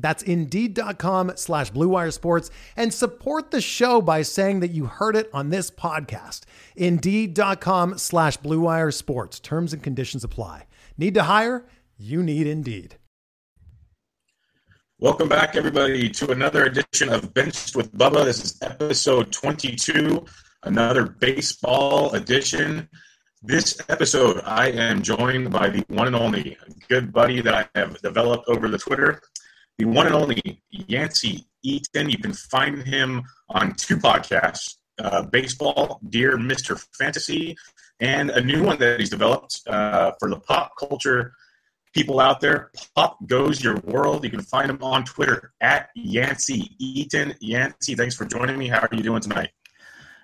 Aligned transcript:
That's 0.00 0.22
Indeed.com 0.22 1.32
slash 1.36 1.72
BlueWire 1.72 2.12
Sports 2.12 2.50
and 2.76 2.92
support 2.92 3.50
the 3.50 3.60
show 3.60 4.00
by 4.00 4.22
saying 4.22 4.60
that 4.60 4.70
you 4.70 4.86
heard 4.86 5.16
it 5.16 5.30
on 5.32 5.50
this 5.50 5.70
podcast. 5.70 6.40
Indeed.com 6.76 7.98
slash 7.98 8.38
BlueWire 8.38 8.92
Sports. 8.94 9.40
Terms 9.40 9.72
and 9.72 9.82
conditions 9.82 10.24
apply. 10.24 10.66
Need 10.96 11.14
to 11.14 11.24
hire? 11.24 11.64
You 11.96 12.22
need 12.22 12.46
Indeed. 12.46 12.96
Welcome 14.98 15.30
back, 15.30 15.56
everybody, 15.56 16.10
to 16.10 16.30
another 16.30 16.64
edition 16.64 17.08
of 17.08 17.32
Benched 17.32 17.74
with 17.74 17.90
Bubba. 17.96 18.26
This 18.26 18.44
is 18.44 18.58
episode 18.60 19.32
22, 19.32 20.26
another 20.64 21.06
baseball 21.06 22.12
edition. 22.12 22.86
This 23.42 23.80
episode, 23.88 24.42
I 24.44 24.68
am 24.68 25.00
joined 25.00 25.50
by 25.50 25.70
the 25.70 25.82
one 25.88 26.06
and 26.06 26.14
only 26.14 26.58
good 26.90 27.14
buddy 27.14 27.40
that 27.40 27.54
I 27.54 27.78
have 27.78 27.98
developed 28.02 28.46
over 28.48 28.68
the 28.68 28.76
Twitter, 28.76 29.22
the 29.80 29.86
one 29.86 30.06
and 30.06 30.14
only 30.14 30.62
Yancy 30.70 31.46
Eaton. 31.62 32.10
You 32.10 32.18
can 32.18 32.34
find 32.34 32.82
him 32.82 33.22
on 33.48 33.74
two 33.74 33.96
podcasts 33.96 34.76
uh, 35.02 35.22
Baseball, 35.22 35.98
Dear 36.06 36.36
Mr. 36.36 36.84
Fantasy, 36.98 37.56
and 37.98 38.30
a 38.30 38.42
new 38.42 38.62
one 38.62 38.78
that 38.78 39.00
he's 39.00 39.08
developed 39.08 39.62
uh, 39.66 40.12
for 40.18 40.28
the 40.28 40.38
pop 40.38 40.72
culture 40.78 41.32
people 41.94 42.20
out 42.20 42.40
there. 42.40 42.70
Pop 42.94 43.16
goes 43.26 43.64
your 43.64 43.76
world. 43.84 44.22
You 44.22 44.30
can 44.30 44.42
find 44.42 44.70
him 44.70 44.82
on 44.82 45.04
Twitter 45.04 45.52
at 45.62 45.88
Yancy 45.94 46.70
Eaton. 46.78 47.34
Yancy, 47.40 47.94
thanks 47.94 48.14
for 48.14 48.26
joining 48.26 48.58
me. 48.58 48.68
How 48.68 48.80
are 48.80 48.88
you 48.92 49.02
doing 49.02 49.22
tonight? 49.22 49.48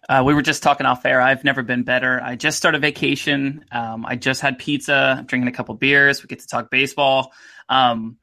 Uh, 0.09 0.23
we 0.25 0.35
were 0.35 0.43
just 0.43 0.63
talking 0.63 0.87
off 0.87 1.05
air. 1.07 1.20
I've 1.20 1.43
never 1.43 1.63
been 1.63 1.83
better. 1.83 2.20
I 2.23 2.37
just 2.37 2.59
started 2.59 2.83
vacation. 2.83 3.65
Um, 3.73 4.05
I 4.07 4.17
just 4.17 4.43
had 4.43 4.59
pizza. 4.59 5.17
I'm 5.19 5.25
drinking 5.25 5.48
a 5.48 5.53
couple 5.53 5.75
beers. 5.75 6.23
We 6.23 6.29
get 6.29 6.41
to 6.41 6.47
talk 6.47 6.70
baseball. 6.70 7.33
Um, 7.69 8.19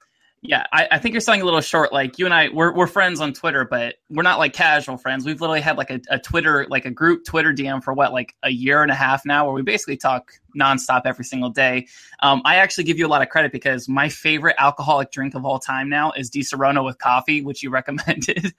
yeah, 0.46 0.66
I, 0.74 0.88
I, 0.92 1.00
think 1.00 1.14
you're 1.14 1.22
selling 1.22 1.42
a 1.42 1.46
little 1.46 1.62
short. 1.62 1.94
Like 1.94 2.20
you 2.20 2.26
and 2.26 2.34
I, 2.34 2.50
we're, 2.50 2.74
we're 2.74 2.88
friends 2.88 3.22
on 3.22 3.32
Twitter, 3.32 3.64
but 3.64 3.96
we're 4.10 4.24
not 4.24 4.40
like 4.40 4.52
casual 4.52 4.98
friends. 4.98 5.26
We've 5.26 5.40
literally 5.40 5.62
had 5.62 5.78
like 5.78 5.90
a, 5.90 6.02
a 6.10 6.20
Twitter, 6.20 6.68
like 6.70 6.84
a 6.84 6.92
group 6.92 7.24
Twitter 7.24 7.54
DM 7.54 7.82
for 7.82 7.94
what, 7.94 8.12
like 8.12 8.36
a 8.44 8.50
year 8.50 8.82
and 8.82 8.92
a 8.92 8.96
half 8.96 9.26
now, 9.26 9.46
where 9.46 9.54
we 9.54 9.62
basically 9.62 9.96
talk 9.96 10.34
nonstop 10.54 11.04
every 11.06 11.24
single 11.24 11.50
day. 11.50 11.88
Um, 12.20 12.42
I 12.44 12.58
actually 12.58 12.84
give 12.84 13.00
you 13.00 13.08
a 13.08 13.10
lot 13.10 13.22
of 13.22 13.30
credit 13.30 13.54
because 13.54 13.88
my 13.88 14.10
favorite 14.10 14.56
alcoholic 14.60 15.12
drink 15.12 15.34
of 15.34 15.46
all 15.46 15.60
time 15.60 15.88
now 15.88 16.12
is 16.12 16.30
Disaronno 16.30 16.84
with 16.84 16.98
coffee, 16.98 17.42
which 17.42 17.64
you 17.64 17.70
recommended, 17.72 18.54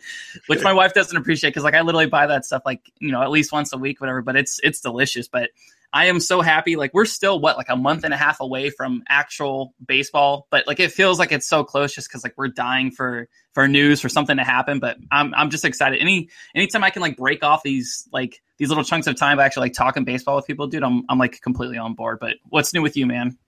which 0.46 0.62
my 0.62 0.72
wife 0.72 0.94
doesn't 0.94 1.16
appreciate 1.16 1.50
because 1.50 1.64
like 1.64 1.74
I 1.74 1.82
literally 1.82 2.06
buy 2.06 2.26
that 2.26 2.46
stuff 2.46 2.62
like 2.64 2.90
you 2.98 3.12
know 3.12 3.22
at 3.22 3.30
least 3.30 3.52
once 3.52 3.74
a 3.74 3.78
week, 3.78 4.00
whatever. 4.00 4.22
But 4.22 4.36
it's 4.36 4.58
it's 4.62 4.80
delicious. 4.80 5.28
But 5.28 5.50
I 5.92 6.06
am 6.06 6.18
so 6.18 6.40
happy. 6.40 6.76
Like 6.76 6.92
we're 6.92 7.04
still 7.04 7.38
what 7.40 7.56
like 7.56 7.68
a 7.68 7.76
month 7.76 8.04
and 8.04 8.12
a 8.12 8.16
half 8.16 8.40
away 8.40 8.70
from 8.70 9.02
actual 9.08 9.74
baseball, 9.86 10.46
but 10.50 10.66
like 10.66 10.80
it 10.80 10.92
feels 10.92 11.18
like 11.18 11.30
it's 11.30 11.48
so 11.48 11.62
close 11.62 11.94
just 11.94 12.08
because 12.08 12.24
like 12.24 12.34
we're 12.36 12.48
dying 12.48 12.90
for 12.90 13.28
for 13.52 13.68
news 13.68 14.00
for 14.00 14.08
something 14.08 14.36
to 14.36 14.44
happen. 14.44 14.80
But 14.80 14.96
I'm 15.12 15.32
I'm 15.34 15.50
just 15.50 15.64
excited. 15.64 16.00
Any 16.00 16.28
anytime 16.54 16.82
I 16.82 16.90
can 16.90 17.02
like 17.02 17.16
break 17.16 17.44
off 17.44 17.62
these 17.62 18.08
like 18.12 18.42
these 18.58 18.68
little 18.68 18.84
chunks 18.84 19.06
of 19.06 19.16
time 19.16 19.36
by 19.36 19.44
actually 19.44 19.66
like 19.66 19.74
talking 19.74 20.04
baseball 20.04 20.36
with 20.36 20.46
people, 20.46 20.66
dude, 20.66 20.82
I'm 20.82 21.04
I'm 21.08 21.18
like 21.18 21.40
completely 21.40 21.78
on 21.78 21.94
board. 21.94 22.18
But 22.20 22.36
what's 22.48 22.74
new 22.74 22.82
with 22.82 22.96
you, 22.96 23.06
man? 23.06 23.38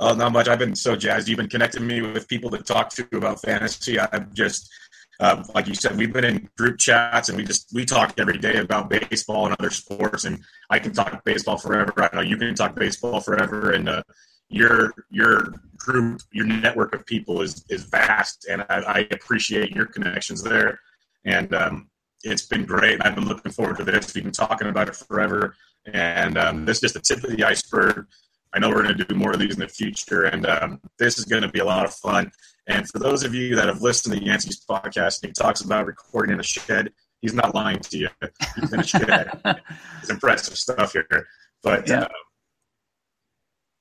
Oh, 0.00 0.14
not 0.14 0.32
much. 0.32 0.48
I've 0.48 0.58
been 0.58 0.74
so 0.74 0.96
jazzed. 0.96 1.28
You've 1.28 1.36
been 1.36 1.50
connecting 1.50 1.86
me 1.86 2.00
with 2.00 2.26
people 2.26 2.48
to 2.50 2.58
talk 2.58 2.88
to 2.90 3.06
about 3.12 3.42
fantasy. 3.42 4.00
I'm 4.00 4.30
just 4.32 4.72
uh, 5.20 5.44
like 5.54 5.68
you 5.68 5.74
said, 5.74 5.96
we've 5.96 6.12
been 6.12 6.24
in 6.24 6.48
group 6.56 6.78
chats 6.78 7.28
and 7.28 7.36
we 7.36 7.44
just 7.44 7.70
we 7.74 7.84
talk 7.84 8.14
every 8.18 8.38
day 8.38 8.56
about 8.56 8.88
baseball 8.88 9.46
and 9.46 9.54
other 9.58 9.70
sports. 9.70 10.24
And 10.24 10.42
I 10.70 10.78
can 10.78 10.92
talk 10.92 11.22
baseball 11.24 11.58
forever. 11.58 11.92
I 11.96 12.16
know 12.16 12.22
you 12.22 12.38
can 12.38 12.54
talk 12.54 12.74
baseball 12.74 13.20
forever. 13.20 13.72
And 13.72 13.88
uh, 13.88 14.02
your 14.48 14.92
your 15.10 15.54
group, 15.76 16.22
your 16.32 16.46
network 16.46 16.94
of 16.94 17.04
people 17.06 17.42
is 17.42 17.64
is 17.68 17.84
vast, 17.84 18.46
and 18.50 18.62
I, 18.68 18.78
I 18.80 18.98
appreciate 19.10 19.70
your 19.70 19.86
connections 19.86 20.42
there. 20.42 20.80
And 21.24 21.54
um, 21.54 21.90
it's 22.24 22.46
been 22.46 22.64
great. 22.64 23.04
I've 23.04 23.14
been 23.14 23.28
looking 23.28 23.52
forward 23.52 23.76
to 23.78 23.84
this. 23.84 24.14
We've 24.14 24.24
been 24.24 24.32
talking 24.32 24.68
about 24.68 24.88
it 24.88 24.96
forever, 24.96 25.54
and 25.86 26.36
um, 26.36 26.64
this 26.64 26.78
is 26.78 26.92
just 26.92 26.94
the 26.94 27.00
tip 27.00 27.24
of 27.24 27.36
the 27.36 27.44
iceberg. 27.44 28.06
I 28.52 28.58
know 28.58 28.68
we're 28.68 28.82
going 28.82 28.96
to 28.96 29.04
do 29.04 29.14
more 29.14 29.32
of 29.32 29.38
these 29.38 29.54
in 29.54 29.60
the 29.60 29.68
future, 29.68 30.24
and 30.24 30.46
um, 30.46 30.80
this 30.98 31.18
is 31.18 31.24
going 31.24 31.42
to 31.42 31.48
be 31.48 31.60
a 31.60 31.64
lot 31.64 31.84
of 31.84 31.94
fun. 31.94 32.32
And 32.66 32.88
for 32.88 32.98
those 32.98 33.22
of 33.22 33.34
you 33.34 33.54
that 33.56 33.68
have 33.68 33.80
listened 33.80 34.16
to 34.16 34.24
Yancy's 34.24 34.64
podcast, 34.64 35.24
he 35.24 35.32
talks 35.32 35.60
about 35.60 35.86
recording 35.86 36.34
in 36.34 36.40
a 36.40 36.44
shed. 36.44 36.92
He's 37.20 37.34
not 37.34 37.54
lying 37.54 37.78
to 37.78 37.98
you. 37.98 38.08
He's 38.56 38.72
in 38.72 38.80
a 38.80 38.84
shed. 38.84 39.40
it's 40.00 40.10
impressive 40.10 40.56
stuff 40.56 40.92
here. 40.92 41.26
But 41.62 41.88
yeah. 41.88 42.02
uh, 42.02 42.08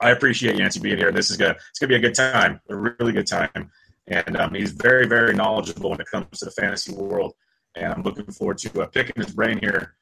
I 0.02 0.12
appreciate 0.12 0.57
Yancy 0.57 0.80
being 0.80 0.97
here. 0.97 1.12
This 1.12 1.30
is 1.30 1.38
gonna 1.38 1.56
it's 1.69 1.80
gonna 1.80 1.90
be 1.90 1.96
a 1.96 2.00
good 2.00 2.16
time, 2.16 2.59
a 2.69 2.75
really 2.75 3.12
good 3.12 3.28
time. 3.28 3.72
And 4.07 4.38
um, 4.38 4.53
he's 4.53 4.72
very, 4.72 5.07
very 5.07 5.34
knowledgeable 5.34 5.91
when 5.91 6.01
it 6.01 6.07
comes 6.07 6.40
to 6.40 6.46
the 6.46 6.51
fantasy 6.51 6.94
world. 6.94 7.34
And 7.75 7.94
I'm 7.94 8.01
looking 8.01 8.25
forward 8.25 8.57
to 8.59 8.81
uh, 8.81 8.88
picking 8.88 9.13
his 9.18 9.34
brain 9.34 9.59
here 9.59 9.96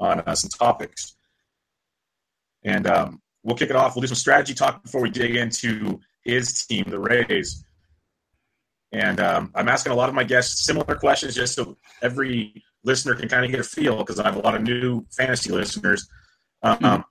on 0.00 0.20
uh, 0.20 0.34
some 0.34 0.50
topics. 0.50 1.16
And 2.64 2.86
um, 2.86 3.22
we'll 3.42 3.56
kick 3.56 3.70
it 3.70 3.76
off. 3.76 3.94
We'll 3.94 4.02
do 4.02 4.08
some 4.08 4.16
strategy 4.16 4.54
talk 4.54 4.82
before 4.82 5.00
we 5.00 5.10
dig 5.10 5.36
into 5.36 6.00
his 6.24 6.66
team, 6.66 6.84
the 6.88 6.98
Rays. 6.98 7.64
And 8.92 9.20
um, 9.20 9.50
I'm 9.54 9.68
asking 9.68 9.92
a 9.92 9.94
lot 9.94 10.08
of 10.08 10.14
my 10.14 10.24
guests 10.24 10.64
similar 10.64 10.94
questions 10.96 11.34
just 11.34 11.54
so 11.54 11.76
every 12.02 12.62
listener 12.84 13.14
can 13.14 13.28
kind 13.28 13.44
of 13.44 13.50
get 13.50 13.60
a 13.60 13.64
feel 13.64 13.98
because 13.98 14.20
I 14.20 14.24
have 14.24 14.36
a 14.36 14.40
lot 14.40 14.54
of 14.54 14.62
new 14.62 15.06
fantasy 15.16 15.50
listeners. 15.50 16.08
Um, 16.62 16.78
um, 16.82 17.04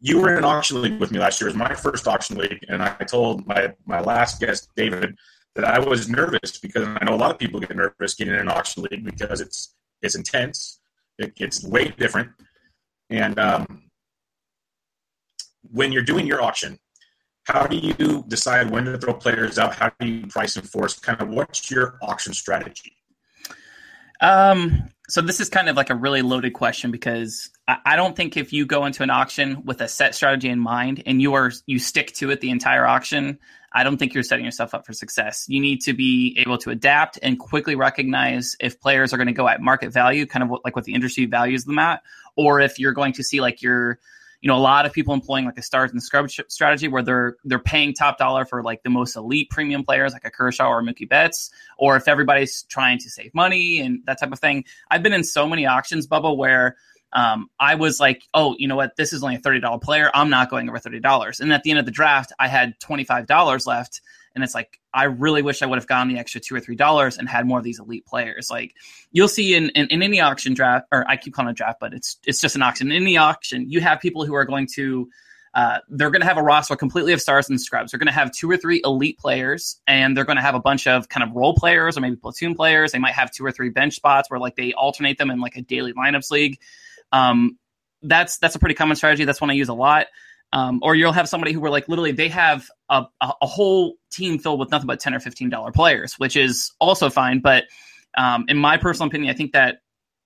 you 0.00 0.20
were 0.20 0.30
in 0.30 0.38
an 0.38 0.44
auction 0.44 0.82
league 0.82 0.98
with 1.00 1.12
me 1.12 1.18
last 1.18 1.40
year. 1.40 1.48
It 1.48 1.52
was 1.52 1.58
my 1.58 1.74
first 1.74 2.06
auction 2.06 2.36
league, 2.36 2.64
and 2.68 2.82
I 2.82 2.92
told 3.08 3.46
my, 3.46 3.72
my 3.86 4.00
last 4.00 4.40
guest, 4.40 4.68
David, 4.76 5.16
that 5.54 5.64
I 5.64 5.78
was 5.78 6.08
nervous 6.08 6.58
because 6.58 6.86
I 6.86 7.04
know 7.04 7.14
a 7.14 7.16
lot 7.16 7.30
of 7.30 7.38
people 7.38 7.60
get 7.60 7.74
nervous 7.74 8.14
getting 8.14 8.34
in 8.34 8.40
an 8.40 8.48
auction 8.48 8.82
league 8.90 9.04
because 9.04 9.40
it's 9.40 9.74
it's 10.02 10.14
intense, 10.14 10.80
it, 11.18 11.32
it's 11.38 11.64
way 11.64 11.88
different, 11.96 12.30
and 13.08 13.38
um, 13.38 13.85
when 15.70 15.92
you're 15.92 16.02
doing 16.02 16.26
your 16.26 16.42
auction, 16.42 16.78
how 17.44 17.66
do 17.66 17.76
you 17.76 18.24
decide 18.26 18.70
when 18.70 18.84
to 18.86 18.98
throw 18.98 19.14
players 19.14 19.58
out? 19.58 19.74
How 19.74 19.90
do 20.00 20.06
you 20.06 20.26
price 20.26 20.56
enforce? 20.56 20.98
Kind 20.98 21.20
of 21.20 21.28
what's 21.28 21.70
your 21.70 21.98
auction 22.02 22.34
strategy? 22.34 22.96
Um, 24.20 24.88
so 25.08 25.20
this 25.20 25.40
is 25.40 25.48
kind 25.48 25.68
of 25.68 25.76
like 25.76 25.90
a 25.90 25.94
really 25.94 26.22
loaded 26.22 26.54
question 26.54 26.90
because 26.90 27.50
I, 27.68 27.76
I, 27.84 27.96
don't 27.96 28.16
think 28.16 28.36
if 28.36 28.52
you 28.52 28.64
go 28.66 28.86
into 28.86 29.02
an 29.02 29.10
auction 29.10 29.62
with 29.64 29.80
a 29.82 29.88
set 29.88 30.14
strategy 30.14 30.48
in 30.48 30.58
mind 30.58 31.02
and 31.06 31.20
you 31.20 31.34
are 31.34 31.52
you 31.66 31.78
stick 31.78 32.14
to 32.14 32.30
it 32.30 32.40
the 32.40 32.50
entire 32.50 32.86
auction, 32.86 33.38
I 33.72 33.84
don't 33.84 33.98
think 33.98 34.14
you're 34.14 34.22
setting 34.22 34.44
yourself 34.44 34.74
up 34.74 34.86
for 34.86 34.94
success. 34.94 35.44
You 35.48 35.60
need 35.60 35.82
to 35.82 35.92
be 35.92 36.34
able 36.38 36.56
to 36.58 36.70
adapt 36.70 37.18
and 37.22 37.38
quickly 37.38 37.74
recognize 37.74 38.56
if 38.58 38.80
players 38.80 39.12
are 39.12 39.18
going 39.18 39.26
to 39.26 39.34
go 39.34 39.46
at 39.46 39.60
market 39.60 39.92
value, 39.92 40.24
kind 40.24 40.42
of 40.42 40.58
like 40.64 40.74
what 40.74 40.86
the 40.86 40.94
industry 40.94 41.26
values 41.26 41.64
them 41.64 41.78
at, 41.78 42.02
or 42.36 42.58
if 42.60 42.78
you're 42.78 42.94
going 42.94 43.12
to 43.12 43.22
see 43.22 43.40
like 43.40 43.60
your 43.60 44.00
you 44.40 44.48
know 44.48 44.56
a 44.56 44.58
lot 44.58 44.86
of 44.86 44.92
people 44.92 45.14
employing 45.14 45.44
like 45.44 45.58
a 45.58 45.62
stars 45.62 45.90
and 45.92 46.02
scrub 46.02 46.30
strategy 46.30 46.88
where 46.88 47.02
they're 47.02 47.36
they're 47.44 47.58
paying 47.58 47.94
top 47.94 48.18
dollar 48.18 48.44
for 48.44 48.62
like 48.62 48.82
the 48.82 48.90
most 48.90 49.16
elite 49.16 49.50
premium 49.50 49.84
players 49.84 50.12
like 50.12 50.24
a 50.24 50.30
Kershaw 50.30 50.68
or 50.68 50.82
Mookie 50.82 51.08
Betts, 51.08 51.50
or 51.78 51.96
if 51.96 52.08
everybody's 52.08 52.62
trying 52.64 52.98
to 52.98 53.10
save 53.10 53.34
money 53.34 53.80
and 53.80 54.00
that 54.06 54.20
type 54.20 54.32
of 54.32 54.38
thing. 54.38 54.64
I've 54.90 55.02
been 55.02 55.12
in 55.12 55.24
so 55.24 55.46
many 55.48 55.66
auctions, 55.66 56.06
Bubba, 56.06 56.36
where 56.36 56.76
um, 57.12 57.48
I 57.58 57.76
was 57.76 57.98
like, 57.98 58.22
oh, 58.34 58.56
you 58.58 58.68
know 58.68 58.76
what? 58.76 58.96
This 58.96 59.12
is 59.12 59.22
only 59.22 59.36
a 59.36 59.38
thirty 59.38 59.60
dollar 59.60 59.78
player. 59.78 60.10
I'm 60.12 60.30
not 60.30 60.50
going 60.50 60.68
over 60.68 60.78
thirty 60.78 61.00
dollars. 61.00 61.40
And 61.40 61.52
at 61.52 61.62
the 61.62 61.70
end 61.70 61.78
of 61.78 61.86
the 61.86 61.92
draft, 61.92 62.32
I 62.38 62.48
had 62.48 62.78
twenty 62.78 63.04
five 63.04 63.26
dollars 63.26 63.66
left. 63.66 64.00
And 64.36 64.44
it's 64.44 64.54
like 64.54 64.78
I 64.94 65.04
really 65.04 65.42
wish 65.42 65.62
I 65.62 65.66
would 65.66 65.78
have 65.78 65.88
gone 65.88 66.08
the 66.08 66.18
extra 66.18 66.40
two 66.40 66.54
or 66.54 66.60
three 66.60 66.76
dollars 66.76 67.18
and 67.18 67.28
had 67.28 67.46
more 67.46 67.58
of 67.58 67.64
these 67.64 67.80
elite 67.80 68.06
players. 68.06 68.48
Like 68.50 68.74
you'll 69.10 69.28
see 69.28 69.54
in, 69.54 69.70
in, 69.70 69.88
in 69.88 70.02
any 70.02 70.20
auction 70.20 70.54
draft, 70.54 70.86
or 70.92 71.08
I 71.08 71.16
keep 71.16 71.34
calling 71.34 71.50
it 71.50 71.56
draft, 71.56 71.80
but 71.80 71.94
it's 71.94 72.18
it's 72.24 72.40
just 72.40 72.54
an 72.54 72.62
auction. 72.62 72.92
In 72.92 73.04
the 73.04 73.16
auction, 73.16 73.68
you 73.68 73.80
have 73.80 73.98
people 73.98 74.24
who 74.24 74.34
are 74.34 74.44
going 74.44 74.68
to 74.74 75.08
uh, 75.54 75.78
they're 75.88 76.10
going 76.10 76.20
to 76.20 76.26
have 76.26 76.36
a 76.36 76.42
roster 76.42 76.76
completely 76.76 77.14
of 77.14 77.20
stars 77.20 77.48
and 77.48 77.58
scrubs. 77.58 77.90
They're 77.90 77.98
going 77.98 78.08
to 78.08 78.12
have 78.12 78.30
two 78.30 78.50
or 78.50 78.58
three 78.58 78.82
elite 78.84 79.18
players, 79.18 79.80
and 79.86 80.14
they're 80.14 80.26
going 80.26 80.36
to 80.36 80.42
have 80.42 80.54
a 80.54 80.60
bunch 80.60 80.86
of 80.86 81.08
kind 81.08 81.26
of 81.26 81.34
role 81.34 81.54
players 81.54 81.96
or 81.96 82.02
maybe 82.02 82.16
platoon 82.16 82.54
players. 82.54 82.92
They 82.92 82.98
might 82.98 83.14
have 83.14 83.30
two 83.30 83.44
or 83.44 83.50
three 83.50 83.70
bench 83.70 83.94
spots 83.94 84.30
where 84.30 84.38
like 84.38 84.54
they 84.54 84.74
alternate 84.74 85.16
them 85.16 85.30
in 85.30 85.40
like 85.40 85.56
a 85.56 85.62
daily 85.62 85.94
lineups 85.94 86.30
league. 86.30 86.60
Um, 87.10 87.58
that's 88.02 88.36
that's 88.36 88.54
a 88.54 88.58
pretty 88.58 88.74
common 88.74 88.96
strategy. 88.96 89.24
That's 89.24 89.40
one 89.40 89.48
I 89.48 89.54
use 89.54 89.70
a 89.70 89.74
lot. 89.74 90.08
Um, 90.56 90.78
or 90.82 90.94
you'll 90.94 91.12
have 91.12 91.28
somebody 91.28 91.52
who 91.52 91.60
were 91.60 91.68
like 91.68 91.86
literally 91.86 92.12
they 92.12 92.30
have 92.30 92.66
a, 92.88 93.04
a, 93.20 93.46
whole 93.46 93.96
team 94.10 94.38
filled 94.38 94.58
with 94.58 94.70
nothing 94.70 94.86
but 94.86 95.00
ten 95.00 95.14
or 95.14 95.20
fifteen 95.20 95.50
dollar 95.50 95.70
players, 95.70 96.14
which 96.14 96.34
is 96.34 96.72
also 96.80 97.10
fine. 97.10 97.40
But 97.40 97.64
um, 98.16 98.46
in 98.48 98.56
my 98.56 98.78
personal 98.78 99.08
opinion, 99.08 99.30
I 99.30 99.36
think 99.36 99.52
that 99.52 99.80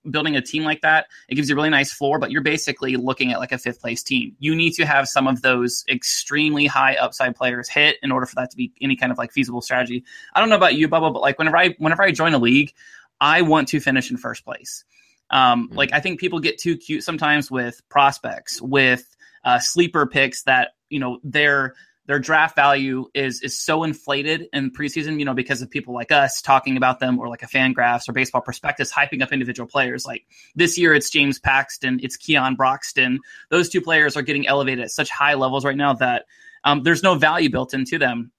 building 0.08 0.36
a 0.36 0.40
team 0.40 0.62
like 0.62 0.82
that, 0.82 1.06
it 1.28 1.34
gives 1.34 1.48
you 1.48 1.54
a 1.54 1.56
really 1.56 1.68
nice 1.68 1.92
floor, 1.92 2.20
but 2.20 2.30
you're 2.30 2.42
basically 2.42 2.94
looking 2.94 3.32
at 3.32 3.40
like 3.40 3.50
a 3.50 3.58
fifth 3.58 3.80
place 3.80 4.04
team. 4.04 4.36
You 4.38 4.54
need 4.54 4.74
to 4.74 4.86
have 4.86 5.08
some 5.08 5.26
of 5.26 5.42
those 5.42 5.82
extremely 5.88 6.66
high 6.66 6.94
upside 6.94 7.34
players 7.34 7.68
hit 7.68 7.96
in 8.00 8.12
order 8.12 8.24
for 8.24 8.36
that 8.36 8.52
to 8.52 8.56
be 8.56 8.72
any 8.80 8.94
kind 8.94 9.10
of 9.10 9.18
like 9.18 9.32
feasible 9.32 9.60
strategy. 9.60 10.04
I 10.34 10.38
don't 10.38 10.48
know 10.48 10.56
about 10.56 10.76
you, 10.76 10.88
Bubba, 10.88 11.12
but 11.12 11.22
like 11.22 11.38
whenever 11.38 11.56
I 11.56 11.74
whenever 11.78 12.04
I 12.04 12.12
join 12.12 12.34
a 12.34 12.38
league, 12.38 12.72
I 13.20 13.42
want 13.42 13.66
to 13.68 13.80
finish 13.80 14.12
in 14.12 14.16
first 14.16 14.44
place. 14.44 14.84
Um, 15.30 15.68
mm-hmm. 15.68 15.76
Like 15.76 15.92
I 15.92 16.00
think 16.00 16.20
people 16.20 16.40
get 16.40 16.58
too 16.58 16.76
cute 16.76 17.04
sometimes 17.04 17.50
with 17.50 17.80
prospects, 17.88 18.60
with 18.60 19.04
uh, 19.44 19.58
sleeper 19.58 20.06
picks 20.06 20.42
that 20.44 20.70
you 20.88 20.98
know 20.98 21.18
they're 21.22 21.74
their 22.10 22.18
draft 22.18 22.56
value 22.56 23.06
is 23.14 23.40
is 23.40 23.56
so 23.56 23.84
inflated 23.84 24.48
in 24.52 24.72
preseason, 24.72 25.20
you 25.20 25.24
know, 25.24 25.32
because 25.32 25.62
of 25.62 25.70
people 25.70 25.94
like 25.94 26.10
us 26.10 26.42
talking 26.42 26.76
about 26.76 26.98
them 26.98 27.20
or 27.20 27.28
like 27.28 27.44
a 27.44 27.46
FanGraphs 27.46 28.08
or 28.08 28.12
baseball 28.12 28.40
prospectus 28.40 28.92
hyping 28.92 29.22
up 29.22 29.32
individual 29.32 29.68
players. 29.68 30.04
Like 30.04 30.24
this 30.56 30.76
year 30.76 30.92
it's 30.92 31.08
James 31.08 31.38
Paxton, 31.38 32.00
it's 32.02 32.16
Keon 32.16 32.56
Broxton. 32.56 33.20
Those 33.48 33.68
two 33.68 33.80
players 33.80 34.16
are 34.16 34.22
getting 34.22 34.48
elevated 34.48 34.82
at 34.82 34.90
such 34.90 35.08
high 35.08 35.34
levels 35.34 35.64
right 35.64 35.76
now 35.76 35.94
that 35.94 36.24
um, 36.64 36.82
there's 36.82 37.04
no 37.04 37.14
value 37.14 37.48
built 37.48 37.74
into 37.74 37.96
them. 37.96 38.32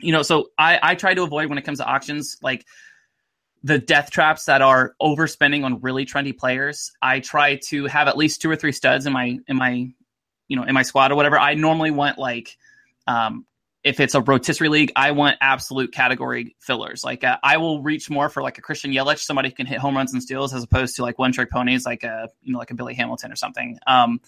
You 0.00 0.12
know, 0.12 0.22
so 0.22 0.48
I, 0.58 0.80
I 0.82 0.94
try 0.96 1.14
to 1.14 1.22
avoid 1.22 1.48
when 1.48 1.58
it 1.58 1.62
comes 1.62 1.78
to 1.78 1.86
auctions, 1.86 2.38
like 2.42 2.64
the 3.62 3.78
death 3.78 4.10
traps 4.10 4.46
that 4.46 4.62
are 4.62 4.94
overspending 5.00 5.64
on 5.64 5.80
really 5.80 6.06
trendy 6.06 6.36
players. 6.36 6.92
I 7.02 7.20
try 7.20 7.56
to 7.68 7.86
have 7.86 8.08
at 8.08 8.16
least 8.16 8.40
two 8.40 8.50
or 8.50 8.56
three 8.56 8.72
studs 8.72 9.06
in 9.06 9.12
my 9.12 9.38
in 9.46 9.56
my 9.56 9.92
you 10.48 10.56
know 10.56 10.64
in 10.64 10.74
my 10.74 10.82
squad 10.82 11.12
or 11.12 11.16
whatever. 11.16 11.38
I 11.38 11.54
normally 11.54 11.90
want 11.90 12.18
like 12.18 12.56
um, 13.06 13.44
if 13.82 14.00
it's 14.00 14.14
a 14.14 14.20
rotisserie 14.20 14.68
league, 14.68 14.92
I 14.94 15.12
want 15.12 15.38
absolute 15.40 15.92
category 15.92 16.56
fillers. 16.58 17.02
Like 17.02 17.24
uh, 17.24 17.38
I 17.42 17.56
will 17.58 17.82
reach 17.82 18.10
more 18.10 18.28
for 18.28 18.42
like 18.42 18.58
a 18.58 18.62
Christian 18.62 18.92
Yelich, 18.92 19.18
somebody 19.18 19.48
who 19.48 19.54
can 19.54 19.66
hit 19.66 19.78
home 19.78 19.96
runs 19.96 20.12
and 20.12 20.22
steals, 20.22 20.52
as 20.54 20.62
opposed 20.62 20.96
to 20.96 21.02
like 21.02 21.18
one 21.18 21.32
trick 21.32 21.50
ponies, 21.50 21.86
like 21.86 22.02
a 22.02 22.28
you 22.42 22.52
know 22.52 22.58
like 22.58 22.70
a 22.70 22.74
Billy 22.74 22.94
Hamilton 22.94 23.32
or 23.32 23.36
something. 23.36 23.78
Um, 23.86 24.20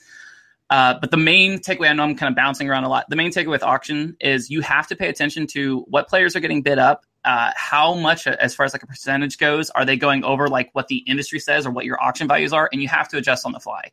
uh, 0.71 0.95
but 0.99 1.11
the 1.11 1.19
main 1.19 1.59
takeaway, 1.59 1.91
I 1.91 1.93
know 1.93 2.03
I'm 2.03 2.17
kind 2.17 2.31
of 2.31 2.37
bouncing 2.37 2.69
around 2.69 2.85
a 2.85 2.89
lot. 2.89 3.05
The 3.11 3.17
main 3.17 3.31
takeaway 3.31 3.51
with 3.51 3.63
auction 3.63 4.17
is 4.21 4.49
you 4.49 4.63
have 4.63 4.87
to 4.87 4.97
pay 4.97 5.09
attention 5.09 5.47
to 5.49 5.81
what 5.81 6.09
players 6.09 6.35
are 6.35 6.41
getting 6.41 6.63
bid 6.63 6.79
up, 6.79 7.05
uh, 7.25 7.53
how 7.55 7.95
much, 7.95 8.27
as 8.27 8.55
far 8.55 8.67
as 8.67 8.73
like 8.73 8.83
a 8.83 8.87
percentage 8.87 9.39
goes, 9.39 9.71
are 9.71 9.85
they 9.85 9.97
going 9.97 10.25
over 10.25 10.49
like 10.49 10.71
what 10.73 10.89
the 10.89 10.99
industry 10.99 11.39
says 11.39 11.67
or 11.67 11.71
what 11.71 11.85
your 11.85 12.03
auction 12.03 12.27
values 12.27 12.53
are, 12.53 12.69
and 12.73 12.83
you 12.83 12.89
have 12.89 13.09
to 13.09 13.17
adjust 13.17 13.47
on 13.47 13.53
the 13.53 13.61
fly. 13.61 13.91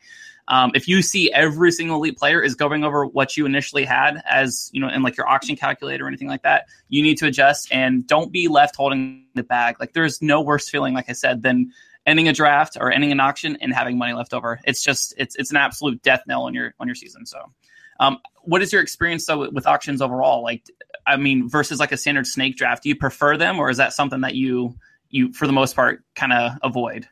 Um, 0.48 0.72
if 0.74 0.88
you 0.88 1.04
see 1.04 1.31
every 1.31 1.72
single 1.72 1.98
elite 1.98 2.18
player 2.18 2.42
is 2.42 2.56
going 2.56 2.84
over 2.84 3.06
what 3.06 3.38
you 3.38 3.46
initially 3.46 3.86
had 3.86 4.20
as 4.26 4.72
you 4.74 4.81
know 4.81 4.90
in 4.90 5.04
like 5.04 5.16
your 5.16 5.30
auction 5.30 5.56
calculator 5.56 6.06
or 6.06 6.08
anything 6.08 6.28
like 6.28 6.42
that, 6.42 6.66
you 6.88 7.04
need 7.04 7.20
to 7.20 7.28
adjust 7.28 7.72
and 7.72 8.08
don't 8.08 8.31
be 8.31 8.48
left 8.48 8.76
holding 8.76 9.26
the 9.36 9.44
bag. 9.44 9.80
Like 9.80 9.94
there's 9.94 10.22
no 10.22 10.42
worse 10.42 10.68
feeling, 10.68 10.96
like 10.96 11.10
I 11.10 11.14
said, 11.14 11.44
than 11.44 11.72
ending 12.06 12.28
a 12.28 12.34
draft 12.34 12.78
or 12.80 12.92
ending 12.92 13.12
an 13.12 13.20
auction 13.20 13.58
and 13.62 13.72
having 13.74 14.00
money 14.00 14.14
left 14.14 14.34
over. 14.34 14.60
It's 14.64 14.82
just 14.82 15.14
it's 15.18 15.36
it's 15.36 15.52
an 15.52 15.58
absolute 15.58 16.02
death 16.02 16.24
knell 16.25 16.44
on 16.44 16.56
your 16.56 16.74
on 16.80 16.88
your 16.88 16.96
season. 16.96 17.28
So, 17.28 17.52
um, 18.00 18.19
what 18.44 18.62
is 18.62 18.72
your 18.72 18.81
experience 18.81 19.25
though 19.25 19.50
with, 19.50 19.68
auctions 19.68 20.01
overall? 20.01 20.44
Like, 20.44 20.63
I 21.06 21.18
mean, 21.18 21.50
versus 21.50 21.80
like 21.80 21.92
a 21.92 21.98
standard 21.98 22.28
snake 22.28 22.56
draft, 22.56 22.84
do 22.84 22.90
you 22.90 22.96
prefer 22.96 23.38
them, 23.38 23.60
or 23.60 23.69
is 23.69 23.78
that 23.78 23.94
something 23.94 24.22
that 24.22 24.36
you 24.36 24.75
you 25.10 25.34
for 25.34 25.48
the 25.48 25.54
most 25.54 25.75
part 25.75 26.04
kind 26.16 26.34
of 26.34 26.54
avoid? 26.63 27.07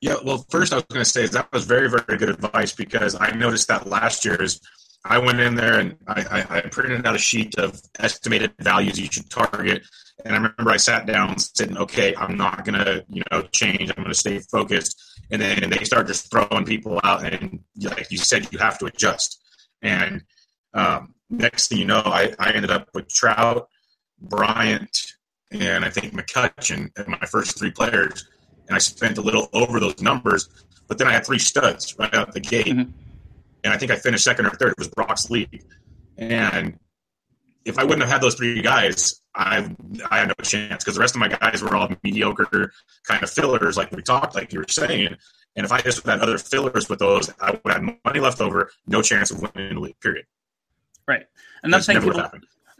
Yeah, 0.00 0.16
well, 0.24 0.44
first 0.50 0.72
I 0.72 0.76
was 0.76 0.84
going 0.84 1.04
to 1.04 1.08
say 1.08 1.26
that 1.26 1.52
was 1.52 1.64
very, 1.64 1.88
very 1.88 2.18
good 2.18 2.28
advice 2.28 2.72
because 2.72 3.14
I 3.18 3.30
noticed 3.30 3.68
that 3.68 3.86
last 3.86 4.24
year's 4.24 4.60
I 5.04 5.18
went 5.18 5.40
in 5.40 5.54
there 5.56 5.80
and 5.80 5.96
I, 6.06 6.22
I, 6.30 6.58
I, 6.58 6.60
printed 6.62 7.04
out 7.04 7.16
a 7.16 7.18
sheet 7.18 7.58
of 7.58 7.80
estimated 7.98 8.52
values 8.60 9.00
you 9.00 9.06
should 9.10 9.28
target. 9.28 9.82
And 10.24 10.34
I 10.34 10.36
remember 10.36 10.70
I 10.70 10.76
sat 10.76 11.06
down 11.06 11.38
saying, 11.38 11.76
okay, 11.76 12.14
I'm 12.16 12.36
not 12.36 12.64
going 12.64 12.78
to, 12.78 13.04
you 13.08 13.24
know, 13.32 13.42
change. 13.50 13.90
I'm 13.90 13.96
going 13.96 14.08
to 14.08 14.14
stay 14.14 14.38
focused. 14.38 15.00
And 15.32 15.42
then 15.42 15.70
they 15.70 15.82
start 15.84 16.06
just 16.06 16.30
throwing 16.30 16.64
people 16.64 17.00
out. 17.02 17.24
And 17.24 17.60
like 17.80 18.12
you 18.12 18.18
said, 18.18 18.46
you 18.52 18.58
have 18.58 18.78
to 18.78 18.86
adjust. 18.86 19.40
And 19.82 20.22
um, 20.74 21.14
next 21.28 21.68
thing 21.68 21.78
you 21.78 21.84
know, 21.84 22.02
I, 22.04 22.34
I 22.38 22.52
ended 22.52 22.70
up 22.70 22.88
with 22.94 23.08
Trout, 23.08 23.68
Bryant, 24.20 25.14
and 25.50 25.84
I 25.84 25.90
think 25.90 26.14
McCutchen 26.14 26.90
as 26.96 27.06
my 27.06 27.18
first 27.26 27.58
three 27.58 27.70
players 27.70 28.26
and 28.68 28.76
I 28.76 28.78
spent 28.78 29.18
a 29.18 29.20
little 29.20 29.48
over 29.52 29.80
those 29.80 30.00
numbers. 30.00 30.48
But 30.88 30.98
then 30.98 31.08
I 31.08 31.12
had 31.12 31.24
three 31.24 31.38
studs 31.38 31.98
right 31.98 32.12
out 32.14 32.32
the 32.32 32.40
gate, 32.40 32.66
mm-hmm. 32.66 32.90
and 33.64 33.72
I 33.72 33.76
think 33.76 33.90
I 33.90 33.96
finished 33.96 34.24
second 34.24 34.46
or 34.46 34.50
third. 34.50 34.72
It 34.72 34.78
was 34.78 34.88
Brock's 34.88 35.30
league, 35.30 35.64
and 36.18 36.78
if 37.64 37.78
I 37.78 37.84
wouldn't 37.84 38.02
have 38.02 38.10
had 38.10 38.20
those 38.20 38.34
three 38.34 38.60
guys, 38.60 39.21
I 39.34 39.74
I 40.10 40.18
had 40.18 40.28
no 40.28 40.34
chance 40.42 40.84
because 40.84 40.94
the 40.94 41.00
rest 41.00 41.14
of 41.14 41.20
my 41.20 41.28
guys 41.28 41.62
were 41.62 41.74
all 41.74 41.88
mediocre 42.02 42.72
kind 43.04 43.22
of 43.22 43.30
fillers, 43.30 43.76
like 43.76 43.90
we 43.92 44.02
talked, 44.02 44.34
like 44.34 44.52
you 44.52 44.60
were 44.60 44.66
saying. 44.68 45.16
And 45.56 45.66
if 45.66 45.72
I 45.72 45.80
just 45.80 46.04
had 46.06 46.20
other 46.20 46.38
fillers 46.38 46.88
with 46.88 46.98
those, 46.98 47.30
I 47.40 47.50
would 47.50 47.72
have 47.72 47.82
money 48.04 48.20
left 48.20 48.40
over, 48.40 48.70
no 48.86 49.02
chance 49.02 49.30
of 49.30 49.42
winning 49.42 49.74
the 49.74 49.80
league. 49.80 50.00
Period. 50.00 50.26
Right. 51.06 51.26
Another 51.62 51.82
thing 51.82 52.00
people, 52.00 52.22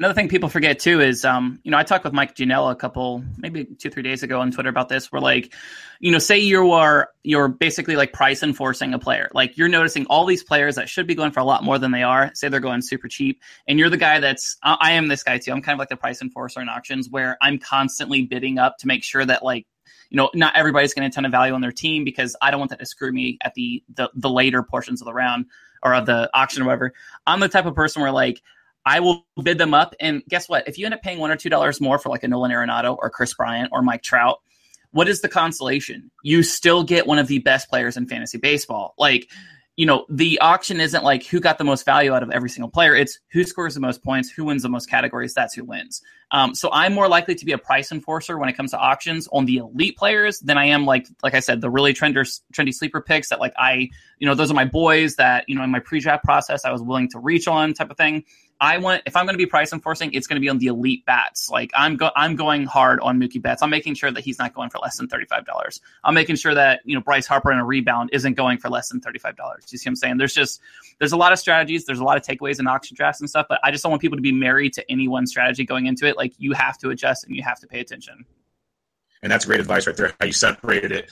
Another 0.02 0.14
thing 0.14 0.28
people 0.28 0.48
forget 0.48 0.80
too 0.80 1.00
is, 1.00 1.24
um, 1.24 1.60
you 1.62 1.70
know, 1.70 1.78
I 1.78 1.84
talked 1.84 2.02
with 2.02 2.12
Mike 2.12 2.34
Gianella 2.34 2.72
a 2.72 2.74
couple, 2.74 3.22
maybe 3.38 3.64
two, 3.64 3.88
three 3.88 4.02
days 4.02 4.24
ago 4.24 4.40
on 4.40 4.50
Twitter 4.50 4.68
about 4.68 4.88
this. 4.88 5.12
Where 5.12 5.22
like, 5.22 5.54
you 6.00 6.10
know, 6.10 6.18
say 6.18 6.40
you 6.40 6.72
are 6.72 7.10
you're 7.22 7.46
basically 7.46 7.94
like 7.94 8.12
price 8.12 8.42
enforcing 8.42 8.94
a 8.94 8.98
player. 8.98 9.30
Like 9.32 9.56
you're 9.56 9.68
noticing 9.68 10.06
all 10.06 10.26
these 10.26 10.42
players 10.42 10.74
that 10.74 10.88
should 10.88 11.06
be 11.06 11.14
going 11.14 11.30
for 11.30 11.38
a 11.38 11.44
lot 11.44 11.62
more 11.62 11.78
than 11.78 11.92
they 11.92 12.02
are. 12.02 12.32
Say 12.34 12.48
they're 12.48 12.58
going 12.58 12.82
super 12.82 13.06
cheap, 13.06 13.40
and 13.68 13.78
you're 13.78 13.90
the 13.90 13.96
guy 13.96 14.18
that's. 14.18 14.56
I, 14.64 14.76
I 14.80 14.92
am 14.94 15.06
this 15.06 15.22
guy 15.22 15.38
too. 15.38 15.52
I'm 15.52 15.62
kind 15.62 15.76
of 15.76 15.78
like 15.78 15.88
the 15.88 15.96
price 15.96 16.20
enforcer 16.20 16.60
in 16.60 16.68
auctions, 16.68 17.08
where 17.08 17.38
I'm 17.40 17.60
constantly 17.60 18.22
bidding 18.22 18.58
up 18.58 18.78
to 18.78 18.88
make 18.88 19.04
sure 19.04 19.24
that 19.24 19.44
like 19.44 19.68
you 20.10 20.16
know, 20.16 20.30
not 20.34 20.56
everybody's 20.56 20.94
getting 20.94 21.10
a 21.10 21.12
ton 21.12 21.26
of 21.26 21.30
value 21.30 21.54
on 21.54 21.60
their 21.60 21.70
team 21.70 22.02
because 22.02 22.34
I 22.42 22.50
don't 22.50 22.58
want 22.58 22.70
that 22.70 22.80
to 22.80 22.86
screw 22.86 23.12
me 23.12 23.38
at 23.40 23.54
the 23.54 23.84
the, 23.94 24.10
the 24.16 24.30
later 24.30 24.64
portions 24.64 25.00
of 25.00 25.04
the 25.04 25.14
round 25.14 25.46
or 25.80 25.94
of 25.94 26.06
the 26.06 26.28
auction 26.34 26.62
or 26.62 26.66
whatever. 26.66 26.92
I'm 27.24 27.38
the 27.38 27.48
type 27.48 27.66
of 27.66 27.76
person 27.76 28.02
where 28.02 28.10
like 28.10 28.42
I 28.84 29.00
will 29.00 29.26
bid 29.42 29.58
them 29.58 29.74
up. 29.74 29.94
And 30.00 30.22
guess 30.28 30.48
what? 30.48 30.66
If 30.66 30.78
you 30.78 30.86
end 30.86 30.94
up 30.94 31.02
paying 31.02 31.18
one 31.18 31.30
or 31.30 31.36
two 31.36 31.50
dollars 31.50 31.80
more 31.80 31.98
for 31.98 32.08
like 32.08 32.24
a 32.24 32.28
Nolan 32.28 32.50
Arenado 32.50 32.96
or 32.98 33.10
Kris 33.10 33.34
Bryant 33.34 33.70
or 33.72 33.82
Mike 33.82 34.02
Trout, 34.02 34.38
what 34.90 35.08
is 35.08 35.20
the 35.20 35.28
consolation? 35.28 36.10
You 36.22 36.42
still 36.42 36.84
get 36.84 37.06
one 37.06 37.18
of 37.18 37.26
the 37.26 37.38
best 37.38 37.68
players 37.68 37.96
in 37.96 38.06
fantasy 38.06 38.38
baseball. 38.38 38.94
Like, 38.98 39.28
you 39.76 39.86
know, 39.86 40.04
the 40.10 40.38
auction 40.40 40.80
isn't 40.80 41.02
like 41.02 41.24
who 41.24 41.40
got 41.40 41.56
the 41.56 41.64
most 41.64 41.86
value 41.86 42.12
out 42.12 42.22
of 42.22 42.30
every 42.30 42.50
single 42.50 42.70
player. 42.70 42.94
It's 42.94 43.18
who 43.32 43.42
scores 43.44 43.74
the 43.74 43.80
most 43.80 44.02
points, 44.04 44.30
who 44.30 44.44
wins 44.44 44.62
the 44.62 44.68
most 44.68 44.90
categories. 44.90 45.32
That's 45.32 45.54
who 45.54 45.64
wins. 45.64 46.02
Um, 46.30 46.54
so 46.54 46.68
I'm 46.72 46.92
more 46.92 47.08
likely 47.08 47.34
to 47.34 47.44
be 47.44 47.52
a 47.52 47.58
price 47.58 47.90
enforcer 47.90 48.38
when 48.38 48.50
it 48.50 48.56
comes 48.56 48.72
to 48.72 48.78
auctions 48.78 49.28
on 49.32 49.46
the 49.46 49.58
elite 49.58 49.96
players 49.96 50.40
than 50.40 50.58
I 50.58 50.66
am 50.66 50.84
like, 50.84 51.06
like 51.22 51.32
I 51.34 51.40
said, 51.40 51.62
the 51.62 51.70
really 51.70 51.94
trender, 51.94 52.26
trendy 52.52 52.74
sleeper 52.74 53.00
picks 53.00 53.30
that 53.30 53.40
like 53.40 53.54
I, 53.56 53.88
you 54.18 54.26
know, 54.26 54.34
those 54.34 54.50
are 54.50 54.54
my 54.54 54.66
boys 54.66 55.16
that 55.16 55.44
you 55.48 55.54
know 55.54 55.62
in 55.62 55.70
my 55.70 55.80
pre-draft 55.80 56.22
process 56.22 56.66
I 56.66 56.70
was 56.70 56.82
willing 56.82 57.08
to 57.10 57.18
reach 57.18 57.48
on 57.48 57.72
type 57.72 57.90
of 57.90 57.96
thing. 57.96 58.24
I 58.62 58.78
want 58.78 59.02
if 59.06 59.16
I'm 59.16 59.26
going 59.26 59.34
to 59.34 59.38
be 59.38 59.44
price 59.44 59.72
enforcing, 59.72 60.14
it's 60.14 60.28
going 60.28 60.36
to 60.36 60.40
be 60.40 60.48
on 60.48 60.58
the 60.58 60.68
elite 60.68 61.04
bats. 61.04 61.50
Like 61.50 61.72
I'm 61.74 61.96
go 61.96 62.12
I'm 62.14 62.36
going 62.36 62.64
hard 62.64 63.00
on 63.00 63.18
Mookie 63.18 63.42
Betts. 63.42 63.60
I'm 63.60 63.70
making 63.70 63.94
sure 63.94 64.12
that 64.12 64.22
he's 64.22 64.38
not 64.38 64.54
going 64.54 64.70
for 64.70 64.78
less 64.78 64.96
than 64.96 65.08
thirty 65.08 65.26
five 65.26 65.44
dollars. 65.44 65.80
I'm 66.04 66.14
making 66.14 66.36
sure 66.36 66.54
that 66.54 66.80
you 66.84 66.94
know 66.94 67.00
Bryce 67.00 67.26
Harper 67.26 67.50
in 67.50 67.58
a 67.58 67.64
rebound 67.64 68.10
isn't 68.12 68.34
going 68.34 68.58
for 68.58 68.70
less 68.70 68.88
than 68.88 69.00
thirty 69.00 69.18
five 69.18 69.36
dollars. 69.36 69.64
You 69.70 69.78
see 69.78 69.88
what 69.88 69.90
I'm 69.90 69.96
saying? 69.96 70.16
There's 70.18 70.32
just 70.32 70.60
there's 71.00 71.10
a 71.10 71.16
lot 71.16 71.32
of 71.32 71.40
strategies. 71.40 71.86
There's 71.86 71.98
a 71.98 72.04
lot 72.04 72.16
of 72.16 72.22
takeaways 72.22 72.60
in 72.60 72.68
auction 72.68 72.94
drafts 72.94 73.18
and 73.18 73.28
stuff. 73.28 73.46
But 73.48 73.58
I 73.64 73.72
just 73.72 73.82
don't 73.82 73.90
want 73.90 74.00
people 74.00 74.16
to 74.16 74.22
be 74.22 74.30
married 74.30 74.74
to 74.74 74.88
any 74.88 75.08
one 75.08 75.26
strategy 75.26 75.64
going 75.64 75.86
into 75.86 76.06
it. 76.06 76.16
Like 76.16 76.32
you 76.38 76.52
have 76.52 76.78
to 76.78 76.90
adjust 76.90 77.24
and 77.24 77.34
you 77.34 77.42
have 77.42 77.58
to 77.60 77.66
pay 77.66 77.80
attention. 77.80 78.24
And 79.24 79.32
that's 79.32 79.44
great 79.44 79.58
advice 79.58 79.88
right 79.88 79.96
there. 79.96 80.12
How 80.20 80.26
you 80.26 80.32
separated 80.32 80.92
it. 80.92 81.10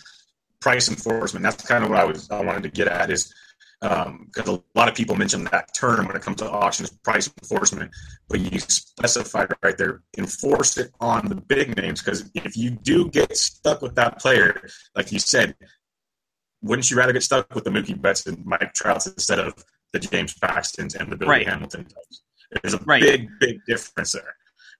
Price 0.60 0.88
enforcement. 0.88 1.42
That's 1.42 1.66
kind 1.66 1.82
of 1.82 1.90
what 1.90 1.98
I 1.98 2.04
was 2.04 2.30
I 2.30 2.44
wanted 2.44 2.62
to 2.62 2.70
get 2.70 2.86
at 2.86 3.10
is 3.10 3.34
because 3.80 4.48
um, 4.48 4.62
a 4.74 4.78
lot 4.78 4.88
of 4.88 4.94
people 4.94 5.16
mention 5.16 5.44
that 5.44 5.74
term 5.74 6.06
when 6.06 6.14
it 6.14 6.22
comes 6.22 6.36
to 6.38 6.50
auctions 6.50 6.90
price 6.90 7.30
enforcement, 7.40 7.90
but 8.28 8.40
you 8.40 8.58
specify 8.60 9.46
right 9.62 9.78
there, 9.78 10.02
enforce 10.18 10.76
it 10.76 10.92
on 11.00 11.26
the 11.28 11.34
big 11.34 11.76
names. 11.76 12.02
Because 12.02 12.30
if 12.34 12.56
you 12.56 12.70
do 12.70 13.08
get 13.08 13.36
stuck 13.36 13.80
with 13.80 13.94
that 13.94 14.18
player, 14.18 14.60
like 14.94 15.12
you 15.12 15.18
said, 15.18 15.54
wouldn't 16.62 16.90
you 16.90 16.96
rather 16.96 17.14
get 17.14 17.22
stuck 17.22 17.54
with 17.54 17.64
the 17.64 17.70
Mookie 17.70 18.00
Betts 18.00 18.26
and 18.26 18.44
Mike 18.44 18.74
Trouts 18.74 19.06
instead 19.06 19.38
of 19.38 19.54
the 19.92 19.98
James 19.98 20.34
Paxtons 20.34 20.94
and 20.94 21.10
the 21.10 21.16
Billy 21.16 21.30
right. 21.30 21.48
Hamilton 21.48 21.86
There's 22.62 22.74
a 22.74 22.78
right. 22.78 23.02
big, 23.02 23.28
big 23.40 23.64
difference 23.66 24.12
there. 24.12 24.34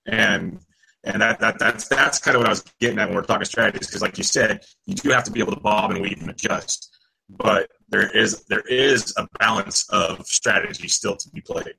and 0.05 0.59
and 1.03 1.19
that, 1.19 1.39
that 1.39 1.57
that's 1.57 1.87
that's 1.87 2.19
kind 2.19 2.35
of 2.35 2.41
what 2.41 2.47
I 2.47 2.51
was 2.51 2.63
getting 2.79 2.99
at 2.99 3.07
when 3.07 3.15
we're 3.15 3.23
talking 3.23 3.45
strategies 3.45 3.87
because, 3.87 4.03
like 4.03 4.19
you 4.19 4.23
said, 4.23 4.63
you 4.85 4.93
do 4.93 5.09
have 5.09 5.23
to 5.23 5.31
be 5.31 5.39
able 5.39 5.53
to 5.53 5.59
bob 5.59 5.89
and 5.89 5.99
weave 5.99 6.21
and 6.21 6.29
adjust, 6.29 6.95
but 7.27 7.71
there 7.91 8.09
is 8.09 8.43
there 8.45 8.63
is 8.67 9.13
a 9.17 9.27
balance 9.39 9.87
of 9.89 10.25
strategy 10.25 10.87
still 10.87 11.15
to 11.15 11.29
be 11.29 11.41
played, 11.41 11.75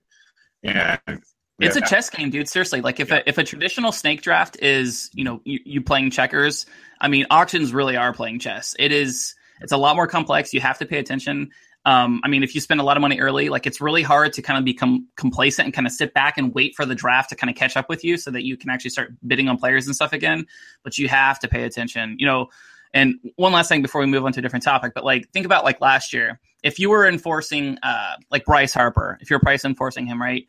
and 0.62 1.22
it's 1.58 1.76
a 1.76 1.80
chess 1.80 2.10
game, 2.10 2.30
dude. 2.30 2.48
Seriously, 2.48 2.80
like 2.80 3.00
if 3.00 3.08
yeah. 3.08 3.16
a 3.16 3.22
if 3.26 3.38
a 3.38 3.44
traditional 3.44 3.92
snake 3.92 4.22
draft 4.22 4.60
is 4.62 5.10
you 5.14 5.24
know 5.24 5.40
you, 5.44 5.58
you 5.64 5.82
playing 5.82 6.10
checkers, 6.10 6.66
I 7.00 7.08
mean 7.08 7.26
auctions 7.30 7.72
really 7.72 7.96
are 7.96 8.12
playing 8.12 8.38
chess. 8.38 8.76
It 8.78 8.92
is 8.92 9.34
it's 9.60 9.72
a 9.72 9.76
lot 9.76 9.96
more 9.96 10.06
complex. 10.06 10.52
You 10.52 10.60
have 10.60 10.78
to 10.78 10.86
pay 10.86 10.98
attention. 10.98 11.50
Um, 11.84 12.20
I 12.22 12.28
mean, 12.28 12.44
if 12.44 12.54
you 12.54 12.60
spend 12.60 12.80
a 12.80 12.84
lot 12.84 12.96
of 12.96 13.00
money 13.00 13.18
early, 13.18 13.48
like 13.48 13.66
it's 13.66 13.80
really 13.80 14.02
hard 14.02 14.32
to 14.34 14.42
kind 14.42 14.56
of 14.56 14.64
become 14.64 15.08
complacent 15.16 15.66
and 15.66 15.74
kind 15.74 15.86
of 15.86 15.92
sit 15.92 16.14
back 16.14 16.38
and 16.38 16.54
wait 16.54 16.76
for 16.76 16.86
the 16.86 16.94
draft 16.94 17.30
to 17.30 17.36
kind 17.36 17.50
of 17.50 17.56
catch 17.56 17.76
up 17.76 17.88
with 17.88 18.04
you 18.04 18.16
so 18.16 18.30
that 18.30 18.44
you 18.44 18.56
can 18.56 18.70
actually 18.70 18.90
start 18.90 19.14
bidding 19.26 19.48
on 19.48 19.56
players 19.56 19.86
and 19.86 19.96
stuff 19.96 20.12
again. 20.12 20.46
But 20.84 20.96
you 20.96 21.08
have 21.08 21.40
to 21.40 21.48
pay 21.48 21.64
attention. 21.64 22.16
You 22.18 22.26
know, 22.26 22.50
and 22.94 23.14
one 23.36 23.52
last 23.52 23.68
thing 23.68 23.82
before 23.82 24.00
we 24.00 24.06
move 24.06 24.24
on 24.24 24.32
to 24.32 24.40
a 24.40 24.42
different 24.42 24.64
topic, 24.64 24.92
but 24.94 25.04
like 25.04 25.28
think 25.30 25.46
about 25.46 25.64
like 25.64 25.80
last 25.80 26.12
year, 26.12 26.40
if 26.62 26.78
you 26.78 26.90
were 26.90 27.06
enforcing 27.06 27.78
uh, 27.82 28.16
like 28.30 28.44
Bryce 28.44 28.74
Harper, 28.74 29.18
if 29.20 29.30
you're 29.30 29.40
price 29.40 29.64
enforcing 29.64 30.06
him, 30.06 30.20
right? 30.20 30.46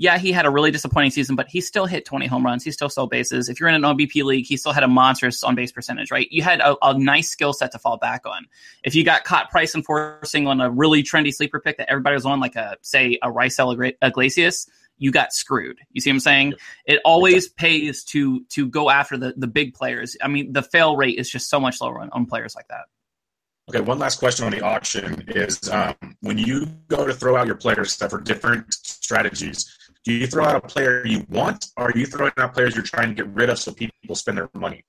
yeah, 0.00 0.16
he 0.16 0.30
had 0.30 0.46
a 0.46 0.50
really 0.50 0.70
disappointing 0.70 1.10
season, 1.10 1.34
but 1.34 1.48
he 1.48 1.60
still 1.60 1.84
hit 1.84 2.04
20 2.04 2.26
home 2.26 2.46
runs. 2.46 2.62
He 2.62 2.70
still 2.70 2.88
stole 2.88 3.08
bases. 3.08 3.48
If 3.48 3.58
you're 3.58 3.68
in 3.68 3.74
an 3.74 3.82
OBP 3.82 4.22
league, 4.22 4.46
he 4.46 4.56
still 4.56 4.72
had 4.72 4.84
a 4.84 4.88
monstrous 4.88 5.42
on 5.42 5.56
base 5.56 5.72
percentage, 5.72 6.12
right? 6.12 6.28
You 6.30 6.40
had 6.42 6.60
a, 6.60 6.76
a 6.82 6.96
nice 6.96 7.28
skill 7.28 7.52
set 7.52 7.72
to 7.72 7.80
fall 7.80 7.96
back 7.98 8.24
on. 8.24 8.46
If 8.84 8.94
you 8.94 9.04
got 9.04 9.24
caught 9.24 9.50
price 9.50 9.74
enforcing 9.74 10.46
on 10.46 10.60
a 10.60 10.70
really 10.70 11.02
trendy 11.02 11.34
sleeper 11.34 11.58
pick 11.58 11.78
that 11.78 11.90
everybody 11.90 12.14
was 12.14 12.24
on, 12.24 12.38
like 12.38 12.54
a, 12.54 12.76
say, 12.80 13.18
a 13.22 13.28
Raisel 13.28 13.92
Iglesias, 14.00 14.70
you 14.98 15.10
got 15.10 15.32
screwed. 15.32 15.78
You 15.92 16.00
see 16.00 16.10
what 16.10 16.14
I'm 16.14 16.20
saying? 16.20 16.54
It 16.84 17.00
always 17.04 17.48
pays 17.48 18.04
to 18.04 18.44
to 18.50 18.66
go 18.66 18.90
after 18.90 19.16
the 19.16 19.34
the 19.36 19.46
big 19.46 19.74
players. 19.74 20.16
I 20.22 20.28
mean, 20.28 20.52
the 20.52 20.62
fail 20.62 20.96
rate 20.96 21.18
is 21.18 21.30
just 21.30 21.48
so 21.48 21.58
much 21.60 21.80
lower 21.80 22.00
on, 22.00 22.10
on 22.10 22.26
players 22.26 22.54
like 22.54 22.68
that. 22.68 22.84
Okay, 23.70 23.80
one 23.80 23.98
last 23.98 24.18
question 24.18 24.46
on 24.46 24.52
the 24.52 24.62
auction 24.62 25.24
is 25.28 25.68
um, 25.68 25.94
when 26.20 26.38
you 26.38 26.66
go 26.88 27.06
to 27.06 27.12
throw 27.12 27.36
out 27.36 27.46
your 27.46 27.56
players 27.56 27.94
for 27.96 28.18
different 28.18 28.72
strategies, 28.72 29.76
do 30.04 30.14
you 30.14 30.26
throw 30.26 30.44
out 30.44 30.56
a 30.56 30.60
player 30.60 31.06
you 31.06 31.26
want, 31.28 31.66
or 31.76 31.88
are 31.88 31.98
you 31.98 32.06
throwing 32.06 32.32
out 32.38 32.54
players 32.54 32.74
you're 32.74 32.82
trying 32.82 33.10
to 33.10 33.14
get 33.14 33.26
rid 33.34 33.50
of 33.50 33.58
so 33.58 33.72
people 33.72 34.14
spend 34.14 34.38
their 34.38 34.48
money? 34.54 34.84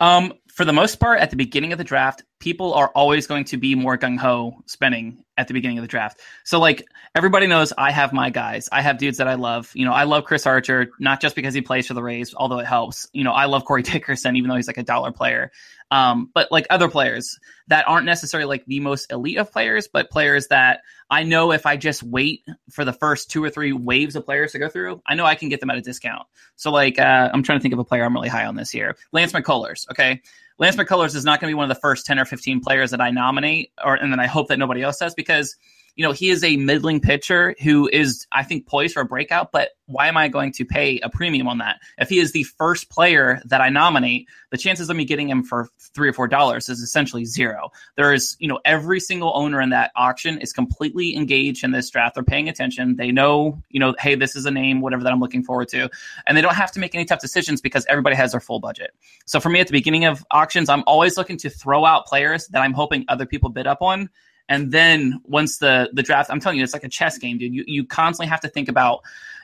Um, 0.00 0.32
for 0.52 0.66
the 0.66 0.72
most 0.72 1.00
part, 1.00 1.18
at 1.20 1.30
the 1.30 1.36
beginning 1.36 1.72
of 1.72 1.78
the 1.78 1.84
draft, 1.84 2.24
people 2.38 2.74
are 2.74 2.88
always 2.88 3.26
going 3.26 3.44
to 3.44 3.56
be 3.56 3.74
more 3.74 3.96
gung 3.96 4.18
ho 4.18 4.62
spending 4.66 5.24
at 5.38 5.48
the 5.48 5.54
beginning 5.54 5.78
of 5.78 5.82
the 5.82 5.88
draft. 5.88 6.20
So, 6.44 6.60
like 6.60 6.86
everybody 7.14 7.46
knows, 7.46 7.72
I 7.78 7.90
have 7.90 8.12
my 8.12 8.28
guys. 8.28 8.68
I 8.70 8.82
have 8.82 8.98
dudes 8.98 9.16
that 9.16 9.28
I 9.28 9.34
love. 9.34 9.70
You 9.74 9.86
know, 9.86 9.94
I 9.94 10.04
love 10.04 10.24
Chris 10.24 10.46
Archer, 10.46 10.90
not 11.00 11.22
just 11.22 11.36
because 11.36 11.54
he 11.54 11.62
plays 11.62 11.86
for 11.86 11.94
the 11.94 12.02
Rays, 12.02 12.34
although 12.36 12.58
it 12.58 12.66
helps. 12.66 13.08
You 13.14 13.24
know, 13.24 13.32
I 13.32 13.46
love 13.46 13.64
Corey 13.64 13.82
Dickerson, 13.82 14.36
even 14.36 14.50
though 14.50 14.56
he's 14.56 14.66
like 14.66 14.76
a 14.76 14.82
dollar 14.82 15.10
player. 15.10 15.50
Um, 15.90 16.30
but 16.32 16.50
like 16.50 16.66
other 16.70 16.88
players 16.88 17.38
that 17.68 17.86
aren't 17.86 18.06
necessarily 18.06 18.46
like 18.46 18.64
the 18.66 18.80
most 18.80 19.12
elite 19.12 19.36
of 19.36 19.52
players, 19.52 19.88
but 19.92 20.10
players 20.10 20.48
that 20.48 20.80
I 21.10 21.22
know 21.22 21.52
if 21.52 21.66
I 21.66 21.76
just 21.76 22.02
wait 22.02 22.44
for 22.70 22.84
the 22.86 22.94
first 22.94 23.30
two 23.30 23.44
or 23.44 23.50
three 23.50 23.72
waves 23.72 24.16
of 24.16 24.24
players 24.24 24.52
to 24.52 24.58
go 24.58 24.70
through, 24.70 25.02
I 25.06 25.14
know 25.14 25.26
I 25.26 25.34
can 25.34 25.50
get 25.50 25.60
them 25.60 25.68
at 25.68 25.76
a 25.76 25.82
discount. 25.82 26.26
So 26.56 26.70
like 26.70 26.98
uh, 26.98 27.30
I'm 27.32 27.42
trying 27.42 27.58
to 27.58 27.62
think 27.62 27.74
of 27.74 27.78
a 27.78 27.84
player 27.84 28.04
I'm 28.04 28.14
really 28.14 28.30
high 28.30 28.46
on 28.46 28.56
this 28.56 28.72
year, 28.72 28.96
Lance 29.12 29.32
McCullers. 29.32 29.86
Okay, 29.90 30.22
Lance 30.58 30.76
McCullers 30.76 31.14
is 31.14 31.24
not 31.24 31.40
going 31.40 31.50
to 31.50 31.54
be 31.54 31.58
one 31.58 31.70
of 31.70 31.74
the 31.74 31.80
first 31.80 32.06
10 32.06 32.18
or 32.18 32.24
15 32.24 32.60
players 32.60 32.90
that 32.90 33.00
I 33.00 33.10
nominate, 33.10 33.72
or 33.84 33.94
and 33.94 34.12
then 34.12 34.20
I 34.20 34.26
hope 34.26 34.48
that 34.48 34.58
nobody 34.58 34.82
else 34.82 34.98
does 34.98 35.14
because 35.14 35.56
you 35.94 36.04
know, 36.04 36.12
he 36.12 36.30
is 36.30 36.42
a 36.42 36.56
middling 36.56 37.00
pitcher 37.00 37.54
who 37.62 37.88
is, 37.88 38.26
I 38.32 38.42
think, 38.44 38.66
poised 38.66 38.94
for 38.94 39.00
a 39.00 39.04
breakout. 39.04 39.52
But 39.52 39.70
why 39.86 40.08
am 40.08 40.16
I 40.16 40.28
going 40.28 40.52
to 40.52 40.64
pay 40.64 40.98
a 41.00 41.10
premium 41.10 41.46
on 41.48 41.58
that? 41.58 41.80
If 41.98 42.08
he 42.08 42.18
is 42.18 42.32
the 42.32 42.44
first 42.44 42.88
player 42.88 43.42
that 43.44 43.60
I 43.60 43.68
nominate, 43.68 44.26
the 44.50 44.56
chances 44.56 44.88
of 44.88 44.96
me 44.96 45.04
getting 45.04 45.28
him 45.28 45.42
for 45.42 45.68
three 45.94 46.08
or 46.08 46.12
four 46.14 46.28
dollars 46.28 46.70
is 46.70 46.80
essentially 46.80 47.26
zero. 47.26 47.70
There 47.96 48.14
is, 48.14 48.36
you 48.38 48.48
know, 48.48 48.58
every 48.64 49.00
single 49.00 49.32
owner 49.34 49.60
in 49.60 49.70
that 49.70 49.90
auction 49.94 50.38
is 50.38 50.52
completely 50.52 51.14
engaged 51.14 51.62
in 51.62 51.72
this 51.72 51.90
draft. 51.90 52.14
They're 52.14 52.24
paying 52.24 52.48
attention. 52.48 52.96
They 52.96 53.12
know, 53.12 53.62
you 53.68 53.80
know, 53.80 53.94
hey, 53.98 54.14
this 54.14 54.34
is 54.34 54.46
a 54.46 54.50
name, 54.50 54.80
whatever 54.80 55.02
that 55.02 55.12
I'm 55.12 55.20
looking 55.20 55.44
forward 55.44 55.68
to. 55.68 55.90
And 56.26 56.36
they 56.36 56.40
don't 56.42 56.54
have 56.54 56.72
to 56.72 56.80
make 56.80 56.94
any 56.94 57.04
tough 57.04 57.20
decisions 57.20 57.60
because 57.60 57.84
everybody 57.86 58.16
has 58.16 58.32
their 58.32 58.40
full 58.40 58.60
budget. 58.60 58.94
So 59.26 59.40
for 59.40 59.50
me 59.50 59.60
at 59.60 59.66
the 59.66 59.72
beginning 59.72 60.06
of 60.06 60.24
auctions, 60.30 60.70
I'm 60.70 60.84
always 60.86 61.18
looking 61.18 61.36
to 61.38 61.50
throw 61.50 61.84
out 61.84 62.06
players 62.06 62.46
that 62.48 62.62
I'm 62.62 62.72
hoping 62.72 63.04
other 63.08 63.26
people 63.26 63.50
bid 63.50 63.66
up 63.66 63.82
on 63.82 64.08
and 64.48 64.72
then 64.72 65.20
once 65.24 65.58
the 65.58 65.90
the 65.92 66.02
draft, 66.02 66.30
I'm 66.30 66.40
telling 66.40 66.58
you, 66.58 66.64
it's 66.64 66.72
like 66.72 66.84
a 66.84 66.88
chess 66.88 67.18
game, 67.18 67.38
dude. 67.38 67.54
You 67.54 67.64
you 67.66 67.84
constantly 67.84 68.28
have 68.28 68.40
to 68.40 68.48
think 68.48 68.68
about, 68.68 69.00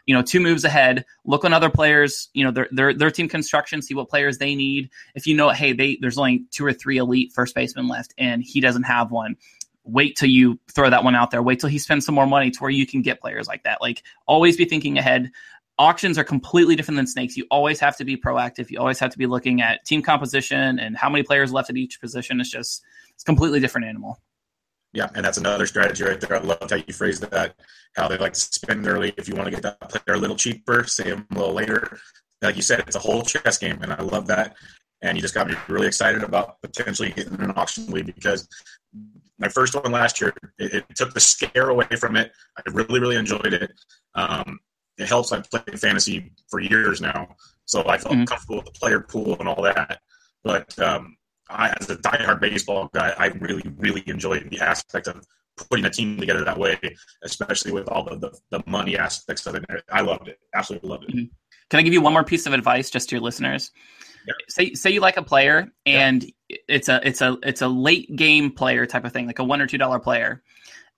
you 0.06 0.14
know, 0.14 0.22
two 0.22 0.40
moves 0.40 0.64
ahead. 0.64 1.04
Look 1.24 1.44
on 1.44 1.52
other 1.52 1.70
players, 1.70 2.28
you 2.34 2.44
know, 2.44 2.50
their 2.50 2.68
their 2.70 2.94
their 2.94 3.10
team 3.10 3.28
construction, 3.28 3.82
see 3.82 3.94
what 3.94 4.08
players 4.08 4.38
they 4.38 4.54
need. 4.54 4.90
If 5.14 5.26
you 5.26 5.34
know, 5.34 5.50
hey, 5.50 5.72
they 5.72 5.98
there's 6.00 6.18
only 6.18 6.44
two 6.50 6.64
or 6.64 6.72
three 6.72 6.98
elite 6.98 7.32
first 7.32 7.54
basemen 7.54 7.88
left, 7.88 8.14
and 8.18 8.42
he 8.42 8.60
doesn't 8.60 8.84
have 8.84 9.10
one. 9.10 9.36
Wait 9.84 10.16
till 10.16 10.28
you 10.28 10.58
throw 10.74 10.90
that 10.90 11.02
one 11.02 11.14
out 11.14 11.30
there. 11.30 11.42
Wait 11.42 11.60
till 11.60 11.70
he 11.70 11.78
spends 11.78 12.04
some 12.04 12.14
more 12.14 12.26
money 12.26 12.50
to 12.50 12.58
where 12.60 12.70
you 12.70 12.86
can 12.86 13.00
get 13.00 13.20
players 13.20 13.48
like 13.48 13.62
that. 13.62 13.80
Like 13.80 14.02
always 14.26 14.56
be 14.56 14.66
thinking 14.66 14.98
ahead 14.98 15.30
auctions 15.78 16.18
are 16.18 16.24
completely 16.24 16.76
different 16.76 16.96
than 16.96 17.06
snakes. 17.06 17.36
You 17.36 17.46
always 17.50 17.80
have 17.80 17.96
to 17.98 18.04
be 18.04 18.16
proactive. 18.16 18.70
You 18.70 18.80
always 18.80 18.98
have 18.98 19.12
to 19.12 19.18
be 19.18 19.26
looking 19.26 19.62
at 19.62 19.84
team 19.84 20.02
composition 20.02 20.78
and 20.78 20.96
how 20.96 21.08
many 21.08 21.22
players 21.22 21.52
left 21.52 21.70
at 21.70 21.76
each 21.76 22.00
position. 22.00 22.40
It's 22.40 22.50
just 22.50 22.82
it's 23.14 23.24
completely 23.24 23.60
different 23.60 23.86
animal. 23.86 24.20
Yeah, 24.98 25.08
and 25.14 25.24
that's 25.24 25.38
another 25.38 25.64
strategy 25.64 26.02
right 26.02 26.20
there. 26.20 26.36
I 26.36 26.40
love 26.40 26.68
how 26.68 26.74
you 26.74 26.92
phrase 26.92 27.20
that. 27.20 27.54
How 27.94 28.08
they 28.08 28.18
like 28.18 28.32
to 28.32 28.40
spend 28.40 28.84
early. 28.84 29.14
If 29.16 29.28
you 29.28 29.36
want 29.36 29.46
to 29.46 29.52
get 29.52 29.62
that 29.62 29.78
player 29.88 30.16
a 30.16 30.20
little 30.20 30.34
cheaper, 30.34 30.82
say 30.88 31.04
them 31.04 31.24
a 31.30 31.38
little 31.38 31.54
later. 31.54 32.00
Like 32.42 32.56
you 32.56 32.62
said, 32.62 32.80
it's 32.80 32.96
a 32.96 32.98
whole 32.98 33.22
chess 33.22 33.58
game, 33.58 33.78
and 33.80 33.92
I 33.92 34.02
love 34.02 34.26
that. 34.26 34.56
And 35.00 35.16
you 35.16 35.22
just 35.22 35.34
got 35.34 35.46
me 35.46 35.54
really 35.68 35.86
excited 35.86 36.24
about 36.24 36.60
potentially 36.62 37.10
getting 37.10 37.40
an 37.40 37.52
auction 37.52 37.86
lead 37.86 38.06
because 38.06 38.48
my 39.38 39.48
first 39.48 39.76
one 39.76 39.92
last 39.92 40.20
year, 40.20 40.32
it, 40.58 40.74
it, 40.74 40.96
took 40.96 41.14
the 41.14 41.20
scare 41.20 41.68
away 41.68 41.86
from 41.96 42.16
it. 42.16 42.32
I 42.56 42.62
really, 42.72 42.98
really 42.98 43.14
enjoyed 43.14 43.52
it. 43.52 43.70
Um, 44.16 44.58
it 44.96 45.06
helps. 45.06 45.30
I've 45.30 45.48
played 45.48 45.78
fantasy 45.78 46.32
for 46.48 46.58
years 46.58 47.00
now, 47.00 47.36
so 47.66 47.86
I 47.86 47.98
felt 47.98 48.16
mm-hmm. 48.16 48.24
comfortable 48.24 48.56
with 48.56 48.64
the 48.64 48.72
player 48.72 48.98
pool 48.98 49.36
and 49.38 49.48
all 49.48 49.62
that. 49.62 50.00
But 50.42 50.76
um, 50.80 51.17
I, 51.48 51.74
as 51.80 51.88
a 51.90 51.96
diehard 51.96 52.40
baseball 52.40 52.90
guy, 52.92 53.14
I 53.18 53.26
really, 53.26 53.62
really 53.76 54.02
enjoyed 54.06 54.48
the 54.50 54.60
aspect 54.60 55.06
of 55.06 55.24
putting 55.70 55.84
a 55.84 55.90
team 55.90 56.18
together 56.18 56.44
that 56.44 56.58
way, 56.58 56.78
especially 57.22 57.72
with 57.72 57.88
all 57.88 58.04
the, 58.04 58.16
the, 58.16 58.38
the 58.50 58.62
money 58.66 58.96
aspects 58.96 59.46
of 59.46 59.54
it. 59.56 59.64
I 59.90 60.02
loved 60.02 60.28
it. 60.28 60.38
Absolutely 60.54 60.88
loved 60.88 61.04
it. 61.04 61.10
Mm-hmm. 61.10 61.24
Can 61.70 61.80
I 61.80 61.82
give 61.82 61.92
you 61.92 62.00
one 62.00 62.12
more 62.12 62.24
piece 62.24 62.46
of 62.46 62.52
advice 62.52 62.90
just 62.90 63.08
to 63.10 63.16
your 63.16 63.22
listeners? 63.22 63.70
Yeah. 64.26 64.32
Say 64.48 64.74
say 64.74 64.90
you 64.90 65.00
like 65.00 65.16
a 65.16 65.22
player 65.22 65.68
and 65.86 66.24
yeah. 66.48 66.56
it's 66.68 66.88
a 66.88 67.00
it's 67.06 67.20
a 67.20 67.38
it's 67.42 67.62
a 67.62 67.68
late 67.68 68.14
game 68.16 68.50
player 68.50 68.86
type 68.86 69.04
of 69.04 69.12
thing, 69.12 69.26
like 69.26 69.38
a 69.38 69.44
one 69.44 69.60
or 69.60 69.66
two 69.66 69.78
dollar 69.78 69.98
player. 69.98 70.42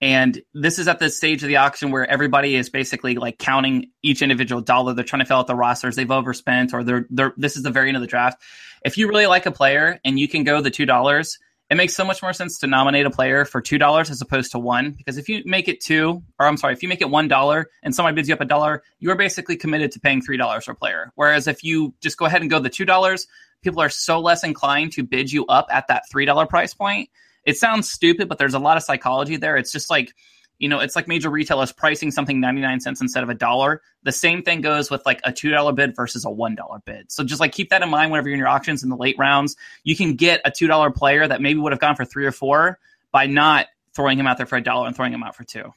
And 0.00 0.40
this 0.54 0.78
is 0.78 0.88
at 0.88 0.98
the 0.98 1.10
stage 1.10 1.42
of 1.42 1.48
the 1.48 1.56
auction 1.56 1.90
where 1.90 2.08
everybody 2.08 2.56
is 2.56 2.70
basically 2.70 3.16
like 3.16 3.38
counting 3.38 3.90
each 4.02 4.22
individual 4.22 4.62
dollar. 4.62 4.94
They're 4.94 5.04
trying 5.04 5.20
to 5.20 5.26
fill 5.26 5.38
out 5.38 5.46
the 5.46 5.54
rosters 5.54 5.96
they've 5.96 6.10
overspent, 6.10 6.72
or 6.72 6.82
they're 6.82 7.06
they're 7.10 7.34
this 7.36 7.56
is 7.56 7.62
the 7.62 7.70
very 7.70 7.88
end 7.88 7.96
of 7.96 8.00
the 8.00 8.06
draft. 8.06 8.40
If 8.82 8.96
you 8.96 9.08
really 9.08 9.26
like 9.26 9.44
a 9.44 9.50
player 9.50 10.00
and 10.04 10.18
you 10.18 10.26
can 10.26 10.44
go 10.44 10.62
the 10.62 10.70
two 10.70 10.86
dollars, 10.86 11.38
it 11.68 11.76
makes 11.76 11.94
so 11.94 12.04
much 12.04 12.22
more 12.22 12.32
sense 12.32 12.58
to 12.60 12.66
nominate 12.66 13.04
a 13.04 13.10
player 13.10 13.44
for 13.44 13.60
two 13.60 13.76
dollars 13.76 14.08
as 14.08 14.22
opposed 14.22 14.52
to 14.52 14.58
one. 14.58 14.92
Because 14.92 15.18
if 15.18 15.28
you 15.28 15.42
make 15.44 15.68
it 15.68 15.82
two, 15.82 16.22
or 16.38 16.46
I'm 16.46 16.56
sorry, 16.56 16.72
if 16.72 16.82
you 16.82 16.88
make 16.88 17.02
it 17.02 17.10
one 17.10 17.28
dollar 17.28 17.68
and 17.82 17.94
somebody 17.94 18.14
bids 18.14 18.28
you 18.28 18.34
up 18.34 18.40
a 18.40 18.46
dollar, 18.46 18.82
you 19.00 19.10
are 19.10 19.16
basically 19.16 19.56
committed 19.56 19.92
to 19.92 20.00
paying 20.00 20.22
three 20.22 20.38
dollars 20.38 20.64
for 20.64 20.72
a 20.72 20.76
player. 20.76 21.12
Whereas 21.14 21.46
if 21.46 21.62
you 21.62 21.94
just 22.00 22.16
go 22.16 22.24
ahead 22.24 22.40
and 22.40 22.50
go 22.50 22.58
the 22.58 22.70
two 22.70 22.86
dollars, 22.86 23.26
people 23.60 23.82
are 23.82 23.90
so 23.90 24.18
less 24.18 24.44
inclined 24.44 24.92
to 24.92 25.02
bid 25.02 25.30
you 25.30 25.44
up 25.46 25.66
at 25.70 25.88
that 25.88 26.04
three 26.10 26.24
dollar 26.24 26.46
price 26.46 26.72
point 26.72 27.10
it 27.50 27.56
sounds 27.56 27.90
stupid, 27.90 28.28
but 28.28 28.38
there's 28.38 28.54
a 28.54 28.60
lot 28.60 28.76
of 28.76 28.84
psychology 28.84 29.36
there. 29.36 29.56
It's 29.56 29.72
just 29.72 29.90
like, 29.90 30.14
you 30.60 30.68
know, 30.68 30.78
it's 30.78 30.94
like 30.94 31.08
major 31.08 31.30
retailers 31.30 31.72
pricing 31.72 32.12
something 32.12 32.38
99 32.38 32.78
cents 32.78 33.00
instead 33.00 33.24
of 33.24 33.28
a 33.28 33.34
dollar. 33.34 33.82
The 34.04 34.12
same 34.12 34.42
thing 34.44 34.60
goes 34.60 34.88
with 34.88 35.04
like 35.04 35.20
a 35.24 35.32
$2 35.32 35.74
bid 35.74 35.96
versus 35.96 36.24
a 36.24 36.28
$1 36.28 36.84
bid. 36.84 37.10
So 37.10 37.24
just 37.24 37.40
like 37.40 37.50
keep 37.50 37.70
that 37.70 37.82
in 37.82 37.90
mind 37.90 38.12
whenever 38.12 38.28
you're 38.28 38.34
in 38.34 38.38
your 38.38 38.48
auctions 38.48 38.84
in 38.84 38.88
the 38.88 38.96
late 38.96 39.16
rounds. 39.18 39.56
You 39.82 39.96
can 39.96 40.14
get 40.14 40.40
a 40.44 40.50
$2 40.52 40.94
player 40.94 41.26
that 41.26 41.42
maybe 41.42 41.58
would 41.58 41.72
have 41.72 41.80
gone 41.80 41.96
for 41.96 42.04
three 42.04 42.24
or 42.24 42.30
four 42.30 42.78
by 43.10 43.26
not 43.26 43.66
throwing 43.96 44.16
him 44.16 44.28
out 44.28 44.36
there 44.36 44.46
for 44.46 44.56
a 44.56 44.62
dollar 44.62 44.86
and 44.86 44.94
throwing 44.94 45.12
him 45.12 45.24
out 45.24 45.34
for 45.34 45.42
two. 45.42 45.72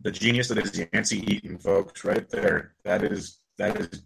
The 0.00 0.12
genius 0.12 0.48
that 0.48 0.56
is 0.56 0.86
Yancy 0.94 1.30
Eaton, 1.30 1.58
folks, 1.58 2.04
right 2.04 2.26
there. 2.30 2.72
That 2.84 3.02
is 3.02 3.40
that 3.58 3.76
is 3.76 4.02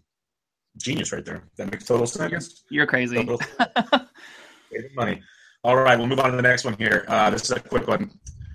genius 0.75 1.13
right 1.13 1.23
there. 1.23 1.43
That 1.55 1.71
makes 1.71 1.85
total 1.85 2.07
sense. 2.07 2.63
You're, 2.69 2.81
you're 2.81 2.87
crazy. 2.87 3.23
money. 4.95 5.21
All 5.65 5.77
right, 5.77 5.97
we'll 5.97 6.07
move 6.07 6.19
on 6.19 6.31
to 6.31 6.35
the 6.35 6.41
next 6.41 6.65
one 6.65 6.73
here. 6.73 7.05
Uh, 7.07 7.29
this 7.29 7.43
is 7.43 7.51
a 7.51 7.59
quick 7.59 7.87
one. 7.87 8.11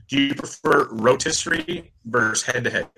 Do 0.08 0.20
you 0.20 0.34
prefer 0.34 0.88
rotisserie 0.90 1.90
versus 2.04 2.44
head 2.44 2.64
to 2.64 2.70
head? 2.70 2.88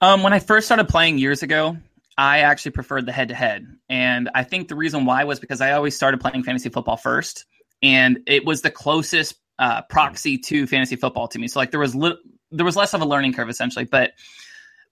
Um, 0.00 0.22
when 0.22 0.32
I 0.32 0.38
first 0.38 0.66
started 0.66 0.88
playing 0.88 1.18
years 1.18 1.42
ago, 1.42 1.76
I 2.16 2.40
actually 2.40 2.70
preferred 2.70 3.04
the 3.04 3.12
head 3.12 3.28
to 3.28 3.34
head. 3.34 3.66
And 3.90 4.30
I 4.34 4.44
think 4.44 4.68
the 4.68 4.76
reason 4.76 5.04
why 5.04 5.24
was 5.24 5.38
because 5.40 5.60
I 5.60 5.72
always 5.72 5.94
started 5.94 6.20
playing 6.20 6.42
fantasy 6.42 6.70
football 6.70 6.96
first. 6.96 7.44
And 7.82 8.20
it 8.26 8.46
was 8.46 8.62
the 8.62 8.70
closest 8.70 9.34
uh, 9.58 9.82
proxy 9.82 10.38
to 10.38 10.66
fantasy 10.66 10.96
football 10.96 11.28
to 11.28 11.38
me. 11.38 11.48
So 11.48 11.60
like 11.60 11.70
there 11.70 11.80
was 11.80 11.94
li- 11.94 12.18
there 12.50 12.64
was 12.64 12.76
less 12.76 12.94
of 12.94 13.02
a 13.02 13.04
learning 13.04 13.34
curve 13.34 13.50
essentially. 13.50 13.84
But 13.84 14.12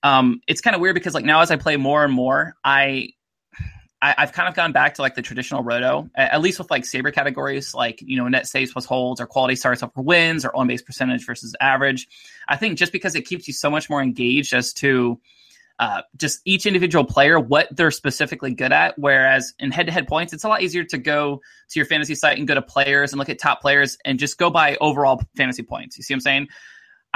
um, 0.03 0.41
it's 0.47 0.61
kind 0.61 0.77
of 0.77 0.83
weird 0.83 0.95
because 0.95 1.15
like 1.15 1.25
now 1.25 1.41
as 1.41 1.51
I 1.51 1.57
play 1.57 1.77
more 1.77 2.05
and 2.05 2.13
more, 2.13 2.55
I 2.63 3.11
I, 4.03 4.15
have 4.19 4.33
kind 4.33 4.49
of 4.49 4.55
gone 4.55 4.73
back 4.73 4.95
to 4.95 5.03
like 5.03 5.15
the 5.15 5.23
traditional 5.23 5.63
roto, 5.63 6.09
at 6.15 6.41
least 6.43 6.59
with 6.59 6.71
like 6.71 6.85
saber 6.85 7.11
categories, 7.11 7.75
like 7.75 8.03
you 8.03 8.17
know 8.17 8.29
net 8.29 8.47
saves 8.47 8.73
plus 8.73 8.85
holds 8.85 9.21
or 9.21 9.27
quality 9.27 9.57
starts 9.57 9.83
over 9.83 10.03
wins 10.03 10.45
or 10.45 10.55
on 10.55 10.67
base 10.67 10.83
percentage 10.83 11.25
versus 11.25 11.57
average. 11.61 12.09
I 12.47 12.57
think 12.57 12.79
just 12.79 12.93
because 12.93 13.15
it 13.15 13.23
keeps 13.23 13.49
you 13.49 13.55
so 13.55 13.71
much 13.71 13.89
more 13.89 14.03
engaged 14.03 14.53
as 14.53 14.73
to 14.75 15.19
uh, 15.79 16.03
just 16.17 16.41
each 16.45 16.67
individual 16.67 17.05
player 17.05 17.39
what 17.39 17.75
they're 17.75 17.91
specifically 17.91 18.55
good 18.55 18.73
at. 18.73 18.99
Whereas 18.99 19.55
in 19.59 19.71
head 19.71 19.87
to 19.87 19.93
head 19.93 20.09
points, 20.09 20.33
it's 20.33 20.45
a 20.45 20.49
lot 20.49 20.63
easier 20.63 20.85
to 20.85 20.99
go 20.99 21.41
to 21.71 21.79
your 21.79 21.87
fantasy 21.87 22.15
site 22.15 22.39
and 22.39 22.49
go 22.49 22.55
to 22.55 22.63
players 22.63 23.13
and 23.13 23.19
look 23.19 23.29
at 23.29 23.39
top 23.39 23.61
players 23.61 23.99
and 24.05 24.19
just 24.19 24.39
go 24.39 24.51
by 24.51 24.77
overall 24.81 25.21
fantasy 25.37 25.63
points. 25.63 25.99
You 25.99 26.05
see 26.05 26.15
what 26.15 26.17
I'm 26.17 26.21
saying? 26.21 26.49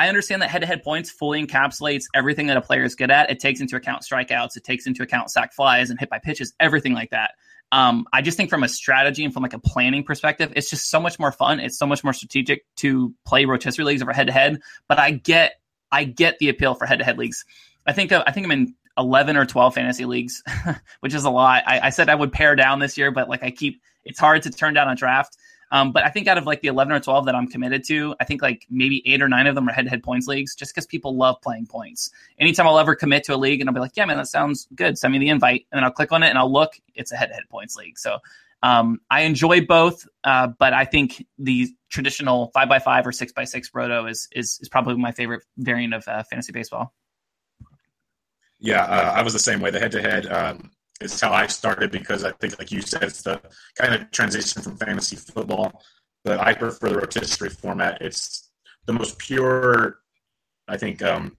I 0.01 0.09
understand 0.09 0.41
that 0.41 0.49
head 0.49 0.63
to 0.63 0.67
head 0.67 0.83
points 0.83 1.11
fully 1.11 1.47
encapsulates 1.47 2.05
everything 2.15 2.47
that 2.47 2.57
a 2.57 2.63
player 2.63 2.85
is 2.85 2.95
good 2.95 3.11
at. 3.11 3.31
It 3.31 3.39
takes 3.39 3.61
into 3.61 3.77
account 3.77 4.03
strikeouts, 4.03 4.57
it 4.57 4.65
takes 4.65 4.87
into 4.87 5.03
account 5.03 5.31
sac 5.31 5.53
flies 5.53 5.91
and 5.91 6.01
hit 6.01 6.09
by 6.09 6.19
pitches, 6.19 6.55
everything 6.59 6.95
like 6.95 7.11
that. 7.11 7.33
Um, 7.71 8.07
I 8.11 8.23
just 8.23 8.39
think 8.39 8.49
from 8.49 8.63
a 8.63 8.69
strategy 8.69 9.27
and 9.27 9.35
from 9.35 9.43
like 9.43 9.53
a 9.53 9.59
planning 9.59 10.03
perspective, 10.03 10.55
it's 10.57 10.71
just 10.71 10.89
so 10.89 11.01
much 11.01 11.19
more 11.19 11.33
fun. 11.33 11.61
It's 11.61 11.77
so 11.77 11.87
much 11.87 12.03
more 12.03 12.15
strategic 12.15 12.65
to 12.77 13.15
play 13.27 13.45
rotisserie 13.45 13.85
leagues 13.85 14.01
over 14.01 14.15
head 14.15 14.29
to 14.29 14.33
head. 14.33 14.61
But 14.89 14.99
I 14.99 15.11
get, 15.11 15.61
I 15.93 16.05
get 16.05 16.39
the 16.39 16.49
appeal 16.49 16.75
for 16.75 16.87
head 16.87 17.01
to 17.01 17.05
head 17.05 17.19
leagues. 17.19 17.45
I 17.87 17.93
think, 17.93 18.11
uh, 18.11 18.25
I 18.27 18.33
think 18.33 18.47
I'm 18.47 18.53
in 18.53 18.75
11 18.97 19.37
or 19.37 19.45
12 19.45 19.75
fantasy 19.75 20.07
leagues, 20.07 20.43
which 21.01 21.13
is 21.13 21.25
a 21.25 21.31
lot. 21.31 21.65
I, 21.67 21.79
I 21.81 21.91
said 21.91 22.09
I 22.09 22.15
would 22.15 22.33
pare 22.33 22.57
down 22.57 22.79
this 22.79 22.97
year, 22.97 23.11
but 23.11 23.29
like 23.29 23.43
I 23.43 23.51
keep, 23.51 23.83
it's 24.07 24.19
hard 24.19 24.45
to 24.45 24.51
turn 24.51 24.73
down 24.73 24.89
a 24.89 24.97
draft. 24.97 25.37
Um, 25.73 25.93
but 25.93 26.05
I 26.05 26.09
think 26.09 26.27
out 26.27 26.37
of 26.37 26.47
like 26.47 26.61
the 26.63 26.69
11 26.69 26.93
or 26.93 27.01
12 27.01 27.27
that 27.27 27.35
I'm 27.35 27.47
committed 27.47 27.85
to, 27.85 28.15
I 28.21 28.25
think 28.25 28.43
like 28.43 28.67
maybe 28.71 29.03
eight 29.07 29.23
or 29.23 29.29
nine 29.29 29.47
of 29.47 29.55
them 29.55 29.69
are 29.69 29.73
head 29.73 29.85
to 29.85 29.91
head 29.91 30.03
points 30.03 30.27
leagues 30.27 30.55
just 30.55 30.75
because 30.75 30.87
people 30.87 31.17
love 31.17 31.41
playing 31.43 31.67
points. 31.67 32.11
Anytime 32.39 32.67
I'll 32.67 32.79
ever 32.79 32.95
commit 32.95 33.25
to 33.25 33.35
a 33.35 33.37
league 33.37 33.61
and 33.61 33.69
I'll 33.69 33.75
be 33.75 33.81
like, 33.81 33.97
yeah, 33.97 34.05
man, 34.05 34.17
that 34.17 34.27
sounds 34.27 34.67
good. 34.75 34.99
Send 34.99 35.13
me 35.13 35.19
the 35.19 35.29
invite. 35.29 35.67
And 35.71 35.79
then 35.79 35.85
I'll 35.85 35.93
click 35.93 36.13
on 36.13 36.23
it 36.23 36.29
and 36.29 36.39
I'll 36.39 36.53
look. 36.53 36.73
It's 36.95 37.13
a 37.13 37.17
head 37.17 37.27
to 37.27 37.35
head 37.35 37.45
points 37.49 37.77
league. 37.77 37.99
So 37.99 38.19
um, 38.63 39.01
I 39.11 39.23
enjoy 39.23 39.65
both, 39.65 40.07
uh, 40.25 40.49
but 40.59 40.73
I 40.73 40.85
think 40.85 41.25
the 41.39 41.69
traditional 41.89 42.51
five 42.53 42.69
by 42.69 42.79
five 42.79 43.07
or 43.07 43.13
six 43.13 43.33
by 43.33 43.45
six 43.45 43.71
roto 43.73 44.07
is, 44.07 44.29
is, 44.33 44.59
is 44.61 44.69
probably 44.69 44.97
my 44.97 45.13
favorite 45.13 45.45
variant 45.57 45.95
of 45.95 46.07
uh, 46.09 46.23
fantasy 46.25 46.53
baseball. 46.53 46.93
Yeah, 48.59 48.85
uh, 48.85 49.13
I 49.17 49.23
was 49.23 49.33
the 49.33 49.39
same 49.39 49.61
way. 49.61 49.71
The 49.71 49.81
head 49.81 49.93
to 49.93 50.03
head 50.03 50.27
is 51.01 51.21
how 51.21 51.33
I 51.33 51.47
started 51.47 51.91
because 51.91 52.25
I 52.25 52.33
think, 52.33 52.59
like 52.59 52.71
you 52.71 52.83
said, 52.83 53.03
it's 53.03 53.23
the 53.23 53.41
kind 53.79 53.95
of 53.95 54.11
transition 54.11 54.63
from 54.63 54.77
fantasy 54.77 55.17
football. 55.17 55.83
But 56.25 56.41
I 56.41 56.53
prefer 56.55 56.91
the 56.91 56.99
rotisserie 56.99 57.49
format. 57.49 58.03
It's 58.03 58.51
the 58.87 58.93
most 58.93 59.19
pure, 59.19 60.01
I 60.69 60.77
think, 60.77 61.03
um, 61.03 61.37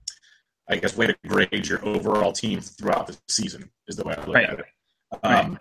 I 0.69 0.77
guess, 0.77 0.97
way 0.97 1.07
to 1.07 1.15
grade 1.27 1.67
your 1.67 1.85
overall 1.85 2.31
team 2.31 2.61
throughout 2.61 3.07
the 3.07 3.17
season 3.27 3.69
is 3.87 3.95
the 3.95 4.03
way 4.03 4.15
I 4.15 4.25
look 4.25 4.35
right. 4.35 4.49
at 4.49 4.59
it. 4.59 4.65
Um, 5.23 5.51
right. 5.51 5.57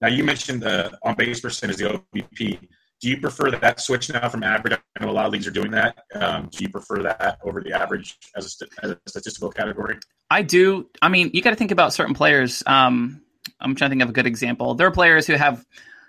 Now, 0.00 0.08
you 0.08 0.22
mentioned 0.22 0.62
the 0.62 0.96
on 1.02 1.16
base 1.16 1.40
percentage, 1.40 1.76
the 1.76 2.02
OBP. 2.14 2.60
Do 3.00 3.08
you 3.08 3.20
prefer 3.20 3.50
that 3.50 3.80
switch 3.80 4.10
now 4.10 4.28
from 4.28 4.42
average? 4.42 4.74
I 4.74 5.04
know 5.04 5.10
a 5.10 5.12
lot 5.12 5.26
of 5.26 5.32
leagues 5.32 5.46
are 5.46 5.52
doing 5.52 5.70
that. 5.72 5.98
Um, 6.14 6.48
do 6.50 6.64
you 6.64 6.68
prefer 6.68 7.02
that 7.02 7.38
over 7.42 7.60
the 7.60 7.72
average 7.72 8.16
as 8.36 8.60
a, 8.60 8.84
as 8.84 8.90
a 8.90 8.98
statistical 9.06 9.50
category? 9.50 9.98
I 10.30 10.42
do. 10.42 10.88
I 11.00 11.08
mean, 11.08 11.30
you 11.32 11.42
got 11.42 11.50
to 11.50 11.56
think 11.56 11.70
about 11.70 11.92
certain 11.92 12.14
players. 12.14 12.62
Um, 12.66 13.22
I'm 13.60 13.74
trying 13.74 13.90
to 13.90 13.92
think 13.92 14.02
of 14.02 14.10
a 14.10 14.12
good 14.12 14.26
example. 14.26 14.74
There 14.74 14.86
are 14.86 14.92
players 14.92 15.26
who 15.26 15.34
have 15.34 15.64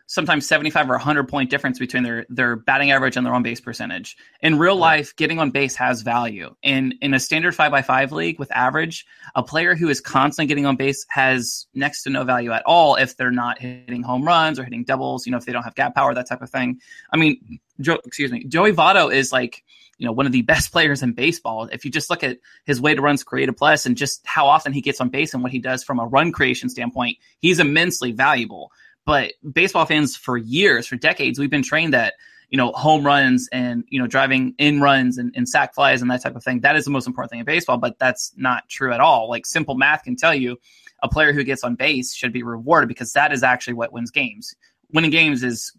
sometimes 0.10 0.48
75 0.48 0.90
or 0.90 0.94
100 0.94 1.30
point 1.30 1.52
difference 1.52 1.78
between 1.78 2.02
their 2.02 2.26
their 2.30 2.56
batting 2.56 2.90
average 2.92 3.16
and 3.16 3.26
their 3.26 3.34
on 3.34 3.44
base 3.44 3.62
percentage. 3.62 4.18
In 4.42 4.58
real 4.58 4.76
life, 4.76 5.16
getting 5.16 5.38
on 5.38 5.52
base 5.52 5.76
has 5.76 6.02
value. 6.02 6.56
In 6.64 6.96
in 7.02 7.14
a 7.14 7.20
standard 7.20 7.56
5 7.56 7.72
by 7.72 7.84
5 7.84 8.12
league 8.12 8.40
with 8.40 8.52
average, 8.52 9.06
a 9.36 9.44
player 9.44 9.76
who 9.76 9.88
is 9.88 10.02
constantly 10.02 10.48
getting 10.48 10.66
on 10.66 10.76
base 10.76 11.06
has 11.10 11.68
next 11.76 12.04
to 12.04 12.10
no 12.10 12.24
value 12.24 12.52
at 12.52 12.64
all 12.66 12.96
if 12.96 13.16
they're 13.16 13.32
not 13.32 13.60
hitting 13.60 14.02
home 14.02 14.26
runs 14.26 14.58
or 14.58 14.64
hitting 14.64 14.84
doubles, 14.84 15.28
you 15.28 15.32
know, 15.32 15.38
if 15.38 15.46
they 15.46 15.54
don't 15.54 15.64
have 15.64 15.76
gap 15.76 15.94
power, 15.94 16.14
that 16.14 16.28
type 16.28 16.42
of 16.42 16.50
thing. 16.50 16.82
I 17.14 17.18
mean, 17.18 17.60
Joe, 17.80 18.00
excuse 18.04 18.32
me, 18.32 18.44
Joey 18.46 18.74
Votto 18.74 19.14
is 19.14 19.32
like 19.32 19.64
you 20.00 20.08
know 20.08 20.12
one 20.12 20.26
of 20.26 20.32
the 20.32 20.42
best 20.54 20.72
players 20.72 21.04
in 21.04 21.14
baseball. 21.14 21.70
If 21.72 21.86
you 21.86 21.92
just 21.92 22.10
look 22.10 22.24
at 22.24 22.40
his 22.66 22.82
weighted 22.82 23.04
runs 23.04 23.24
created 23.24 23.58
plus 23.58 23.86
and 23.86 23.96
just 23.96 24.26
how 24.26 24.48
often 24.48 24.74
he 24.74 24.82
gets 24.82 25.00
on 25.00 25.10
base 25.10 25.36
and 25.36 25.44
what 25.44 25.52
he 25.52 25.60
does 25.60 25.84
from 25.84 26.00
a 26.00 26.08
run 26.08 26.32
creation 26.32 26.68
standpoint, 26.68 27.20
he's 27.42 27.60
immensely 27.60 28.12
valuable. 28.12 28.72
But 29.10 29.34
baseball 29.52 29.88
fans 29.88 30.16
for 30.16 30.38
years, 30.38 30.86
for 30.86 30.96
decades, 30.96 31.40
we've 31.40 31.50
been 31.50 31.64
trained 31.64 31.96
that 31.96 32.14
you 32.50 32.58
know 32.58 32.72
home 32.74 33.04
runs 33.04 33.50
and 33.52 33.84
you 33.88 34.00
know 34.00 34.06
driving 34.06 34.54
in 34.60 34.82
runs 34.82 35.18
and, 35.18 35.34
and 35.36 35.50
sac 35.50 35.74
flies 35.74 36.04
and 36.04 36.12
that 36.12 36.22
type 36.22 36.36
of 36.36 36.44
thing. 36.44 36.60
That 36.60 36.76
is 36.76 36.86
the 36.86 36.92
most 36.92 37.08
important 37.08 37.32
thing 37.32 37.40
in 37.40 37.46
baseball, 37.48 37.80
but 37.80 37.98
that's 37.98 38.32
not 38.38 38.70
true 38.70 38.94
at 38.94 39.00
all. 39.00 39.28
Like 39.28 39.48
simple 39.48 39.74
math 39.74 40.04
can 40.04 40.16
tell 40.16 40.36
you 40.36 40.58
a 41.02 41.10
player 41.10 41.34
who 41.34 41.44
gets 41.44 41.64
on 41.64 41.74
base 41.74 42.14
should 42.14 42.32
be 42.32 42.44
rewarded 42.44 42.88
because 42.88 43.12
that 43.14 43.34
is 43.34 43.42
actually 43.42 43.74
what 43.74 43.92
wins 43.92 44.12
games. 44.12 44.54
Winning 44.94 45.10
games 45.10 45.44
is 45.44 45.74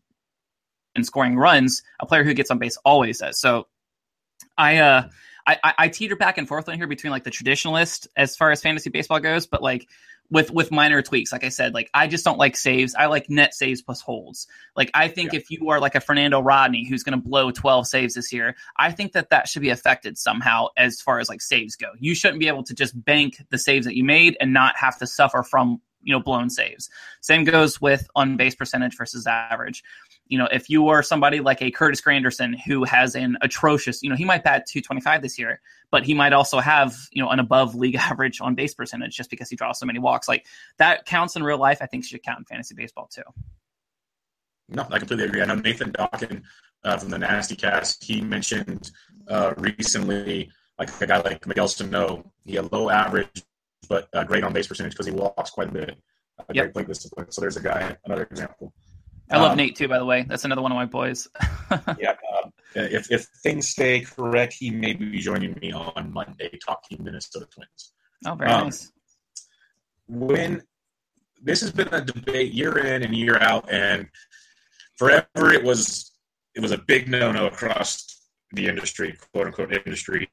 and 0.97 1.07
scoring 1.07 1.37
runs. 1.37 1.85
A 2.01 2.07
player 2.07 2.25
who 2.25 2.35
gets 2.35 2.51
on 2.51 2.59
base 2.59 2.77
always 2.85 3.21
does. 3.21 3.39
So 3.39 3.69
I 4.59 4.79
uh 4.79 5.09
I, 5.47 5.75
I 5.79 5.89
teeter 5.89 6.17
back 6.17 6.39
and 6.39 6.47
forth 6.47 6.69
on 6.69 6.77
here 6.77 6.87
between 6.87 7.11
like 7.11 7.25
the 7.25 7.31
traditionalist 7.31 8.07
as 8.17 8.37
far 8.37 8.51
as 8.51 8.63
fantasy 8.63 8.91
baseball 8.91 9.21
goes, 9.21 9.47
but 9.47 9.63
like 9.63 9.87
with 10.31 10.51
with 10.51 10.71
minor 10.71 11.03
tweaks. 11.03 11.33
Like 11.33 11.45
I 11.45 11.49
said, 11.49 11.75
like 11.75 11.91
I 11.93 12.07
just 12.07 12.25
don't 12.25 12.39
like 12.39 12.57
saves. 12.57 12.95
I 12.95 13.07
like 13.07 13.29
net 13.29 13.55
saves 13.55 13.83
plus 13.83 14.01
holds. 14.01 14.47
Like 14.77 14.91
I 14.95 15.09
think 15.09 15.33
yeah. 15.33 15.41
if 15.41 15.51
you 15.51 15.71
are 15.71 15.81
like 15.81 15.95
a 15.95 16.01
Fernando 16.01 16.41
Rodney 16.41 16.87
who's 16.89 17.03
going 17.03 17.21
to 17.21 17.29
blow 17.29 17.51
12 17.51 17.87
saves 17.87 18.15
this 18.15 18.33
year, 18.33 18.57
I 18.79 18.93
think 18.93 19.13
that 19.13 19.31
that 19.31 19.49
should 19.49 19.63
be 19.63 19.71
affected 19.71 20.17
somehow 20.19 20.69
as 20.77 21.01
far 21.01 21.19
as 21.19 21.29
like 21.29 21.43
saves 21.43 21.77
go. 21.77 21.89
You 21.99 22.15
shouldn't 22.15 22.41
be 22.41 22.49
able 22.49 22.65
to 22.65 22.75
just 22.75 23.05
bank 23.05 23.43
the 23.51 23.59
saves 23.59 23.87
that 23.87 23.97
you 23.97 24.05
made 24.05 24.37
and 24.41 24.53
not 24.53 24.77
have 24.77 24.99
to 24.99 25.07
suffer 25.07 25.43
from 25.43 25.81
you 26.03 26.15
know 26.15 26.21
blown 26.21 26.51
saves. 26.51 26.89
Same 27.21 27.45
goes 27.45 27.81
with 27.81 28.09
on 28.15 28.37
base 28.37 28.55
percentage 28.55 28.97
versus 28.97 29.27
average 29.27 29.83
you 30.31 30.39
know, 30.39 30.49
if 30.53 30.71
you 30.71 30.89
are 30.89 31.03
somebody 31.03 31.41
like 31.41 31.61
a 31.61 31.73
Curtis 31.73 32.01
Granderson 32.01 32.55
who 32.65 32.85
has 32.85 33.17
an 33.17 33.37
atrocious, 33.43 34.01
you 34.01 34.09
know, 34.09 34.15
he 34.15 34.25
might 34.25 34.45
bat 34.45 34.65
225 34.65 35.23
this 35.23 35.37
year, 35.37 35.61
but 35.91 36.05
he 36.05 36.15
might 36.15 36.33
also 36.33 36.61
have, 36.61 36.97
you 37.11 37.21
know, 37.21 37.29
an 37.31 37.41
above 37.41 37.75
league 37.75 37.97
average 37.99 38.41
on 38.41 38.55
base 38.55 38.73
percentage 38.73 39.17
just 39.17 39.29
because 39.29 39.51
he 39.51 39.57
draws 39.57 39.81
so 39.81 39.87
many 39.87 39.99
walks. 39.99 40.29
Like 40.29 40.47
that 40.79 41.05
counts 41.05 41.35
in 41.35 41.43
real 41.43 41.59
life. 41.59 41.79
I 41.83 41.87
think 41.87 42.05
should 42.05 42.23
count 42.23 42.39
in 42.39 42.45
fantasy 42.45 42.77
baseball 42.77 43.11
too. 43.13 43.25
No, 44.69 44.87
I 44.89 45.01
completely 45.01 45.25
agree. 45.25 45.43
I 45.43 45.47
know 45.47 45.57
Nathan 45.57 45.91
Dawkins 45.91 46.47
uh, 46.85 46.97
from 46.97 47.11
the 47.11 47.19
Nasty 47.19 47.57
Cast, 47.57 48.05
he 48.05 48.21
mentioned 48.21 48.93
uh, 49.27 49.53
recently, 49.57 50.49
like 50.79 50.89
a 51.01 51.07
guy 51.09 51.21
like 51.23 51.45
Miguel 51.45 51.67
Sano, 51.67 52.33
he 52.45 52.55
had 52.55 52.71
low 52.71 52.89
average, 52.89 53.43
but 53.89 54.09
uh, 54.13 54.23
great 54.23 54.45
on 54.45 54.53
base 54.53 54.69
percentage 54.69 54.93
because 54.93 55.07
he 55.07 55.13
walks 55.13 55.51
quite 55.51 55.71
a 55.71 55.73
bit. 55.73 55.99
Uh, 56.39 56.45
yep. 56.55 56.73
Great 56.73 56.87
discipline. 56.87 57.33
So 57.33 57.41
there's 57.41 57.57
a 57.57 57.63
guy, 57.63 57.97
another 58.05 58.29
example. 58.31 58.73
I 59.31 59.39
love 59.39 59.53
um, 59.53 59.57
Nate 59.57 59.77
too, 59.77 59.87
by 59.87 59.99
the 59.99 60.05
way. 60.05 60.25
That's 60.29 60.45
another 60.45 60.63
one 60.63 60.73
of 60.73 60.77
my 60.77 60.87
boys. 60.87 61.29
yeah, 61.99 62.17
um, 62.43 62.53
if 62.75 63.11
if 63.13 63.27
things 63.43 63.69
stay 63.69 64.01
correct, 64.01 64.53
he 64.53 64.71
may 64.71 64.93
be 64.93 65.19
joining 65.19 65.57
me 65.61 65.73
on 65.73 66.13
Monday 66.13 66.51
talking 66.65 67.03
Minnesota 67.03 67.47
Twins. 67.47 67.93
Oh, 68.27 68.35
very 68.35 68.51
um, 68.51 68.65
nice. 68.65 68.91
When 70.09 70.63
this 71.41 71.61
has 71.61 71.71
been 71.71 71.89
a 71.93 72.01
debate 72.01 72.53
year 72.53 72.79
in 72.79 73.03
and 73.03 73.15
year 73.15 73.39
out, 73.41 73.71
and 73.71 74.09
forever 74.97 75.53
it 75.53 75.63
was 75.63 76.13
it 76.55 76.61
was 76.61 76.73
a 76.73 76.79
big 76.79 77.09
no 77.09 77.31
no 77.31 77.47
across 77.47 78.27
the 78.53 78.67
industry, 78.67 79.17
quote 79.33 79.47
unquote 79.47 79.73
industry. 79.73 80.29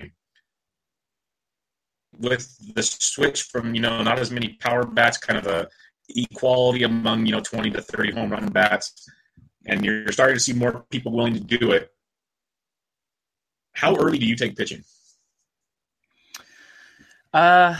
With 2.19 2.73
the 2.73 2.81
switch 2.81 3.43
from 3.43 3.75
you 3.75 3.81
know 3.81 4.01
not 4.01 4.17
as 4.17 4.31
many 4.31 4.57
power 4.59 4.83
bats, 4.83 5.17
kind 5.19 5.37
of 5.37 5.45
a 5.45 5.67
equality 6.09 6.83
among 6.83 7.25
you 7.25 7.31
know 7.31 7.41
20 7.41 7.71
to 7.71 7.81
30 7.81 8.11
home 8.13 8.29
run 8.29 8.47
bats, 8.47 9.09
and 9.65 9.83
you're 9.83 10.11
starting 10.11 10.35
to 10.35 10.39
see 10.39 10.53
more 10.53 10.85
people 10.89 11.11
willing 11.11 11.33
to 11.33 11.39
do 11.39 11.71
it. 11.71 11.91
How 13.73 13.95
early 13.95 14.17
do 14.17 14.25
you 14.25 14.35
take 14.35 14.55
pitching? 14.55 14.83
Uh, 17.33 17.75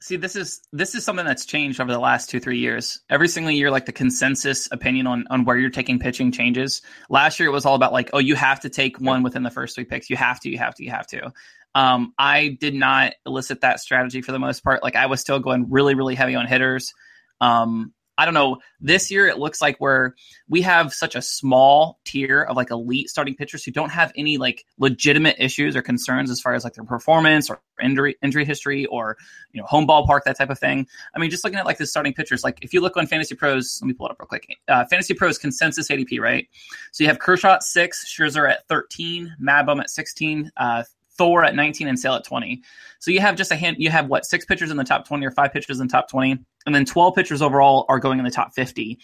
see, 0.00 0.16
this 0.16 0.36
is 0.36 0.60
this 0.72 0.94
is 0.94 1.04
something 1.04 1.26
that's 1.26 1.44
changed 1.44 1.80
over 1.80 1.92
the 1.92 1.98
last 1.98 2.30
two 2.30 2.40
three 2.40 2.58
years. 2.58 3.00
Every 3.08 3.28
single 3.28 3.52
year, 3.52 3.70
like 3.70 3.86
the 3.86 3.92
consensus 3.92 4.68
opinion 4.70 5.06
on 5.06 5.24
on 5.30 5.44
where 5.44 5.56
you're 5.56 5.70
taking 5.70 5.98
pitching 5.98 6.32
changes. 6.32 6.82
Last 7.08 7.40
year, 7.40 7.48
it 7.48 7.52
was 7.52 7.66
all 7.66 7.74
about 7.74 7.92
like, 7.92 8.10
oh, 8.12 8.18
you 8.18 8.36
have 8.36 8.60
to 8.60 8.68
take 8.68 9.00
one 9.00 9.22
within 9.22 9.42
the 9.42 9.50
first 9.50 9.74
three 9.74 9.84
picks. 9.84 10.10
You 10.10 10.16
have 10.16 10.40
to, 10.40 10.50
you 10.50 10.58
have 10.58 10.74
to, 10.76 10.84
you 10.84 10.90
have 10.90 11.06
to. 11.08 11.32
Um, 11.74 12.14
I 12.18 12.58
did 12.60 12.74
not 12.74 13.14
elicit 13.24 13.60
that 13.60 13.80
strategy 13.80 14.22
for 14.22 14.32
the 14.32 14.38
most 14.38 14.64
part. 14.64 14.82
Like 14.82 14.96
I 14.96 15.06
was 15.06 15.20
still 15.20 15.38
going 15.38 15.70
really, 15.70 15.94
really 15.94 16.14
heavy 16.14 16.34
on 16.34 16.46
hitters. 16.46 16.92
Um, 17.40 17.92
I 18.20 18.26
don't 18.26 18.34
know. 18.34 18.58
This 18.82 19.10
year, 19.10 19.28
it 19.28 19.38
looks 19.38 19.62
like 19.62 19.80
we're 19.80 20.12
we 20.46 20.60
have 20.60 20.92
such 20.92 21.14
a 21.14 21.22
small 21.22 22.00
tier 22.04 22.42
of 22.42 22.54
like 22.54 22.70
elite 22.70 23.08
starting 23.08 23.34
pitchers 23.34 23.64
who 23.64 23.70
don't 23.70 23.88
have 23.88 24.12
any 24.14 24.36
like 24.36 24.66
legitimate 24.78 25.36
issues 25.38 25.74
or 25.74 25.80
concerns 25.80 26.30
as 26.30 26.38
far 26.38 26.52
as 26.52 26.62
like 26.62 26.74
their 26.74 26.84
performance 26.84 27.48
or 27.48 27.62
injury 27.82 28.16
injury 28.22 28.44
history 28.44 28.84
or 28.84 29.16
you 29.52 29.60
know 29.60 29.66
home 29.66 29.86
ballpark 29.86 30.24
that 30.26 30.36
type 30.36 30.50
of 30.50 30.58
thing. 30.58 30.86
I 31.16 31.18
mean, 31.18 31.30
just 31.30 31.44
looking 31.44 31.58
at 31.58 31.64
like 31.64 31.78
the 31.78 31.86
starting 31.86 32.12
pitchers, 32.12 32.44
like 32.44 32.58
if 32.60 32.74
you 32.74 32.82
look 32.82 32.98
on 32.98 33.06
Fantasy 33.06 33.34
Pros, 33.34 33.78
let 33.80 33.88
me 33.88 33.94
pull 33.94 34.08
it 34.08 34.10
up 34.10 34.20
real 34.20 34.26
quick. 34.26 34.58
Uh, 34.68 34.84
Fantasy 34.84 35.14
Pros 35.14 35.38
consensus 35.38 35.88
ADP, 35.88 36.20
right? 36.20 36.46
So 36.92 37.02
you 37.02 37.08
have 37.08 37.20
Kershaw 37.20 37.54
at 37.54 37.62
six, 37.62 38.04
Scherzer 38.14 38.50
at 38.50 38.68
thirteen, 38.68 39.34
Mad 39.38 39.64
Bum 39.64 39.80
at 39.80 39.88
sixteen, 39.88 40.52
uh, 40.58 40.82
Thor 41.20 41.44
at 41.44 41.54
19, 41.54 41.86
and 41.86 42.00
Sale 42.00 42.14
at 42.14 42.24
20. 42.24 42.62
So 42.98 43.10
you 43.10 43.20
have 43.20 43.36
just 43.36 43.52
a 43.52 43.54
hand. 43.54 43.76
You 43.78 43.90
have 43.90 44.08
what 44.08 44.24
six 44.24 44.46
pitchers 44.46 44.70
in 44.70 44.78
the 44.78 44.84
top 44.84 45.06
20 45.06 45.26
or 45.26 45.30
five 45.30 45.52
pitchers 45.52 45.78
in 45.78 45.86
the 45.86 45.92
top 45.92 46.08
20, 46.08 46.38
and 46.64 46.74
then 46.74 46.86
12 46.86 47.14
pitchers 47.14 47.42
overall 47.42 47.84
are 47.90 47.98
going 47.98 48.18
in 48.18 48.24
the 48.24 48.30
top 48.30 48.54
50. 48.54 48.98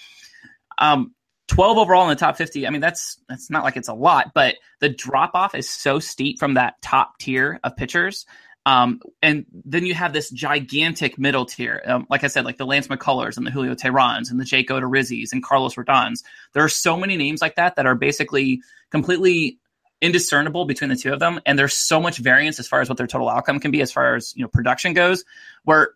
Um, 0.78 1.14
12 1.48 1.76
overall 1.76 2.04
in 2.04 2.08
the 2.08 2.16
top 2.16 2.36
50 2.36 2.66
i 2.66 2.70
mean 2.70 2.80
that's 2.80 3.20
that's 3.28 3.50
not 3.50 3.62
like 3.62 3.76
it's 3.76 3.86
a 3.86 3.94
lot 3.94 4.32
but 4.34 4.56
the 4.80 4.88
drop 4.88 5.30
off 5.34 5.54
is 5.54 5.70
so 5.70 6.00
steep 6.00 6.40
from 6.40 6.54
that 6.54 6.74
top 6.82 7.16
tier 7.18 7.60
of 7.62 7.76
pitchers 7.76 8.26
um, 8.66 9.00
and 9.22 9.46
then 9.64 9.86
you 9.86 9.94
have 9.94 10.12
this 10.12 10.28
gigantic 10.28 11.20
middle 11.20 11.46
tier 11.46 11.80
um, 11.86 12.04
like 12.10 12.24
i 12.24 12.26
said 12.26 12.44
like 12.44 12.56
the 12.56 12.66
lance 12.66 12.88
mccullers 12.88 13.36
and 13.36 13.46
the 13.46 13.52
julio 13.52 13.76
teherans 13.76 14.28
and 14.28 14.40
the 14.40 14.44
jake 14.44 14.70
odorizzi's 14.70 15.32
and 15.32 15.44
carlos 15.44 15.76
rodons 15.76 16.24
there 16.52 16.64
are 16.64 16.68
so 16.68 16.96
many 16.96 17.16
names 17.16 17.40
like 17.40 17.54
that 17.54 17.76
that 17.76 17.86
are 17.86 17.94
basically 17.94 18.60
completely 18.90 19.60
indiscernible 20.02 20.66
between 20.66 20.90
the 20.90 20.96
two 20.96 21.12
of 21.12 21.20
them 21.20 21.40
and 21.46 21.58
there's 21.58 21.74
so 21.74 22.00
much 22.00 22.18
variance 22.18 22.58
as 22.58 22.68
far 22.68 22.80
as 22.80 22.88
what 22.88 22.98
their 22.98 23.06
total 23.06 23.28
outcome 23.28 23.58
can 23.58 23.70
be 23.70 23.80
as 23.80 23.90
far 23.90 24.14
as 24.14 24.34
you 24.36 24.42
know 24.42 24.48
production 24.48 24.92
goes 24.92 25.24
where 25.64 25.90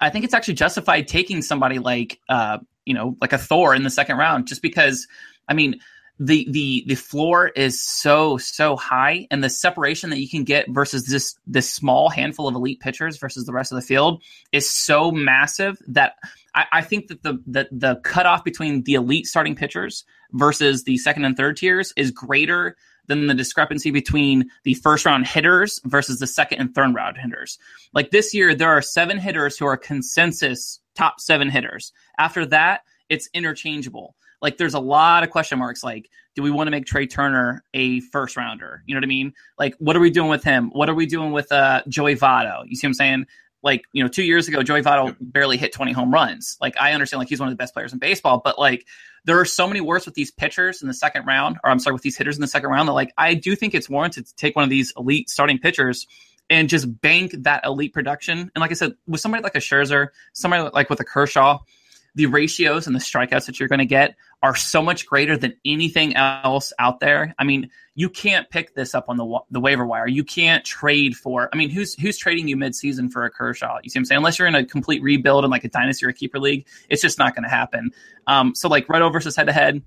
I 0.00 0.10
think 0.10 0.24
it's 0.24 0.34
actually 0.34 0.54
justified 0.54 1.08
taking 1.08 1.42
somebody 1.42 1.78
like 1.78 2.20
uh, 2.28 2.58
you 2.84 2.94
know, 2.94 3.16
like 3.20 3.32
a 3.32 3.38
Thor 3.38 3.74
in 3.74 3.82
the 3.82 3.90
second 3.90 4.16
round, 4.16 4.46
just 4.46 4.62
because 4.62 5.06
I 5.48 5.54
mean 5.54 5.80
the 6.18 6.46
the 6.50 6.84
the 6.86 6.94
floor 6.94 7.48
is 7.48 7.82
so 7.82 8.38
so 8.38 8.74
high 8.76 9.26
and 9.30 9.44
the 9.44 9.50
separation 9.50 10.08
that 10.10 10.18
you 10.18 10.28
can 10.28 10.44
get 10.44 10.66
versus 10.70 11.06
this 11.06 11.36
this 11.46 11.70
small 11.70 12.08
handful 12.08 12.48
of 12.48 12.54
elite 12.54 12.80
pitchers 12.80 13.18
versus 13.18 13.44
the 13.44 13.52
rest 13.52 13.70
of 13.70 13.76
the 13.76 13.82
field 13.82 14.22
is 14.50 14.70
so 14.70 15.10
massive 15.10 15.78
that 15.86 16.14
I, 16.54 16.64
I 16.72 16.82
think 16.82 17.08
that 17.08 17.22
the, 17.22 17.42
the 17.46 17.68
the 17.70 17.96
cutoff 17.96 18.44
between 18.44 18.84
the 18.84 18.94
elite 18.94 19.26
starting 19.26 19.54
pitchers 19.54 20.04
versus 20.32 20.84
the 20.84 20.96
second 20.96 21.26
and 21.26 21.36
third 21.36 21.58
tiers 21.58 21.92
is 21.96 22.10
greater 22.10 22.76
than 23.06 23.26
the 23.26 23.34
discrepancy 23.34 23.90
between 23.90 24.50
the 24.64 24.74
first 24.74 25.04
round 25.04 25.26
hitters 25.26 25.80
versus 25.84 26.18
the 26.18 26.26
second 26.26 26.60
and 26.60 26.74
third 26.74 26.94
round 26.94 27.16
hitters. 27.16 27.58
Like 27.92 28.10
this 28.10 28.34
year, 28.34 28.54
there 28.54 28.70
are 28.70 28.82
seven 28.82 29.18
hitters 29.18 29.56
who 29.58 29.66
are 29.66 29.76
consensus 29.76 30.80
top 30.94 31.20
seven 31.20 31.50
hitters. 31.50 31.92
After 32.18 32.46
that, 32.46 32.82
it's 33.08 33.28
interchangeable. 33.34 34.16
Like 34.42 34.58
there's 34.58 34.74
a 34.74 34.80
lot 34.80 35.22
of 35.22 35.30
question 35.30 35.58
marks. 35.58 35.82
Like, 35.82 36.10
do 36.34 36.42
we 36.42 36.50
want 36.50 36.66
to 36.66 36.70
make 36.70 36.84
Trea 36.84 37.06
Turner 37.06 37.64
a 37.72 38.00
first 38.00 38.36
rounder? 38.36 38.82
You 38.86 38.94
know 38.94 38.98
what 38.98 39.04
I 39.04 39.08
mean? 39.08 39.32
Like, 39.58 39.74
what 39.78 39.96
are 39.96 40.00
we 40.00 40.10
doing 40.10 40.28
with 40.28 40.44
him? 40.44 40.70
What 40.70 40.90
are 40.90 40.94
we 40.94 41.06
doing 41.06 41.32
with 41.32 41.50
uh, 41.50 41.82
Joey 41.88 42.14
Votto? 42.14 42.64
You 42.66 42.76
see 42.76 42.86
what 42.86 42.90
I'm 42.90 42.94
saying? 42.94 43.26
Like, 43.62 43.82
you 43.92 44.02
know, 44.02 44.08
two 44.08 44.22
years 44.22 44.48
ago, 44.48 44.62
Joey 44.62 44.82
Votto 44.82 45.16
barely 45.20 45.56
hit 45.56 45.72
20 45.72 45.92
home 45.92 46.12
runs. 46.12 46.56
Like, 46.60 46.76
I 46.80 46.92
understand, 46.92 47.18
like, 47.18 47.28
he's 47.28 47.40
one 47.40 47.48
of 47.48 47.52
the 47.52 47.56
best 47.56 47.74
players 47.74 47.92
in 47.92 47.98
baseball, 47.98 48.40
but 48.44 48.58
like, 48.58 48.86
there 49.24 49.40
are 49.40 49.44
so 49.44 49.66
many 49.66 49.80
worse 49.80 50.06
with 50.06 50.14
these 50.14 50.30
pitchers 50.30 50.82
in 50.82 50.88
the 50.88 50.94
second 50.94 51.26
round, 51.26 51.58
or 51.64 51.70
I'm 51.70 51.80
sorry, 51.80 51.94
with 51.94 52.02
these 52.02 52.16
hitters 52.16 52.36
in 52.36 52.42
the 52.42 52.46
second 52.46 52.70
round 52.70 52.88
that, 52.88 52.92
like, 52.92 53.12
I 53.18 53.34
do 53.34 53.56
think 53.56 53.74
it's 53.74 53.90
warranted 53.90 54.26
to 54.26 54.36
take 54.36 54.54
one 54.54 54.62
of 54.62 54.70
these 54.70 54.92
elite 54.96 55.28
starting 55.28 55.58
pitchers 55.58 56.06
and 56.48 56.68
just 56.68 57.00
bank 57.00 57.34
that 57.38 57.64
elite 57.64 57.92
production. 57.92 58.38
And 58.54 58.60
like 58.60 58.70
I 58.70 58.74
said, 58.74 58.94
with 59.08 59.20
somebody 59.20 59.42
like 59.42 59.56
a 59.56 59.60
Scherzer, 59.60 60.08
somebody 60.32 60.70
like 60.72 60.88
with 60.88 61.00
a 61.00 61.04
Kershaw, 61.04 61.58
the 62.16 62.26
ratios 62.26 62.86
and 62.86 62.96
the 62.96 63.00
strikeouts 63.00 63.44
that 63.44 63.60
you're 63.60 63.68
going 63.68 63.78
to 63.78 63.84
get 63.84 64.16
are 64.42 64.56
so 64.56 64.82
much 64.82 65.06
greater 65.06 65.36
than 65.36 65.54
anything 65.66 66.16
else 66.16 66.72
out 66.78 66.98
there. 66.98 67.34
I 67.38 67.44
mean, 67.44 67.70
you 67.94 68.08
can't 68.08 68.48
pick 68.48 68.74
this 68.74 68.94
up 68.94 69.08
on 69.08 69.18
the 69.18 69.38
the 69.50 69.60
waiver 69.60 69.86
wire. 69.86 70.08
You 70.08 70.24
can't 70.24 70.64
trade 70.64 71.14
for. 71.14 71.50
I 71.52 71.56
mean, 71.56 71.68
who's 71.68 71.94
who's 71.94 72.16
trading 72.16 72.48
you 72.48 72.56
midseason 72.56 73.12
for 73.12 73.24
a 73.24 73.30
Kershaw? 73.30 73.78
You 73.82 73.90
see 73.90 73.98
what 73.98 74.00
I'm 74.00 74.04
saying? 74.06 74.16
Unless 74.16 74.38
you're 74.38 74.48
in 74.48 74.54
a 74.54 74.64
complete 74.64 75.02
rebuild 75.02 75.44
in 75.44 75.50
like 75.50 75.64
a 75.64 75.68
dynasty 75.68 76.06
or 76.06 76.08
a 76.08 76.14
keeper 76.14 76.38
league, 76.38 76.66
it's 76.88 77.02
just 77.02 77.18
not 77.18 77.34
going 77.34 77.44
to 77.44 77.50
happen. 77.50 77.90
Um, 78.26 78.54
so 78.54 78.68
like 78.68 78.86
Redo 78.88 79.12
versus 79.12 79.36
head 79.36 79.46
to 79.46 79.52
head. 79.52 79.82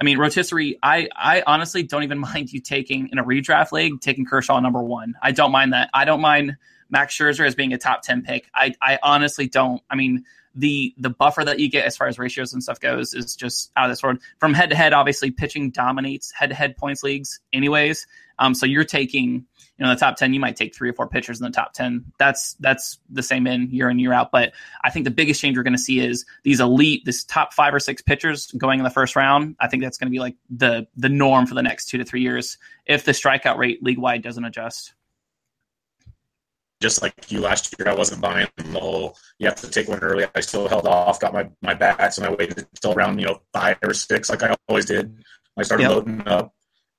I 0.00 0.04
mean, 0.04 0.18
rotisserie. 0.18 0.78
I 0.84 1.08
I 1.16 1.42
honestly 1.46 1.82
don't 1.82 2.04
even 2.04 2.18
mind 2.20 2.52
you 2.52 2.60
taking 2.60 3.08
in 3.08 3.18
a 3.18 3.24
redraft 3.24 3.72
league 3.72 4.00
taking 4.00 4.24
Kershaw 4.24 4.60
number 4.60 4.82
one. 4.82 5.14
I 5.20 5.32
don't 5.32 5.50
mind 5.50 5.72
that. 5.72 5.90
I 5.92 6.04
don't 6.04 6.20
mind 6.20 6.56
Max 6.90 7.16
Scherzer 7.16 7.44
as 7.44 7.56
being 7.56 7.72
a 7.72 7.78
top 7.78 8.02
ten 8.02 8.22
pick. 8.22 8.48
I 8.54 8.74
I 8.80 9.00
honestly 9.02 9.48
don't. 9.48 9.82
I 9.90 9.96
mean 9.96 10.24
the 10.54 10.94
the 10.98 11.10
buffer 11.10 11.44
that 11.44 11.58
you 11.58 11.70
get 11.70 11.84
as 11.84 11.96
far 11.96 12.06
as 12.06 12.18
ratios 12.18 12.52
and 12.52 12.62
stuff 12.62 12.80
goes 12.80 13.14
is 13.14 13.34
just 13.34 13.70
out 13.76 13.86
of 13.86 13.90
this 13.90 14.02
world. 14.02 14.18
From 14.38 14.54
head 14.54 14.70
to 14.70 14.76
head, 14.76 14.92
obviously, 14.92 15.30
pitching 15.30 15.70
dominates 15.70 16.32
head 16.32 16.50
to 16.50 16.54
head 16.54 16.76
points 16.76 17.02
leagues, 17.02 17.40
anyways. 17.52 18.06
Um, 18.38 18.54
so 18.54 18.66
you're 18.66 18.84
taking, 18.84 19.46
you 19.78 19.84
know, 19.84 19.90
the 19.90 20.00
top 20.00 20.16
ten, 20.16 20.34
you 20.34 20.40
might 20.40 20.56
take 20.56 20.74
three 20.74 20.90
or 20.90 20.92
four 20.92 21.06
pitchers 21.06 21.40
in 21.40 21.44
the 21.44 21.52
top 21.52 21.72
ten. 21.72 22.04
That's 22.18 22.54
that's 22.54 22.98
the 23.08 23.22
same 23.22 23.46
in 23.46 23.70
year 23.70 23.88
in 23.88 23.98
year 23.98 24.12
out. 24.12 24.30
But 24.32 24.52
I 24.84 24.90
think 24.90 25.04
the 25.04 25.10
biggest 25.10 25.40
change 25.40 25.56
we're 25.56 25.62
going 25.62 25.72
to 25.74 25.78
see 25.78 26.00
is 26.00 26.24
these 26.42 26.60
elite, 26.60 27.04
this 27.04 27.24
top 27.24 27.52
five 27.52 27.74
or 27.74 27.80
six 27.80 28.02
pitchers 28.02 28.50
going 28.52 28.80
in 28.80 28.84
the 28.84 28.90
first 28.90 29.16
round. 29.16 29.56
I 29.60 29.68
think 29.68 29.82
that's 29.82 29.98
going 29.98 30.08
to 30.08 30.12
be 30.12 30.20
like 30.20 30.36
the 30.50 30.86
the 30.96 31.08
norm 31.08 31.46
for 31.46 31.54
the 31.54 31.62
next 31.62 31.86
two 31.86 31.98
to 31.98 32.04
three 32.04 32.22
years 32.22 32.58
if 32.86 33.04
the 33.04 33.12
strikeout 33.12 33.56
rate 33.56 33.82
league 33.82 33.98
wide 33.98 34.22
doesn't 34.22 34.44
adjust 34.44 34.92
just 36.82 37.00
like 37.00 37.14
you 37.30 37.40
last 37.40 37.74
year, 37.78 37.88
I 37.88 37.94
wasn't 37.94 38.20
buying 38.20 38.48
the 38.56 38.78
whole 38.78 39.16
you 39.38 39.46
have 39.46 39.56
to 39.56 39.70
take 39.70 39.88
one 39.88 40.00
early. 40.00 40.26
I 40.34 40.40
still 40.40 40.68
held 40.68 40.86
off, 40.86 41.20
got 41.20 41.32
my, 41.32 41.48
my 41.62 41.74
bats, 41.74 42.18
and 42.18 42.26
I 42.26 42.30
waited 42.30 42.58
until 42.58 42.92
around 42.92 43.18
you 43.18 43.26
know 43.26 43.40
five 43.52 43.78
or 43.82 43.94
six, 43.94 44.28
like 44.28 44.42
I 44.42 44.54
always 44.68 44.84
did. 44.84 45.16
I 45.58 45.62
started 45.62 45.84
yep. 45.84 45.92
loading 45.92 46.26
up, 46.26 46.52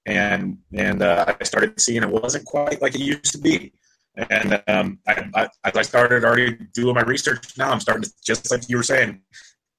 and 0.05 0.57
and 0.73 1.01
uh, 1.03 1.35
I 1.39 1.43
started 1.43 1.79
seeing 1.79 2.01
it 2.01 2.09
wasn't 2.09 2.45
quite 2.45 2.81
like 2.81 2.95
it 2.95 3.01
used 3.01 3.33
to 3.33 3.37
be. 3.37 3.73
And 4.15 4.61
um, 4.67 4.99
I, 5.07 5.27
I, 5.33 5.49
as 5.63 5.75
I 5.75 5.81
started 5.81 6.23
already 6.23 6.57
doing 6.73 6.93
my 6.93 7.01
research, 7.01 7.57
now 7.57 7.71
I'm 7.71 7.79
starting 7.79 8.03
to 8.03 8.11
just 8.23 8.51
like 8.51 8.69
you 8.69 8.77
were 8.77 8.83
saying, 8.83 9.21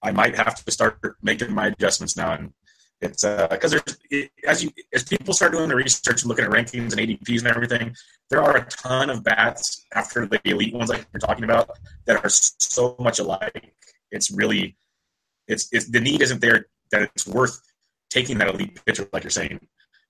I 0.02 0.10
might 0.10 0.36
have 0.36 0.64
to 0.64 0.70
start 0.70 0.98
making 1.22 1.52
my 1.52 1.68
adjustments 1.68 2.16
now. 2.16 2.32
And 2.32 2.52
it's 3.04 3.22
because 3.22 3.74
uh, 3.74 3.80
there's 3.86 3.98
it, 4.10 4.30
as 4.46 4.64
you 4.64 4.70
as 4.92 5.04
people 5.04 5.34
start 5.34 5.52
doing 5.52 5.68
the 5.68 5.76
research 5.76 6.22
and 6.22 6.28
looking 6.28 6.44
at 6.44 6.50
rankings 6.50 6.92
and 6.92 7.00
ADPs 7.00 7.38
and 7.38 7.48
everything, 7.48 7.94
there 8.30 8.42
are 8.42 8.56
a 8.56 8.64
ton 8.66 9.10
of 9.10 9.22
bats 9.22 9.84
after 9.94 10.26
the 10.26 10.40
elite 10.44 10.74
ones 10.74 10.90
like 10.90 11.06
you're 11.12 11.20
talking 11.20 11.44
about 11.44 11.70
that 12.06 12.24
are 12.24 12.28
so 12.28 12.96
much 12.98 13.18
alike. 13.18 13.74
It's 14.10 14.30
really 14.30 14.76
it's 15.48 15.68
it's 15.72 15.90
the 15.90 16.00
need 16.00 16.22
isn't 16.22 16.40
there 16.40 16.66
that 16.90 17.02
it's 17.02 17.26
worth 17.26 17.60
taking 18.10 18.38
that 18.38 18.48
elite 18.48 18.80
pitcher 18.84 19.08
like 19.12 19.24
you're 19.24 19.30
saying 19.30 19.60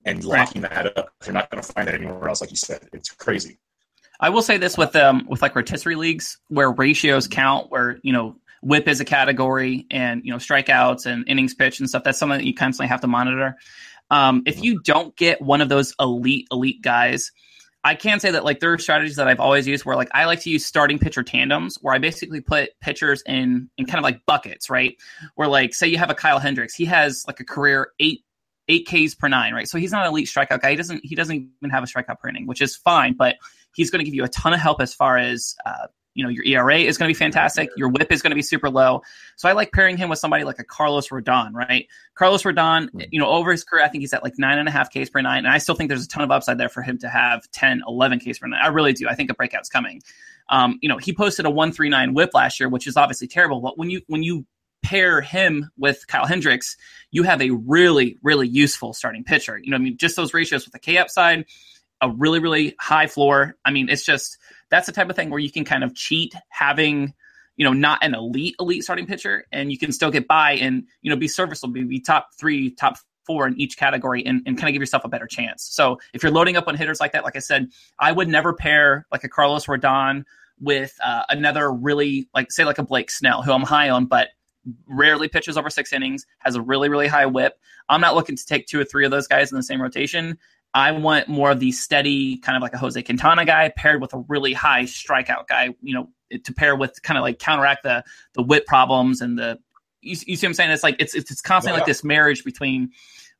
and 0.05 0.23
locking 0.23 0.61
that 0.61 0.97
up. 0.97 1.09
You're 1.25 1.33
not 1.33 1.49
going 1.49 1.61
to 1.61 1.73
find 1.73 1.87
that 1.87 1.95
anywhere 1.95 2.29
else, 2.29 2.41
like 2.41 2.51
you 2.51 2.57
said. 2.57 2.87
It's 2.93 3.09
crazy. 3.09 3.57
I 4.19 4.29
will 4.29 4.43
say 4.43 4.57
this 4.57 4.77
with 4.77 4.95
um 4.95 5.25
with 5.27 5.41
like 5.41 5.55
rotisserie 5.55 5.95
leagues 5.95 6.37
where 6.47 6.71
ratios 6.71 7.27
count, 7.27 7.69
where 7.69 7.99
you 8.03 8.13
know 8.13 8.37
whip 8.65 8.87
is 8.87 8.99
a 8.99 9.05
category 9.05 9.85
and 9.91 10.21
you 10.25 10.31
know 10.31 10.37
strikeouts 10.37 11.05
and 11.05 11.27
innings 11.27 11.53
pitch 11.53 11.79
and 11.79 11.87
stuff 11.87 12.03
that's 12.03 12.17
something 12.17 12.39
that 12.39 12.45
you 12.45 12.53
constantly 12.53 12.87
have 12.87 13.01
to 13.01 13.07
monitor 13.07 13.55
um, 14.11 14.43
if 14.45 14.63
you 14.63 14.79
don't 14.81 15.15
get 15.15 15.41
one 15.41 15.61
of 15.61 15.69
those 15.69 15.93
elite 15.99 16.47
elite 16.51 16.81
guys 16.81 17.31
i 17.83 17.93
can 17.93 18.19
say 18.19 18.31
that 18.31 18.43
like 18.43 18.59
there 18.59 18.73
are 18.73 18.77
strategies 18.77 19.15
that 19.15 19.27
i've 19.27 19.39
always 19.39 19.67
used 19.67 19.85
where 19.85 19.95
like 19.95 20.09
i 20.13 20.25
like 20.25 20.41
to 20.41 20.49
use 20.49 20.65
starting 20.65 20.97
pitcher 20.97 21.23
tandems 21.23 21.77
where 21.81 21.93
i 21.93 21.99
basically 21.99 22.41
put 22.41 22.71
pitchers 22.81 23.21
in 23.27 23.69
in 23.77 23.85
kind 23.85 23.99
of 23.99 24.03
like 24.03 24.25
buckets 24.25 24.69
right 24.69 24.97
where 25.35 25.47
like 25.47 25.73
say 25.73 25.87
you 25.87 25.97
have 25.97 26.09
a 26.09 26.15
kyle 26.15 26.39
hendricks 26.39 26.73
he 26.73 26.85
has 26.85 27.23
like 27.27 27.39
a 27.39 27.45
career 27.45 27.91
eight 27.99 28.21
eight 28.67 28.87
Ks 28.87 29.13
per 29.13 29.27
nine, 29.27 29.53
right? 29.53 29.67
So 29.67 29.77
he's 29.77 29.91
not 29.91 30.05
an 30.05 30.11
elite 30.11 30.27
strikeout 30.27 30.59
guy. 30.59 30.71
He 30.71 30.75
doesn't 30.75 31.01
he 31.03 31.13
doesn't 31.13 31.35
even 31.35 31.69
have 31.69 31.83
a 31.83 31.85
strikeout 31.85 32.19
per 32.19 32.29
inning, 32.29 32.47
which 32.47 32.61
is 32.61 32.75
fine, 32.75 33.13
but 33.13 33.35
he's 33.75 33.91
going 33.91 33.99
to 33.99 34.05
give 34.05 34.15
you 34.15 34.23
a 34.23 34.29
ton 34.29 34.53
of 34.53 34.59
help 34.59 34.81
as 34.81 34.93
far 34.93 35.17
as 35.17 35.55
uh, 35.65 35.87
you 36.15 36.23
know, 36.23 36.29
your 36.29 36.43
ERA 36.45 36.79
is 36.79 36.97
going 36.97 37.07
to 37.07 37.13
be 37.13 37.17
fantastic. 37.17 37.69
Your 37.77 37.89
whip 37.89 38.11
is 38.11 38.21
going 38.21 38.31
to 38.31 38.35
be 38.35 38.41
super 38.41 38.69
low. 38.69 39.03
So 39.35 39.47
I 39.47 39.51
like 39.51 39.71
pairing 39.71 39.97
him 39.97 40.09
with 40.09 40.17
somebody 40.17 40.43
like 40.43 40.57
a 40.59 40.63
Carlos 40.63 41.09
Rodon, 41.09 41.53
right? 41.53 41.87
Carlos 42.15 42.43
Rodon, 42.43 42.89
you 43.11 43.19
know, 43.19 43.29
over 43.29 43.51
his 43.51 43.63
career, 43.63 43.83
I 43.83 43.89
think 43.89 44.01
he's 44.01 44.13
at 44.13 44.23
like 44.23 44.33
nine 44.39 44.57
and 44.57 44.67
a 44.67 44.71
half 44.71 44.89
Ks 44.89 45.09
per 45.09 45.21
nine. 45.21 45.39
And 45.39 45.49
I 45.53 45.57
still 45.59 45.75
think 45.75 45.89
there's 45.89 46.05
a 46.05 46.07
ton 46.07 46.23
of 46.23 46.31
upside 46.31 46.57
there 46.57 46.69
for 46.69 46.81
him 46.81 46.97
to 46.99 47.09
have 47.09 47.49
10, 47.51 47.83
11 47.87 48.19
Ks 48.21 48.39
per 48.39 48.47
nine. 48.47 48.61
I 48.63 48.67
really 48.67 48.93
do. 48.93 49.07
I 49.07 49.13
think 49.13 49.29
a 49.29 49.33
breakout's 49.33 49.69
coming. 49.69 50.01
Um, 50.49 50.79
you 50.81 50.89
know, 50.89 50.97
he 50.97 51.13
posted 51.13 51.45
a 51.45 51.49
139 51.49 52.13
whip 52.13 52.31
last 52.33 52.59
year, 52.59 52.69
which 52.69 52.87
is 52.87 52.97
obviously 52.97 53.27
terrible. 53.27 53.59
But 53.59 53.77
when 53.77 53.89
you, 53.89 54.01
when 54.07 54.23
you, 54.23 54.45
pair 54.83 55.19
him 55.19 55.67
with 55.79 56.05
Kyle 56.05 56.27
Hendricks, 56.27 56.77
you 57.09 57.23
have 57.23 57.41
a 57.41 57.49
really, 57.49 58.19
really 58.21 58.47
useful 58.47 58.93
starting 58.93 59.23
pitcher. 59.23 59.57
You 59.57 59.71
know, 59.71 59.77
I 59.77 59.79
mean, 59.79 59.97
just 59.97 60.15
those 60.15 60.31
ratios 60.31 60.63
with 60.63 60.73
the 60.73 60.79
K 60.79 60.99
upside, 60.99 61.45
a 62.01 62.09
really, 62.11 62.39
really 62.39 62.75
high 62.79 63.07
floor. 63.07 63.55
I 63.65 63.71
mean, 63.71 63.89
it's 63.89 64.05
just 64.05 64.37
that's 64.75 64.87
the 64.87 64.91
type 64.91 65.09
of 65.09 65.15
thing 65.15 65.29
where 65.29 65.39
you 65.39 65.49
can 65.49 65.63
kind 65.63 65.85
of 65.85 65.95
cheat 65.95 66.35
having 66.49 67.13
you 67.55 67.63
know 67.63 67.71
not 67.71 67.97
an 68.03 68.13
elite 68.13 68.55
elite 68.59 68.83
starting 68.83 69.05
pitcher 69.05 69.45
and 69.53 69.71
you 69.71 69.77
can 69.77 69.93
still 69.93 70.11
get 70.11 70.27
by 70.27 70.51
and 70.51 70.83
you 71.01 71.09
know 71.09 71.15
be 71.15 71.29
serviceable 71.29 71.73
be 71.73 71.99
top 71.99 72.29
three 72.37 72.71
top 72.71 72.97
four 73.25 73.47
in 73.47 73.59
each 73.59 73.77
category 73.77 74.23
and, 74.25 74.43
and 74.45 74.57
kind 74.57 74.69
of 74.69 74.73
give 74.73 74.81
yourself 74.81 75.03
a 75.03 75.07
better 75.07 75.25
chance. 75.25 75.63
So 75.63 75.97
if 76.13 76.21
you're 76.21 76.31
loading 76.31 76.57
up 76.57 76.67
on 76.67 76.75
hitters 76.75 76.99
like 76.99 77.13
that 77.13 77.23
like 77.23 77.37
i 77.37 77.39
said 77.39 77.69
i 77.99 78.11
would 78.11 78.27
never 78.27 78.53
pair 78.53 79.07
like 79.11 79.23
a 79.23 79.29
carlos 79.29 79.65
rodon 79.65 80.25
with 80.59 80.93
uh, 81.03 81.23
another 81.29 81.71
really 81.71 82.29
like 82.33 82.51
say 82.51 82.65
like 82.65 82.77
a 82.77 82.83
blake 82.83 83.09
snell 83.09 83.41
who 83.41 83.51
i'm 83.51 83.63
high 83.63 83.89
on 83.89 84.05
but 84.05 84.29
rarely 84.87 85.27
pitches 85.27 85.57
over 85.57 85.69
six 85.69 85.93
innings 85.93 86.25
has 86.39 86.55
a 86.55 86.61
really 86.61 86.89
really 86.89 87.07
high 87.07 87.25
whip. 87.25 87.59
I'm 87.87 88.01
not 88.01 88.15
looking 88.15 88.35
to 88.35 88.45
take 88.45 88.67
two 88.67 88.79
or 88.79 88.83
three 88.83 89.05
of 89.05 89.11
those 89.11 89.27
guys 89.27 89.51
in 89.51 89.57
the 89.57 89.63
same 89.63 89.81
rotation 89.81 90.37
I 90.75 90.91
want 90.91 91.29
more 91.29 91.51
of 91.51 91.61
the 91.61 91.71
steady, 91.71 92.37
kind 92.37 92.57
of 92.57 92.61
like 92.61 92.73
a 92.73 92.77
Jose 92.77 93.01
Quintana 93.01 93.45
guy, 93.45 93.71
paired 93.75 94.01
with 94.01 94.13
a 94.13 94.17
really 94.27 94.51
high 94.51 94.83
strikeout 94.83 95.47
guy. 95.47 95.73
You 95.81 95.93
know, 95.95 96.09
to 96.43 96.53
pair 96.53 96.75
with 96.75 97.01
kind 97.01 97.17
of 97.17 97.21
like 97.21 97.39
counteract 97.39 97.83
the 97.83 98.03
the 98.33 98.43
whip 98.43 98.67
problems 98.67 99.21
and 99.21 99.39
the. 99.39 99.57
You, 100.01 100.17
you 100.27 100.35
see 100.35 100.45
what 100.45 100.49
I'm 100.49 100.53
saying? 100.53 100.71
It's 100.71 100.83
like 100.83 100.97
it's 100.99 101.15
it's, 101.15 101.31
it's 101.31 101.41
constantly 101.41 101.77
yeah. 101.77 101.81
like 101.81 101.87
this 101.87 102.03
marriage 102.03 102.43
between 102.43 102.91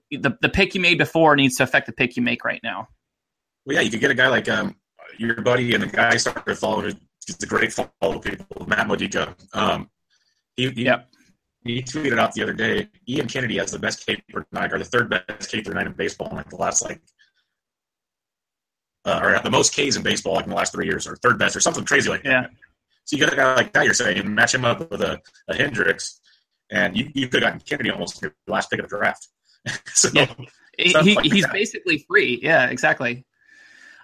the 0.10 0.38
the 0.42 0.48
pick 0.48 0.76
you 0.76 0.82
made 0.82 0.98
before 0.98 1.36
needs 1.36 1.58
to 1.58 1.64
affect 1.64 1.88
the 1.88 1.92
pick 1.92 2.16
you 2.16 2.24
make 2.24 2.46
right 2.46 2.62
now. 2.64 2.88
Well, 3.66 3.76
yeah, 3.76 3.82
you 3.82 3.92
could 3.92 4.00
get 4.00 4.12
a 4.12 4.16
guy 4.16 4.30
like 4.30 4.48
um, 4.48 4.78
your 5.18 5.42
buddy 5.42 5.74
and 5.74 5.84
the 5.84 5.88
guy 5.88 6.16
started 6.16 6.58
following. 6.58 6.98
He's 7.28 7.44
a 7.44 7.48
great 7.48 7.74
follow 7.74 8.20
people, 8.20 8.66
Matt 8.66 8.88
Modica. 8.88 9.36
Um, 9.54 9.90
he, 10.56 10.70
he, 10.70 10.86
yep. 10.86 11.10
he 11.64 11.82
tweeted 11.82 12.20
out 12.20 12.34
the 12.34 12.44
other 12.44 12.54
day, 12.54 12.88
Ian 13.10 13.28
Kennedy 13.28 13.58
has 13.58 13.72
the 13.72 13.80
best 13.80 14.06
K 14.06 14.22
per 14.30 14.46
nine, 14.52 14.72
or 14.72 14.78
the 14.78 14.86
third 14.86 15.10
best 15.10 15.52
K 15.52 15.62
per 15.62 15.74
nine 15.74 15.88
in 15.88 15.94
baseball 15.94 16.30
in 16.30 16.38
like 16.38 16.50
the 16.50 16.56
last 16.56 16.84
like 16.84 17.02
uh, 19.06 19.20
or 19.22 19.40
the 19.40 19.52
most 19.52 19.72
Ks 19.74 19.96
in 19.96 20.04
baseball 20.04 20.36
like 20.36 20.46
in 20.46 20.50
the 20.50 20.56
last 20.56 20.74
three 20.74 20.86
years, 20.86 21.08
or 21.08 21.16
third 21.18 21.40
best, 21.40 21.56
or 21.56 21.60
something 21.60 21.86
crazy 21.86 22.10
like 22.10 22.24
yeah. 22.24 22.42
that. 22.42 22.52
So 23.06 23.16
you 23.16 23.24
got 23.24 23.34
a 23.34 23.36
guy 23.36 23.56
like 23.56 23.74
that, 23.74 23.86
you're 23.86 23.94
saying, 23.94 24.18
you 24.18 24.24
match 24.24 24.54
him 24.54 24.66
up 24.66 24.90
with 24.92 25.02
a, 25.02 25.22
a 25.48 25.56
Hendricks, 25.56 26.20
and 26.72 26.98
you, 26.98 27.12
you 27.14 27.28
could 27.28 27.44
have 27.44 27.54
gotten 27.54 27.66
Kennedy 27.68 27.92
almost 27.92 28.22
your 28.22 28.36
last 28.48 28.72
pick 28.72 28.80
of 28.80 28.90
the 28.90 28.98
draft. 28.98 29.28
so, 29.94 30.10
yeah. 30.14 30.34
He, 30.78 31.16
like 31.16 31.26
he's 31.26 31.44
that. 31.44 31.54
basically 31.54 32.06
free. 32.08 32.40
Yeah, 32.42 32.66
exactly. 32.66 33.26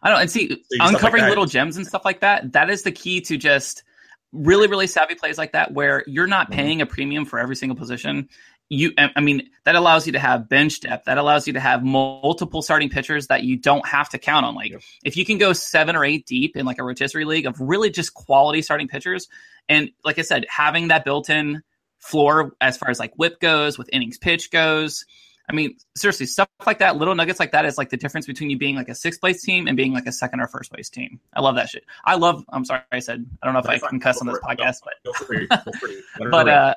I 0.04 0.10
don't 0.10 0.22
and 0.22 0.32
see 0.32 0.50
so 0.50 0.56
uncovering 0.80 1.24
like 1.24 1.30
little 1.30 1.46
gems 1.46 1.78
and 1.78 1.86
stuff 1.86 2.06
like 2.06 2.22
that. 2.22 2.54
That 2.54 2.70
is 2.70 2.84
the 2.84 2.92
key 2.92 3.22
to 3.22 3.38
just 3.38 3.84
really 4.32 4.68
really 4.68 4.88
savvy 4.88 5.16
plays 5.16 5.38
like 5.38 5.52
that 5.52 5.74
where 5.74 6.04
you're 6.08 6.28
not 6.28 6.48
mm-hmm. 6.48 6.56
paying 6.56 6.82
a 6.82 6.86
premium 6.86 7.26
for 7.26 7.38
every 7.38 7.56
single 7.56 7.76
position 7.76 8.30
you 8.72 8.94
i 8.98 9.20
mean 9.20 9.50
that 9.66 9.76
allows 9.76 10.08
you 10.08 10.14
to 10.14 10.20
have 10.20 10.48
bench 10.48 10.80
depth. 10.80 11.06
That 11.06 11.18
allows 11.18 11.46
you 11.46 11.54
to 11.54 11.60
have 11.60 11.84
multiple 11.84 12.62
starting 12.62 12.90
pitchers 12.90 13.28
that 13.28 13.44
you 13.44 13.58
don't 13.58 13.86
have 13.86 14.10
to 14.10 14.18
count 14.18 14.46
on. 14.46 14.56
Like 14.56 14.74
if 15.04 15.18
you 15.18 15.26
can 15.26 15.38
go 15.38 15.52
seven 15.52 15.96
or 15.96 16.06
eight 16.06 16.26
deep 16.26 16.56
in 16.56 16.66
like 16.66 16.80
a 16.80 16.84
rotisserie 16.84 17.26
league 17.26 17.46
of 17.46 17.60
really 17.60 17.90
just 17.90 18.14
quality 18.14 18.62
starting 18.62 18.88
pitchers 18.88 19.28
and 19.68 19.92
like 20.06 20.18
i 20.18 20.22
said 20.22 20.46
having 20.50 20.88
that 20.88 21.04
built-in 21.04 21.62
floor 22.00 22.54
as 22.62 22.78
far 22.78 22.90
as 22.90 22.98
like 22.98 23.14
whip 23.16 23.40
goes 23.42 23.78
with 23.78 23.90
innings 23.92 24.18
pitch 24.18 24.50
goes 24.52 25.06
I 25.50 25.54
mean, 25.54 25.76
seriously, 25.98 26.28
stuff 26.28 26.48
like 26.66 26.80
that, 26.80 26.96
little 26.96 27.14
nuggets 27.14 27.38
like 27.38 27.52
that 27.52 27.66
is 27.66 27.78
like 27.78 27.90
the 27.90 27.98
difference 27.98 28.26
between 28.26 28.50
you 28.50 28.58
being 28.58 28.76
like 28.76 28.88
a 28.88 28.96
sixth 28.96 29.20
place 29.20 29.42
team 29.42 29.68
and 29.68 29.76
being 29.76 29.92
like 29.92 30.06
a 30.06 30.12
second 30.12 30.40
or 30.40 30.48
first 30.48 30.72
place 30.72 30.90
team. 30.90 31.20
I 31.34 31.42
love 31.42 31.56
that 31.56 31.68
shit. 31.68 31.84
I 32.06 32.16
love. 32.16 32.46
I'm 32.48 32.64
sorry, 32.64 32.84
I 32.90 33.00
said 33.00 33.26
I 33.42 33.48
don't 33.48 33.54
know 33.54 33.60
if 33.60 33.66
I 33.66 33.90
can 33.90 34.00
cuss 34.00 34.22
on 34.22 34.28
this 34.28 34.38
podcast, 34.38 34.78
but 34.86 36.32
but 36.32 36.48
uh, 36.48 36.76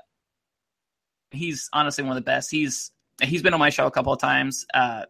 he's 1.37 1.68
honestly 1.73 2.05
one 2.05 2.12
of 2.12 2.16
the 2.16 2.27
best. 2.27 2.51
He's 2.51 2.90
he's 3.23 3.42
been 3.42 3.55
on 3.55 3.61
my 3.61 3.70
show 3.70 3.87
a 3.87 3.90
couple 3.90 4.12
of 4.12 4.20
times. 4.20 4.66
Uh, 4.73 5.05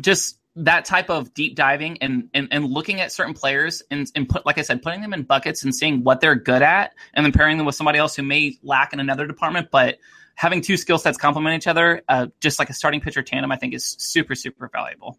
just 0.00 0.38
that 0.56 0.84
type 0.84 1.08
of 1.08 1.32
deep 1.34 1.54
diving 1.54 1.98
and, 2.00 2.28
and 2.34 2.48
and 2.50 2.64
looking 2.64 3.00
at 3.00 3.12
certain 3.12 3.34
players 3.34 3.82
and 3.90 4.10
and 4.14 4.28
put 4.28 4.44
like 4.44 4.58
I 4.58 4.62
said, 4.62 4.82
putting 4.82 5.00
them 5.00 5.12
in 5.12 5.22
buckets 5.22 5.62
and 5.62 5.74
seeing 5.74 6.02
what 6.04 6.20
they're 6.20 6.34
good 6.34 6.62
at, 6.62 6.94
and 7.14 7.24
then 7.24 7.32
pairing 7.32 7.56
them 7.56 7.66
with 7.66 7.74
somebody 7.74 7.98
else 7.98 8.16
who 8.16 8.22
may 8.22 8.58
lack 8.62 8.92
in 8.92 9.00
another 9.00 9.26
department, 9.26 9.68
but 9.70 9.98
having 10.34 10.60
two 10.60 10.76
skill 10.76 10.98
sets 10.98 11.18
complement 11.18 11.56
each 11.56 11.66
other, 11.66 12.00
uh, 12.08 12.28
just 12.40 12.60
like 12.60 12.70
a 12.70 12.72
starting 12.72 13.00
pitcher 13.00 13.22
tandem, 13.22 13.50
I 13.50 13.56
think 13.56 13.74
is 13.74 13.96
super, 13.98 14.36
super 14.36 14.70
valuable. 14.72 15.18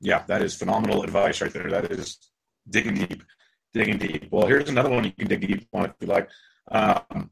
Yeah, 0.00 0.24
that 0.26 0.42
is 0.42 0.54
phenomenal 0.54 1.02
advice 1.02 1.40
right 1.40 1.50
there. 1.50 1.70
That 1.70 1.90
is 1.90 2.18
digging 2.68 2.94
deep, 2.94 3.22
digging 3.72 3.96
deep. 3.96 4.28
Well, 4.30 4.46
here's 4.46 4.68
another 4.68 4.90
one 4.90 5.04
you 5.04 5.12
can 5.12 5.28
dig 5.28 5.46
deep 5.46 5.66
on 5.72 5.86
if 5.86 5.92
you 6.00 6.08
like. 6.08 6.28
Um, 6.70 7.30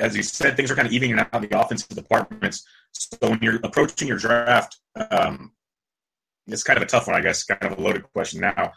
as 0.00 0.16
you 0.16 0.22
said, 0.22 0.56
things 0.56 0.70
are 0.70 0.74
kind 0.74 0.88
of 0.88 0.92
evening 0.92 1.18
out 1.18 1.30
the 1.32 1.60
offensive 1.60 1.88
departments. 1.88 2.64
So 2.92 3.16
when 3.22 3.38
you're 3.42 3.60
approaching 3.62 4.08
your 4.08 4.16
draft, 4.16 4.78
um, 5.10 5.52
it's 6.46 6.62
kind 6.62 6.76
of 6.76 6.82
a 6.82 6.86
tough 6.86 7.06
one, 7.06 7.16
I 7.16 7.20
guess, 7.20 7.44
kind 7.44 7.72
of 7.72 7.78
a 7.78 7.82
loaded 7.82 8.02
question 8.12 8.40
now. 8.40 8.72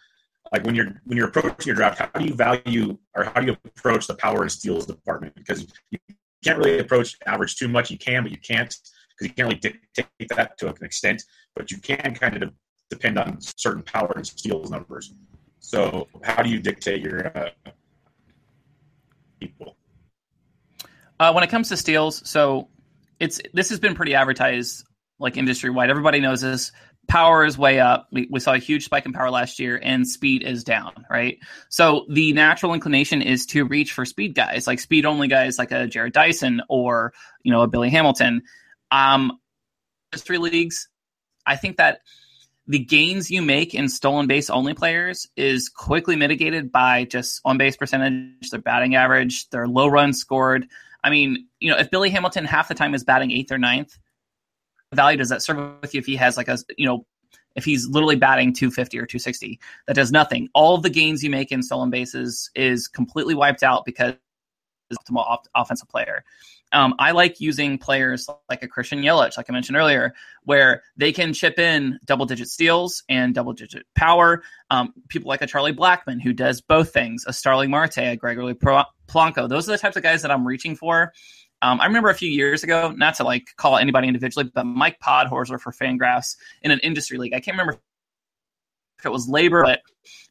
Like 0.51 0.65
when 0.65 0.75
you're 0.75 1.01
when 1.05 1.17
you're 1.17 1.29
approaching 1.29 1.65
your 1.65 1.75
draft, 1.75 1.99
how 1.99 2.19
do 2.19 2.25
you 2.25 2.35
value 2.35 2.97
or 3.15 3.23
how 3.23 3.41
do 3.41 3.47
you 3.47 3.57
approach 3.65 4.05
the 4.05 4.13
power 4.15 4.41
and 4.43 4.51
steals 4.51 4.85
department? 4.85 5.33
Because 5.35 5.65
you 5.89 5.97
can't 6.43 6.59
really 6.59 6.79
approach 6.79 7.17
average 7.25 7.55
too 7.55 7.67
much. 7.67 7.89
You 7.89 7.97
can, 7.97 8.23
but 8.23 8.31
you 8.31 8.37
can't 8.37 8.69
because 8.69 9.27
you 9.27 9.29
can't 9.29 9.47
really 9.47 9.59
dictate 9.59 10.29
that 10.35 10.57
to 10.59 10.67
an 10.67 10.75
extent. 10.81 11.23
But 11.55 11.71
you 11.71 11.77
can 11.77 12.13
kind 12.13 12.43
of 12.43 12.53
depend 12.89 13.17
on 13.17 13.39
certain 13.41 13.81
power 13.81 14.11
and 14.15 14.27
steals 14.27 14.69
numbers. 14.69 15.13
So, 15.59 16.07
how 16.23 16.43
do 16.43 16.49
you 16.49 16.59
dictate 16.59 17.01
your 17.01 17.35
uh, 17.35 17.49
people? 19.39 19.77
Uh, 21.19 21.31
when 21.31 21.43
it 21.43 21.49
comes 21.49 21.69
to 21.69 21.77
steals, 21.77 22.27
so 22.27 22.69
it's 23.19 23.39
this 23.53 23.69
has 23.69 23.79
been 23.79 23.95
pretty 23.95 24.15
advertised 24.15 24.85
like 25.19 25.37
industry 25.37 25.69
wide. 25.69 25.89
Everybody 25.89 26.19
knows 26.19 26.41
this 26.41 26.71
power 27.07 27.45
is 27.45 27.57
way 27.57 27.79
up. 27.79 28.07
We, 28.11 28.27
we, 28.29 28.39
saw 28.39 28.53
a 28.53 28.57
huge 28.57 28.85
spike 28.85 29.05
in 29.05 29.13
power 29.13 29.29
last 29.29 29.59
year, 29.59 29.79
and 29.81 30.07
speed 30.07 30.43
is 30.43 30.63
down, 30.63 31.05
right? 31.09 31.37
So 31.69 32.05
the 32.09 32.33
natural 32.33 32.73
inclination 32.73 33.21
is 33.21 33.45
to 33.47 33.65
reach 33.65 33.91
for 33.91 34.05
speed 34.05 34.35
guys, 34.35 34.67
like 34.67 34.79
speed 34.79 35.05
only 35.05 35.27
guys, 35.27 35.57
like 35.57 35.71
a 35.71 35.87
Jarrod 35.87 36.13
Dyson 36.13 36.61
or 36.69 37.13
you 37.43 37.51
know 37.51 37.61
a 37.61 37.67
Billy 37.67 37.89
Hamilton. 37.89 38.43
Um, 38.91 39.39
three 40.15 40.37
leagues, 40.37 40.87
I 41.45 41.55
think 41.55 41.77
that 41.77 41.99
the 42.67 42.79
gains 42.79 43.29
you 43.29 43.41
make 43.41 43.73
in 43.73 43.89
stolen 43.89 44.27
base 44.27 44.49
only 44.49 44.73
players 44.73 45.27
is 45.35 45.67
quickly 45.67 46.15
mitigated 46.15 46.71
by 46.71 47.03
just 47.03 47.41
on 47.43 47.57
base 47.57 47.75
percentage, 47.75 48.49
their 48.51 48.61
batting 48.61 48.95
average, 48.95 49.49
their 49.49 49.67
low 49.67 49.87
runs 49.87 50.19
scored. 50.19 50.67
I 51.03 51.09
mean, 51.09 51.47
you 51.59 51.69
know, 51.69 51.77
if 51.77 51.91
Billy 51.91 52.09
Hamilton 52.09 52.45
half 52.45 52.67
the 52.67 52.73
time 52.73 52.93
is 52.93 53.03
batting 53.03 53.31
eighth 53.31 53.51
or 53.51 53.57
ninth, 53.57 53.97
value 54.93 55.17
does 55.17 55.29
that 55.29 55.41
serve 55.41 55.81
with 55.81 55.93
you 55.93 55.99
if 55.99 56.05
he 56.05 56.15
has 56.15 56.37
like 56.37 56.47
a 56.47 56.57
you 56.77 56.85
know 56.85 57.05
if 57.55 57.65
he's 57.65 57.87
literally 57.87 58.15
batting 58.15 58.51
250 58.51 58.97
or 58.97 59.05
260 59.05 59.59
that 59.87 59.95
does 59.95 60.11
nothing. 60.11 60.49
All 60.53 60.75
of 60.75 60.81
the 60.81 60.89
gains 60.89 61.23
you 61.23 61.29
make 61.29 61.51
in 61.51 61.61
stolen 61.61 61.89
bases 61.89 62.49
is 62.55 62.87
completely 62.87 63.35
wiped 63.35 63.63
out 63.63 63.85
because 63.85 64.15
he's 64.89 64.97
optimal 64.97 65.25
op- 65.27 65.47
offensive 65.55 65.87
player 65.87 66.23
um, 66.73 66.95
I 66.99 67.11
like 67.11 67.39
using 67.39 67.77
players 67.77 68.27
like 68.49 68.63
a 68.63 68.67
Christian 68.67 68.99
Yelich, 68.99 69.37
like 69.37 69.49
I 69.49 69.53
mentioned 69.53 69.77
earlier, 69.77 70.13
where 70.43 70.83
they 70.97 71.11
can 71.11 71.33
chip 71.33 71.59
in 71.59 71.99
double 72.05 72.25
digit 72.25 72.49
steals 72.49 73.03
and 73.07 73.33
double 73.33 73.53
digit 73.53 73.85
power. 73.95 74.43
Um, 74.69 74.93
people 75.07 75.29
like 75.29 75.41
a 75.41 75.47
Charlie 75.47 75.73
Blackmon, 75.73 76.21
who 76.21 76.33
does 76.33 76.61
both 76.61 76.91
things, 76.91 77.23
a 77.27 77.33
Starling 77.33 77.69
Marte, 77.69 77.99
a 77.99 78.15
Gregory 78.15 78.55
Polanco. 78.55 79.47
Those 79.47 79.69
are 79.69 79.73
the 79.73 79.77
types 79.77 79.95
of 79.95 80.03
guys 80.03 80.21
that 80.23 80.31
I'm 80.31 80.45
reaching 80.45 80.75
for 80.75 81.13
um, 81.63 81.79
I 81.79 81.85
remember 81.85 82.09
a 82.09 82.13
few 82.13 82.29
years 82.29 82.61
ago, 82.63 82.93
not 82.95 83.15
to 83.15 83.23
like 83.23 83.47
call 83.55 83.77
anybody 83.77 84.07
individually, 84.07 84.51
but 84.53 84.65
Mike 84.65 84.99
Podhorzer 84.99 85.57
for 85.59 85.71
Fangraphs 85.71 86.35
in 86.61 86.71
an 86.71 86.79
industry 86.79 87.17
league. 87.17 87.33
I 87.33 87.39
can't 87.39 87.55
remember 87.55 87.79
if 88.99 89.05
it 89.05 89.11
was 89.11 89.29
LABR, 89.29 89.63
but 89.63 89.81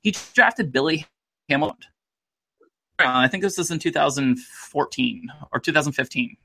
he 0.03 0.15
drafted 0.35 0.73
Billy 0.73 1.07
Hamilton. 1.49 1.79
Uh, 3.05 3.19
I 3.19 3.29
think 3.29 3.43
this 3.43 3.59
was 3.59 3.71
in 3.71 3.79
2014 3.79 5.33
or 5.53 5.61
2015. 5.61 6.37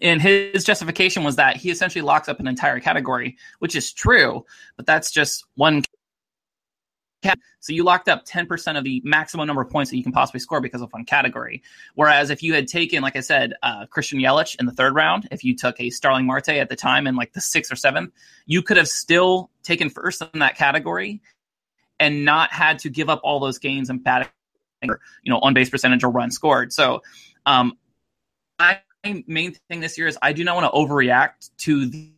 And 0.00 0.22
his 0.22 0.64
justification 0.64 1.22
was 1.22 1.36
that 1.36 1.56
he 1.56 1.70
essentially 1.70 2.02
locks 2.02 2.28
up 2.28 2.40
an 2.40 2.46
entire 2.46 2.80
category, 2.80 3.36
which 3.58 3.76
is 3.76 3.92
true, 3.92 4.44
but 4.76 4.86
that's 4.86 5.10
just 5.10 5.44
one 5.54 5.82
so 7.60 7.72
you 7.72 7.84
locked 7.84 8.08
up 8.08 8.26
10% 8.26 8.76
of 8.76 8.84
the 8.84 9.00
maximum 9.04 9.46
number 9.46 9.62
of 9.62 9.70
points 9.70 9.90
that 9.90 9.96
you 9.96 10.02
can 10.02 10.12
possibly 10.12 10.40
score 10.40 10.60
because 10.60 10.82
of 10.82 10.92
one 10.92 11.04
category. 11.04 11.62
Whereas 11.94 12.30
if 12.30 12.42
you 12.42 12.54
had 12.54 12.66
taken, 12.66 13.02
like 13.02 13.16
I 13.16 13.20
said, 13.20 13.54
uh, 13.62 13.86
Christian 13.86 14.18
Yelich 14.18 14.56
in 14.58 14.66
the 14.66 14.72
third 14.72 14.94
round, 14.94 15.28
if 15.30 15.44
you 15.44 15.56
took 15.56 15.80
a 15.80 15.90
Starling 15.90 16.26
Marte 16.26 16.48
at 16.48 16.68
the 16.68 16.76
time 16.76 17.06
in 17.06 17.14
like 17.14 17.32
the 17.32 17.40
sixth 17.40 17.72
or 17.72 17.76
seventh, 17.76 18.12
you 18.46 18.62
could 18.62 18.76
have 18.76 18.88
still 18.88 19.50
taken 19.62 19.88
first 19.88 20.22
in 20.34 20.40
that 20.40 20.56
category 20.56 21.22
and 22.00 22.24
not 22.24 22.52
had 22.52 22.80
to 22.80 22.90
give 22.90 23.08
up 23.08 23.20
all 23.22 23.38
those 23.38 23.58
gains 23.58 23.88
and 23.88 24.02
batting, 24.02 24.28
you 24.82 25.32
know, 25.32 25.38
on 25.40 25.54
base 25.54 25.70
percentage 25.70 26.04
or 26.04 26.10
run 26.10 26.30
scored. 26.30 26.72
So, 26.72 27.02
um, 27.46 27.76
my 28.58 28.80
main 29.26 29.54
thing 29.68 29.80
this 29.80 29.98
year 29.98 30.06
is 30.06 30.18
I 30.22 30.32
do 30.32 30.44
not 30.44 30.56
want 30.56 30.72
to 30.72 30.78
overreact 30.78 31.50
to 31.58 31.86
the 31.86 32.12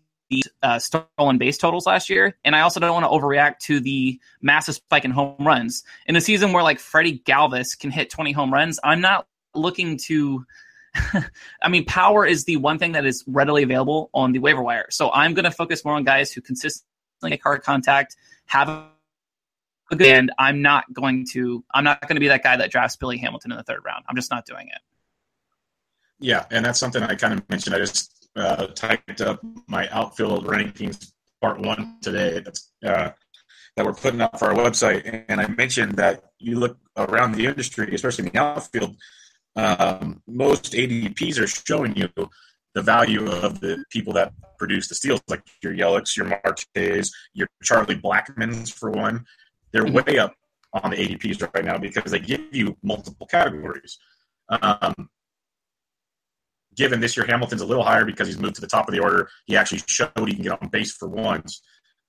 uh, 0.63 0.79
stolen 0.79 1.39
base 1.39 1.59
totals 1.59 1.87
last 1.87 2.11
year, 2.11 2.37
and 2.45 2.57
I 2.57 2.61
also 2.61 2.81
don't 2.81 2.93
want 2.93 3.05
to 3.05 3.11
overreact 3.11 3.59
to 3.61 3.81
the 3.81 4.19
massive 4.43 4.75
spike 4.77 5.05
in 5.05 5.11
home 5.11 5.37
runs 5.41 5.85
in 6.07 6.17
a 6.17 6.21
season 6.21 6.53
where 6.53 6.63
like 6.63 6.79
Freddie 6.79 7.21
Galvis 7.21 7.79
can 7.79 7.91
hit 7.91 8.11
20 8.11 8.33
home 8.33 8.53
runs. 8.53 8.81
I'm 8.83 9.01
not 9.01 9.27
looking 9.55 9.99
to. 10.07 10.45
I 11.63 11.69
mean, 11.69 11.85
power 11.87 12.25
is 12.25 12.45
the 12.45 12.57
one 12.57 12.79
thing 12.79 12.93
that 12.93 13.05
is 13.05 13.25
readily 13.27 13.65
available 13.65 14.11
on 14.15 14.31
the 14.31 14.39
waiver 14.39 14.63
wire. 14.63 14.87
So 14.91 15.11
I'm 15.11 15.35
going 15.35 15.45
to 15.45 15.51
focus 15.51 15.85
more 15.85 15.95
on 15.95 16.05
guys 16.05 16.33
who 16.33 16.41
consistently 16.41 17.31
make 17.31 17.43
hard 17.43 17.65
contact, 17.65 18.15
have 18.47 18.69
and 20.03 20.33
I'm 20.39 20.63
not 20.63 20.85
going 20.93 21.27
to. 21.33 21.65
I'm 21.73 21.85
not 21.85 22.01
going 22.03 22.17
to 22.17 22.21
be 22.21 22.29
that 22.29 22.43
guy 22.43 22.57
that 22.57 22.71
drafts 22.71 22.97
Billy 22.97 23.19
Hamilton 23.19 23.53
in 23.53 23.59
the 23.59 23.65
third 23.65 23.81
round. 23.85 24.05
I'm 24.09 24.17
just 24.17 24.31
not 24.31 24.47
doing 24.47 24.69
it. 24.69 24.81
Yeah, 26.21 26.45
and 26.51 26.65
that's 26.65 26.79
something 26.79 27.03
I 27.03 27.15
kind 27.15 27.35
of 27.35 27.49
mentioned. 27.49 27.75
I 27.75 27.79
just 27.79 28.29
uh, 28.37 28.67
typed 28.69 29.21
up 29.21 29.41
my 29.67 29.89
outfield 29.91 30.47
rankings 30.47 31.13
part 31.41 31.61
one 31.61 31.99
today. 32.01 32.41
That's 32.41 32.73
uh, 32.85 33.11
that 33.77 33.85
we're 33.85 33.93
putting 33.93 34.21
up 34.21 34.39
for 34.39 34.47
our 34.47 34.55
website, 34.55 35.25
and 35.29 35.41
I 35.41 35.49
mentioned 35.49 35.97
that 35.97 36.23
you 36.39 36.59
look 36.59 36.79
around 36.97 37.33
the 37.33 37.47
industry, 37.47 37.93
especially 37.95 38.27
in 38.27 38.33
the 38.33 38.41
outfield. 38.41 38.97
Um, 39.57 40.23
most 40.27 40.73
ADPs 40.73 41.41
are 41.41 41.47
showing 41.47 41.97
you 41.97 42.09
the 42.75 42.83
value 42.83 43.31
of 43.31 43.61
the 43.61 43.85
people 43.91 44.13
that 44.15 44.33
produce 44.59 44.89
the 44.89 44.95
steals, 44.95 45.23
like 45.29 45.43
your 45.63 45.73
Yelich, 45.73 46.17
your 46.17 46.27
Martes, 46.27 47.13
your 47.33 47.49
Charlie 47.63 47.95
Blackmons, 47.95 48.71
for 48.71 48.91
one. 48.91 49.25
They're 49.75 49.85
mm-hmm. 49.85 50.13
way 50.13 50.19
up 50.19 50.35
on 50.73 50.91
the 50.93 50.97
ADPs 50.97 51.43
right 51.53 51.65
now 51.65 51.77
because 51.77 52.13
they 52.13 52.21
give 52.21 52.41
you 52.53 52.77
multiple 52.83 53.27
categories. 53.27 53.99
Um, 54.49 55.11
given 56.77 57.01
this 57.01 57.17
year 57.17 57.27
Hamilton's 57.27 57.61
a 57.61 57.67
little 57.67 57.83
higher 57.83 58.05
because 58.05 58.29
he's 58.29 58.39
moved 58.39 58.55
to 58.55 58.61
the 58.61 58.69
top 58.69 58.89
of 58.89 58.95
the 58.95 59.01
order. 59.01 59.29
He 59.47 59.57
actually 59.57 59.83
showed 59.87 60.13
he 60.17 60.35
can 60.35 60.45
get 60.45 60.63
on 60.63 60.69
base 60.69 60.93
for 60.93 61.09
once. 61.09 61.61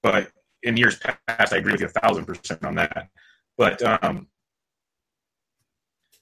But 0.03 0.31
in 0.63 0.77
years 0.77 0.97
past, 0.97 1.53
I 1.53 1.57
agree 1.57 1.71
with 1.71 1.81
you 1.81 1.87
a 1.87 1.99
thousand 2.01 2.25
percent 2.25 2.63
on 2.63 2.75
that. 2.75 3.09
But 3.57 3.81
um, 3.81 4.27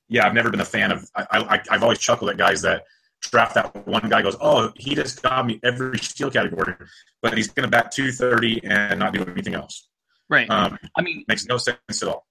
yeah, 0.08 0.25
I've 0.25 0.34
never 0.34 0.49
been 0.49 0.62
a 0.62 0.65
fan 0.65 0.91
of. 0.91 1.10
I, 1.15 1.25
I, 1.32 1.62
I've 1.69 1.84
always 1.84 1.99
chuckled 1.99 2.29
at 2.29 2.38
guys 2.38 2.62
that 2.62 2.84
draft 3.21 3.56
that 3.56 3.88
one 3.88 4.08
guy 4.10 4.21
goes, 4.21 4.38
oh, 4.39 4.71
he 4.75 4.95
just 4.95 5.21
got 5.21 5.45
me 5.45 5.60
every 5.63 5.97
steal 5.97 6.29
category, 6.29 6.75
but 7.21 7.36
he's 7.36 7.47
going 7.47 7.63
to 7.63 7.69
bat 7.69 7.91
230 7.91 8.65
and 8.65 8.99
not 8.99 9.13
do 9.13 9.23
anything 9.23 9.56
else. 9.56 9.89
Right. 10.29 10.49
Um, 10.49 10.79
I 10.95 11.01
mean, 11.01 11.25
makes 11.27 11.45
no 11.45 11.57
sense 11.57 11.77
at 11.89 12.07
all. 12.07 12.25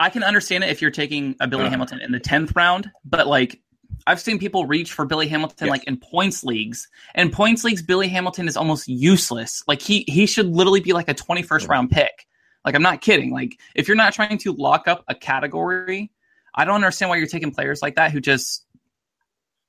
I 0.00 0.10
can 0.10 0.22
understand 0.22 0.64
it 0.64 0.70
if 0.70 0.80
you're 0.80 0.90
taking 0.90 1.34
a 1.40 1.48
Billy 1.48 1.64
uh, 1.64 1.70
Hamilton 1.70 2.00
in 2.00 2.12
the 2.12 2.20
10th 2.20 2.54
round, 2.54 2.90
but 3.04 3.26
like 3.26 3.60
I've 4.06 4.20
seen 4.20 4.38
people 4.38 4.66
reach 4.66 4.92
for 4.92 5.04
Billy 5.04 5.28
Hamilton 5.28 5.66
yes. 5.66 5.70
like 5.70 5.84
in 5.84 5.96
points 5.96 6.44
leagues. 6.44 6.88
And 7.14 7.32
points 7.32 7.64
leagues, 7.64 7.82
Billy 7.82 8.08
Hamilton 8.08 8.48
is 8.48 8.56
almost 8.56 8.88
useless. 8.88 9.62
Like 9.66 9.82
he 9.82 10.04
he 10.06 10.26
should 10.26 10.46
literally 10.46 10.80
be 10.80 10.92
like 10.92 11.08
a 11.08 11.14
21st 11.14 11.68
round 11.68 11.90
pick. 11.90 12.26
Like 12.64 12.74
I'm 12.74 12.82
not 12.82 13.00
kidding. 13.00 13.32
Like 13.32 13.58
if 13.74 13.88
you're 13.88 13.96
not 13.96 14.12
trying 14.12 14.38
to 14.38 14.52
lock 14.52 14.88
up 14.88 15.04
a 15.08 15.14
category, 15.14 16.10
I 16.54 16.64
don't 16.64 16.76
understand 16.76 17.10
why 17.10 17.16
you're 17.16 17.26
taking 17.26 17.50
players 17.50 17.82
like 17.82 17.96
that 17.96 18.12
who 18.12 18.20
just 18.20 18.64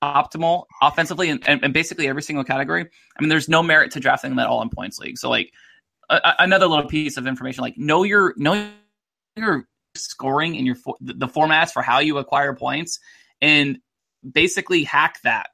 optimal 0.02 0.66
offensively 0.82 1.30
and, 1.30 1.46
and, 1.48 1.64
and 1.64 1.74
basically 1.74 2.08
every 2.08 2.22
single 2.22 2.44
category. 2.44 2.82
I 2.82 3.22
mean, 3.22 3.30
there's 3.30 3.50
no 3.50 3.62
merit 3.62 3.92
to 3.92 4.00
drafting 4.00 4.32
them 4.32 4.40
at 4.40 4.48
all 4.48 4.62
in 4.62 4.70
points 4.70 5.00
league. 5.00 5.18
So 5.18 5.30
like 5.30 5.52
a, 6.10 6.36
another 6.40 6.68
little 6.68 6.88
piece 6.88 7.18
of 7.18 7.28
information, 7.28 7.62
like 7.62 7.78
know 7.78 8.04
your 8.04 8.34
know 8.38 8.70
your 9.36 9.68
scoring 9.96 10.58
and 10.58 10.66
your 10.66 10.76
the 11.02 11.28
formats 11.28 11.72
for 11.72 11.82
how 11.82 12.00
you 12.00 12.18
acquire 12.18 12.54
points 12.54 13.00
and 13.42 13.80
basically 14.30 14.84
hack 14.84 15.20
that. 15.24 15.48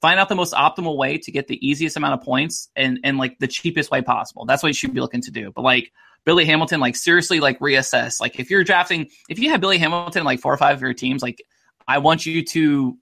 Find 0.00 0.20
out 0.20 0.28
the 0.28 0.34
most 0.34 0.52
optimal 0.52 0.96
way 0.96 1.16
to 1.18 1.32
get 1.32 1.48
the 1.48 1.66
easiest 1.66 1.96
amount 1.96 2.14
of 2.14 2.22
points 2.22 2.68
and 2.76 3.00
and 3.04 3.18
like 3.18 3.38
the 3.38 3.48
cheapest 3.48 3.90
way 3.90 4.02
possible. 4.02 4.44
That's 4.44 4.62
what 4.62 4.68
you 4.68 4.74
should 4.74 4.94
be 4.94 5.00
looking 5.00 5.22
to 5.22 5.30
do. 5.30 5.50
But 5.54 5.62
like 5.62 5.92
Billy 6.24 6.44
Hamilton, 6.44 6.80
like 6.80 6.96
seriously, 6.96 7.40
like 7.40 7.58
reassess. 7.58 8.20
Like 8.20 8.38
if 8.38 8.50
you're 8.50 8.64
drafting, 8.64 9.08
if 9.28 9.38
you 9.38 9.50
have 9.50 9.60
Billy 9.60 9.78
Hamilton 9.78 10.24
like 10.24 10.40
four 10.40 10.52
or 10.52 10.58
five 10.58 10.76
of 10.76 10.82
your 10.82 10.94
teams, 10.94 11.22
like 11.22 11.42
I 11.88 11.98
want 11.98 12.26
you 12.26 12.44
to 12.44 12.98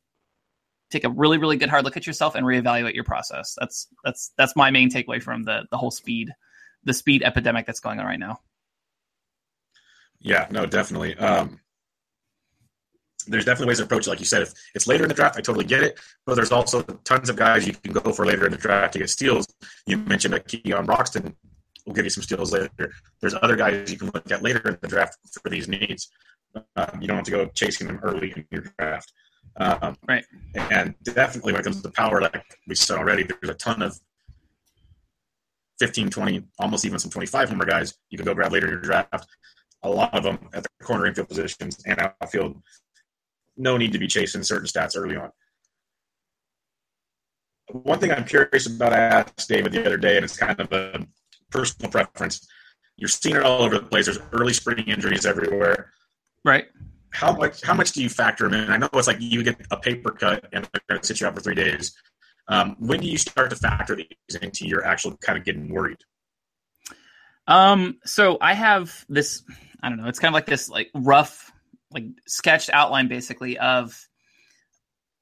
take 0.91 1.05
a 1.05 1.09
really 1.09 1.39
really 1.39 1.57
good 1.57 1.71
hard 1.71 1.85
look 1.85 1.97
at 1.97 2.07
yourself 2.07 2.35
and 2.37 2.47
reevaluate 2.47 2.95
your 2.95 3.05
process. 3.05 3.57
That's 3.59 3.89
that's 4.05 4.33
that's 4.39 4.55
my 4.55 4.71
main 4.71 4.89
takeaway 4.89 5.21
from 5.21 5.43
the 5.43 5.67
the 5.71 5.79
whole 5.79 5.91
speed 5.91 6.31
the 6.85 6.95
speed 6.95 7.23
epidemic 7.23 7.67
that's 7.67 7.81
going 7.81 7.99
on 7.99 8.07
right 8.07 8.19
now. 8.19 8.41
Yeah, 10.21 10.47
no, 10.51 10.67
definitely. 10.67 11.17
Um, 11.17 11.61
there's 13.27 13.45
definitely 13.45 13.69
ways 13.69 13.79
to 13.79 13.85
approach 13.85 14.07
it. 14.07 14.11
Like 14.11 14.21
you 14.21 14.27
said, 14.27 14.43
if 14.43 14.53
it's 14.75 14.87
later 14.87 15.05
in 15.05 15.09
the 15.09 15.15
draft, 15.15 15.37
I 15.37 15.41
totally 15.41 15.65
get 15.65 15.83
it. 15.83 15.99
But 16.27 16.35
there's 16.35 16.53
also 16.53 16.83
tons 16.83 17.29
of 17.29 17.37
guys 17.37 17.67
you 17.67 17.75
can 17.75 17.93
go 17.93 18.13
for 18.13 18.27
later 18.27 18.47
in 18.47 18.53
the 18.53 18.59
draft 18.59 18.95
to 18.95 18.99
get 18.99 19.11
steals. 19.11 19.47
You 19.87 19.99
mentioned 19.99 20.35
that 20.35 20.49
Keon 20.49 20.87
Broxton 20.87 21.37
will 21.87 21.95
give 21.95 22.05
you 22.05 22.11
some 22.11 22.23
steals 22.23 22.53
later. 22.53 22.93
There's 23.21 23.35
other 23.43 23.57
guys 23.57 23.91
you 23.91 23.99
can 23.99 24.11
look 24.11 24.31
at 24.31 24.43
later 24.43 24.69
in 24.69 24.79
the 24.81 24.89
draft 24.89 25.19
for 25.41 25.51
these 25.51 25.69
needs. 25.69 26.09
Um, 26.77 26.99
you 27.01 27.09
don't 27.09 27.17
have 27.17 27.27
to 27.27 27.31
go 27.31 27.47
chasing 27.47 27.87
them 27.87 28.01
early 28.03 28.33
in 28.37 28.45
your 28.51 28.65
draft. 28.79 29.13
Um, 29.57 29.97
right. 30.09 30.25
And 30.55 30.95
definitely 31.03 31.53
when 31.53 31.61
it 31.61 31.65
comes 31.65 31.83
to 31.83 31.91
power, 31.91 32.21
like 32.21 32.45
we 32.67 32.75
said 32.75 32.99
already, 32.99 33.25
there's 33.25 33.51
a 33.51 33.55
ton 33.55 33.83
of 33.83 33.99
15, 35.83 36.11
20, 36.11 36.45
almost 36.61 36.85
even 36.85 37.01
some 37.01 37.11
25 37.11 37.49
homer 37.49 37.65
guys 37.65 37.99
you 38.09 38.17
can 38.17 38.25
go 38.25 38.35
grab 38.35 38.53
later 38.53 38.67
in 38.67 38.75
your 38.75 38.81
draft. 38.81 39.27
A 39.83 39.89
lot 39.89 40.15
of 40.15 40.23
them 40.23 40.39
at 40.55 40.63
the 40.63 40.69
corner 40.81 41.07
infield 41.07 41.29
positions 41.29 41.83
and 41.85 41.99
outfield 41.99 42.63
no 43.57 43.77
need 43.77 43.93
to 43.93 43.99
be 43.99 44.07
chasing 44.07 44.45
certain 44.45 44.69
stats 44.69 44.97
early 44.97 45.17
on. 45.17 45.31
One 47.73 47.99
thing 47.99 48.13
I'm 48.13 48.25
curious 48.25 48.67
about, 48.67 48.93
I 48.93 48.99
asked 48.99 49.49
David 49.49 49.73
the 49.73 49.85
other 49.85 49.97
day, 49.97 50.15
and 50.15 50.25
it's 50.25 50.37
kind 50.37 50.61
of 50.61 50.71
a 50.73 51.05
personal 51.51 51.91
preference. 51.91 52.47
You're 52.97 53.09
seeing 53.09 53.35
it 53.35 53.43
all 53.43 53.63
over 53.63 53.81
the 53.81 53.87
place. 53.87 54.07
There's 54.07 54.21
early 54.33 54.53
spring 54.53 54.85
injuries 54.87 55.27
everywhere. 55.27 55.91
Right. 56.45 56.67
How 57.11 57.35
much? 57.35 57.61
How 57.61 57.75
much 57.75 57.91
do 57.91 58.05
you 58.05 58.09
factor 58.09 58.49
them 58.49 58.55
in? 58.55 58.71
I 58.71 58.77
know 58.77 58.89
it's 58.95 59.09
like 59.09 59.21
you 59.21 59.43
get 59.43 59.61
a 59.73 59.77
paper 59.77 60.13
cut 60.13 60.47
and 60.53 60.65
they're 60.73 60.83
going 60.89 61.01
to 61.01 61.07
sit 61.07 61.21
you 61.21 61.27
out 61.27 61.35
for 61.35 61.41
three 61.41 61.57
days. 61.57 61.93
Um, 62.49 62.77
when 62.79 63.01
do 63.01 63.07
you 63.07 63.19
start 63.19 63.51
to 63.51 63.57
factor 63.57 63.97
these 63.97 64.37
into 64.41 64.67
your 64.67 64.85
actual 64.85 65.17
kind 65.19 65.39
of 65.39 65.45
getting 65.45 65.73
worried? 65.73 65.99
Um. 67.47 67.99
So 68.05 68.39
I 68.41 68.55
have 68.55 69.05
this. 69.09 69.43
I 69.83 69.89
don't 69.89 69.99
know. 69.99 70.09
It's 70.09 70.19
kind 70.19 70.33
of 70.33 70.35
like 70.35 70.47
this 70.47 70.69
like 70.69 70.91
rough 70.95 71.51
like 71.93 72.05
sketched 72.27 72.71
outline 72.73 73.09
basically 73.09 73.59
of 73.59 74.09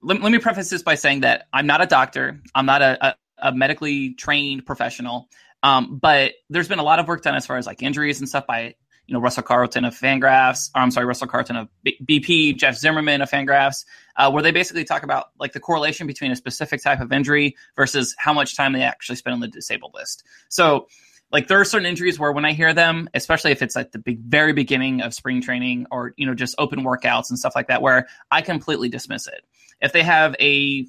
let, 0.02 0.20
let 0.22 0.32
me 0.32 0.38
preface 0.38 0.70
this 0.70 0.82
by 0.82 0.94
saying 0.94 1.20
that 1.20 1.46
I'm 1.52 1.66
not 1.66 1.82
a 1.82 1.86
doctor. 1.86 2.40
I'm 2.54 2.66
not 2.66 2.82
a, 2.82 3.06
a, 3.06 3.14
a 3.38 3.52
medically 3.52 4.14
trained 4.14 4.66
professional. 4.66 5.28
Um, 5.62 5.98
but 5.98 6.32
there's 6.48 6.68
been 6.68 6.78
a 6.78 6.84
lot 6.84 6.98
of 6.98 7.08
work 7.08 7.22
done 7.22 7.34
as 7.34 7.46
far 7.46 7.58
as 7.58 7.66
like 7.66 7.82
injuries 7.82 8.20
and 8.20 8.28
stuff 8.28 8.46
by 8.46 8.74
you 9.06 9.14
know 9.14 9.20
Russell 9.20 9.42
Carleton 9.42 9.84
of 9.84 9.94
Fangraphs. 9.94 10.70
Or 10.74 10.80
I'm 10.80 10.90
sorry, 10.90 11.06
Russell 11.06 11.26
Carleton 11.26 11.56
of 11.56 11.68
B- 11.82 11.98
BP, 12.02 12.56
Jeff 12.56 12.76
Zimmerman 12.76 13.20
of 13.20 13.30
Fangraphs, 13.30 13.84
uh, 14.20 14.30
where 14.30 14.42
they 14.42 14.50
basically 14.50 14.84
talk 14.84 15.02
about 15.02 15.30
like 15.38 15.52
the 15.52 15.60
correlation 15.60 16.06
between 16.06 16.30
a 16.30 16.36
specific 16.36 16.82
type 16.82 17.00
of 17.00 17.10
injury 17.10 17.56
versus 17.74 18.14
how 18.18 18.34
much 18.34 18.54
time 18.54 18.74
they 18.74 18.82
actually 18.82 19.16
spend 19.16 19.32
on 19.32 19.40
the 19.40 19.48
disabled 19.48 19.92
list. 19.94 20.24
So 20.50 20.88
like 21.32 21.48
there 21.48 21.58
are 21.58 21.64
certain 21.64 21.86
injuries 21.86 22.18
where 22.18 22.30
when 22.30 22.44
I 22.44 22.52
hear 22.52 22.74
them, 22.74 23.08
especially 23.14 23.50
if 23.52 23.62
it's 23.62 23.76
at 23.76 23.92
the 23.92 23.98
big, 23.98 24.20
very 24.20 24.52
beginning 24.52 25.00
of 25.00 25.14
spring 25.14 25.40
training 25.40 25.86
or 25.90 26.12
you 26.18 26.26
know 26.26 26.34
just 26.34 26.54
open 26.58 26.80
workouts 26.80 27.30
and 27.30 27.38
stuff 27.38 27.54
like 27.54 27.68
that, 27.68 27.80
where 27.80 28.08
I 28.30 28.42
completely 28.42 28.90
dismiss 28.90 29.26
it. 29.26 29.42
If 29.80 29.92
they 29.92 30.02
have 30.02 30.36
a 30.38 30.86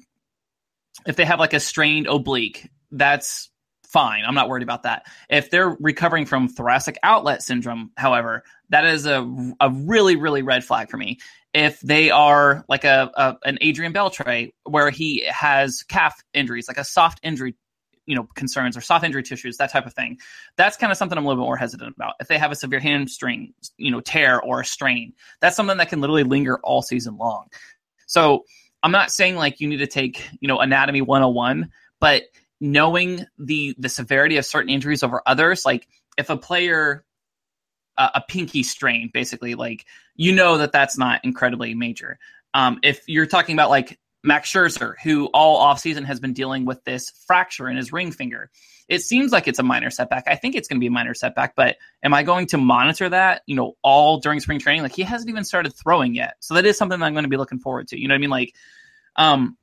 if 1.06 1.16
they 1.16 1.24
have 1.24 1.38
like 1.40 1.54
a 1.54 1.60
strained 1.60 2.08
oblique, 2.08 2.68
that's 2.90 3.50
fine. 3.92 4.24
I'm 4.26 4.34
not 4.34 4.48
worried 4.48 4.62
about 4.62 4.82
that. 4.82 5.06
If 5.30 5.50
they're 5.50 5.76
recovering 5.80 6.26
from 6.26 6.48
thoracic 6.48 6.98
outlet 7.02 7.42
syndrome, 7.42 7.92
however, 7.96 8.42
that 8.70 8.84
is 8.86 9.06
a, 9.06 9.26
a 9.60 9.70
really, 9.70 10.16
really 10.16 10.42
red 10.42 10.64
flag 10.64 10.90
for 10.90 10.96
me. 10.96 11.18
If 11.54 11.80
they 11.80 12.10
are 12.10 12.64
like 12.68 12.84
a, 12.84 13.10
a 13.14 13.36
an 13.44 13.58
Adrian 13.60 13.92
Beltre, 13.92 14.52
where 14.64 14.90
he 14.90 15.24
has 15.26 15.82
calf 15.82 16.22
injuries, 16.32 16.66
like 16.68 16.78
a 16.78 16.84
soft 16.84 17.20
injury 17.22 17.54
you 18.06 18.16
know 18.16 18.26
concerns 18.34 18.76
or 18.76 18.80
soft 18.80 19.04
injury 19.04 19.22
tissues 19.22 19.56
that 19.56 19.70
type 19.70 19.86
of 19.86 19.94
thing 19.94 20.18
that's 20.56 20.76
kind 20.76 20.90
of 20.90 20.98
something 20.98 21.16
i'm 21.16 21.24
a 21.24 21.28
little 21.28 21.42
bit 21.42 21.46
more 21.46 21.56
hesitant 21.56 21.94
about. 21.94 22.14
If 22.20 22.28
they 22.28 22.38
have 22.38 22.50
a 22.50 22.56
severe 22.56 22.80
hamstring 22.80 23.54
you 23.76 23.90
know 23.90 24.00
tear 24.00 24.40
or 24.40 24.60
a 24.60 24.64
strain 24.64 25.12
that's 25.40 25.56
something 25.56 25.76
that 25.76 25.88
can 25.88 26.00
literally 26.00 26.24
linger 26.24 26.58
all 26.60 26.82
season 26.82 27.16
long. 27.16 27.46
So 28.06 28.44
i'm 28.82 28.92
not 28.92 29.10
saying 29.10 29.36
like 29.36 29.60
you 29.60 29.68
need 29.68 29.78
to 29.78 29.86
take 29.86 30.28
you 30.40 30.48
know 30.48 30.58
anatomy 30.58 31.00
101 31.00 31.70
but 32.00 32.24
knowing 32.60 33.24
the 33.38 33.74
the 33.78 33.88
severity 33.88 34.36
of 34.36 34.44
certain 34.44 34.70
injuries 34.70 35.02
over 35.02 35.22
others 35.26 35.64
like 35.64 35.88
if 36.18 36.30
a 36.30 36.36
player 36.36 37.04
uh, 37.98 38.10
a 38.14 38.22
pinky 38.28 38.62
strain 38.62 39.10
basically 39.12 39.54
like 39.54 39.84
you 40.16 40.32
know 40.32 40.58
that 40.58 40.72
that's 40.72 40.96
not 40.98 41.20
incredibly 41.24 41.74
major 41.74 42.18
um, 42.54 42.78
if 42.82 43.02
you're 43.06 43.26
talking 43.26 43.54
about 43.54 43.70
like 43.70 43.98
Max 44.24 44.52
Scherzer, 44.52 44.94
who 45.02 45.26
all 45.26 45.60
offseason 45.66 46.04
has 46.04 46.20
been 46.20 46.32
dealing 46.32 46.64
with 46.64 46.82
this 46.84 47.10
fracture 47.26 47.68
in 47.68 47.76
his 47.76 47.92
ring 47.92 48.12
finger. 48.12 48.50
It 48.88 49.00
seems 49.00 49.32
like 49.32 49.48
it's 49.48 49.58
a 49.58 49.64
minor 49.64 49.90
setback. 49.90 50.24
I 50.26 50.36
think 50.36 50.54
it's 50.54 50.68
going 50.68 50.76
to 50.78 50.80
be 50.80 50.86
a 50.86 50.92
minor 50.92 51.14
setback, 51.14 51.54
but 51.56 51.76
am 52.02 52.14
I 52.14 52.22
going 52.22 52.46
to 52.48 52.58
monitor 52.58 53.08
that, 53.08 53.42
you 53.46 53.56
know, 53.56 53.76
all 53.82 54.18
during 54.18 54.38
spring 54.40 54.58
training? 54.58 54.82
Like 54.82 54.94
he 54.94 55.02
hasn't 55.02 55.30
even 55.30 55.44
started 55.44 55.70
throwing 55.70 56.14
yet. 56.14 56.34
So 56.40 56.54
that 56.54 56.66
is 56.66 56.76
something 56.76 56.98
that 57.00 57.06
I'm 57.06 57.14
going 57.14 57.24
to 57.24 57.30
be 57.30 57.36
looking 57.36 57.58
forward 57.58 57.88
to. 57.88 58.00
You 58.00 58.06
know 58.06 58.12
what 58.12 58.18
I 58.18 58.20
mean? 58.20 58.30
Like, 58.30 58.54
um, 59.16 59.56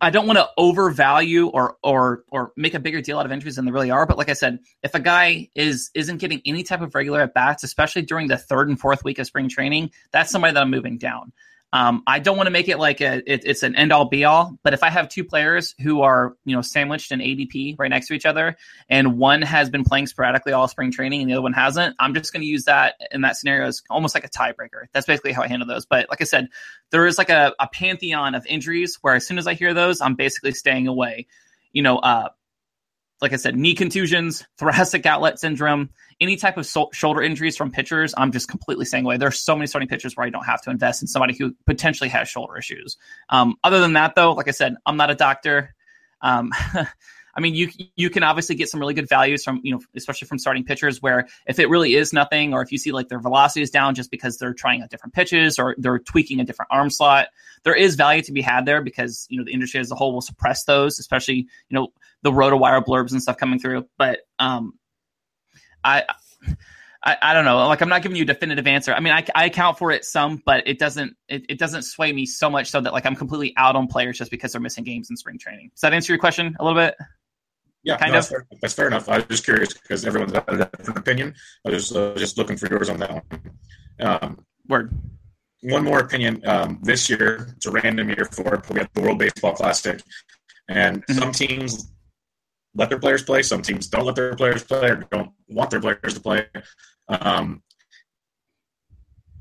I 0.00 0.10
don't 0.10 0.26
want 0.26 0.38
to 0.38 0.48
overvalue 0.56 1.48
or 1.48 1.76
or 1.82 2.24
or 2.30 2.52
make 2.56 2.74
a 2.74 2.80
bigger 2.80 3.00
deal 3.00 3.18
out 3.18 3.26
of 3.26 3.32
injuries 3.32 3.56
than 3.56 3.64
they 3.64 3.72
really 3.72 3.90
are. 3.90 4.06
But 4.06 4.18
like 4.18 4.28
I 4.28 4.34
said, 4.34 4.60
if 4.82 4.94
a 4.94 5.00
guy 5.00 5.48
is 5.54 5.90
isn't 5.94 6.18
getting 6.18 6.42
any 6.44 6.62
type 6.62 6.82
of 6.82 6.94
regular 6.94 7.22
at 7.22 7.34
bats, 7.34 7.64
especially 7.64 8.02
during 8.02 8.28
the 8.28 8.36
third 8.36 8.68
and 8.68 8.78
fourth 8.78 9.02
week 9.02 9.18
of 9.18 9.26
spring 9.26 9.48
training, 9.48 9.90
that's 10.12 10.30
somebody 10.30 10.52
that 10.52 10.62
I'm 10.62 10.70
moving 10.70 10.98
down. 10.98 11.32
Um, 11.72 12.02
I 12.06 12.18
don't 12.18 12.36
want 12.36 12.46
to 12.46 12.50
make 12.50 12.68
it 12.68 12.78
like 12.78 13.02
a, 13.02 13.22
it, 13.30 13.42
it's 13.44 13.62
an 13.62 13.76
end 13.76 13.92
all 13.92 14.06
be 14.06 14.24
all, 14.24 14.58
but 14.62 14.72
if 14.72 14.82
I 14.82 14.88
have 14.88 15.08
two 15.08 15.22
players 15.22 15.74
who 15.80 16.00
are 16.00 16.34
you 16.44 16.56
know 16.56 16.62
sandwiched 16.62 17.12
in 17.12 17.20
ADP 17.20 17.76
right 17.78 17.90
next 17.90 18.08
to 18.08 18.14
each 18.14 18.24
other, 18.24 18.56
and 18.88 19.18
one 19.18 19.42
has 19.42 19.68
been 19.68 19.84
playing 19.84 20.06
sporadically 20.06 20.52
all 20.52 20.66
spring 20.66 20.90
training 20.90 21.20
and 21.20 21.28
the 21.28 21.34
other 21.34 21.42
one 21.42 21.52
hasn't, 21.52 21.94
I'm 21.98 22.14
just 22.14 22.32
going 22.32 22.40
to 22.40 22.46
use 22.46 22.64
that 22.64 22.94
in 23.10 23.20
that 23.20 23.36
scenario 23.36 23.66
as 23.66 23.82
almost 23.90 24.14
like 24.14 24.24
a 24.24 24.30
tiebreaker. 24.30 24.86
That's 24.92 25.06
basically 25.06 25.32
how 25.32 25.42
I 25.42 25.48
handle 25.48 25.68
those. 25.68 25.84
But 25.84 26.08
like 26.08 26.22
I 26.22 26.24
said, 26.24 26.48
there 26.90 27.06
is 27.06 27.18
like 27.18 27.30
a, 27.30 27.52
a 27.60 27.68
pantheon 27.68 28.34
of 28.34 28.46
injuries 28.46 28.98
where 29.02 29.14
as 29.14 29.26
soon 29.26 29.36
as 29.36 29.46
I 29.46 29.52
hear 29.52 29.74
those, 29.74 30.00
I'm 30.00 30.14
basically 30.14 30.52
staying 30.52 30.88
away. 30.88 31.26
You 31.72 31.82
know, 31.82 31.98
uh, 31.98 32.30
like 33.20 33.32
I 33.32 33.36
said, 33.36 33.56
knee 33.56 33.74
contusions, 33.74 34.46
thoracic 34.58 35.06
outlet 35.06 35.38
syndrome, 35.38 35.90
any 36.20 36.36
type 36.36 36.56
of 36.56 36.66
so- 36.66 36.90
shoulder 36.92 37.22
injuries 37.22 37.56
from 37.56 37.70
pitchers, 37.70 38.14
I'm 38.16 38.32
just 38.32 38.48
completely 38.48 38.84
staying 38.84 39.04
away. 39.04 39.16
There's 39.16 39.40
so 39.40 39.54
many 39.56 39.66
starting 39.66 39.88
pitchers 39.88 40.16
where 40.16 40.26
I 40.26 40.30
don't 40.30 40.44
have 40.44 40.62
to 40.62 40.70
invest 40.70 41.02
in 41.02 41.08
somebody 41.08 41.36
who 41.36 41.54
potentially 41.66 42.08
has 42.10 42.28
shoulder 42.28 42.56
issues. 42.56 42.96
Um, 43.28 43.56
other 43.64 43.80
than 43.80 43.94
that, 43.94 44.14
though, 44.14 44.32
like 44.32 44.48
I 44.48 44.52
said, 44.52 44.76
I'm 44.86 44.96
not 44.96 45.10
a 45.10 45.14
doctor. 45.14 45.74
Um, 46.20 46.52
I 47.38 47.40
mean, 47.40 47.54
you 47.54 47.68
you 47.94 48.10
can 48.10 48.24
obviously 48.24 48.56
get 48.56 48.68
some 48.68 48.80
really 48.80 48.94
good 48.94 49.08
values 49.08 49.44
from 49.44 49.60
you 49.62 49.72
know, 49.72 49.80
especially 49.94 50.26
from 50.26 50.40
starting 50.40 50.64
pitchers. 50.64 51.00
Where 51.00 51.28
if 51.46 51.60
it 51.60 51.68
really 51.68 51.94
is 51.94 52.12
nothing, 52.12 52.52
or 52.52 52.62
if 52.62 52.72
you 52.72 52.78
see 52.78 52.90
like 52.90 53.06
their 53.08 53.20
velocity 53.20 53.62
is 53.62 53.70
down 53.70 53.94
just 53.94 54.10
because 54.10 54.38
they're 54.38 54.54
trying 54.54 54.82
out 54.82 54.90
different 54.90 55.14
pitches 55.14 55.56
or 55.56 55.76
they're 55.78 56.00
tweaking 56.00 56.40
a 56.40 56.44
different 56.44 56.68
arm 56.72 56.90
slot, 56.90 57.28
there 57.62 57.76
is 57.76 57.94
value 57.94 58.22
to 58.22 58.32
be 58.32 58.40
had 58.40 58.66
there 58.66 58.82
because 58.82 59.24
you 59.30 59.38
know 59.38 59.44
the 59.44 59.52
industry 59.52 59.78
as 59.78 59.88
a 59.92 59.94
whole 59.94 60.12
will 60.12 60.20
suppress 60.20 60.64
those, 60.64 60.98
especially 60.98 61.36
you 61.36 61.46
know 61.70 61.92
the 62.22 62.30
RotoWire 62.30 62.84
blurbs 62.84 63.12
and 63.12 63.22
stuff 63.22 63.36
coming 63.36 63.58
through. 63.58 63.86
But 63.96 64.20
um, 64.38 64.74
I 65.84 66.04
I, 67.04 67.16
I 67.22 67.32
don't 67.32 67.44
know. 67.44 67.66
Like 67.68 67.80
I'm 67.80 67.88
not 67.88 68.02
giving 68.02 68.16
you 68.16 68.24
a 68.24 68.26
definitive 68.26 68.66
answer. 68.66 68.92
I 68.92 69.00
mean, 69.00 69.12
I, 69.12 69.24
I 69.34 69.46
account 69.46 69.78
for 69.78 69.92
it 69.92 70.04
some, 70.04 70.42
but 70.44 70.66
it 70.66 70.78
doesn't 70.78 71.14
it, 71.28 71.44
it 71.48 71.58
doesn't 71.58 71.82
sway 71.82 72.12
me 72.12 72.26
so 72.26 72.50
much 72.50 72.70
so 72.70 72.80
that 72.80 72.92
like 72.92 73.06
I'm 73.06 73.14
completely 73.14 73.54
out 73.56 73.76
on 73.76 73.86
players 73.86 74.18
just 74.18 74.30
because 74.30 74.52
they're 74.52 74.60
missing 74.60 74.84
games 74.84 75.10
in 75.10 75.16
spring 75.16 75.38
training. 75.38 75.70
Does 75.74 75.80
that 75.82 75.94
answer 75.94 76.12
your 76.12 76.18
question 76.18 76.56
a 76.58 76.64
little 76.64 76.78
bit? 76.78 76.94
Yeah, 77.84 77.96
kind 77.96 78.12
no, 78.12 78.18
of. 78.18 78.24
That's 78.24 78.30
fair, 78.30 78.46
that's 78.60 78.74
fair, 78.74 78.86
enough. 78.88 79.08
I 79.08 79.18
was 79.18 79.26
just 79.26 79.44
curious 79.44 79.72
because 79.72 80.04
everyone's 80.04 80.32
got 80.32 80.52
a 80.52 80.56
different 80.58 80.98
opinion. 80.98 81.34
I 81.66 81.70
was 81.70 81.94
uh, 81.94 82.14
just 82.16 82.36
looking 82.36 82.56
for 82.56 82.68
yours 82.68 82.90
on 82.90 82.98
that 82.98 83.12
one. 83.12 83.24
Um, 84.00 84.44
Word. 84.68 84.92
One 85.62 85.84
more 85.84 86.00
opinion. 86.00 86.46
Um, 86.46 86.80
this 86.82 87.08
year, 87.08 87.54
it's 87.56 87.66
a 87.66 87.70
random 87.70 88.08
year 88.08 88.24
for 88.30 88.62
we 88.70 88.80
have 88.80 88.90
the 88.94 89.00
World 89.00 89.18
Baseball 89.18 89.54
Classic, 89.54 90.02
and 90.68 91.04
mm-hmm. 91.06 91.18
some 91.18 91.32
teams 91.32 91.92
let 92.74 92.88
their 92.88 92.98
players 92.98 93.22
play. 93.22 93.42
Some 93.42 93.62
teams 93.62 93.88
don't 93.88 94.04
let 94.04 94.14
their 94.14 94.34
players 94.34 94.62
play 94.62 94.90
or 94.90 94.96
don't 95.10 95.30
want 95.48 95.70
their 95.70 95.80
players 95.80 96.14
to 96.14 96.20
play. 96.20 96.46
Um, 97.08 97.62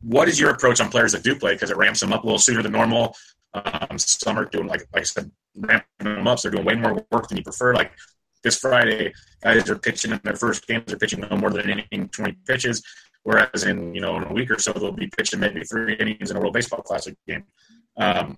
what 0.01 0.30
is 0.30 0.39
your 0.39 0.51
approach 0.51 0.80
on 0.80 0.89
players 0.89 1.11
that 1.11 1.23
do 1.23 1.36
play? 1.36 1.53
Because 1.53 1.69
it 1.69 1.78
ramps 1.78 1.99
them 1.99 2.13
up 2.13 2.23
a 2.23 2.25
little 2.25 2.39
sooner 2.39 2.63
than 2.63 2.71
normal. 2.71 3.15
Um, 3.53 3.97
some 3.97 4.38
are 4.38 4.45
doing 4.45 4.67
like 4.67 4.88
like 4.93 5.01
I 5.01 5.03
said, 5.03 5.32
ramping 5.55 5.86
them 5.99 6.28
up. 6.28 6.39
So 6.39 6.49
they're 6.49 6.55
doing 6.57 6.65
way 6.65 6.75
more 6.75 7.05
work 7.11 7.28
than 7.28 7.38
you 7.38 7.43
prefer. 7.43 7.73
Like 7.73 7.91
this 8.43 8.59
Friday, 8.59 9.13
guys 9.41 9.69
are 9.69 9.78
pitching 9.78 10.11
in 10.11 10.21
their 10.23 10.36
first 10.36 10.67
games. 10.67 10.86
They're 10.88 10.97
pitching 10.97 11.21
no 11.21 11.36
more 11.38 11.49
than 11.49 11.69
inning, 11.69 12.09
twenty 12.09 12.38
pitches. 12.45 12.84
Whereas 13.23 13.63
in 13.63 13.93
you 13.93 14.01
know 14.01 14.15
in 14.17 14.23
a 14.23 14.34
week 14.34 14.51
or 14.51 14.59
so 14.59 14.71
they'll 14.71 14.91
be 14.91 15.09
pitching 15.17 15.39
maybe 15.39 15.63
three 15.63 15.95
innings 15.95 16.32
in 16.32 16.38
a 16.38 16.39
World 16.39 16.53
Baseball 16.53 16.82
Classic 16.82 17.15
game. 17.28 17.43
Um, 17.97 18.38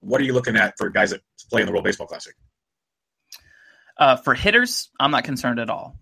what 0.00 0.20
are 0.20 0.24
you 0.24 0.32
looking 0.32 0.56
at 0.56 0.74
for 0.78 0.88
guys 0.88 1.10
that 1.10 1.20
play 1.50 1.60
in 1.60 1.66
the 1.66 1.72
World 1.72 1.84
Baseball 1.84 2.06
Classic? 2.06 2.34
Uh, 4.00 4.16
for 4.16 4.34
hitters, 4.34 4.88
I'm 4.98 5.10
not 5.10 5.24
concerned 5.24 5.60
at 5.60 5.68
all. 5.68 5.96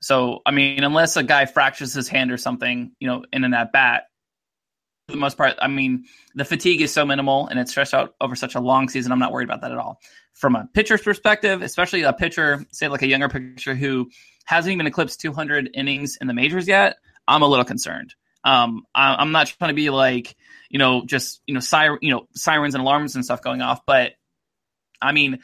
So, 0.00 0.42
I 0.44 0.50
mean, 0.50 0.82
unless 0.82 1.16
a 1.16 1.22
guy 1.22 1.46
fractures 1.46 1.94
his 1.94 2.08
hand 2.08 2.32
or 2.32 2.36
something, 2.36 2.92
you 2.98 3.08
know, 3.08 3.24
in 3.32 3.44
an 3.44 3.54
at 3.54 3.72
bat, 3.72 4.04
for 5.06 5.12
the 5.12 5.18
most 5.18 5.38
part, 5.38 5.54
I 5.60 5.68
mean, 5.68 6.04
the 6.34 6.44
fatigue 6.44 6.80
is 6.80 6.92
so 6.92 7.06
minimal 7.06 7.46
and 7.46 7.58
it's 7.58 7.70
stretched 7.70 7.94
out 7.94 8.14
over 8.20 8.34
such 8.34 8.56
a 8.56 8.60
long 8.60 8.88
season. 8.88 9.12
I'm 9.12 9.18
not 9.20 9.32
worried 9.32 9.48
about 9.48 9.62
that 9.62 9.72
at 9.72 9.78
all. 9.78 10.00
From 10.34 10.56
a 10.56 10.68
pitcher's 10.74 11.00
perspective, 11.00 11.62
especially 11.62 12.02
a 12.02 12.12
pitcher, 12.12 12.66
say 12.72 12.88
like 12.88 13.02
a 13.02 13.06
younger 13.06 13.28
pitcher 13.28 13.74
who 13.74 14.10
hasn't 14.44 14.72
even 14.72 14.86
eclipsed 14.86 15.20
200 15.20 15.70
innings 15.74 16.18
in 16.20 16.26
the 16.26 16.34
majors 16.34 16.66
yet, 16.66 16.96
I'm 17.26 17.42
a 17.42 17.48
little 17.48 17.64
concerned. 17.64 18.14
Um, 18.44 18.82
I, 18.94 19.20
am 19.22 19.32
not 19.32 19.46
trying 19.46 19.70
to 19.70 19.74
be 19.74 19.90
like, 19.90 20.36
you 20.70 20.78
know, 20.78 21.04
just 21.04 21.40
you 21.46 21.54
know, 21.54 21.60
siren, 21.60 21.98
you 22.02 22.10
know, 22.10 22.28
sirens 22.34 22.74
and 22.74 22.82
alarms 22.82 23.14
and 23.14 23.24
stuff 23.24 23.42
going 23.42 23.62
off, 23.62 23.80
but 23.86 24.12
I 25.00 25.12
mean, 25.12 25.38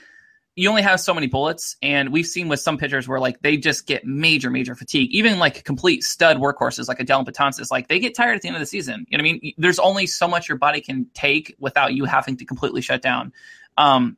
you 0.57 0.69
only 0.69 0.83
have 0.83 1.01
so 1.01 1.13
many 1.13 1.27
bullets, 1.27 1.77
and 1.83 2.13
we've 2.13 2.27
seen 2.27 2.49
with 2.49 2.61
some 2.61 2.79
pitchers 2.79 3.09
where 3.09 3.19
like 3.19 3.41
they 3.41 3.57
just 3.57 3.87
get 3.87 4.07
major, 4.07 4.51
major 4.51 4.75
fatigue. 4.75 5.11
Even 5.11 5.39
like 5.39 5.65
complete 5.65 6.05
stud 6.05 6.37
workhorses 6.37 6.87
like 6.87 7.01
a 7.01 7.05
Dellin 7.05 7.25
Betances, 7.25 7.71
like 7.71 7.89
they 7.89 7.99
get 7.99 8.15
tired 8.15 8.37
at 8.37 8.43
the 8.43 8.49
end 8.49 8.57
of 8.57 8.61
the 8.61 8.67
season. 8.67 9.05
You 9.09 9.19
know 9.19 9.23
what 9.23 9.31
I 9.31 9.33
mean? 9.33 9.55
There's 9.59 9.81
only 9.81 10.07
so 10.07 10.29
much 10.29 10.49
your 10.49 10.59
body 10.59 10.81
can 10.81 11.07
take 11.13 11.57
without 11.59 11.95
you 11.95 12.05
having 12.05 12.37
to 12.37 12.45
completely 12.45 12.83
shut 12.83 13.03
down. 13.03 13.33
Um, 13.77 14.17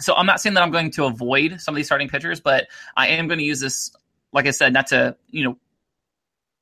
so 0.00 0.14
I'm 0.14 0.26
not 0.26 0.40
saying 0.40 0.54
that 0.54 0.62
I'm 0.62 0.70
going 0.70 0.90
to 0.92 1.04
avoid 1.04 1.60
some 1.60 1.74
of 1.74 1.76
these 1.76 1.86
starting 1.86 2.08
pitchers, 2.08 2.40
but 2.40 2.68
I 2.96 3.08
am 3.08 3.28
going 3.28 3.38
to 3.38 3.44
use 3.44 3.60
this, 3.60 3.94
like 4.32 4.46
I 4.46 4.52
said, 4.52 4.72
not 4.72 4.86
to 4.88 5.16
you 5.28 5.44
know 5.44 5.58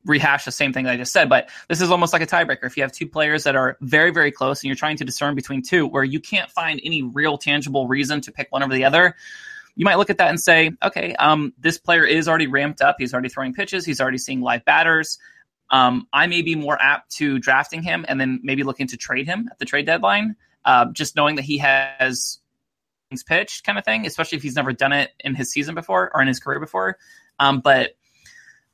rehash 0.06 0.44
the 0.44 0.52
same 0.52 0.72
thing 0.72 0.86
I 0.86 0.96
just 0.96 1.12
said, 1.12 1.28
but 1.28 1.50
this 1.68 1.80
is 1.80 1.90
almost 1.90 2.12
like 2.12 2.22
a 2.22 2.26
tiebreaker. 2.26 2.64
If 2.64 2.76
you 2.76 2.82
have 2.82 2.92
two 2.92 3.06
players 3.06 3.44
that 3.44 3.56
are 3.56 3.76
very, 3.80 4.10
very 4.10 4.30
close 4.30 4.62
and 4.62 4.68
you're 4.68 4.76
trying 4.76 4.96
to 4.96 5.04
discern 5.04 5.34
between 5.34 5.62
two 5.62 5.86
where 5.86 6.04
you 6.04 6.20
can't 6.20 6.50
find 6.50 6.80
any 6.84 7.02
real 7.02 7.36
tangible 7.36 7.86
reason 7.86 8.20
to 8.22 8.32
pick 8.32 8.50
one 8.50 8.62
over 8.62 8.72
the 8.72 8.84
other, 8.84 9.16
you 9.74 9.84
might 9.84 9.96
look 9.96 10.08
at 10.08 10.18
that 10.18 10.30
and 10.30 10.40
say, 10.40 10.72
okay, 10.82 11.14
um, 11.16 11.52
this 11.58 11.76
player 11.78 12.04
is 12.04 12.28
already 12.28 12.46
ramped 12.46 12.80
up. 12.80 12.96
He's 12.98 13.12
already 13.12 13.28
throwing 13.28 13.52
pitches. 13.52 13.84
He's 13.84 14.00
already 14.00 14.18
seeing 14.18 14.40
live 14.40 14.64
batters. 14.64 15.18
Um, 15.70 16.06
I 16.12 16.26
may 16.26 16.42
be 16.42 16.54
more 16.54 16.80
apt 16.80 17.10
to 17.16 17.38
drafting 17.38 17.82
him 17.82 18.06
and 18.08 18.20
then 18.20 18.40
maybe 18.42 18.62
looking 18.62 18.86
to 18.88 18.96
trade 18.96 19.26
him 19.26 19.48
at 19.50 19.58
the 19.58 19.64
trade 19.64 19.86
deadline, 19.86 20.36
uh, 20.64 20.86
just 20.92 21.16
knowing 21.16 21.36
that 21.36 21.44
he 21.44 21.58
has 21.58 22.38
things 23.10 23.22
pitched 23.22 23.64
kind 23.64 23.78
of 23.78 23.84
thing, 23.84 24.06
especially 24.06 24.36
if 24.36 24.42
he's 24.42 24.56
never 24.56 24.72
done 24.72 24.92
it 24.92 25.10
in 25.20 25.34
his 25.34 25.50
season 25.50 25.74
before 25.74 26.10
or 26.14 26.22
in 26.22 26.28
his 26.28 26.40
career 26.40 26.60
before. 26.60 26.98
Um, 27.38 27.60
but 27.60 27.95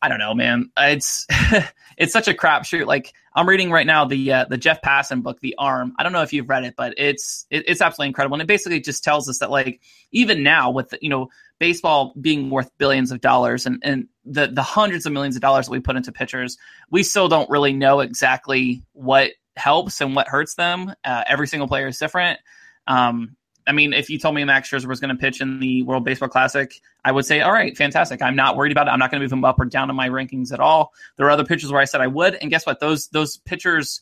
I 0.02 0.08
don't 0.08 0.18
know, 0.18 0.34
man. 0.34 0.70
It's 0.76 1.26
it's 1.96 2.12
such 2.12 2.26
a 2.26 2.34
crapshoot. 2.34 2.86
Like 2.86 3.14
I'm 3.36 3.48
reading 3.48 3.70
right 3.70 3.86
now 3.86 4.04
the 4.04 4.32
uh, 4.32 4.44
the 4.46 4.58
Jeff 4.58 4.82
Passan 4.82 5.22
book, 5.22 5.38
The 5.40 5.54
Arm. 5.58 5.94
I 5.96 6.02
don't 6.02 6.12
know 6.12 6.22
if 6.22 6.32
you've 6.32 6.48
read 6.48 6.64
it, 6.64 6.74
but 6.76 6.94
it's 6.98 7.46
it, 7.50 7.64
it's 7.68 7.80
absolutely 7.80 8.08
incredible. 8.08 8.34
And 8.34 8.42
it 8.42 8.48
basically 8.48 8.80
just 8.80 9.04
tells 9.04 9.28
us 9.28 9.38
that 9.38 9.50
like 9.50 9.80
even 10.10 10.42
now 10.42 10.72
with 10.72 10.92
you 11.00 11.08
know 11.08 11.28
baseball 11.60 12.14
being 12.20 12.50
worth 12.50 12.68
billions 12.78 13.12
of 13.12 13.20
dollars 13.20 13.64
and 13.64 13.78
and 13.84 14.08
the 14.24 14.48
the 14.48 14.62
hundreds 14.62 15.06
of 15.06 15.12
millions 15.12 15.36
of 15.36 15.42
dollars 15.42 15.66
that 15.66 15.72
we 15.72 15.78
put 15.78 15.96
into 15.96 16.10
pitchers, 16.10 16.58
we 16.90 17.04
still 17.04 17.28
don't 17.28 17.48
really 17.48 17.72
know 17.72 18.00
exactly 18.00 18.82
what 18.94 19.30
helps 19.56 20.00
and 20.00 20.16
what 20.16 20.26
hurts 20.26 20.56
them. 20.56 20.92
Uh, 21.04 21.22
every 21.28 21.46
single 21.46 21.68
player 21.68 21.86
is 21.86 21.98
different. 21.98 22.40
Um, 22.88 23.36
I 23.66 23.72
mean, 23.72 23.92
if 23.92 24.10
you 24.10 24.18
told 24.18 24.34
me 24.34 24.44
Max 24.44 24.68
Scherzer 24.68 24.86
was 24.86 25.00
going 25.00 25.14
to 25.14 25.20
pitch 25.20 25.40
in 25.40 25.60
the 25.60 25.82
World 25.82 26.04
Baseball 26.04 26.28
Classic, 26.28 26.80
I 27.04 27.12
would 27.12 27.24
say, 27.24 27.40
all 27.42 27.52
right, 27.52 27.76
fantastic. 27.76 28.20
I'm 28.20 28.34
not 28.34 28.56
worried 28.56 28.72
about 28.72 28.88
it. 28.88 28.90
I'm 28.90 28.98
not 28.98 29.10
going 29.10 29.20
to 29.20 29.24
move 29.24 29.32
him 29.32 29.44
up 29.44 29.60
or 29.60 29.64
down 29.64 29.88
in 29.88 29.96
my 29.96 30.08
rankings 30.08 30.52
at 30.52 30.60
all. 30.60 30.92
There 31.16 31.26
are 31.26 31.30
other 31.30 31.44
pitchers 31.44 31.70
where 31.70 31.80
I 31.80 31.84
said 31.84 32.00
I 32.00 32.08
would, 32.08 32.34
and 32.34 32.50
guess 32.50 32.66
what? 32.66 32.80
Those 32.80 33.08
those 33.08 33.36
pitchers, 33.36 34.00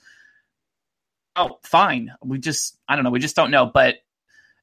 oh, 1.37 1.59
fine. 1.63 2.13
We 2.25 2.39
just, 2.39 2.79
I 2.89 2.95
don't 2.95 3.05
know. 3.05 3.11
We 3.11 3.21
just 3.21 3.37
don't 3.37 3.51
know. 3.51 3.67
But 3.67 3.97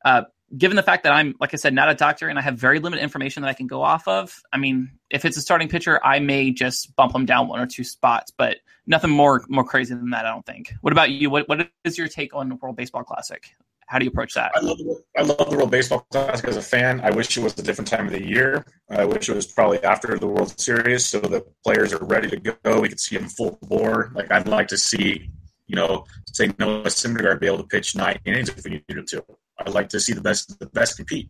uh, 0.04 0.24
given 0.56 0.78
the 0.78 0.84
fact 0.84 1.04
that 1.04 1.12
I'm, 1.12 1.36
like 1.40 1.54
I 1.54 1.58
said, 1.58 1.74
not 1.74 1.90
a 1.90 1.94
doctor 1.94 2.30
and 2.30 2.40
I 2.40 2.42
have 2.42 2.56
very 2.56 2.80
limited 2.80 3.04
information 3.04 3.42
that 3.42 3.50
I 3.50 3.54
can 3.54 3.68
go 3.68 3.82
off 3.82 4.08
of, 4.08 4.42
I 4.54 4.58
mean, 4.58 4.92
if 5.10 5.26
it's 5.26 5.36
a 5.36 5.42
starting 5.42 5.68
pitcher, 5.68 6.00
I 6.06 6.20
may 6.20 6.52
just 6.52 6.96
bump 6.96 7.14
him 7.14 7.26
down 7.26 7.48
one 7.48 7.60
or 7.60 7.68
two 7.68 7.84
spots, 7.84 8.32
but 8.32 8.58
nothing 8.86 9.10
more 9.10 9.44
more 9.50 9.64
crazy 9.64 9.94
than 9.94 10.10
that. 10.12 10.26
I 10.26 10.30
don't 10.30 10.46
think. 10.46 10.74
What 10.82 10.94
about 10.94 11.12
you? 11.12 11.30
What 11.30 11.50
what 11.50 11.70
is 11.84 11.98
your 11.98 12.08
take 12.08 12.34
on 12.34 12.50
the 12.50 12.56
World 12.56 12.78
Baseball 12.78 13.04
Classic? 13.04 13.50
How 13.88 14.00
do 14.00 14.06
you 14.06 14.12
approach 14.12 14.34
that? 14.34 14.52
I 14.54 14.60
love, 14.60 14.78
the, 14.80 15.02
I 15.18 15.22
love 15.22 15.50
the 15.50 15.56
World 15.56 15.72
Baseball 15.72 16.06
Classic 16.12 16.46
as 16.46 16.58
a 16.58 16.62
fan. 16.62 17.00
I 17.02 17.10
wish 17.10 17.38
it 17.38 17.42
was 17.42 17.58
a 17.58 17.64
different 17.64 17.88
time 17.88 18.06
of 18.06 18.12
the 18.12 18.26
year. 18.26 18.66
I 18.90 19.06
wish 19.06 19.30
it 19.30 19.36
was 19.36 19.48
probably 19.48 19.82
after 19.84 20.20
the 20.20 20.28
World 20.28 20.60
Series 20.60 21.06
so 21.06 21.20
the 21.20 21.46
players 21.64 21.94
are 21.94 22.04
ready 22.04 22.30
to 22.30 22.38
go. 22.38 22.82
We 22.82 22.90
could 22.90 23.00
see 23.00 23.18
them 23.18 23.30
full 23.30 23.58
bore. 23.62 24.12
Like 24.14 24.30
I'd 24.30 24.48
like 24.48 24.68
to 24.70 24.78
see, 24.78 25.30
you 25.68 25.78
know, 25.78 26.06
say 26.34 26.52
Noah 26.60 26.84
Syndergaard 26.84 27.40
be 27.40 27.48
able 27.48 27.60
to 27.60 27.64
pitch 27.64 27.96
nine 27.96 28.20
innings 28.26 28.50
if 28.50 28.62
we 28.66 28.84
needed 28.90 29.08
to. 29.08 29.24
I'd 29.60 29.74
like 29.74 29.90
to 29.90 30.00
see 30.00 30.14
the 30.14 30.22
best 30.22 30.60
the 30.60 30.68
best 30.68 30.98
compete. 30.98 31.30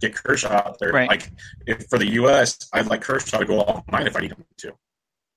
Get 0.00 0.14
Kershaw 0.14 0.52
out 0.52 0.78
there. 0.78 0.92
Right. 0.92 1.08
Like 1.08 1.30
if 1.66 1.86
for 1.88 1.98
the 1.98 2.08
U.S., 2.12 2.58
I'd 2.72 2.86
like 2.86 3.02
Kershaw 3.02 3.38
to 3.38 3.44
go 3.44 3.60
all 3.60 3.84
nine 3.90 4.06
if 4.06 4.16
I 4.16 4.20
need 4.20 4.32
him 4.32 4.44
to. 4.58 4.72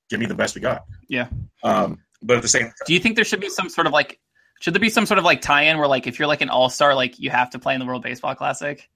Give 0.09 0.19
me 0.19 0.25
the 0.25 0.35
best 0.35 0.55
we 0.55 0.61
got. 0.61 0.85
Yeah. 1.07 1.27
Um, 1.63 1.99
but 2.21 2.37
at 2.37 2.41
the 2.41 2.47
same 2.47 2.63
time, 2.63 2.73
do 2.85 2.93
you 2.93 2.99
think 2.99 3.15
there 3.15 3.25
should 3.25 3.39
be 3.39 3.49
some 3.49 3.69
sort 3.69 3.87
of 3.87 3.93
like 3.93 4.19
should 4.61 4.75
there 4.75 4.79
be 4.79 4.89
some 4.89 5.07
sort 5.07 5.17
of 5.17 5.25
like 5.25 5.41
tie-in 5.41 5.77
where 5.79 5.87
like 5.87 6.05
if 6.05 6.19
you're 6.19 6.27
like 6.27 6.41
an 6.41 6.49
all-star, 6.49 6.93
like 6.93 7.19
you 7.19 7.31
have 7.31 7.49
to 7.51 7.59
play 7.59 7.73
in 7.73 7.79
the 7.79 7.85
World 7.85 8.03
Baseball 8.03 8.35
Classic? 8.35 8.87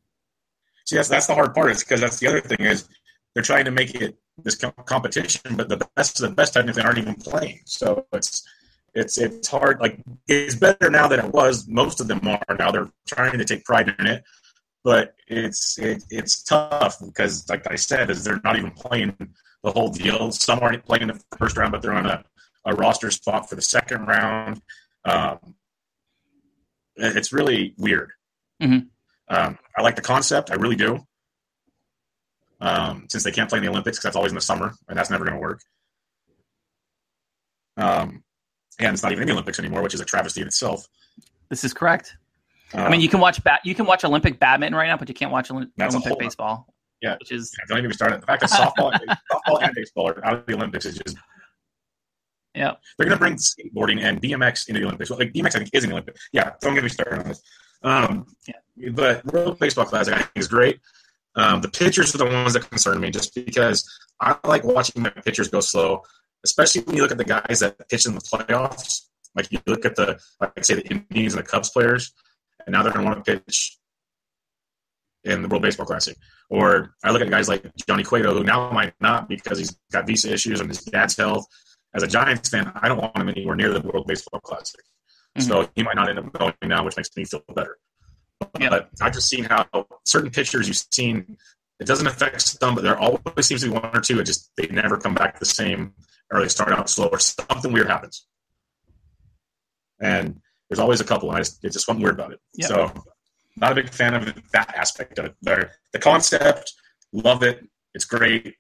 See, 0.85 0.95
that's 0.95 1.09
that's 1.09 1.25
the 1.25 1.33
hard 1.33 1.55
part. 1.55 1.71
Is 1.71 1.83
because 1.83 2.01
that's 2.01 2.19
the 2.19 2.27
other 2.27 2.41
thing 2.41 2.59
is 2.59 2.87
they're 3.33 3.43
trying 3.43 3.65
to 3.65 3.71
make 3.71 3.95
it 3.95 4.15
this 4.43 4.55
competition, 4.85 5.55
but 5.55 5.69
the 5.69 5.87
best 5.95 6.21
of 6.21 6.29
the 6.29 6.35
best 6.35 6.53
technically 6.53 6.83
aren't 6.83 6.99
even 6.99 7.15
playing. 7.15 7.61
So 7.65 8.05
it's 8.13 8.47
it's 8.95 9.17
it's 9.17 9.47
hard. 9.47 9.79
Like 9.79 9.99
it's 10.27 10.55
better 10.55 10.89
now 10.89 11.07
than 11.07 11.19
it 11.19 11.31
was. 11.31 11.67
Most 11.67 11.99
of 11.99 12.07
them 12.07 12.21
are 12.25 12.55
now. 12.57 12.71
They're 12.71 12.89
trying 13.05 13.37
to 13.37 13.45
take 13.45 13.65
pride 13.65 13.93
in 13.99 14.07
it, 14.07 14.23
but 14.83 15.15
it's 15.27 15.77
it, 15.77 16.03
it's 16.09 16.41
tough 16.43 16.99
because, 17.05 17.47
like 17.49 17.69
I 17.69 17.75
said, 17.75 18.09
is 18.09 18.23
they're 18.23 18.41
not 18.43 18.57
even 18.57 18.71
playing 18.71 19.15
the 19.63 19.71
whole 19.71 19.89
deal. 19.89 20.31
Some 20.31 20.59
aren't 20.59 20.85
playing 20.85 21.03
in 21.03 21.07
the 21.09 21.21
first 21.37 21.57
round, 21.57 21.73
but 21.73 21.81
they're 21.81 21.93
on 21.93 22.05
a, 22.05 22.23
a 22.65 22.73
roster 22.73 23.11
spot 23.11 23.49
for 23.49 23.55
the 23.55 23.61
second 23.61 24.05
round. 24.05 24.61
Um, 25.03 25.55
it's 26.95 27.33
really 27.33 27.75
weird. 27.77 28.11
Mm-hmm. 28.63 28.87
Um, 29.27 29.57
I 29.77 29.81
like 29.81 29.97
the 29.97 30.01
concept. 30.01 30.51
I 30.51 30.55
really 30.55 30.77
do. 30.77 31.05
Um, 32.61 33.07
since 33.09 33.23
they 33.23 33.31
can't 33.31 33.49
play 33.49 33.57
in 33.57 33.65
the 33.65 33.69
Olympics, 33.69 33.97
because 33.97 34.03
that's 34.03 34.15
always 34.15 34.31
in 34.31 34.35
the 34.35 34.41
summer, 34.41 34.73
and 34.87 34.97
that's 34.97 35.09
never 35.09 35.25
going 35.25 35.35
to 35.35 35.41
work. 35.41 35.59
Um, 37.75 38.23
and 38.79 38.93
it's 38.93 39.03
not 39.03 39.11
even 39.11 39.23
in 39.23 39.27
the 39.27 39.33
Olympics 39.33 39.59
anymore, 39.59 39.81
which 39.81 39.93
is 39.93 40.01
a 40.01 40.05
travesty 40.05 40.41
in 40.41 40.47
itself. 40.47 40.87
This 41.49 41.63
is 41.63 41.73
correct. 41.73 42.17
I 42.73 42.89
mean, 42.89 42.99
you 42.99 43.07
can 43.07 43.19
watch 43.19 43.41
bat, 43.43 43.61
you 43.63 43.75
can 43.75 43.85
watch 43.85 44.03
Olympic 44.03 44.39
badminton 44.39 44.75
right 44.75 44.87
now, 44.87 44.97
but 44.97 45.07
you 45.07 45.15
can't 45.15 45.31
watch 45.31 45.49
Olympic 45.51 46.19
baseball. 46.19 46.67
Yeah, 47.01 47.15
which 47.19 47.31
is 47.31 47.53
yeah, 47.57 47.65
don't 47.67 47.83
even 47.83 47.93
start 47.93 48.13
it. 48.13 48.21
The 48.21 48.25
fact 48.25 48.41
that 48.41 48.49
softball, 48.49 48.91
softball 49.31 49.61
and 49.61 49.75
baseball 49.75 50.09
are 50.09 50.25
out 50.25 50.33
of 50.33 50.45
the 50.45 50.53
Olympics 50.55 50.85
is 50.85 50.97
just 50.97 51.17
yeah. 52.55 52.73
They're 52.97 53.07
going 53.07 53.17
to 53.17 53.19
bring 53.19 53.35
skateboarding 53.35 54.01
and 54.01 54.21
BMX 54.21 54.67
into 54.69 54.79
the 54.79 54.85
Olympics. 54.85 55.09
Well, 55.09 55.19
like 55.19 55.33
BMX, 55.33 55.55
I 55.55 55.59
think, 55.59 55.69
is 55.73 55.83
in 55.83 55.89
the 55.89 55.95
Olympics. 55.95 56.27
Yeah, 56.31 56.51
don't 56.61 56.73
get 56.73 56.83
me 56.83 56.89
started 56.89 57.19
on 57.19 57.27
this. 57.27 57.43
Um, 57.83 58.25
yeah. 58.47 58.91
But 58.91 59.25
World 59.25 59.59
Baseball 59.59 59.85
Classic, 59.85 60.13
I 60.13 60.17
think, 60.17 60.31
is 60.35 60.47
great. 60.47 60.79
Um, 61.35 61.61
the 61.61 61.69
pitchers 61.69 62.15
are 62.15 62.17
the 62.17 62.25
ones 62.25 62.53
that 62.53 62.69
concern 62.69 62.99
me 63.01 63.11
just 63.11 63.35
because 63.35 63.87
I 64.21 64.37
like 64.45 64.63
watching 64.63 65.03
my 65.03 65.09
pitchers 65.09 65.49
go 65.49 65.59
slow, 65.59 66.01
especially 66.45 66.83
when 66.83 66.95
you 66.95 67.01
look 67.01 67.11
at 67.11 67.17
the 67.17 67.25
guys 67.25 67.59
that 67.59 67.89
pitch 67.89 68.05
in 68.05 68.13
the 68.13 68.21
playoffs. 68.21 69.01
Like 69.35 69.51
you 69.51 69.59
look 69.65 69.83
at 69.83 69.97
the, 69.97 70.17
like 70.39 70.53
I 70.57 70.61
say, 70.61 70.75
the 70.75 70.87
Indians 70.87 71.33
and 71.33 71.43
the 71.43 71.49
Cubs 71.49 71.69
players, 71.69 72.13
and 72.65 72.71
now 72.71 72.83
they're 72.83 72.93
going 72.93 73.03
to 73.05 73.11
want 73.11 73.25
to 73.25 73.39
pitch 73.39 73.77
in 75.25 75.41
the 75.41 75.49
World 75.49 75.63
Baseball 75.63 75.85
Classic. 75.85 76.15
Or 76.49 76.95
I 77.03 77.11
look 77.11 77.21
at 77.21 77.29
guys 77.29 77.49
like 77.49 77.69
Johnny 77.87 78.03
Cueto, 78.03 78.33
who 78.33 78.43
now 78.43 78.71
might 78.71 78.93
not 79.01 79.27
because 79.27 79.57
he's 79.57 79.77
got 79.91 80.07
visa 80.07 80.31
issues 80.31 80.61
and 80.61 80.69
his 80.69 80.83
dad's 80.83 81.17
health. 81.17 81.45
As 81.93 82.03
a 82.03 82.07
Giants 82.07 82.49
fan, 82.49 82.71
I 82.75 82.87
don't 82.87 82.99
want 82.99 83.17
him 83.17 83.29
anywhere 83.29 83.55
near 83.55 83.73
the 83.73 83.81
World 83.81 84.07
Baseball 84.07 84.39
Classic. 84.41 84.81
Mm-hmm. 85.37 85.49
So 85.49 85.69
he 85.75 85.83
might 85.83 85.95
not 85.95 86.09
end 86.09 86.19
up 86.19 86.31
going 86.31 86.53
now, 86.63 86.85
which 86.85 86.95
makes 86.95 87.09
me 87.17 87.25
feel 87.25 87.41
better. 87.53 87.77
Yeah. 88.59 88.69
But 88.69 88.89
I've 89.01 89.13
just 89.13 89.27
seen 89.27 89.45
how 89.45 89.65
certain 90.05 90.29
pitchers 90.29 90.67
you've 90.67 90.85
seen, 90.91 91.37
it 91.79 91.87
doesn't 91.87 92.07
affect 92.07 92.41
some, 92.41 92.75
but 92.75 92.83
there 92.83 92.97
always 92.97 93.45
seems 93.45 93.61
to 93.61 93.67
be 93.67 93.73
one 93.73 93.95
or 93.95 94.01
two. 94.01 94.19
It 94.19 94.25
just, 94.25 94.51
they 94.57 94.67
never 94.67 94.97
come 94.97 95.13
back 95.13 95.39
the 95.39 95.45
same 95.45 95.93
or 96.31 96.41
they 96.41 96.47
start 96.47 96.71
out 96.71 96.89
slow 96.89 97.07
or 97.07 97.19
something 97.19 97.71
weird 97.71 97.87
happens. 97.87 98.25
And 100.01 100.39
there's 100.69 100.79
always 100.79 101.01
a 101.01 101.05
couple, 101.05 101.29
and 101.29 101.37
I 101.37 101.41
just, 101.41 101.63
it's 101.63 101.73
just 101.73 101.85
something 101.85 102.03
weird 102.03 102.15
about 102.15 102.33
it. 102.33 102.39
Yep. 102.55 102.67
So 102.67 103.03
not 103.57 103.71
a 103.71 103.75
big 103.75 103.89
fan 103.89 104.13
of 104.13 104.25
that 104.51 104.73
aspect 104.75 105.19
of 105.19 105.25
it. 105.25 105.35
But 105.41 105.71
the 105.93 105.99
concept, 105.99 106.73
love 107.13 107.43
it. 107.43 107.65
It's 107.93 108.05
great. 108.05 108.55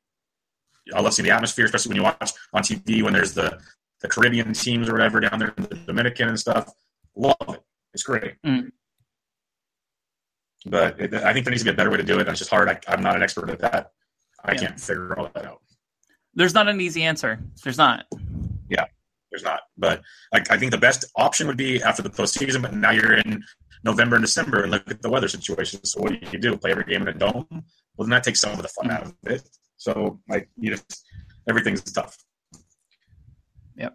I 0.93 1.01
love 1.01 1.13
seeing 1.13 1.27
the 1.27 1.33
atmosphere, 1.33 1.65
especially 1.65 1.89
when 1.89 1.97
you 1.97 2.03
watch 2.03 2.31
on 2.53 2.61
TV 2.61 3.01
when 3.01 3.13
there's 3.13 3.33
the 3.33 3.59
the 4.01 4.07
Caribbean 4.07 4.53
teams 4.53 4.87
or 4.87 4.93
whatever 4.93 5.19
down 5.19 5.39
there 5.39 5.53
in 5.57 5.63
the 5.63 5.75
Dominican 5.87 6.29
and 6.29 6.39
stuff. 6.39 6.71
Love 7.15 7.35
it. 7.49 7.61
It's 7.93 8.03
great. 8.03 8.35
Mm. 8.45 8.71
But 10.65 10.99
it, 10.99 11.13
I 11.13 11.33
think 11.33 11.45
there 11.45 11.51
needs 11.51 11.63
to 11.63 11.71
be 11.71 11.73
a 11.73 11.77
better 11.77 11.91
way 11.91 11.97
to 11.97 12.03
do 12.03 12.19
it. 12.19 12.27
It's 12.27 12.39
just 12.39 12.49
hard. 12.49 12.69
I, 12.69 12.79
am 12.93 13.01
not 13.01 13.15
an 13.15 13.23
expert 13.23 13.49
at 13.49 13.59
that. 13.59 13.91
I 14.43 14.53
yeah. 14.53 14.59
can't 14.59 14.79
figure 14.79 15.17
all 15.17 15.29
that 15.33 15.45
out. 15.45 15.61
There's 16.33 16.53
not 16.53 16.67
an 16.67 16.81
easy 16.81 17.03
answer. 17.03 17.39
There's 17.63 17.77
not. 17.77 18.05
Yeah, 18.69 18.85
there's 19.31 19.43
not. 19.43 19.61
But 19.77 20.01
like, 20.33 20.51
I 20.51 20.57
think 20.57 20.71
the 20.71 20.77
best 20.77 21.05
option 21.15 21.47
would 21.47 21.57
be 21.57 21.81
after 21.81 22.01
the 22.01 22.09
postseason. 22.09 22.61
But 22.61 22.73
now 22.73 22.91
you're 22.91 23.13
in 23.13 23.43
November 23.83 24.15
and 24.15 24.25
December 24.25 24.63
and 24.63 24.71
look 24.71 24.89
at 24.89 25.01
the 25.01 25.09
weather 25.09 25.27
situation. 25.27 25.83
So 25.85 26.01
what 26.01 26.19
do 26.19 26.27
you 26.31 26.39
do? 26.39 26.57
Play 26.57 26.71
every 26.71 26.83
game 26.83 27.03
in 27.03 27.07
a 27.07 27.13
dome? 27.13 27.45
Well, 27.49 28.05
then 28.05 28.09
that 28.09 28.23
takes 28.23 28.41
some 28.41 28.51
of 28.51 28.61
the 28.61 28.67
fun 28.67 28.91
out 28.91 29.03
of 29.03 29.15
it. 29.25 29.47
So 29.77 30.19
like, 30.27 30.49
you 30.57 30.71
just 30.71 31.05
everything's 31.47 31.83
tough. 31.83 32.17
Yep. 33.77 33.93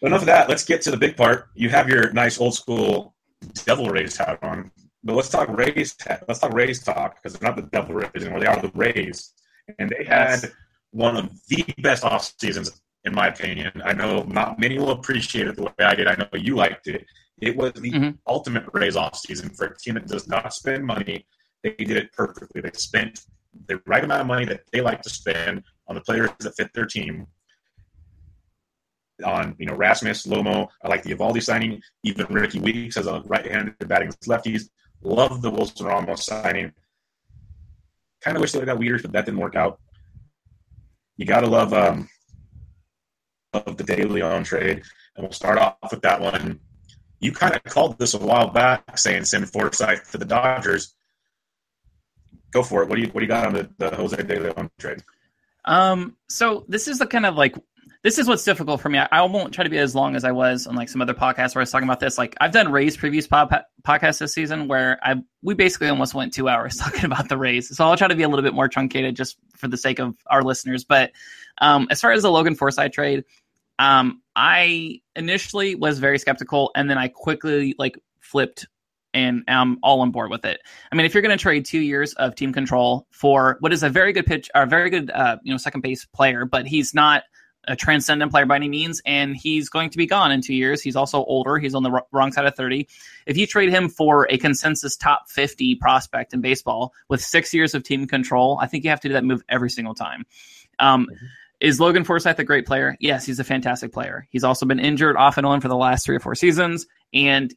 But 0.00 0.06
enough 0.08 0.20
of 0.20 0.26
that. 0.26 0.48
Let's 0.48 0.64
get 0.64 0.82
to 0.82 0.90
the 0.90 0.96
big 0.96 1.16
part. 1.16 1.48
You 1.54 1.70
have 1.70 1.88
your 1.88 2.12
nice 2.12 2.38
old 2.38 2.54
school 2.54 3.14
Devil 3.64 3.88
Rays 3.88 4.16
hat 4.16 4.38
on, 4.42 4.70
but 5.06 5.14
let's 5.14 5.28
talk 5.28 5.48
Rays. 5.48 5.96
Let's 6.26 6.40
talk 6.40 6.52
Rays 6.52 6.82
talk 6.82 7.16
because 7.16 7.38
they're 7.38 7.48
not 7.48 7.56
the 7.56 7.68
Devil 7.70 7.94
Rays 7.94 8.10
anymore. 8.16 8.40
They 8.40 8.46
are 8.46 8.60
the 8.60 8.72
Rays, 8.74 9.32
and 9.78 9.88
they 9.88 10.04
yes. 10.04 10.42
had 10.42 10.52
one 10.90 11.16
of 11.16 11.30
the 11.48 11.64
best 11.78 12.04
off 12.04 12.34
seasons 12.38 12.82
in 13.04 13.14
my 13.14 13.28
opinion. 13.28 13.70
I 13.84 13.92
know 13.92 14.24
not 14.24 14.58
many 14.58 14.78
will 14.78 14.90
appreciate 14.90 15.46
it 15.46 15.56
the 15.56 15.62
way 15.62 15.72
I 15.78 15.94
did. 15.94 16.08
I 16.08 16.16
know 16.16 16.26
you 16.34 16.56
liked 16.56 16.88
it. 16.88 17.06
It 17.40 17.56
was 17.56 17.72
the 17.74 17.92
mm-hmm. 17.92 18.10
ultimate 18.26 18.64
Rays 18.72 18.96
off 18.96 19.16
season 19.16 19.50
for 19.50 19.66
a 19.66 19.78
team 19.78 19.94
that 19.94 20.08
does 20.08 20.26
not 20.26 20.52
spend 20.52 20.84
money. 20.84 21.24
They 21.62 21.70
did 21.70 21.92
it 21.92 22.12
perfectly. 22.12 22.60
They 22.60 22.70
spent 22.74 23.20
the 23.68 23.80
right 23.86 24.02
amount 24.02 24.22
of 24.22 24.26
money 24.26 24.44
that 24.46 24.62
they 24.72 24.80
like 24.80 25.02
to 25.02 25.10
spend 25.10 25.62
on 25.86 25.94
the 25.94 26.00
players 26.00 26.30
that 26.40 26.56
fit 26.56 26.72
their 26.74 26.84
team 26.84 27.26
on 29.24 29.54
you 29.58 29.66
know 29.66 29.74
Rasmus, 29.74 30.26
Lomo. 30.26 30.68
I 30.82 30.88
like 30.88 31.02
the 31.02 31.14
Eovaldi 31.14 31.42
signing. 31.42 31.80
Even 32.02 32.26
Rickie 32.26 32.58
Weeks 32.58 32.96
as 32.96 33.06
a 33.06 33.22
right-handed 33.26 33.76
batting 33.86 34.10
lefties. 34.26 34.68
Love 35.02 35.42
the 35.42 35.50
Wilson 35.50 35.86
Ramos 35.86 36.24
signing. 36.24 36.72
Kind 38.20 38.36
of 38.36 38.40
wish 38.40 38.52
they 38.52 38.58
would 38.58 38.68
have 38.68 38.78
got 38.78 38.84
Wieters, 38.84 39.02
but 39.02 39.12
that 39.12 39.24
didn't 39.24 39.40
work 39.40 39.56
out. 39.56 39.80
You 41.16 41.26
gotta 41.26 41.46
love 41.46 41.72
um, 41.72 42.08
of 43.52 43.76
the 43.76 43.84
De 43.84 44.04
Leon 44.04 44.44
trade, 44.44 44.82
and 45.16 45.24
we'll 45.24 45.32
start 45.32 45.58
off 45.58 45.76
with 45.90 46.02
that 46.02 46.20
one. 46.20 46.60
You 47.20 47.32
kind 47.32 47.54
of 47.54 47.64
called 47.64 47.98
this 47.98 48.14
a 48.14 48.18
while 48.18 48.50
back, 48.50 48.98
saying 48.98 49.24
send 49.24 49.50
Forsythe 49.50 50.00
to 50.12 50.18
the 50.18 50.24
Dodgers. 50.24 50.94
Go 52.50 52.62
for 52.62 52.82
it. 52.82 52.88
What 52.88 52.96
do 52.96 53.02
you 53.02 53.08
what 53.08 53.20
do 53.20 53.24
you 53.24 53.28
got 53.28 53.46
on 53.46 53.54
the, 53.54 53.70
the 53.78 53.94
Jose 53.94 54.16
De 54.16 54.40
Leon 54.40 54.70
trade? 54.78 55.02
Um, 55.64 56.16
so 56.28 56.64
this 56.68 56.88
is 56.88 56.98
the 56.98 57.06
kind 57.06 57.26
of 57.26 57.36
like 57.36 57.56
this 58.02 58.18
is 58.18 58.28
what's 58.28 58.44
difficult 58.44 58.80
for 58.80 58.88
me. 58.88 58.98
I, 58.98 59.08
I, 59.10 59.22
won't 59.22 59.52
try 59.52 59.64
to 59.64 59.70
be 59.70 59.78
as 59.78 59.94
long 59.94 60.16
as 60.16 60.24
I 60.24 60.32
was 60.32 60.66
on 60.66 60.74
like 60.74 60.88
some 60.88 61.00
other 61.00 61.14
podcasts 61.14 61.54
where 61.54 61.60
I 61.60 61.62
was 61.62 61.70
talking 61.70 61.88
about 61.88 62.00
this. 62.00 62.18
Like 62.18 62.36
I've 62.40 62.52
done 62.52 62.70
Rays 62.70 62.96
previews 62.96 63.28
pod, 63.28 63.64
podcast 63.82 64.18
this 64.18 64.32
season 64.32 64.68
where 64.68 64.98
I 65.02 65.16
we 65.42 65.54
basically 65.54 65.88
almost 65.88 66.14
went 66.14 66.32
two 66.32 66.48
hours 66.48 66.76
talking 66.78 67.04
about 67.04 67.28
the 67.28 67.36
Rays. 67.36 67.74
So 67.76 67.84
I'll 67.84 67.96
try 67.96 68.08
to 68.08 68.14
be 68.14 68.22
a 68.22 68.28
little 68.28 68.42
bit 68.42 68.54
more 68.54 68.68
truncated 68.68 69.16
just 69.16 69.36
for 69.56 69.68
the 69.68 69.76
sake 69.76 69.98
of 69.98 70.16
our 70.26 70.42
listeners. 70.42 70.84
But 70.84 71.12
um, 71.58 71.88
as 71.90 72.00
far 72.00 72.12
as 72.12 72.22
the 72.22 72.30
Logan 72.30 72.54
Forsythe 72.54 72.92
trade, 72.92 73.24
um, 73.78 74.22
I 74.34 75.00
initially 75.14 75.74
was 75.74 75.98
very 75.98 76.18
skeptical, 76.18 76.70
and 76.74 76.88
then 76.88 76.98
I 76.98 77.08
quickly 77.08 77.74
like 77.78 77.98
flipped 78.20 78.66
and 79.16 79.44
I'm 79.48 79.78
all 79.82 80.02
on 80.02 80.10
board 80.10 80.30
with 80.30 80.44
it. 80.44 80.60
I 80.92 80.94
mean, 80.94 81.06
if 81.06 81.14
you're 81.14 81.22
going 81.22 81.36
to 81.36 81.42
trade 81.42 81.64
two 81.64 81.80
years 81.80 82.12
of 82.14 82.34
team 82.34 82.52
control 82.52 83.06
for 83.10 83.56
what 83.60 83.72
is 83.72 83.82
a 83.82 83.88
very 83.88 84.12
good 84.12 84.26
pitch, 84.26 84.50
or 84.54 84.62
a 84.62 84.66
very 84.66 84.90
good, 84.90 85.10
uh, 85.10 85.38
you 85.42 85.52
know, 85.52 85.56
second 85.56 85.80
base 85.80 86.04
player, 86.04 86.44
but 86.44 86.66
he's 86.66 86.92
not 86.92 87.22
a 87.66 87.76
transcendent 87.76 88.30
player 88.30 88.46
by 88.46 88.56
any 88.56 88.68
means, 88.68 89.00
and 89.04 89.36
he's 89.36 89.68
going 89.68 89.90
to 89.90 89.98
be 89.98 90.06
gone 90.06 90.30
in 90.30 90.40
two 90.40 90.54
years. 90.54 90.82
He's 90.82 90.96
also 90.96 91.24
older. 91.24 91.58
He's 91.58 91.74
on 91.74 91.82
the 91.82 92.02
wrong 92.12 92.32
side 92.32 92.46
of 92.46 92.54
30. 92.54 92.88
If 93.26 93.36
you 93.36 93.46
trade 93.46 93.70
him 93.70 93.88
for 93.88 94.26
a 94.30 94.38
consensus 94.38 94.96
top 94.96 95.28
50 95.28 95.76
prospect 95.76 96.34
in 96.34 96.40
baseball 96.40 96.92
with 97.08 97.22
six 97.22 97.52
years 97.52 97.74
of 97.74 97.82
team 97.82 98.06
control, 98.06 98.58
I 98.60 98.66
think 98.66 98.84
you 98.84 98.90
have 98.90 99.00
to 99.00 99.08
do 99.08 99.14
that 99.14 99.24
move 99.24 99.42
every 99.48 99.70
single 99.70 99.94
time. 99.94 100.24
Um, 100.78 101.06
mm-hmm. 101.06 101.26
Is 101.58 101.80
Logan 101.80 102.04
Forsythe 102.04 102.38
a 102.38 102.44
great 102.44 102.66
player? 102.66 102.96
Yes, 103.00 103.24
he's 103.24 103.40
a 103.40 103.44
fantastic 103.44 103.92
player. 103.92 104.28
He's 104.30 104.44
also 104.44 104.66
been 104.66 104.78
injured 104.78 105.16
off 105.16 105.38
and 105.38 105.46
on 105.46 105.62
for 105.62 105.68
the 105.68 105.76
last 105.76 106.04
three 106.04 106.16
or 106.16 106.20
four 106.20 106.34
seasons. 106.34 106.86
And 107.14 107.54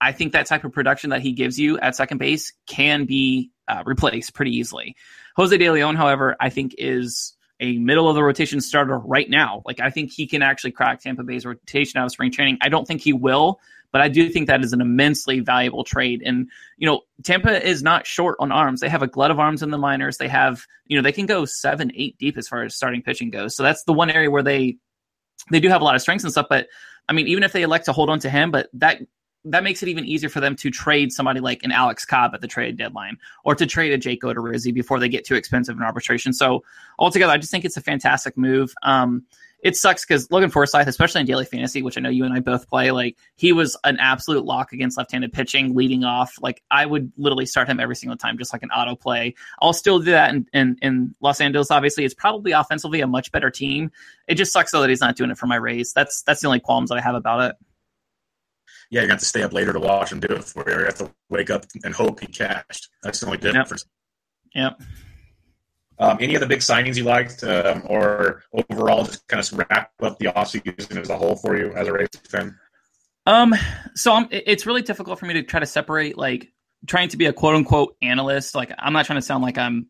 I 0.00 0.12
think 0.12 0.32
that 0.32 0.46
type 0.46 0.64
of 0.64 0.72
production 0.72 1.10
that 1.10 1.22
he 1.22 1.32
gives 1.32 1.58
you 1.58 1.78
at 1.78 1.96
second 1.96 2.18
base 2.18 2.52
can 2.66 3.06
be 3.06 3.50
uh, 3.66 3.82
replaced 3.86 4.34
pretty 4.34 4.56
easily. 4.56 4.96
Jose 5.36 5.56
De 5.56 5.70
Leon, 5.70 5.96
however, 5.96 6.36
I 6.38 6.50
think 6.50 6.74
is 6.76 7.36
a 7.60 7.78
middle 7.78 8.08
of 8.08 8.14
the 8.14 8.22
rotation 8.22 8.60
starter 8.60 8.98
right 8.98 9.28
now. 9.28 9.62
Like 9.64 9.80
I 9.80 9.90
think 9.90 10.12
he 10.12 10.26
can 10.26 10.42
actually 10.42 10.72
crack 10.72 11.00
Tampa 11.00 11.22
Bay's 11.24 11.44
rotation 11.44 11.98
out 11.98 12.06
of 12.06 12.12
spring 12.12 12.30
training. 12.30 12.58
I 12.62 12.68
don't 12.68 12.86
think 12.86 13.00
he 13.00 13.12
will, 13.12 13.60
but 13.90 14.00
I 14.00 14.08
do 14.08 14.28
think 14.28 14.46
that 14.46 14.62
is 14.62 14.72
an 14.72 14.80
immensely 14.80 15.40
valuable 15.40 15.84
trade. 15.84 16.22
And 16.24 16.48
you 16.76 16.86
know, 16.86 17.02
Tampa 17.24 17.66
is 17.66 17.82
not 17.82 18.06
short 18.06 18.36
on 18.40 18.52
arms. 18.52 18.80
They 18.80 18.88
have 18.88 19.02
a 19.02 19.08
glut 19.08 19.30
of 19.30 19.40
arms 19.40 19.62
in 19.62 19.70
the 19.70 19.78
minors. 19.78 20.18
They 20.18 20.28
have, 20.28 20.66
you 20.86 20.96
know, 20.96 21.02
they 21.02 21.12
can 21.12 21.26
go 21.26 21.44
seven, 21.44 21.90
eight 21.94 22.16
deep 22.18 22.36
as 22.36 22.48
far 22.48 22.62
as 22.62 22.74
starting 22.74 23.02
pitching 23.02 23.30
goes. 23.30 23.56
So 23.56 23.62
that's 23.62 23.84
the 23.84 23.92
one 23.92 24.10
area 24.10 24.30
where 24.30 24.42
they 24.42 24.76
they 25.50 25.60
do 25.60 25.68
have 25.68 25.80
a 25.80 25.84
lot 25.84 25.94
of 25.94 26.02
strengths 26.02 26.24
and 26.24 26.32
stuff. 26.32 26.46
But 26.48 26.68
I 27.08 27.12
mean, 27.12 27.28
even 27.28 27.42
if 27.42 27.52
they 27.52 27.62
elect 27.62 27.86
to 27.86 27.92
hold 27.92 28.10
on 28.10 28.20
to 28.20 28.30
him, 28.30 28.50
but 28.50 28.68
that 28.74 29.00
that 29.44 29.62
makes 29.62 29.82
it 29.82 29.88
even 29.88 30.04
easier 30.04 30.28
for 30.28 30.40
them 30.40 30.56
to 30.56 30.70
trade 30.70 31.12
somebody 31.12 31.40
like 31.40 31.62
an 31.62 31.72
Alex 31.72 32.04
Cobb 32.04 32.34
at 32.34 32.40
the 32.40 32.48
trade 32.48 32.76
deadline 32.76 33.16
or 33.44 33.54
to 33.54 33.66
trade 33.66 33.92
a 33.92 33.98
Jake 33.98 34.22
Odorizzi 34.22 34.74
before 34.74 34.98
they 34.98 35.08
get 35.08 35.24
too 35.24 35.34
expensive 35.34 35.76
in 35.76 35.82
arbitration. 35.82 36.32
So 36.32 36.64
altogether, 36.98 37.32
I 37.32 37.38
just 37.38 37.50
think 37.50 37.64
it's 37.64 37.76
a 37.76 37.82
fantastic 37.82 38.36
move. 38.36 38.74
Um, 38.82 39.24
it 39.60 39.76
sucks 39.76 40.04
because 40.04 40.30
Logan 40.30 40.50
Forsythe, 40.50 40.86
especially 40.86 41.20
in 41.20 41.26
daily 41.26 41.44
fantasy, 41.44 41.82
which 41.82 41.98
I 41.98 42.00
know 42.00 42.10
you 42.10 42.24
and 42.24 42.32
I 42.32 42.38
both 42.38 42.68
play, 42.68 42.92
like 42.92 43.16
he 43.34 43.52
was 43.52 43.76
an 43.82 43.98
absolute 43.98 44.44
lock 44.44 44.72
against 44.72 44.96
left-handed 44.96 45.32
pitching, 45.32 45.74
leading 45.74 46.04
off. 46.04 46.36
Like 46.40 46.62
I 46.70 46.86
would 46.86 47.12
literally 47.16 47.46
start 47.46 47.68
him 47.68 47.80
every 47.80 47.96
single 47.96 48.16
time, 48.16 48.38
just 48.38 48.52
like 48.52 48.62
an 48.62 48.70
auto 48.70 48.94
play. 48.94 49.34
I'll 49.60 49.72
still 49.72 49.98
do 49.98 50.12
that 50.12 50.32
in, 50.32 50.46
in, 50.52 50.76
in 50.80 51.14
Los 51.20 51.40
Angeles. 51.40 51.72
Obviously, 51.72 52.04
it's 52.04 52.14
probably 52.14 52.52
offensively 52.52 53.00
a 53.00 53.08
much 53.08 53.32
better 53.32 53.50
team. 53.50 53.90
It 54.28 54.36
just 54.36 54.52
sucks 54.52 54.70
though 54.70 54.80
that 54.80 54.90
he's 54.90 55.00
not 55.00 55.16
doing 55.16 55.30
it 55.30 55.38
for 55.38 55.46
my 55.46 55.56
Rays. 55.56 55.92
That's 55.92 56.22
that's 56.22 56.40
the 56.40 56.46
only 56.46 56.60
qualms 56.60 56.90
that 56.90 56.96
I 56.96 57.00
have 57.00 57.16
about 57.16 57.50
it 57.50 57.56
yeah, 58.90 59.02
you 59.02 59.08
got 59.08 59.18
to 59.18 59.24
stay 59.24 59.42
up 59.42 59.52
later 59.52 59.72
to 59.72 59.80
watch 59.80 60.12
him 60.12 60.20
do 60.20 60.28
it 60.28 60.44
for 60.44 60.68
you. 60.68 60.78
You 60.78 60.84
have 60.86 60.96
to 60.96 61.10
wake 61.28 61.50
up 61.50 61.64
and 61.84 61.94
hope 61.94 62.20
he 62.20 62.26
cashed. 62.26 62.88
That's 63.02 63.20
the 63.20 63.26
only 63.26 63.38
difference. 63.38 63.84
Yep. 64.54 64.76
yep. 64.78 64.88
Um, 66.00 66.16
any 66.20 66.36
of 66.36 66.40
the 66.40 66.46
big 66.46 66.60
signings 66.60 66.96
you 66.96 67.04
liked, 67.04 67.42
um, 67.42 67.82
or 67.86 68.44
overall, 68.52 69.04
just 69.04 69.26
kind 69.26 69.40
of 69.40 69.58
wrap 69.58 69.90
up 70.00 70.18
the 70.18 70.26
offseason 70.26 70.96
as 70.96 71.10
a 71.10 71.18
whole 71.18 71.34
for 71.34 71.58
you 71.58 71.72
as 71.72 71.88
a 71.88 71.92
Rays 71.92 72.08
fan? 72.30 72.56
Um, 73.26 73.54
so 73.94 74.12
I'm, 74.12 74.28
it's 74.30 74.64
really 74.64 74.82
difficult 74.82 75.18
for 75.18 75.26
me 75.26 75.34
to 75.34 75.42
try 75.42 75.60
to 75.60 75.66
separate 75.66 76.16
like 76.16 76.52
trying 76.86 77.08
to 77.08 77.16
be 77.16 77.26
a 77.26 77.32
quote 77.32 77.56
unquote 77.56 77.96
analyst. 78.00 78.54
Like 78.54 78.72
I'm 78.78 78.92
not 78.92 79.06
trying 79.06 79.18
to 79.18 79.22
sound 79.22 79.42
like 79.42 79.58
I'm 79.58 79.88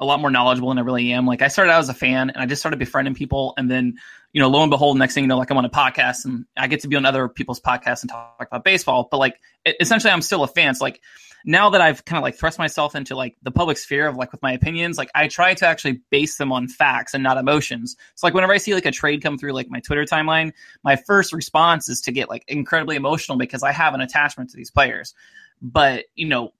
a 0.00 0.04
lot 0.04 0.20
more 0.20 0.30
knowledgeable 0.30 0.70
than 0.70 0.78
I 0.78 0.82
really 0.82 1.12
am. 1.12 1.26
Like 1.26 1.42
I 1.42 1.48
started 1.48 1.70
out 1.70 1.80
as 1.80 1.88
a 1.88 1.94
fan 1.94 2.30
and 2.30 2.38
I 2.38 2.46
just 2.46 2.62
started 2.62 2.78
befriending 2.78 3.14
people. 3.14 3.54
And 3.56 3.70
then, 3.70 3.94
you 4.32 4.40
know, 4.40 4.48
lo 4.48 4.62
and 4.62 4.70
behold, 4.70 4.98
next 4.98 5.14
thing 5.14 5.24
you 5.24 5.28
know, 5.28 5.36
like 5.36 5.50
I'm 5.50 5.58
on 5.58 5.64
a 5.64 5.70
podcast 5.70 6.24
and 6.24 6.46
I 6.56 6.66
get 6.68 6.80
to 6.80 6.88
be 6.88 6.96
on 6.96 7.04
other 7.04 7.28
people's 7.28 7.60
podcasts 7.60 8.02
and 8.02 8.10
talk 8.10 8.36
about 8.40 8.64
baseball. 8.64 9.08
But 9.10 9.18
like 9.18 9.40
essentially 9.80 10.12
I'm 10.12 10.22
still 10.22 10.42
a 10.42 10.48
fan. 10.48 10.74
So 10.74 10.84
like 10.84 11.00
now 11.44 11.70
that 11.70 11.82
I've 11.82 12.04
kind 12.06 12.16
of 12.16 12.22
like 12.22 12.36
thrust 12.36 12.58
myself 12.58 12.94
into 12.94 13.14
like 13.14 13.36
the 13.42 13.50
public 13.50 13.76
sphere 13.76 14.06
of 14.06 14.16
like 14.16 14.32
with 14.32 14.40
my 14.40 14.52
opinions, 14.52 14.96
like 14.96 15.10
I 15.14 15.28
try 15.28 15.52
to 15.52 15.66
actually 15.66 16.00
base 16.10 16.38
them 16.38 16.50
on 16.50 16.68
facts 16.68 17.12
and 17.12 17.22
not 17.22 17.36
emotions. 17.36 17.96
So 18.14 18.26
like 18.26 18.32
whenever 18.32 18.54
I 18.54 18.58
see 18.58 18.74
like 18.74 18.86
a 18.86 18.90
trade 18.90 19.22
come 19.22 19.36
through 19.36 19.52
like 19.52 19.68
my 19.68 19.80
Twitter 19.80 20.04
timeline, 20.04 20.52
my 20.82 20.96
first 20.96 21.34
response 21.34 21.90
is 21.90 22.00
to 22.02 22.12
get 22.12 22.30
like 22.30 22.44
incredibly 22.48 22.96
emotional 22.96 23.36
because 23.36 23.62
I 23.62 23.72
have 23.72 23.92
an 23.92 24.00
attachment 24.00 24.50
to 24.50 24.56
these 24.56 24.70
players. 24.70 25.12
But, 25.60 26.06
you 26.14 26.28
know, 26.28 26.54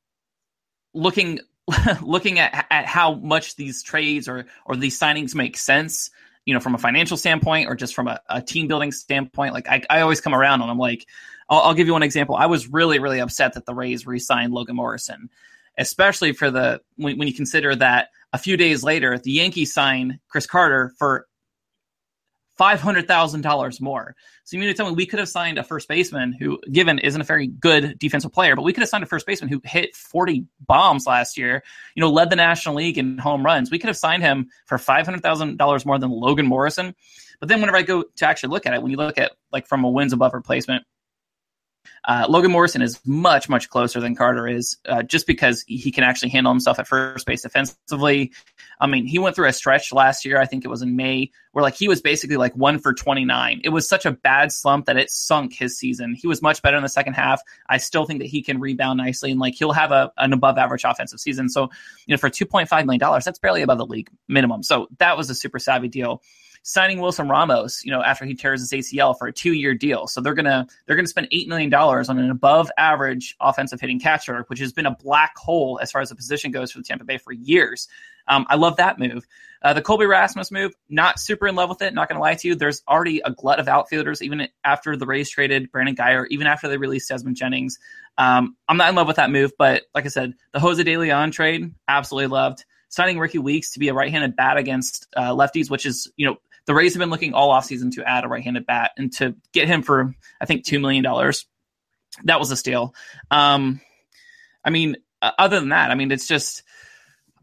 looking 0.92 1.40
looking 2.02 2.38
at 2.38 2.66
at 2.70 2.86
how 2.86 3.14
much 3.14 3.56
these 3.56 3.82
trades 3.82 4.28
or 4.28 4.46
or 4.66 4.76
these 4.76 4.98
signings 4.98 5.34
make 5.34 5.56
sense, 5.56 6.10
you 6.44 6.54
know, 6.54 6.60
from 6.60 6.74
a 6.74 6.78
financial 6.78 7.16
standpoint 7.16 7.68
or 7.68 7.74
just 7.74 7.94
from 7.94 8.08
a, 8.08 8.20
a 8.28 8.42
team 8.42 8.68
building 8.68 8.92
standpoint, 8.92 9.54
like 9.54 9.68
I, 9.68 9.82
I 9.88 10.00
always 10.00 10.20
come 10.20 10.34
around 10.34 10.60
and 10.62 10.70
I'm 10.70 10.78
like, 10.78 11.06
I'll, 11.48 11.60
I'll, 11.60 11.74
give 11.74 11.86
you 11.86 11.94
one 11.94 12.02
example. 12.02 12.36
I 12.36 12.46
was 12.46 12.68
really 12.68 12.98
really 12.98 13.20
upset 13.20 13.54
that 13.54 13.66
the 13.66 13.74
Rays 13.74 14.06
re-signed 14.06 14.52
Logan 14.52 14.76
Morrison. 14.76 15.30
especially 15.78 16.32
for 16.32 16.50
the 16.50 16.80
when, 16.96 17.18
when 17.18 17.28
you 17.28 17.34
consider 17.34 17.74
that 17.76 18.10
a 18.32 18.38
few 18.38 18.56
days 18.56 18.82
later 18.82 19.18
the 19.18 19.32
Yankees 19.32 19.72
sign 19.72 20.20
Chris 20.28 20.46
Carter 20.46 20.92
for 20.98 21.26
five 22.56 22.80
hundred 22.80 23.08
thousand 23.08 23.42
dollars 23.42 23.80
more. 23.80 24.14
So 24.44 24.56
you 24.56 24.60
mean 24.60 24.68
to 24.68 24.74
tell 24.74 24.86
me 24.86 24.94
we 24.94 25.06
could 25.06 25.18
have 25.18 25.28
signed 25.28 25.58
a 25.58 25.64
first 25.64 25.88
baseman 25.88 26.32
who, 26.32 26.60
given, 26.70 26.98
isn't 26.98 27.20
a 27.20 27.24
very 27.24 27.46
good 27.46 27.98
defensive 27.98 28.32
player, 28.32 28.54
but 28.56 28.62
we 28.62 28.72
could 28.72 28.82
have 28.82 28.88
signed 28.88 29.04
a 29.04 29.06
first 29.06 29.26
baseman 29.26 29.48
who 29.48 29.60
hit 29.64 29.94
forty 29.96 30.46
bombs 30.66 31.06
last 31.06 31.36
year. 31.36 31.62
You 31.94 32.00
know, 32.00 32.10
led 32.10 32.30
the 32.30 32.36
National 32.36 32.76
League 32.76 32.98
in 32.98 33.18
home 33.18 33.44
runs. 33.44 33.70
We 33.70 33.78
could 33.78 33.88
have 33.88 33.96
signed 33.96 34.22
him 34.22 34.48
for 34.66 34.78
five 34.78 35.06
hundred 35.06 35.22
thousand 35.22 35.56
dollars 35.56 35.84
more 35.86 35.98
than 35.98 36.10
Logan 36.10 36.46
Morrison. 36.46 36.94
But 37.40 37.48
then 37.48 37.60
whenever 37.60 37.76
I 37.76 37.82
go 37.82 38.04
to 38.16 38.26
actually 38.26 38.50
look 38.50 38.66
at 38.66 38.74
it, 38.74 38.82
when 38.82 38.90
you 38.90 38.96
look 38.96 39.18
at 39.18 39.32
like 39.52 39.66
from 39.66 39.84
a 39.84 39.90
wins 39.90 40.12
above 40.12 40.34
replacement, 40.34 40.84
uh, 42.06 42.26
Logan 42.28 42.50
Morrison 42.50 42.82
is 42.82 43.00
much, 43.06 43.48
much 43.48 43.68
closer 43.70 44.00
than 44.00 44.14
Carter 44.14 44.46
is, 44.46 44.76
uh, 44.86 45.02
just 45.02 45.26
because 45.26 45.64
he 45.66 45.90
can 45.90 46.04
actually 46.04 46.28
handle 46.28 46.52
himself 46.52 46.78
at 46.78 46.86
first 46.86 47.26
base 47.26 47.42
defensively. 47.42 48.32
I 48.80 48.86
mean, 48.86 49.06
he 49.06 49.18
went 49.18 49.36
through 49.36 49.48
a 49.48 49.52
stretch 49.52 49.92
last 49.92 50.24
year, 50.24 50.40
I 50.40 50.46
think 50.46 50.64
it 50.64 50.68
was 50.68 50.82
in 50.82 50.96
May, 50.96 51.30
where 51.52 51.62
like 51.62 51.74
he 51.74 51.88
was 51.88 52.02
basically 52.02 52.36
like 52.36 52.54
one 52.54 52.78
for 52.78 52.92
29. 52.92 53.60
It 53.64 53.70
was 53.70 53.88
such 53.88 54.04
a 54.04 54.12
bad 54.12 54.52
slump 54.52 54.86
that 54.86 54.96
it 54.96 55.10
sunk 55.10 55.54
his 55.54 55.78
season. 55.78 56.14
He 56.14 56.26
was 56.26 56.42
much 56.42 56.60
better 56.62 56.76
in 56.76 56.82
the 56.82 56.88
second 56.88 57.14
half. 57.14 57.40
I 57.68 57.78
still 57.78 58.04
think 58.04 58.20
that 58.20 58.26
he 58.26 58.42
can 58.42 58.60
rebound 58.60 58.98
nicely 58.98 59.30
and 59.30 59.40
like 59.40 59.54
he'll 59.54 59.72
have 59.72 59.92
a, 59.92 60.12
an 60.18 60.32
above 60.32 60.58
average 60.58 60.84
offensive 60.84 61.20
season. 61.20 61.48
So, 61.48 61.70
you 62.06 62.14
know, 62.14 62.18
for 62.18 62.28
$2.5 62.28 62.86
million, 62.86 63.20
that's 63.24 63.38
barely 63.38 63.62
above 63.62 63.78
the 63.78 63.86
league 63.86 64.10
minimum. 64.28 64.62
So 64.62 64.88
that 64.98 65.16
was 65.16 65.30
a 65.30 65.34
super 65.34 65.58
savvy 65.58 65.88
deal 65.88 66.22
signing 66.64 67.00
Wilson 67.00 67.28
Ramos, 67.28 67.84
you 67.84 67.92
know, 67.92 68.02
after 68.02 68.24
he 68.24 68.34
tears 68.34 68.60
his 68.60 68.72
ACL 68.72 69.16
for 69.16 69.28
a 69.28 69.32
two-year 69.32 69.74
deal. 69.74 70.08
So 70.08 70.20
they're 70.20 70.34
gonna 70.34 70.66
they're 70.86 70.96
gonna 70.96 71.06
spend 71.06 71.28
eight 71.30 71.48
million 71.48 71.70
dollars 71.70 72.08
on 72.08 72.18
an 72.18 72.30
above-average 72.30 73.36
offensive 73.40 73.80
hitting 73.80 74.00
catcher, 74.00 74.44
which 74.48 74.58
has 74.58 74.72
been 74.72 74.86
a 74.86 74.96
black 74.96 75.36
hole 75.36 75.78
as 75.80 75.92
far 75.92 76.00
as 76.00 76.08
the 76.08 76.16
position 76.16 76.50
goes 76.50 76.72
for 76.72 76.78
the 76.78 76.84
Tampa 76.84 77.04
Bay 77.04 77.18
for 77.18 77.32
years. 77.32 77.86
Um, 78.26 78.46
I 78.48 78.56
love 78.56 78.76
that 78.76 78.98
move. 78.98 79.26
Uh, 79.62 79.72
the 79.72 79.82
Colby 79.82 80.06
Rasmus 80.06 80.50
move, 80.50 80.74
not 80.88 81.18
super 81.18 81.46
in 81.46 81.54
love 81.54 81.70
with 81.70 81.80
it. 81.82 81.94
Not 81.94 82.08
going 82.08 82.16
to 82.16 82.22
lie 82.22 82.34
to 82.34 82.48
you. 82.48 82.54
There's 82.54 82.82
already 82.86 83.20
a 83.24 83.30
glut 83.30 83.60
of 83.60 83.68
outfielders, 83.68 84.22
even 84.22 84.48
after 84.62 84.96
the 84.96 85.06
Rays 85.06 85.30
traded 85.30 85.70
Brandon 85.70 85.96
Guyer, 85.96 86.26
even 86.30 86.46
after 86.46 86.68
they 86.68 86.76
released 86.76 87.08
Desmond 87.08 87.36
Jennings. 87.36 87.78
Um, 88.18 88.56
I'm 88.68 88.76
not 88.76 88.90
in 88.90 88.94
love 88.94 89.06
with 89.06 89.16
that 89.16 89.30
move, 89.30 89.52
but 89.58 89.84
like 89.94 90.04
I 90.04 90.08
said, 90.08 90.34
the 90.52 90.60
Jose 90.60 90.82
De 90.82 90.96
Leon 90.96 91.30
trade, 91.30 91.74
absolutely 91.88 92.28
loved. 92.28 92.64
Signing 92.88 93.18
Rickie 93.18 93.38
Weeks 93.38 93.72
to 93.72 93.78
be 93.78 93.88
a 93.88 93.94
right-handed 93.94 94.36
bat 94.36 94.56
against 94.56 95.08
uh, 95.16 95.34
lefties, 95.34 95.68
which 95.68 95.84
is 95.84 96.12
you 96.16 96.26
know 96.26 96.36
the 96.66 96.74
Rays 96.74 96.94
have 96.94 97.00
been 97.00 97.10
looking 97.10 97.34
all 97.34 97.50
offseason 97.50 97.92
to 97.92 98.08
add 98.08 98.24
a 98.24 98.28
right-handed 98.28 98.66
bat 98.66 98.92
and 98.96 99.12
to 99.14 99.36
get 99.52 99.68
him 99.68 99.82
for 99.82 100.14
I 100.40 100.46
think 100.46 100.64
two 100.64 100.78
million 100.78 101.04
dollars. 101.04 101.46
That 102.24 102.38
was 102.38 102.50
a 102.50 102.56
steal. 102.56 102.94
Um, 103.30 103.80
I 104.64 104.70
mean, 104.70 104.96
uh, 105.20 105.32
other 105.38 105.60
than 105.60 105.70
that, 105.70 105.90
I 105.90 105.94
mean, 105.94 106.10
it's 106.10 106.28
just. 106.28 106.62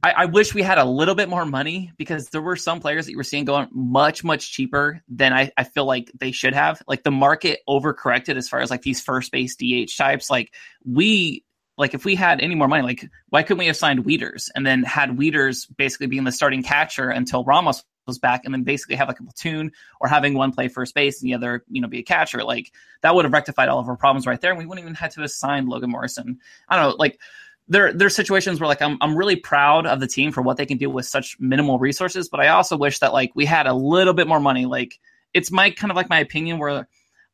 I, 0.04 0.12
I, 0.12 0.26
wish 0.26 0.56
we 0.56 0.64
had 0.64 0.80
a 0.80 0.84
little 0.84 1.14
bit 1.14 1.30
more 1.30 1.46
money 1.46 1.92
because 1.96 2.30
there 2.30 2.42
were 2.42 2.56
some 2.56 2.80
players 2.80 3.06
that 3.06 3.12
you 3.12 3.18
were 3.18 3.24
seeing 3.24 3.46
going 3.46 3.68
much, 3.72 4.24
much 4.24 4.52
cheaper 4.52 5.04
than 5.08 5.32
I, 5.32 5.52
I 5.56 5.64
feel 5.64 5.86
like 5.86 6.12
they 6.20 6.32
should 6.32 6.56
have. 6.56 6.82
Like 6.88 7.04
the 7.04 7.12
market 7.12 7.60
overcorrected 7.70 8.36
as 8.36 8.50
far 8.50 8.62
as 8.62 8.72
like 8.72 8.82
these 8.82 9.00
first 9.00 9.32
base 9.32 9.56
DH 9.56 9.96
types. 9.96 10.28
Like 10.28 10.56
we 10.84 11.44
like 11.78 11.94
if 11.94 12.06
we 12.06 12.16
had 12.16 12.42
any 12.42 12.56
more 12.56 12.68
money, 12.68 12.84
like 12.84 13.10
why 13.30 13.44
couldn't 13.44 13.60
we 13.60 13.68
have 13.68 13.78
signed 13.78 14.04
Wieters 14.04 14.50
and 14.56 14.66
then 14.66 14.84
had 14.84 15.18
Wieters 15.18 15.68
basically 15.78 16.08
being 16.08 16.24
the 16.24 16.32
starting 16.32 16.64
catcher 16.64 17.10
until 17.10 17.44
Ramos 17.44 17.84
back 18.22 18.42
and 18.46 18.54
then 18.54 18.64
basically 18.64 18.96
have 18.96 19.08
like 19.08 19.20
a 19.20 19.24
platoon 19.24 19.72
or 20.00 20.08
having 20.08 20.34
one 20.34 20.52
play 20.52 20.68
first 20.68 20.94
base 20.94 21.22
and 21.22 21.30
the 21.30 21.34
other, 21.34 21.64
you 21.70 21.82
know, 21.82 21.88
be 21.88 22.00
a 22.00 22.04
catcher. 22.04 22.44
Like 22.44 22.72
that 23.02 23.16
would 23.16 23.26
have 23.26 23.34
rectified 23.34 23.70
all 23.70 23.80
of 23.80 23.88
our 23.88 23.96
problems 23.96 24.26
right 24.26 24.40
there. 24.42 24.52
And 24.52 24.60
we 24.60 24.66
wouldn't 24.66 24.84
even 24.84 24.96
have 24.96 25.14
to 25.14 25.24
assign 25.24 25.68
Logan 25.68 25.92
Morrison. 25.92 26.40
I 26.68 26.78
don't 26.78 26.90
know, 26.90 26.96
like 26.98 27.20
there 27.68 27.94
there's 27.94 28.16
situations 28.16 28.60
where 28.60 28.68
like 28.68 28.82
I'm 28.82 28.98
I'm 29.02 29.16
really 29.16 29.38
proud 29.38 29.86
of 29.86 30.00
the 30.00 30.08
team 30.08 30.32
for 30.32 30.42
what 30.42 30.58
they 30.58 30.66
can 30.66 30.78
do 30.78 30.90
with 30.90 31.06
such 31.06 31.40
minimal 31.40 31.80
resources, 31.80 32.28
but 32.28 32.40
I 32.40 32.50
also 32.50 32.76
wish 32.76 33.00
that 33.00 33.14
like 33.14 33.32
we 33.36 33.46
had 33.46 33.68
a 33.68 33.74
little 33.74 34.14
bit 34.14 34.28
more 34.28 34.40
money. 34.40 34.66
Like 34.66 35.00
it's 35.34 35.52
my 35.52 35.70
kind 35.70 35.92
of 35.92 35.96
like 35.96 36.10
my 36.10 36.20
opinion 36.20 36.60
where 36.60 36.88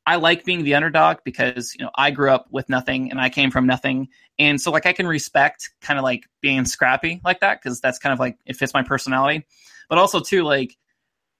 I 0.05 0.15
like 0.15 0.45
being 0.45 0.63
the 0.63 0.75
underdog 0.75 1.17
because 1.23 1.75
you 1.77 1.83
know 1.83 1.91
I 1.95 2.11
grew 2.11 2.29
up 2.29 2.47
with 2.51 2.69
nothing 2.69 3.09
and 3.09 3.19
I 3.19 3.29
came 3.29 3.49
from 3.49 3.65
nothing, 3.65 4.09
and 4.37 4.61
so 4.61 4.69
like 4.71 4.85
I 4.85 4.93
can 4.93 5.07
respect 5.07 5.71
kind 5.81 5.97
of 5.97 6.03
like 6.03 6.25
being 6.41 6.65
scrappy 6.65 7.19
like 7.25 7.39
that 7.39 7.61
because 7.61 7.81
that's 7.81 7.97
kind 7.97 8.13
of 8.13 8.19
like 8.19 8.37
it 8.45 8.57
fits 8.57 8.73
my 8.75 8.83
personality 8.83 9.45
but 9.89 9.97
also 9.97 10.19
too 10.19 10.43
like 10.43 10.77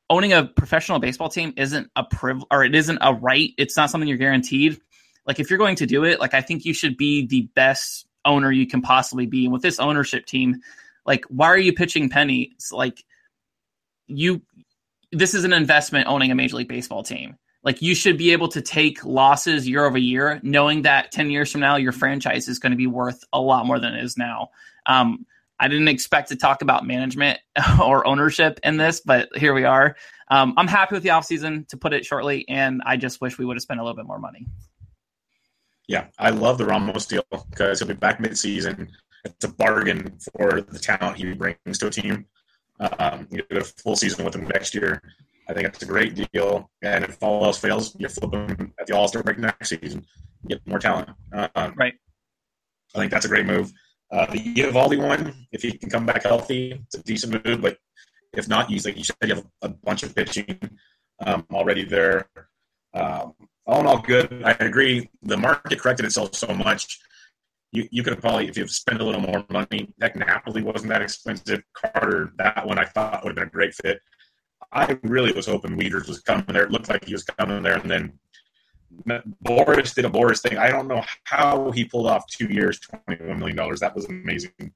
owning 0.09 0.33
a 0.33 0.45
professional 0.45 0.99
baseball 0.99 1.29
team 1.29 1.53
isn't 1.57 1.89
a 1.95 2.03
priv 2.03 2.43
or 2.51 2.63
it 2.63 2.75
isn't 2.75 2.99
a 3.01 3.13
right. 3.13 3.51
It's 3.57 3.75
not 3.75 3.89
something 3.89 4.07
you're 4.07 4.17
guaranteed. 4.17 4.79
Like 5.25 5.39
if 5.39 5.49
you're 5.49 5.59
going 5.59 5.75
to 5.77 5.85
do 5.85 6.05
it, 6.05 6.19
like 6.19 6.33
I 6.33 6.41
think 6.41 6.65
you 6.65 6.73
should 6.73 6.97
be 6.97 7.25
the 7.27 7.49
best 7.53 8.05
owner 8.23 8.51
you 8.51 8.67
can 8.67 8.81
possibly 8.81 9.25
be. 9.25 9.45
And 9.45 9.53
with 9.53 9.61
this 9.61 9.79
ownership 9.79 10.25
team, 10.25 10.61
like 11.05 11.25
why 11.25 11.47
are 11.47 11.57
you 11.57 11.73
pitching 11.73 12.09
pennies? 12.09 12.71
Like 12.71 13.03
you 14.07 14.41
this 15.11 15.33
is 15.33 15.43
an 15.43 15.53
investment 15.53 16.07
owning 16.07 16.31
a 16.31 16.35
major 16.35 16.57
league 16.57 16.67
baseball 16.67 17.03
team. 17.03 17.37
Like 17.63 17.81
you 17.81 17.95
should 17.95 18.17
be 18.17 18.31
able 18.31 18.47
to 18.49 18.61
take 18.61 19.03
losses 19.03 19.67
year 19.67 19.85
over 19.85 19.97
year, 19.97 20.39
knowing 20.43 20.83
that 20.83 21.11
10 21.11 21.29
years 21.29 21.51
from 21.51 21.61
now 21.61 21.75
your 21.75 21.91
franchise 21.91 22.47
is 22.47 22.59
going 22.59 22.71
to 22.71 22.77
be 22.77 22.87
worth 22.87 23.23
a 23.33 23.41
lot 23.41 23.65
more 23.65 23.79
than 23.79 23.93
it 23.93 24.03
is 24.03 24.17
now. 24.17 24.49
Um, 24.85 25.25
I 25.59 25.67
didn't 25.67 25.87
expect 25.87 26.29
to 26.29 26.35
talk 26.35 26.61
about 26.61 26.85
management 26.85 27.39
or 27.83 28.05
ownership 28.05 28.59
in 28.63 28.77
this, 28.77 29.01
but 29.01 29.29
here 29.35 29.53
we 29.53 29.63
are. 29.63 29.95
Um, 30.29 30.53
I'm 30.57 30.67
happy 30.67 30.95
with 30.95 31.03
the 31.03 31.09
offseason, 31.09 31.67
to 31.69 31.77
put 31.77 31.93
it 31.93 32.05
shortly, 32.05 32.47
and 32.49 32.81
I 32.85 32.97
just 32.97 33.21
wish 33.21 33.37
we 33.37 33.45
would 33.45 33.55
have 33.55 33.61
spent 33.61 33.79
a 33.79 33.83
little 33.83 33.95
bit 33.95 34.05
more 34.05 34.19
money. 34.19 34.45
Yeah, 35.87 36.07
I 36.19 36.31
love 36.31 36.57
the 36.57 36.65
Ramos 36.65 37.05
deal 37.05 37.23
because 37.49 37.79
he'll 37.79 37.87
be 37.87 37.93
back 37.93 38.19
midseason. 38.19 38.89
It's 39.23 39.45
a 39.45 39.47
bargain 39.47 40.17
for 40.33 40.61
the 40.61 40.79
talent 40.79 41.17
he 41.17 41.33
brings 41.33 41.77
to 41.77 41.87
a 41.87 41.89
team. 41.89 42.25
Um, 42.79 43.27
you 43.31 43.41
get 43.49 43.57
a 43.57 43.63
full 43.63 43.95
season 43.95 44.25
with 44.25 44.35
him 44.35 44.47
next 44.47 44.75
year. 44.75 45.01
I 45.49 45.53
think 45.53 45.67
it's 45.67 45.81
a 45.81 45.85
great 45.85 46.27
deal. 46.33 46.69
And 46.81 47.05
if 47.05 47.23
all 47.23 47.45
else 47.45 47.57
fails, 47.57 47.95
you 47.97 48.09
flip 48.09 48.33
him 48.33 48.73
at 48.79 48.87
the 48.87 48.95
All 48.95 49.07
Star 49.07 49.23
break 49.23 49.39
next 49.39 49.69
season, 49.69 50.05
get 50.47 50.65
more 50.67 50.79
talent. 50.79 51.09
Um, 51.31 51.73
right. 51.77 51.93
I 52.95 52.99
think 52.99 53.11
that's 53.11 53.25
a 53.25 53.29
great 53.29 53.45
move. 53.45 53.71
Uh, 54.11 54.25
the 54.27 54.39
Eovaldi 54.39 54.97
one, 54.97 55.47
if 55.51 55.61
he 55.61 55.71
can 55.77 55.89
come 55.89 56.05
back 56.05 56.23
healthy, 56.23 56.71
it's 56.71 56.95
a 56.95 57.03
decent 57.03 57.45
move. 57.45 57.61
But 57.61 57.77
if 58.33 58.47
not, 58.47 58.69
he's 58.69 58.85
like 58.85 58.97
you 58.97 59.03
said, 59.03 59.15
you 59.23 59.35
have 59.35 59.45
a 59.61 59.69
bunch 59.69 60.03
of 60.03 60.15
pitching 60.15 60.59
um, 61.25 61.45
already 61.51 61.83
there. 61.83 62.29
Um, 62.93 63.33
all 63.65 63.81
in 63.81 63.85
all, 63.85 63.99
good. 63.99 64.41
I 64.45 64.51
agree. 64.51 65.09
The 65.23 65.37
market 65.37 65.79
corrected 65.79 66.05
itself 66.05 66.35
so 66.35 66.47
much. 66.53 66.99
You, 67.73 67.87
you 67.91 68.01
could 68.01 68.13
have 68.13 68.21
probably, 68.21 68.47
if 68.47 68.57
you 68.57 68.65
spend 68.67 69.01
a 69.01 69.03
little 69.03 69.19
more 69.19 69.43
money, 69.49 69.93
heck, 69.99 70.15
Napoli 70.15 70.63
wasn't 70.63 70.89
that 70.89 71.01
expensive. 71.01 71.61
Carter, 71.73 72.31
that 72.37 72.65
one 72.65 72.79
I 72.79 72.85
thought 72.85 73.23
would 73.23 73.31
have 73.31 73.35
been 73.35 73.49
a 73.49 73.51
great 73.51 73.75
fit. 73.75 73.99
I 74.71 74.97
really 75.03 75.33
was 75.33 75.47
hoping 75.47 75.77
Wieters 75.77 76.07
was 76.07 76.21
coming 76.21 76.45
there. 76.47 76.63
It 76.63 76.71
looked 76.71 76.89
like 76.89 77.05
he 77.05 77.13
was 77.13 77.23
coming 77.23 77.61
there, 77.63 77.77
and 77.77 77.91
then 77.91 78.13
Boras 79.43 79.93
did 79.93 80.05
a 80.05 80.09
Boras 80.09 80.41
thing. 80.41 80.57
I 80.57 80.69
don't 80.69 80.87
know 80.87 81.03
how 81.23 81.71
he 81.71 81.85
pulled 81.85 82.07
off 82.07 82.27
two 82.27 82.47
years, 82.47 82.79
twenty-one 82.79 83.39
million 83.39 83.57
dollars. 83.57 83.79
That 83.79 83.95
was 83.95 84.05
amazing. 84.05 84.73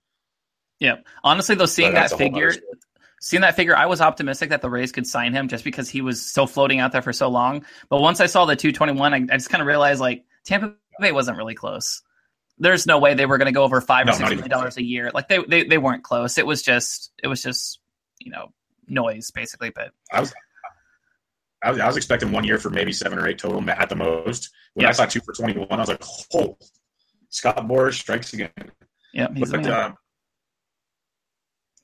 Yeah, 0.79 0.97
honestly, 1.23 1.55
though, 1.55 1.65
seeing 1.65 1.93
that 1.93 2.11
figure, 2.11 2.53
seeing 3.19 3.41
that 3.41 3.55
figure, 3.55 3.75
I 3.75 3.85
was 3.85 4.01
optimistic 4.01 4.49
that 4.49 4.61
the 4.61 4.69
Rays 4.69 4.91
could 4.91 5.07
sign 5.07 5.33
him 5.33 5.47
just 5.47 5.63
because 5.63 5.89
he 5.89 6.01
was 6.01 6.21
so 6.21 6.45
floating 6.45 6.79
out 6.79 6.91
there 6.91 7.01
for 7.01 7.13
so 7.13 7.29
long. 7.29 7.65
But 7.89 8.01
once 8.01 8.19
I 8.19 8.25
saw 8.25 8.45
the 8.45 8.55
two 8.55 8.71
twenty-one, 8.71 9.13
I, 9.13 9.17
I 9.17 9.37
just 9.37 9.49
kind 9.49 9.61
of 9.61 9.67
realized 9.67 10.01
like 10.01 10.25
Tampa 10.43 10.73
Bay 10.99 11.11
wasn't 11.11 11.37
really 11.37 11.55
close. 11.55 12.01
There's 12.57 12.85
no 12.85 12.99
way 12.99 13.13
they 13.13 13.25
were 13.25 13.37
going 13.37 13.47
to 13.47 13.51
go 13.51 13.63
over 13.63 13.81
five 13.81 14.05
no, 14.05 14.11
or 14.11 14.15
six 14.15 14.29
million 14.29 14.49
dollars 14.49 14.77
a 14.77 14.83
year. 14.83 15.11
Like 15.13 15.29
they, 15.29 15.39
they 15.43 15.63
they 15.63 15.77
weren't 15.77 16.03
close. 16.03 16.37
It 16.37 16.45
was 16.45 16.61
just 16.61 17.11
it 17.23 17.27
was 17.27 17.41
just 17.41 17.79
you 18.19 18.31
know 18.31 18.51
noise 18.87 19.31
basically. 19.31 19.69
But 19.69 19.91
I 20.11 20.19
was 20.19 20.33
I 21.63 21.71
was, 21.71 21.79
I 21.79 21.87
was 21.87 21.97
expecting 21.97 22.31
one 22.31 22.43
year 22.43 22.57
for 22.57 22.69
maybe 22.69 22.91
seven 22.91 23.19
or 23.19 23.27
eight 23.27 23.37
total 23.37 23.67
at 23.69 23.89
the 23.89 23.95
most. 23.95 24.49
When 24.73 24.85
I 24.85 24.91
saw 24.91 25.05
two 25.05 25.21
for 25.21 25.33
21, 25.33 25.67
I 25.69 25.75
was 25.75 25.89
like, 25.89 26.03
oh, 26.33 26.57
Scott 27.29 27.57
Boras 27.67 27.93
strikes 27.93 28.33
again. 28.33 28.51
Yeah, 29.13 29.27
but, 29.27 29.65
uh, 29.65 29.91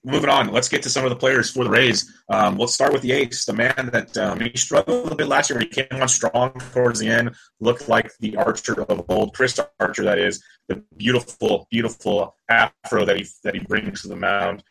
moving 0.03 0.30
on, 0.30 0.51
let's 0.51 0.69
get 0.69 0.82
to 0.84 0.89
some 0.89 1.03
of 1.03 1.09
the 1.09 1.15
players 1.15 1.51
for 1.51 1.65
the 1.65 1.69
Rays. 1.69 2.11
Um, 2.30 2.57
let's 2.57 2.73
start 2.73 2.93
with 2.93 3.01
the 3.01 3.11
ace, 3.11 3.45
the 3.45 3.53
man 3.53 3.89
that 3.91 4.17
um, 4.17 4.39
he 4.39 4.51
struggled 4.55 4.97
a 4.97 5.01
little 5.01 5.17
bit 5.17 5.28
last 5.28 5.49
year. 5.49 5.59
He 5.59 5.67
came 5.67 5.88
on 5.91 6.07
strong 6.07 6.51
towards 6.73 6.99
the 6.99 7.09
end, 7.09 7.36
looked 7.59 7.89
like 7.89 8.11
the 8.19 8.38
Archer 8.38 8.82
of 8.84 9.03
old, 9.09 9.34
Chris 9.36 9.59
Archer, 9.80 10.03
that 10.03 10.17
is 10.17 10.41
the 10.67 10.84
beautiful, 10.95 11.67
beautiful 11.69 12.36
afro 12.49 13.05
that 13.05 13.17
he 13.17 13.28
that 13.43 13.53
he 13.53 13.59
brings 13.59 14.01
to 14.01 14.07
the 14.07 14.15
mound. 14.15 14.63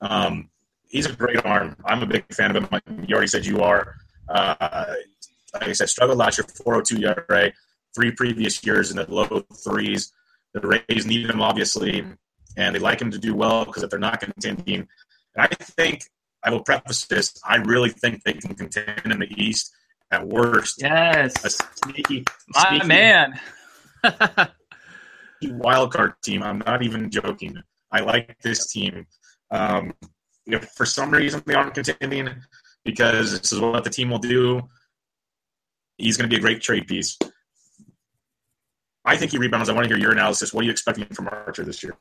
Um, 0.00 0.50
he's 0.88 1.06
a 1.06 1.12
great 1.12 1.44
arm. 1.44 1.76
I'm 1.84 2.02
a 2.02 2.06
big 2.06 2.24
fan 2.32 2.54
of 2.54 2.64
him. 2.64 2.80
You 3.06 3.14
already 3.14 3.28
said 3.28 3.46
you 3.46 3.62
are. 3.62 3.96
Uh, 4.28 4.94
like 5.54 5.68
I 5.68 5.72
said, 5.72 5.88
struggled 5.88 6.18
last 6.18 6.38
year, 6.38 6.46
402 6.64 7.06
ERA, 7.06 7.52
three 7.94 8.10
previous 8.10 8.64
years 8.64 8.90
in 8.90 8.96
the 8.96 9.06
low 9.08 9.42
threes. 9.64 10.12
The 10.54 10.60
Rays 10.60 11.06
need 11.06 11.28
him, 11.28 11.40
obviously, 11.40 12.04
and 12.56 12.74
they 12.74 12.78
like 12.78 13.00
him 13.00 13.10
to 13.10 13.18
do 13.18 13.34
well 13.34 13.64
because 13.64 13.82
if 13.82 13.90
they're 13.90 13.98
not 13.98 14.20
contending, 14.20 14.88
and 15.34 15.48
I 15.48 15.48
think 15.48 16.04
I 16.42 16.50
will 16.50 16.62
preface 16.62 17.06
this, 17.06 17.34
I 17.44 17.56
really 17.56 17.90
think 17.90 18.22
they 18.22 18.34
can 18.34 18.54
contend 18.54 19.12
in 19.12 19.18
the 19.18 19.32
East 19.42 19.72
at 20.10 20.26
worst. 20.26 20.80
Yes. 20.80 21.44
A 21.44 21.50
sneaky, 21.50 22.24
My 22.48 22.68
sneaky, 22.68 22.86
man. 22.86 23.40
wild 25.42 25.92
card 25.92 26.14
team. 26.22 26.42
I'm 26.42 26.62
not 26.66 26.82
even 26.82 27.10
joking. 27.10 27.56
I 27.90 28.00
like 28.00 28.36
this 28.42 28.72
team. 28.72 29.06
Um, 29.50 29.92
if 30.46 30.68
for 30.70 30.86
some 30.86 31.10
reason 31.10 31.42
they 31.46 31.54
aren't 31.54 31.74
contending, 31.74 32.30
because 32.86 33.38
this 33.38 33.52
is 33.52 33.60
what 33.60 33.84
the 33.84 33.90
team 33.90 34.10
will 34.10 34.18
do, 34.18 34.62
he's 35.98 36.16
going 36.16 36.28
to 36.28 36.34
be 36.34 36.38
a 36.38 36.42
great 36.42 36.62
trade 36.62 36.86
piece. 36.86 37.18
I 39.04 39.16
think 39.16 39.32
he 39.32 39.38
rebounds. 39.38 39.68
I 39.68 39.72
want 39.72 39.84
to 39.84 39.94
hear 39.94 40.02
your 40.02 40.12
analysis. 40.12 40.52
What 40.52 40.62
are 40.62 40.64
you 40.64 40.70
expecting 40.70 41.04
from 41.06 41.28
Archer 41.28 41.64
this 41.64 41.82
year? 41.82 41.96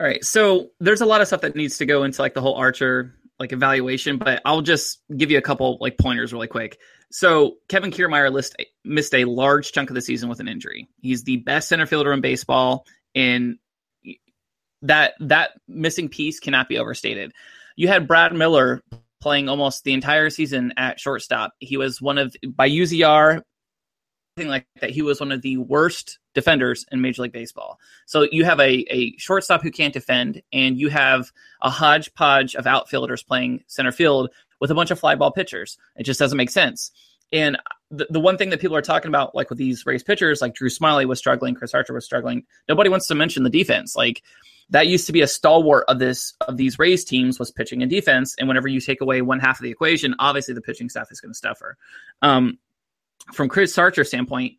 All 0.00 0.06
right, 0.06 0.24
so 0.24 0.70
there's 0.78 1.00
a 1.00 1.06
lot 1.06 1.20
of 1.20 1.26
stuff 1.26 1.40
that 1.40 1.56
needs 1.56 1.78
to 1.78 1.86
go 1.86 2.04
into 2.04 2.22
like 2.22 2.34
the 2.34 2.40
whole 2.40 2.54
Archer 2.54 3.14
like 3.38 3.52
evaluation, 3.52 4.16
but 4.16 4.40
I'll 4.44 4.62
just 4.62 5.00
give 5.16 5.30
you 5.30 5.38
a 5.38 5.42
couple 5.42 5.78
like 5.80 5.98
pointers 5.98 6.32
really 6.32 6.46
quick. 6.46 6.78
So 7.10 7.56
Kevin 7.68 7.90
Kiermaier 7.90 8.32
list, 8.32 8.56
missed 8.84 9.14
a 9.14 9.24
large 9.24 9.72
chunk 9.72 9.90
of 9.90 9.94
the 9.94 10.02
season 10.02 10.28
with 10.28 10.40
an 10.40 10.48
injury. 10.48 10.88
He's 11.00 11.24
the 11.24 11.36
best 11.38 11.68
center 11.68 11.86
fielder 11.86 12.12
in 12.12 12.20
baseball, 12.20 12.86
and 13.14 13.58
that 14.82 15.14
that 15.20 15.52
missing 15.66 16.08
piece 16.08 16.40
cannot 16.40 16.68
be 16.68 16.78
overstated. 16.78 17.32
You 17.76 17.88
had 17.88 18.08
Brad 18.08 18.32
Miller 18.32 18.82
playing 19.20 19.48
almost 19.48 19.84
the 19.84 19.92
entire 19.92 20.30
season 20.30 20.72
at 20.76 21.00
shortstop. 21.00 21.52
He 21.58 21.76
was 21.76 22.00
one 22.00 22.18
of 22.18 22.36
by 22.54 22.68
UZR 22.68 23.42
like 24.46 24.66
that. 24.80 24.90
He 24.90 25.02
was 25.02 25.18
one 25.18 25.32
of 25.32 25.42
the 25.42 25.56
worst 25.56 26.18
defenders 26.34 26.86
in 26.92 27.00
Major 27.00 27.22
League 27.22 27.32
Baseball. 27.32 27.78
So 28.06 28.28
you 28.30 28.44
have 28.44 28.60
a, 28.60 28.84
a 28.94 29.16
shortstop 29.16 29.62
who 29.62 29.70
can't 29.70 29.92
defend, 29.92 30.42
and 30.52 30.78
you 30.78 30.88
have 30.88 31.32
a 31.62 31.70
hodgepodge 31.70 32.54
of 32.54 32.66
outfielders 32.66 33.22
playing 33.22 33.64
center 33.66 33.90
field 33.90 34.30
with 34.60 34.70
a 34.70 34.74
bunch 34.74 34.90
of 34.90 35.00
flyball 35.00 35.34
pitchers. 35.34 35.76
It 35.96 36.04
just 36.04 36.20
doesn't 36.20 36.36
make 36.36 36.50
sense. 36.50 36.92
And 37.32 37.58
the, 37.90 38.06
the 38.10 38.20
one 38.20 38.38
thing 38.38 38.50
that 38.50 38.60
people 38.60 38.76
are 38.76 38.82
talking 38.82 39.08
about, 39.08 39.34
like 39.34 39.50
with 39.50 39.58
these 39.58 39.84
Rays 39.84 40.02
pitchers, 40.02 40.40
like 40.40 40.54
Drew 40.54 40.68
Smyly 40.68 41.06
was 41.06 41.18
struggling, 41.18 41.54
Chris 41.54 41.74
Archer 41.74 41.92
was 41.92 42.04
struggling. 42.04 42.44
Nobody 42.68 42.90
wants 42.90 43.06
to 43.08 43.14
mention 43.14 43.42
the 43.42 43.50
defense. 43.50 43.96
Like 43.96 44.22
that 44.70 44.86
used 44.86 45.06
to 45.06 45.12
be 45.12 45.22
a 45.22 45.26
stalwart 45.26 45.84
of 45.88 45.98
this 45.98 46.34
of 46.42 46.56
these 46.56 46.78
Rays 46.78 47.04
teams 47.04 47.38
was 47.38 47.50
pitching 47.50 47.82
and 47.82 47.90
defense. 47.90 48.34
And 48.38 48.48
whenever 48.48 48.68
you 48.68 48.80
take 48.80 49.00
away 49.00 49.22
one 49.22 49.40
half 49.40 49.58
of 49.58 49.64
the 49.64 49.70
equation, 49.70 50.14
obviously 50.18 50.54
the 50.54 50.60
pitching 50.60 50.88
staff 50.88 51.10
is 51.10 51.20
going 51.20 51.32
to 51.32 51.38
suffer. 51.38 51.76
Um, 52.22 52.58
from 53.32 53.48
Chris 53.48 53.76
Archer's 53.76 54.08
standpoint, 54.08 54.54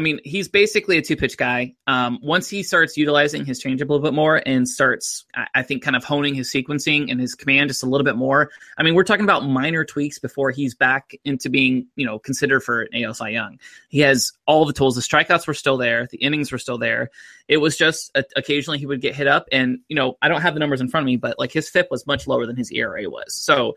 I 0.00 0.02
mean, 0.02 0.18
he's 0.24 0.48
basically 0.48 0.96
a 0.96 1.02
two 1.02 1.14
pitch 1.14 1.36
guy. 1.36 1.74
Um, 1.86 2.20
once 2.22 2.48
he 2.48 2.62
starts 2.62 2.96
utilizing 2.96 3.44
his 3.44 3.62
changeup 3.62 3.82
a 3.82 3.92
little 3.92 4.00
bit 4.00 4.14
more 4.14 4.42
and 4.46 4.66
starts, 4.66 5.26
I 5.54 5.62
think, 5.62 5.82
kind 5.82 5.94
of 5.94 6.04
honing 6.04 6.34
his 6.34 6.50
sequencing 6.50 7.10
and 7.10 7.20
his 7.20 7.34
command 7.34 7.68
just 7.68 7.82
a 7.82 7.86
little 7.86 8.06
bit 8.06 8.16
more. 8.16 8.50
I 8.78 8.82
mean, 8.82 8.94
we're 8.94 9.04
talking 9.04 9.24
about 9.24 9.44
minor 9.44 9.84
tweaks 9.84 10.18
before 10.18 10.52
he's 10.52 10.74
back 10.74 11.12
into 11.26 11.50
being, 11.50 11.86
you 11.96 12.06
know, 12.06 12.18
considered 12.18 12.60
for 12.60 12.88
an 12.90 13.04
AL 13.04 13.12
Cy 13.12 13.28
Young. 13.28 13.58
He 13.90 13.98
has 13.98 14.32
all 14.46 14.64
the 14.64 14.72
tools. 14.72 14.94
The 14.94 15.02
strikeouts 15.02 15.46
were 15.46 15.52
still 15.52 15.76
there. 15.76 16.08
The 16.10 16.16
innings 16.16 16.50
were 16.50 16.56
still 16.56 16.78
there. 16.78 17.10
It 17.46 17.58
was 17.58 17.76
just 17.76 18.10
uh, 18.14 18.22
occasionally 18.36 18.78
he 18.78 18.86
would 18.86 19.02
get 19.02 19.14
hit 19.14 19.26
up, 19.26 19.48
and 19.52 19.80
you 19.88 19.96
know, 19.96 20.16
I 20.22 20.28
don't 20.28 20.40
have 20.40 20.54
the 20.54 20.60
numbers 20.60 20.80
in 20.80 20.88
front 20.88 21.02
of 21.02 21.08
me, 21.08 21.16
but 21.16 21.38
like 21.38 21.52
his 21.52 21.68
FIP 21.68 21.88
was 21.90 22.06
much 22.06 22.26
lower 22.26 22.46
than 22.46 22.56
his 22.56 22.72
ERA 22.72 23.10
was. 23.10 23.34
So 23.34 23.74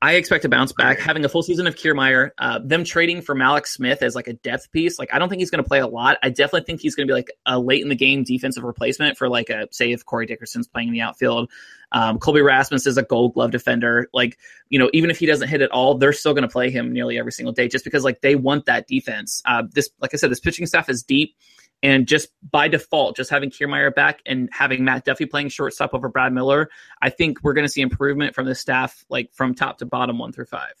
I 0.00 0.12
expect 0.12 0.42
to 0.42 0.48
bounce 0.48 0.72
back. 0.72 1.00
Having 1.00 1.24
a 1.24 1.28
full 1.28 1.42
season 1.42 1.66
of 1.66 1.74
Kiermaier, 1.74 2.30
uh, 2.38 2.60
them 2.62 2.84
trading 2.84 3.20
for 3.20 3.34
Mallex 3.34 3.68
Smith 3.68 4.00
as 4.00 4.14
like 4.14 4.28
a 4.28 4.34
depth 4.34 4.70
piece. 4.70 4.96
Like 4.96 5.12
I 5.12 5.18
don't 5.18 5.28
think 5.28 5.40
he's 5.40 5.50
going 5.50 5.62
to 5.62 5.66
play 5.66 5.80
a 5.80 5.88
lot. 5.88 6.18
I 6.22 6.28
definitely 6.28 6.66
think 6.66 6.80
he's 6.80 6.94
going 6.94 7.08
to 7.08 7.10
be 7.10 7.16
like 7.16 7.32
a 7.46 7.58
late 7.58 7.82
in 7.82 7.88
the 7.88 7.96
game 7.96 8.22
defensive 8.22 8.62
replacement 8.62 9.18
for 9.18 9.28
like 9.28 9.50
a 9.50 9.66
say 9.72 9.90
if 9.90 10.04
Corey 10.04 10.26
Dickerson's 10.26 10.68
playing 10.68 10.88
in 10.88 10.94
the 10.94 11.00
outfield. 11.00 11.50
Um, 11.90 12.18
Colby 12.18 12.42
Rasmus 12.42 12.86
is 12.86 12.96
a 12.96 13.02
Gold 13.02 13.34
Glove 13.34 13.50
defender. 13.50 14.08
Like 14.12 14.38
you 14.68 14.78
know, 14.78 14.88
even 14.92 15.10
if 15.10 15.18
he 15.18 15.26
doesn't 15.26 15.48
hit 15.48 15.62
at 15.62 15.70
all, 15.72 15.98
they're 15.98 16.12
still 16.12 16.32
going 16.32 16.42
to 16.42 16.48
play 16.48 16.70
him 16.70 16.92
nearly 16.92 17.18
every 17.18 17.32
single 17.32 17.52
day 17.52 17.66
just 17.66 17.84
because 17.84 18.04
like 18.04 18.20
they 18.20 18.36
want 18.36 18.66
that 18.66 18.86
defense. 18.86 19.42
Uh, 19.46 19.64
this, 19.72 19.90
like 20.00 20.14
I 20.14 20.16
said, 20.16 20.30
this 20.30 20.40
pitching 20.40 20.66
staff 20.66 20.88
is 20.88 21.02
deep. 21.02 21.34
And 21.82 22.08
just 22.08 22.28
by 22.50 22.66
default, 22.66 23.16
just 23.16 23.30
having 23.30 23.50
Kiermaier 23.50 23.94
back 23.94 24.20
and 24.26 24.48
having 24.52 24.84
Matt 24.84 25.04
Duffy 25.04 25.26
playing 25.26 25.50
shortstop 25.50 25.94
over 25.94 26.08
Brad 26.08 26.32
Miller, 26.32 26.70
I 27.00 27.10
think 27.10 27.38
we're 27.42 27.52
going 27.52 27.66
to 27.66 27.72
see 27.72 27.82
improvement 27.82 28.34
from 28.34 28.46
the 28.46 28.54
staff, 28.54 29.04
like 29.08 29.30
from 29.32 29.54
top 29.54 29.78
to 29.78 29.86
bottom, 29.86 30.18
one 30.18 30.32
through 30.32 30.46
five. 30.46 30.74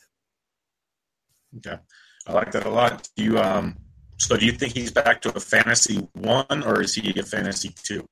Okay, 1.58 1.78
I 2.26 2.32
like 2.32 2.50
that 2.52 2.66
a 2.66 2.70
lot. 2.70 3.08
Do 3.16 3.24
you 3.24 3.38
um? 3.38 3.76
So 4.18 4.36
do 4.36 4.44
you 4.44 4.52
think 4.52 4.74
he's 4.74 4.90
back 4.90 5.22
to 5.22 5.36
a 5.36 5.40
fantasy 5.40 6.08
one, 6.14 6.64
or 6.64 6.82
is 6.82 6.94
he 6.94 7.18
a 7.18 7.22
fantasy 7.22 7.72
two? 7.84 8.06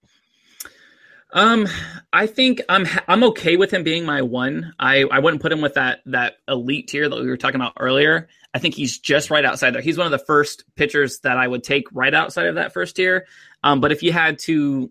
Um, 1.32 1.66
I 2.12 2.26
think 2.26 2.62
I'm 2.68 2.86
I'm 3.08 3.24
okay 3.24 3.56
with 3.56 3.72
him 3.72 3.82
being 3.82 4.04
my 4.04 4.22
one. 4.22 4.74
I 4.78 5.04
I 5.10 5.18
wouldn't 5.18 5.42
put 5.42 5.52
him 5.52 5.60
with 5.60 5.74
that 5.74 6.00
that 6.06 6.34
elite 6.48 6.88
tier 6.88 7.08
that 7.08 7.20
we 7.20 7.26
were 7.26 7.36
talking 7.36 7.60
about 7.60 7.74
earlier. 7.78 8.28
I 8.54 8.58
think 8.58 8.74
he's 8.74 8.98
just 8.98 9.30
right 9.30 9.44
outside 9.44 9.72
there. 9.72 9.82
He's 9.82 9.98
one 9.98 10.06
of 10.06 10.12
the 10.12 10.24
first 10.24 10.64
pitchers 10.76 11.18
that 11.20 11.36
I 11.36 11.46
would 11.46 11.62
take 11.62 11.84
right 11.92 12.14
outside 12.14 12.46
of 12.46 12.54
that 12.54 12.72
first 12.72 12.96
tier. 12.96 13.26
Um, 13.62 13.82
but 13.82 13.92
if 13.92 14.02
you 14.02 14.12
had 14.12 14.38
to, 14.40 14.90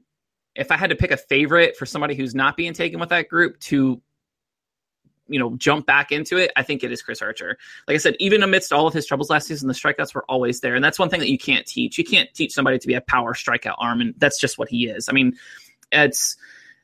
if 0.53 0.71
I 0.71 0.77
had 0.77 0.91
to 0.91 0.95
pick 0.95 1.09
a 1.09 1.17
favorite 1.17 1.75
for 1.75 1.88
somebody 1.88 2.13
who's 2.13 2.36
not 2.36 2.57
being 2.57 2.73
taken 2.73 2.99
with 2.99 3.09
that 3.09 3.27
group 3.27 3.59
to, 3.61 3.99
you 5.27 5.39
know, 5.39 5.55
jump 5.55 5.88
back 5.88 6.11
into 6.11 6.38
it, 6.38 6.51
I 6.55 6.61
think 6.61 6.83
it 6.83 6.91
is 6.91 7.01
Chris 7.01 7.23
Archer. 7.23 7.57
Like 7.88 7.95
I 7.95 7.97
said, 7.97 8.15
even 8.19 8.43
amidst 8.43 8.71
all 8.71 8.86
of 8.86 8.93
his 8.93 9.07
troubles 9.07 9.31
last 9.31 9.47
season, 9.47 9.67
the 9.67 9.73
strikeouts 9.73 10.13
were 10.13 10.25
always 10.29 10.59
there, 10.59 10.75
and 10.75 10.86
that's 10.86 10.99
one 10.99 11.09
thing 11.09 11.21
that 11.21 11.31
you 11.31 11.39
can't 11.39 11.65
teach. 11.65 11.97
You 11.97 12.03
can't 12.03 12.31
teach 12.36 12.53
somebody 12.53 12.77
to 12.77 12.88
be 12.88 12.93
a 12.93 13.01
power 13.01 13.33
strikeout 13.33 13.75
arm, 13.79 13.99
and 13.99 14.13
that's 14.19 14.39
just 14.39 14.59
what 14.59 14.69
he 14.69 14.88
is. 14.88 15.09
I 15.09 15.13
mean, 15.13 15.36
it's 15.95 16.35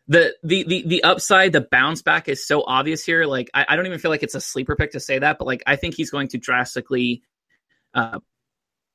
the 0.08 0.36
the 0.44 0.64
the 0.64 0.84
the 0.88 1.04
upside, 1.04 1.54
the 1.54 1.62
bounce 1.62 2.02
back 2.02 2.28
is 2.28 2.46
so 2.46 2.64
obvious 2.66 3.06
here. 3.06 3.26
Like 3.26 3.50
I, 3.54 3.66
I, 3.70 3.76
don't 3.76 3.86
even 3.86 4.00
feel 4.00 4.12
like 4.12 4.24
it's 4.24 4.36
a 4.36 4.42
sleeper 4.42 4.76
pick 4.76 4.92
to 4.92 5.00
say 5.00 5.20
that, 5.20 5.38
but 5.38 5.46
like 5.46 5.64
I 5.68 5.76
think 5.76 5.96
he's 5.96 6.10
going 6.10 6.28
to 6.30 6.38
drastically 6.38 7.24
uh 7.94 8.20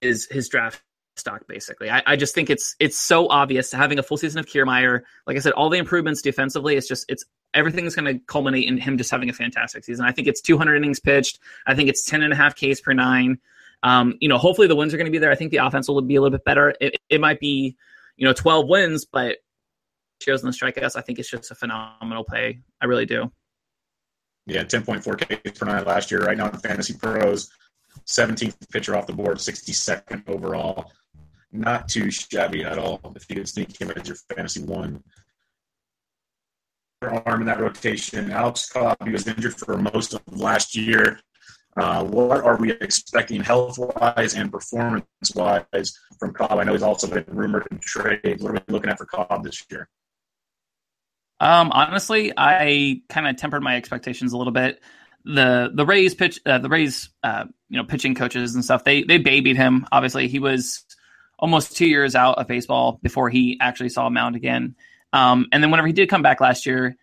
is 0.00 0.28
his 0.30 0.48
draft 0.48 0.82
stock 1.16 1.46
basically. 1.46 1.90
I, 1.90 2.02
I 2.06 2.16
just 2.16 2.34
think 2.34 2.50
it's 2.50 2.76
it's 2.78 2.98
so 2.98 3.28
obvious 3.28 3.72
having 3.72 3.98
a 3.98 4.02
full 4.02 4.16
season 4.16 4.40
of 4.40 4.46
Kiermaier. 4.46 5.02
Like 5.26 5.36
I 5.36 5.40
said, 5.40 5.52
all 5.52 5.70
the 5.70 5.78
improvements 5.78 6.22
defensively, 6.22 6.76
it's 6.76 6.88
just 6.88 7.06
it's 7.08 7.24
everything's 7.54 7.94
going 7.94 8.12
to 8.12 8.22
culminate 8.26 8.68
in 8.68 8.76
him 8.76 8.98
just 8.98 9.10
having 9.10 9.30
a 9.30 9.32
fantastic 9.32 9.84
season. 9.84 10.04
I 10.04 10.12
think 10.12 10.28
it's 10.28 10.42
200 10.42 10.76
innings 10.76 11.00
pitched. 11.00 11.38
I 11.66 11.74
think 11.74 11.88
it's 11.88 12.04
10 12.04 12.22
and 12.22 12.32
a 12.32 12.36
half 12.36 12.54
Ks 12.54 12.80
per 12.80 12.92
nine. 12.92 13.38
Um, 13.82 14.18
you 14.20 14.28
know, 14.28 14.36
hopefully 14.36 14.68
the 14.68 14.76
wins 14.76 14.92
are 14.92 14.98
going 14.98 15.06
to 15.06 15.12
be 15.12 15.18
there. 15.18 15.30
I 15.30 15.36
think 15.36 15.50
the 15.50 15.58
offense 15.58 15.88
will 15.88 16.00
be 16.02 16.16
a 16.16 16.20
little 16.20 16.36
bit 16.36 16.44
better. 16.44 16.74
It, 16.80 16.96
it 17.08 17.20
might 17.20 17.40
be, 17.40 17.76
you 18.16 18.26
know, 18.26 18.32
12 18.32 18.68
wins, 18.68 19.04
but 19.04 19.38
shows 20.20 20.42
in 20.42 20.50
the 20.50 20.56
strikeouts, 20.56 20.96
I 20.96 21.00
think 21.00 21.18
it's 21.18 21.30
just 21.30 21.50
a 21.50 21.54
phenomenal 21.54 22.24
play. 22.24 22.60
I 22.80 22.86
really 22.86 23.06
do. 23.06 23.30
Yeah, 24.46 24.62
10.4 24.62 25.52
Ks 25.52 25.58
per 25.58 25.66
nine 25.66 25.84
last 25.84 26.10
year. 26.10 26.20
Right 26.20 26.36
now 26.36 26.48
in 26.48 26.58
Fantasy 26.58 26.94
Pros, 26.94 27.50
17th 28.06 28.70
pitcher 28.70 28.96
off 28.96 29.06
the 29.06 29.12
board, 29.12 29.38
62nd 29.38 30.28
overall. 30.28 30.92
Not 31.52 31.88
too 31.88 32.10
shabby 32.10 32.64
at 32.64 32.78
all 32.78 33.00
if 33.16 33.28
you 33.28 33.36
could 33.36 33.48
sneak 33.48 33.80
him 33.80 33.90
as 33.90 34.06
your 34.06 34.16
fantasy 34.34 34.62
one. 34.62 35.02
Arm 37.02 37.40
in 37.40 37.46
that 37.46 37.60
rotation. 37.60 38.30
Alex 38.30 38.70
Cobb, 38.70 38.96
he 39.04 39.10
was 39.10 39.26
injured 39.26 39.56
for 39.56 39.76
most 39.76 40.14
of 40.14 40.22
last 40.32 40.74
year. 40.74 41.20
Uh, 41.76 42.02
what 42.04 42.42
are 42.42 42.56
we 42.56 42.72
expecting 42.72 43.42
health 43.42 43.78
wise 43.78 44.34
and 44.34 44.50
performance 44.50 45.04
wise 45.34 45.98
from 46.18 46.32
Cobb? 46.32 46.52
I 46.52 46.64
know 46.64 46.72
he's 46.72 46.82
also 46.82 47.06
been 47.06 47.24
rumored 47.28 47.66
in 47.70 47.78
trade. 47.78 48.40
What 48.40 48.50
are 48.50 48.54
we 48.54 48.60
looking 48.68 48.90
at 48.90 48.98
for 48.98 49.04
Cobb 49.04 49.44
this 49.44 49.62
year? 49.70 49.88
Um, 51.40 51.70
honestly, 51.72 52.32
I 52.36 53.02
kind 53.08 53.26
of 53.26 53.36
tempered 53.36 53.62
my 53.62 53.76
expectations 53.76 54.32
a 54.32 54.38
little 54.38 54.52
bit. 54.52 54.80
The 55.24 55.70
the 55.74 55.84
Rays 55.84 56.14
pitch, 56.14 56.40
uh, 56.46 56.58
the 56.58 56.68
Rays, 56.68 57.10
uh, 57.22 57.44
you 57.68 57.76
know, 57.76 57.84
pitching 57.84 58.14
coaches 58.14 58.54
and 58.54 58.64
stuff. 58.64 58.84
They 58.84 59.02
they 59.02 59.18
babied 59.18 59.56
him. 59.56 59.86
Obviously, 59.92 60.28
he 60.28 60.38
was 60.38 60.84
almost 61.38 61.76
two 61.76 61.86
years 61.86 62.14
out 62.14 62.38
of 62.38 62.46
baseball 62.46 62.98
before 63.02 63.28
he 63.28 63.58
actually 63.60 63.90
saw 63.90 64.06
a 64.06 64.10
mound 64.10 64.36
again. 64.36 64.76
Um, 65.12 65.46
and 65.52 65.62
then 65.62 65.70
whenever 65.70 65.86
he 65.86 65.92
did 65.92 66.08
come 66.08 66.22
back 66.22 66.40
last 66.40 66.64
year, 66.64 66.96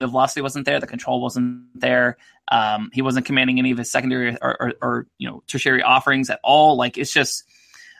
the 0.00 0.08
velocity 0.08 0.40
wasn't 0.40 0.66
there, 0.66 0.80
the 0.80 0.86
control 0.86 1.20
wasn't 1.20 1.64
there. 1.74 2.16
Um, 2.50 2.90
he 2.92 3.02
wasn't 3.02 3.24
commanding 3.26 3.58
any 3.58 3.70
of 3.70 3.78
his 3.78 3.90
secondary 3.90 4.36
or, 4.42 4.56
or, 4.60 4.72
or, 4.82 5.06
you 5.18 5.28
know 5.28 5.42
tertiary 5.46 5.82
offerings 5.82 6.28
at 6.28 6.40
all. 6.42 6.76
Like 6.76 6.98
it's 6.98 7.12
just, 7.12 7.44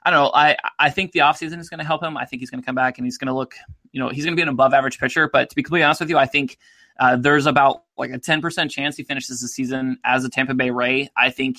I 0.05 0.11
don't 0.11 0.25
know. 0.25 0.31
I 0.35 0.57
I 0.79 0.91
think 0.91 1.13
the 1.13 1.21
offseason 1.21 1.61
is 1.61 1.69
going 1.69 1.79
to 1.79 1.87
help 1.87 2.03
him. 2.03 2.17
I 2.17 2.25
think 2.25 2.41
he's 2.41 2.51
going 2.51 2.61
to 2.61 2.67
come 2.67 2.75
back 2.75 2.99
and 2.99 3.07
he's 3.07 3.19
going 3.19 3.29
to 3.29 3.35
look 3.35 3.55
you 3.93 4.01
know, 4.01 4.09
he's 4.09 4.25
going 4.25 4.33
to 4.33 4.37
be 4.37 4.43
an 4.43 4.49
above 4.49 4.75
average 4.75 4.99
pitcher. 4.99 5.29
But 5.29 5.51
to 5.51 5.57
be 5.57 5.63
completely 5.63 5.85
honest 5.85 6.01
with 6.01 6.11
you, 6.11 6.19
I 6.19 6.27
think 6.27 6.59
uh, 6.99 7.17
there's 7.17 7.47
about 7.47 7.85
like 7.97 8.11
a 8.11 8.19
10% 8.19 8.71
chance 8.71 8.97
he 8.97 9.05
finishes 9.05 9.41
the 9.41 9.49
season 9.49 9.99
as 10.05 10.25
a 10.25 10.31
Tampa 10.31 10.55
Bay 10.55 10.71
Ray. 10.71 11.11
I 11.17 11.31
think 11.31 11.59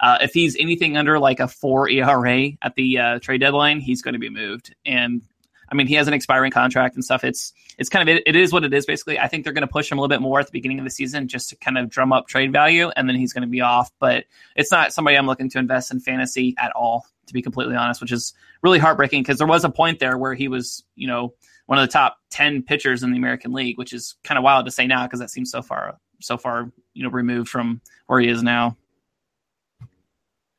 uh, 0.00 0.18
if 0.20 0.32
he's 0.32 0.56
anything 0.58 0.96
under 0.96 1.18
like 1.18 1.40
a 1.40 1.48
four 1.48 1.88
ERA 1.88 2.50
at 2.62 2.74
the 2.74 2.98
uh, 2.98 3.18
trade 3.20 3.38
deadline, 3.38 3.80
he's 3.80 4.02
going 4.02 4.14
to 4.14 4.18
be 4.18 4.30
moved. 4.30 4.74
And 4.84 5.22
I 5.70 5.74
mean, 5.74 5.86
he 5.86 5.94
has 5.94 6.08
an 6.08 6.14
expiring 6.14 6.50
contract 6.50 6.94
and 6.94 7.04
stuff. 7.04 7.24
It's 7.24 7.52
it's 7.78 7.88
kind 7.88 8.08
of 8.08 8.16
it, 8.16 8.22
it 8.26 8.36
is 8.36 8.52
what 8.52 8.64
it 8.64 8.72
is. 8.72 8.86
Basically, 8.86 9.18
I 9.18 9.28
think 9.28 9.44
they're 9.44 9.52
going 9.52 9.66
to 9.66 9.72
push 9.72 9.90
him 9.90 9.98
a 9.98 10.00
little 10.00 10.14
bit 10.14 10.20
more 10.20 10.38
at 10.40 10.46
the 10.46 10.52
beginning 10.52 10.78
of 10.78 10.84
the 10.84 10.90
season 10.90 11.26
just 11.26 11.48
to 11.50 11.56
kind 11.56 11.78
of 11.78 11.88
drum 11.88 12.12
up 12.12 12.28
trade 12.28 12.52
value, 12.52 12.90
and 12.96 13.08
then 13.08 13.16
he's 13.16 13.32
going 13.32 13.42
to 13.42 13.48
be 13.48 13.60
off. 13.60 13.90
But 13.98 14.24
it's 14.56 14.70
not 14.70 14.92
somebody 14.92 15.16
I'm 15.16 15.26
looking 15.26 15.48
to 15.50 15.58
invest 15.58 15.90
in 15.90 16.00
fantasy 16.00 16.54
at 16.58 16.70
all, 16.72 17.06
to 17.26 17.32
be 17.32 17.42
completely 17.42 17.76
honest, 17.76 18.00
which 18.00 18.12
is 18.12 18.34
really 18.62 18.78
heartbreaking 18.78 19.22
because 19.22 19.38
there 19.38 19.46
was 19.46 19.64
a 19.64 19.70
point 19.70 19.98
there 19.98 20.18
where 20.18 20.34
he 20.34 20.48
was, 20.48 20.84
you 20.96 21.08
know, 21.08 21.34
one 21.66 21.78
of 21.78 21.86
the 21.86 21.92
top 21.92 22.18
10 22.30 22.62
pitchers 22.62 23.02
in 23.02 23.10
the 23.10 23.16
American 23.16 23.52
League, 23.52 23.78
which 23.78 23.92
is 23.92 24.16
kind 24.24 24.38
of 24.38 24.44
wild 24.44 24.66
to 24.66 24.70
say 24.70 24.86
now 24.86 25.06
because 25.06 25.20
that 25.20 25.30
seems 25.30 25.50
so 25.50 25.62
far 25.62 25.98
so 26.20 26.36
far, 26.36 26.70
you 26.94 27.02
know, 27.02 27.10
removed 27.10 27.48
from 27.48 27.80
where 28.06 28.20
he 28.20 28.28
is 28.28 28.42
now. 28.42 28.76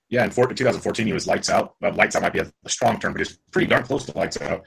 Yeah, 0.09 0.23
in 0.23 0.29
2014 0.29 1.07
he 1.07 1.13
was 1.13 1.27
lights 1.27 1.49
out. 1.49 1.75
Well, 1.81 1.93
lights 1.93 2.15
out 2.15 2.21
might 2.21 2.33
be 2.33 2.39
a, 2.39 2.51
a 2.63 2.69
strong 2.69 2.99
term, 2.99 3.13
but 3.13 3.19
he's 3.19 3.39
pretty 3.51 3.67
darn 3.67 3.83
close 3.83 4.05
to 4.05 4.17
lights 4.17 4.39
out. 4.41 4.63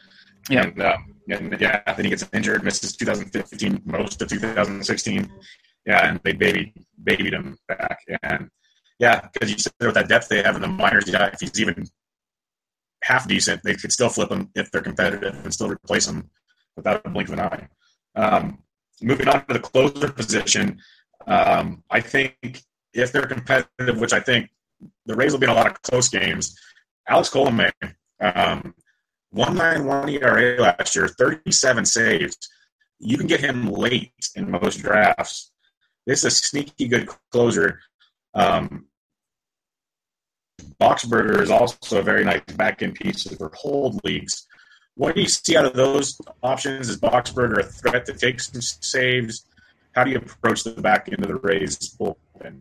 Yeah. 0.50 0.64
And, 0.64 0.82
uh, 0.82 0.96
and 1.30 1.60
yeah, 1.60 1.82
then 1.94 2.04
he 2.04 2.10
gets 2.10 2.26
injured, 2.32 2.64
misses 2.64 2.96
2015, 2.96 3.82
most 3.84 4.20
of 4.20 4.28
2016. 4.28 5.30
Yeah, 5.86 6.08
and 6.08 6.20
they 6.24 6.32
baby 6.32 6.74
babied 7.02 7.32
him 7.32 7.56
back. 7.68 7.98
And 8.22 8.50
yeah, 8.98 9.28
because 9.32 9.50
you 9.50 9.58
said 9.58 9.72
with 9.80 9.94
that 9.94 10.08
depth 10.08 10.28
they 10.28 10.42
have 10.42 10.56
in 10.56 10.62
the 10.62 10.68
minors, 10.68 11.08
yeah, 11.08 11.26
if 11.26 11.40
he's 11.40 11.60
even 11.60 11.86
half 13.02 13.28
decent, 13.28 13.62
they 13.62 13.74
could 13.74 13.92
still 13.92 14.08
flip 14.08 14.28
them 14.28 14.50
if 14.54 14.70
they're 14.70 14.80
competitive 14.82 15.34
and 15.44 15.52
still 15.52 15.68
replace 15.68 16.06
them 16.06 16.30
without 16.76 17.04
a 17.04 17.10
blink 17.10 17.28
of 17.28 17.34
an 17.34 17.40
eye. 17.40 17.68
Um, 18.14 18.58
moving 19.02 19.28
on 19.28 19.44
to 19.46 19.54
the 19.54 19.60
closer 19.60 20.10
position, 20.12 20.80
um, 21.26 21.82
I 21.90 22.00
think 22.00 22.62
if 22.92 23.12
they're 23.12 23.26
competitive, 23.26 24.00
which 24.00 24.12
I 24.12 24.20
think 24.20 24.50
the 25.06 25.14
Rays 25.14 25.32
will 25.32 25.40
be 25.40 25.46
in 25.46 25.50
a 25.50 25.54
lot 25.54 25.66
of 25.66 25.80
close 25.82 26.08
games, 26.08 26.58
Alex 27.08 27.30
Colomé, 27.30 27.70
um, 28.20 28.74
191 29.30 30.08
ERA 30.08 30.60
last 30.60 30.96
year, 30.96 31.08
37 31.08 31.84
saves. 31.84 32.36
You 32.98 33.16
can 33.16 33.26
get 33.26 33.40
him 33.40 33.70
late 33.70 34.12
in 34.34 34.50
most 34.50 34.78
drafts. 34.78 35.52
This 36.06 36.20
is 36.20 36.24
a 36.24 36.30
sneaky 36.30 36.88
good 36.88 37.08
closer. 37.30 37.80
Um, 38.34 38.86
Boxberger 40.80 41.40
is 41.40 41.50
also 41.50 41.98
a 41.98 42.02
very 42.02 42.24
nice 42.24 42.42
back 42.56 42.82
end 42.82 42.94
piece 42.94 43.24
for 43.36 43.50
hold 43.54 44.00
leagues. 44.04 44.46
What 44.94 45.14
do 45.14 45.20
you 45.20 45.28
see 45.28 45.56
out 45.56 45.64
of 45.64 45.74
those 45.74 46.20
options? 46.42 46.88
Is 46.88 46.98
Boxberger 46.98 47.58
a 47.58 47.62
threat 47.64 48.06
to 48.06 48.12
take 48.12 48.40
some 48.40 48.60
saves? 48.60 49.44
How 49.92 50.04
do 50.04 50.10
you 50.10 50.18
approach 50.18 50.64
the 50.64 50.70
back 50.70 51.08
end 51.08 51.22
of 51.22 51.28
the 51.28 51.36
Rays 51.36 51.76
bullpen? 51.98 52.60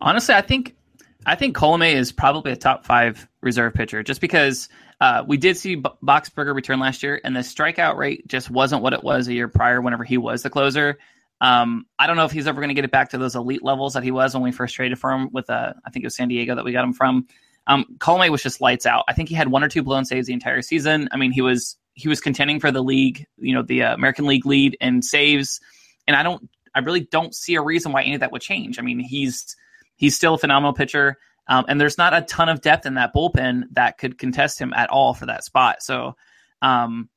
Honestly, 0.00 0.34
I 0.34 0.42
think 0.42 0.76
I 1.26 1.34
think 1.34 1.56
Colomé 1.56 1.94
is 1.94 2.12
probably 2.12 2.52
a 2.52 2.56
top 2.56 2.84
five 2.84 3.26
reserve 3.40 3.74
pitcher, 3.74 4.02
just 4.02 4.20
because 4.20 4.68
uh, 5.00 5.24
we 5.26 5.36
did 5.36 5.56
see 5.56 5.76
B- 5.76 5.90
Boxberger 6.02 6.54
return 6.54 6.78
last 6.78 7.02
year, 7.02 7.20
and 7.24 7.34
the 7.34 7.40
strikeout 7.40 7.96
rate 7.96 8.26
just 8.28 8.50
wasn't 8.50 8.82
what 8.82 8.92
it 8.92 9.02
was 9.02 9.26
a 9.28 9.32
year 9.32 9.48
prior. 9.48 9.80
Whenever 9.80 10.04
he 10.04 10.18
was 10.18 10.42
the 10.42 10.50
closer, 10.50 10.98
um, 11.40 11.86
I 11.98 12.06
don't 12.06 12.16
know 12.16 12.24
if 12.24 12.32
he's 12.32 12.46
ever 12.46 12.60
going 12.60 12.68
to 12.68 12.74
get 12.74 12.84
it 12.84 12.90
back 12.90 13.10
to 13.10 13.18
those 13.18 13.34
elite 13.34 13.62
levels 13.62 13.94
that 13.94 14.02
he 14.02 14.10
was 14.10 14.34
when 14.34 14.42
we 14.42 14.52
first 14.52 14.74
traded 14.74 14.98
for 14.98 15.10
him 15.10 15.28
with, 15.32 15.50
uh, 15.50 15.72
I 15.84 15.90
think 15.90 16.04
it 16.04 16.06
was 16.06 16.16
San 16.16 16.28
Diego 16.28 16.54
that 16.54 16.64
we 16.64 16.72
got 16.72 16.84
him 16.84 16.92
from. 16.92 17.26
Um, 17.66 17.84
Colomé 17.98 18.28
was 18.30 18.42
just 18.42 18.60
lights 18.60 18.86
out. 18.86 19.04
I 19.08 19.14
think 19.14 19.28
he 19.28 19.34
had 19.34 19.48
one 19.48 19.64
or 19.64 19.68
two 19.68 19.82
blown 19.82 20.04
saves 20.04 20.26
the 20.26 20.32
entire 20.32 20.62
season. 20.62 21.08
I 21.12 21.16
mean, 21.16 21.32
he 21.32 21.40
was 21.40 21.76
he 21.94 22.08
was 22.08 22.20
contending 22.20 22.60
for 22.60 22.70
the 22.70 22.82
league, 22.82 23.26
you 23.38 23.54
know, 23.54 23.62
the 23.62 23.84
uh, 23.84 23.94
American 23.94 24.26
League 24.26 24.44
lead 24.44 24.76
in 24.80 25.00
saves, 25.00 25.60
and 26.06 26.16
I 26.16 26.22
don't, 26.22 26.48
I 26.74 26.80
really 26.80 27.00
don't 27.00 27.34
see 27.34 27.54
a 27.54 27.62
reason 27.62 27.92
why 27.92 28.02
any 28.02 28.14
of 28.14 28.20
that 28.20 28.32
would 28.32 28.42
change. 28.42 28.78
I 28.78 28.82
mean, 28.82 28.98
he's 28.98 29.56
he's 29.96 30.14
still 30.16 30.34
a 30.34 30.38
phenomenal 30.38 30.74
pitcher, 30.74 31.16
um, 31.48 31.64
and 31.68 31.80
there's 31.80 31.96
not 31.96 32.12
a 32.12 32.22
ton 32.22 32.48
of 32.48 32.60
depth 32.60 32.84
in 32.84 32.94
that 32.94 33.14
bullpen 33.14 33.64
that 33.72 33.96
could 33.96 34.18
contest 34.18 34.58
him 34.58 34.74
at 34.74 34.90
all 34.90 35.14
for 35.14 35.26
that 35.26 35.44
spot. 35.44 35.82
So, 35.82 36.16
um, 36.60 37.08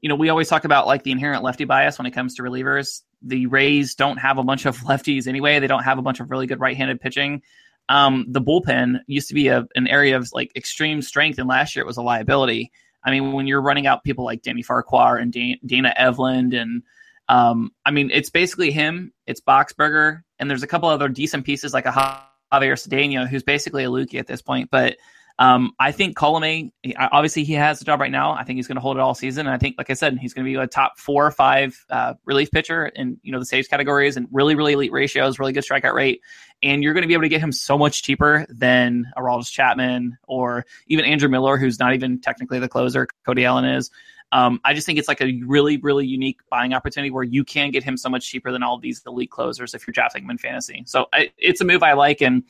you 0.00 0.08
know, 0.08 0.16
we 0.16 0.30
always 0.30 0.48
talk 0.48 0.64
about 0.64 0.86
like 0.88 1.04
the 1.04 1.12
inherent 1.12 1.44
lefty 1.44 1.64
bias 1.64 1.98
when 1.98 2.06
it 2.06 2.12
comes 2.12 2.34
to 2.36 2.42
relievers 2.42 3.02
the 3.22 3.46
Rays 3.46 3.94
don't 3.94 4.18
have 4.18 4.38
a 4.38 4.44
bunch 4.44 4.66
of 4.66 4.76
lefties 4.80 5.26
anyway. 5.26 5.58
They 5.58 5.66
don't 5.66 5.84
have 5.84 5.98
a 5.98 6.02
bunch 6.02 6.20
of 6.20 6.30
really 6.30 6.46
good 6.46 6.60
right-handed 6.60 7.00
pitching. 7.00 7.42
Um, 7.88 8.26
the 8.28 8.40
bullpen 8.40 9.00
used 9.06 9.28
to 9.28 9.34
be 9.34 9.48
a, 9.48 9.66
an 9.74 9.86
area 9.88 10.16
of 10.16 10.30
like 10.32 10.52
extreme 10.56 11.02
strength, 11.02 11.38
and 11.38 11.48
last 11.48 11.74
year 11.74 11.82
it 11.82 11.86
was 11.86 11.96
a 11.96 12.02
liability. 12.02 12.70
I 13.04 13.10
mean, 13.10 13.32
when 13.32 13.46
you're 13.46 13.62
running 13.62 13.86
out 13.86 14.04
people 14.04 14.24
like 14.24 14.42
Danny 14.42 14.62
Farquhar 14.62 15.16
and 15.18 15.32
Dan- 15.32 15.58
Dana 15.66 15.92
Eveland, 15.98 16.54
and 16.54 16.82
um, 17.28 17.70
I 17.84 17.90
mean, 17.90 18.10
it's 18.12 18.30
basically 18.30 18.70
him. 18.70 19.12
It's 19.26 19.40
Boxberger, 19.40 20.22
and 20.38 20.48
there's 20.48 20.62
a 20.62 20.68
couple 20.68 20.88
other 20.88 21.08
decent 21.08 21.44
pieces 21.44 21.74
like 21.74 21.86
a 21.86 21.90
Javier 21.90 22.74
Cedeno, 22.74 23.28
who's 23.28 23.42
basically 23.42 23.84
a 23.84 23.90
LOOGY 23.90 24.18
at 24.18 24.26
this 24.26 24.42
point. 24.42 24.70
But 24.70 24.96
um, 25.38 25.72
I 25.78 25.92
think 25.92 26.16
Colomé, 26.16 26.70
obviously, 26.98 27.44
he 27.44 27.54
has 27.54 27.78
the 27.78 27.84
job 27.84 28.00
right 28.00 28.10
now. 28.10 28.32
I 28.32 28.44
think 28.44 28.56
he's 28.58 28.66
going 28.66 28.76
to 28.76 28.80
hold 28.80 28.96
it 28.96 29.00
all 29.00 29.14
season. 29.14 29.46
And 29.46 29.54
I 29.54 29.58
think, 29.58 29.76
like 29.78 29.90
I 29.90 29.94
said, 29.94 30.18
he's 30.18 30.34
going 30.34 30.44
to 30.44 30.50
be 30.50 30.54
a 30.54 30.66
top 30.66 30.98
four 30.98 31.26
or 31.26 31.30
five 31.30 31.84
uh, 31.90 32.14
relief 32.24 32.50
pitcher 32.50 32.86
in 32.86 33.18
you 33.22 33.32
know 33.32 33.38
the 33.38 33.46
saves 33.46 33.68
categories 33.68 34.16
and 34.16 34.28
really, 34.30 34.54
really 34.54 34.74
elite 34.74 34.92
ratios, 34.92 35.38
really 35.38 35.52
good 35.52 35.64
strikeout 35.64 35.94
rate. 35.94 36.20
And 36.62 36.82
you're 36.82 36.94
going 36.94 37.02
to 37.02 37.08
be 37.08 37.14
able 37.14 37.22
to 37.22 37.28
get 37.28 37.40
him 37.40 37.50
so 37.50 37.76
much 37.76 38.02
cheaper 38.02 38.46
than 38.48 39.06
Aroldis 39.16 39.50
Chapman 39.50 40.16
or 40.28 40.64
even 40.86 41.04
Andrew 41.04 41.28
Miller, 41.28 41.56
who's 41.56 41.78
not 41.80 41.94
even 41.94 42.20
technically 42.20 42.60
the 42.60 42.68
closer. 42.68 43.08
Cody 43.24 43.44
Allen 43.44 43.64
is. 43.64 43.90
Um, 44.30 44.60
I 44.64 44.72
just 44.72 44.86
think 44.86 44.98
it's 44.98 45.08
like 45.08 45.20
a 45.20 45.40
really, 45.44 45.76
really 45.76 46.06
unique 46.06 46.40
buying 46.48 46.72
opportunity 46.72 47.10
where 47.10 47.24
you 47.24 47.44
can 47.44 47.70
get 47.70 47.84
him 47.84 47.98
so 47.98 48.08
much 48.08 48.26
cheaper 48.26 48.50
than 48.50 48.62
all 48.62 48.78
these 48.78 49.02
elite 49.06 49.30
closers 49.30 49.74
if 49.74 49.86
you're 49.86 49.92
drafting 49.92 50.24
him 50.24 50.30
in 50.30 50.38
fantasy. 50.38 50.84
So 50.86 51.06
I, 51.12 51.32
it's 51.36 51.60
a 51.60 51.64
move 51.64 51.82
I 51.82 51.92
like, 51.92 52.22
and 52.22 52.44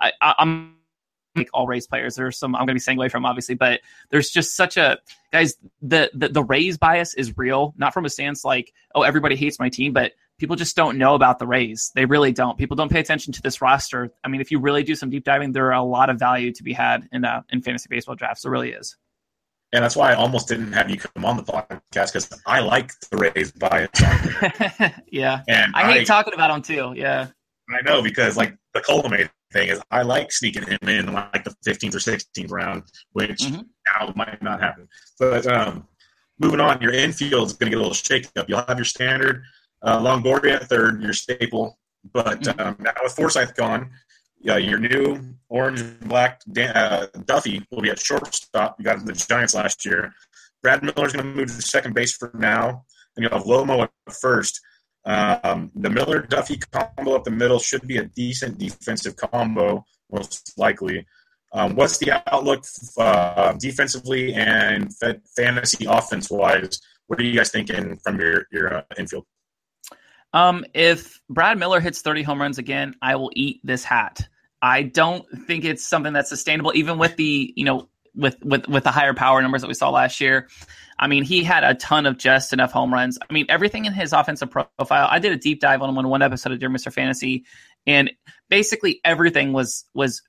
I, 0.00 0.12
I'm 0.20 0.74
like 1.36 1.48
all 1.52 1.66
Rays 1.66 1.86
players. 1.86 2.14
There's 2.14 2.38
some 2.38 2.54
I'm 2.54 2.60
going 2.60 2.68
to 2.68 2.74
be 2.74 2.80
staying 2.80 2.98
away 2.98 3.08
from, 3.08 3.24
obviously, 3.24 3.54
but 3.54 3.80
there's 4.10 4.30
just 4.30 4.56
such 4.56 4.76
a 4.76 4.98
guys. 5.32 5.56
The, 5.80 6.10
the 6.14 6.28
the 6.28 6.44
Rays 6.44 6.78
bias 6.78 7.14
is 7.14 7.36
real, 7.36 7.74
not 7.76 7.94
from 7.94 8.04
a 8.04 8.10
stance 8.10 8.44
like 8.44 8.72
oh 8.94 9.02
everybody 9.02 9.36
hates 9.36 9.58
my 9.58 9.68
team, 9.68 9.92
but 9.92 10.12
people 10.38 10.56
just 10.56 10.76
don't 10.76 10.98
know 10.98 11.14
about 11.14 11.38
the 11.38 11.46
Rays. 11.46 11.92
They 11.94 12.04
really 12.04 12.32
don't. 12.32 12.58
People 12.58 12.76
don't 12.76 12.90
pay 12.90 13.00
attention 13.00 13.32
to 13.34 13.42
this 13.42 13.60
roster. 13.60 14.10
I 14.24 14.28
mean, 14.28 14.40
if 14.40 14.50
you 14.50 14.58
really 14.58 14.82
do 14.82 14.94
some 14.94 15.10
deep 15.10 15.24
diving, 15.24 15.52
there 15.52 15.66
are 15.66 15.72
a 15.72 15.82
lot 15.82 16.10
of 16.10 16.18
value 16.18 16.52
to 16.52 16.62
be 16.62 16.72
had 16.72 17.08
in 17.12 17.24
uh, 17.24 17.42
in 17.50 17.62
fantasy 17.62 17.86
baseball 17.88 18.14
drafts. 18.14 18.42
There 18.42 18.52
really 18.52 18.72
is. 18.72 18.96
And 19.74 19.82
that's 19.82 19.96
why 19.96 20.12
I 20.12 20.16
almost 20.16 20.48
didn't 20.48 20.72
have 20.72 20.90
you 20.90 20.98
come 20.98 21.24
on 21.24 21.38
the 21.38 21.44
podcast 21.44 22.12
because 22.12 22.28
I 22.44 22.60
like 22.60 22.92
the 23.10 23.16
Rays 23.16 23.52
bias. 23.52 23.88
yeah, 25.10 25.42
and 25.48 25.72
I 25.74 25.90
hate 25.90 26.00
I, 26.02 26.04
talking 26.04 26.34
about 26.34 26.52
them 26.52 26.60
too. 26.60 26.92
Yeah, 26.94 27.28
I 27.70 27.80
know 27.82 28.02
because 28.02 28.36
like 28.36 28.54
the 28.74 28.80
Colomé 28.80 29.30
thing 29.52 29.68
is 29.68 29.80
I 29.90 30.02
like 30.02 30.32
sneaking 30.32 30.64
him 30.64 30.78
in 30.88 31.12
like 31.12 31.44
the 31.44 31.54
15th 31.66 31.94
or 31.94 31.98
16th 31.98 32.50
round, 32.50 32.82
which 33.12 33.40
mm-hmm. 33.40 33.62
now 34.00 34.12
might 34.16 34.42
not 34.42 34.60
happen. 34.60 34.88
But 35.18 35.46
um, 35.46 35.86
moving 36.38 36.60
on, 36.60 36.80
your 36.80 36.92
infield 36.92 37.48
is 37.48 37.52
going 37.54 37.70
to 37.70 37.76
get 37.76 37.80
a 37.80 37.86
little 37.86 37.94
shakeup. 37.94 38.48
You'll 38.48 38.64
have 38.66 38.78
your 38.78 38.84
standard 38.84 39.42
uh, 39.82 39.98
Longoria 39.98 40.56
at 40.56 40.68
third, 40.68 41.02
your 41.02 41.12
staple. 41.12 41.78
But 42.12 42.40
mm-hmm. 42.40 42.60
um, 42.60 42.76
now 42.80 42.92
with 43.02 43.14
Forsythe 43.14 43.54
gone, 43.54 43.90
yeah, 44.40 44.56
your 44.56 44.78
new 44.78 45.20
orange 45.48 45.80
and 45.80 46.08
black 46.08 46.42
uh, 46.58 47.06
Duffy 47.26 47.64
will 47.70 47.82
be 47.82 47.90
at 47.90 48.00
shortstop. 48.00 48.76
You 48.78 48.84
got 48.84 49.04
the 49.04 49.12
Giants 49.12 49.54
last 49.54 49.84
year. 49.84 50.12
Brad 50.62 50.82
Miller's 50.82 51.12
going 51.12 51.24
to 51.24 51.24
move 51.24 51.48
to 51.48 51.62
second 51.62 51.94
base 51.94 52.16
for 52.16 52.30
now, 52.34 52.84
and 53.16 53.22
you'll 53.22 53.32
have 53.32 53.46
Lomo 53.46 53.82
at 53.82 54.14
first. 54.14 54.60
Um, 55.04 55.70
the 55.74 55.90
Miller 55.90 56.22
Duffy 56.22 56.58
combo 56.58 57.16
up 57.16 57.24
the 57.24 57.30
middle 57.30 57.58
should 57.58 57.86
be 57.86 57.98
a 57.98 58.04
decent 58.04 58.58
defensive 58.58 59.16
combo, 59.16 59.84
most 60.10 60.52
likely. 60.56 61.06
Um, 61.52 61.74
what's 61.74 61.98
the 61.98 62.22
outlook 62.32 62.64
uh, 62.98 63.52
defensively 63.54 64.32
and 64.34 64.90
fantasy 65.36 65.86
offense 65.86 66.30
wise? 66.30 66.80
What 67.08 67.18
are 67.18 67.24
you 67.24 67.36
guys 67.36 67.50
thinking 67.50 67.98
from 67.98 68.18
your 68.20 68.46
your 68.50 68.74
uh, 68.74 68.82
infield? 68.96 69.26
Um, 70.32 70.64
if 70.72 71.20
Brad 71.28 71.58
Miller 71.58 71.80
hits 71.80 72.00
30 72.00 72.22
home 72.22 72.40
runs 72.40 72.58
again, 72.58 72.94
I 73.02 73.16
will 73.16 73.30
eat 73.34 73.60
this 73.64 73.84
hat. 73.84 74.26
I 74.62 74.84
don't 74.84 75.26
think 75.46 75.64
it's 75.64 75.84
something 75.84 76.12
that's 76.12 76.28
sustainable, 76.28 76.72
even 76.74 76.96
with 76.96 77.16
the 77.16 77.52
you 77.56 77.64
know 77.64 77.88
with 78.14 78.36
with 78.42 78.66
with 78.68 78.84
the 78.84 78.90
higher 78.90 79.14
power 79.14 79.42
numbers 79.42 79.60
that 79.62 79.68
we 79.68 79.74
saw 79.74 79.90
last 79.90 80.20
year. 80.20 80.48
I 81.02 81.08
mean, 81.08 81.24
he 81.24 81.42
had 81.42 81.64
a 81.64 81.74
ton 81.74 82.06
of 82.06 82.16
just 82.16 82.52
enough 82.52 82.70
home 82.70 82.94
runs. 82.94 83.18
I 83.28 83.32
mean, 83.32 83.46
everything 83.48 83.86
in 83.86 83.92
his 83.92 84.12
offensive 84.12 84.52
profile. 84.52 85.08
I 85.10 85.18
did 85.18 85.32
a 85.32 85.36
deep 85.36 85.60
dive 85.60 85.82
on 85.82 85.96
one 85.96 86.08
one 86.08 86.22
episode 86.22 86.52
of 86.52 86.60
Dear 86.60 86.70
Mr. 86.70 86.92
Fantasy, 86.92 87.44
and 87.88 88.12
basically 88.48 89.00
everything 89.04 89.52
was 89.52 89.84
was 89.94 90.22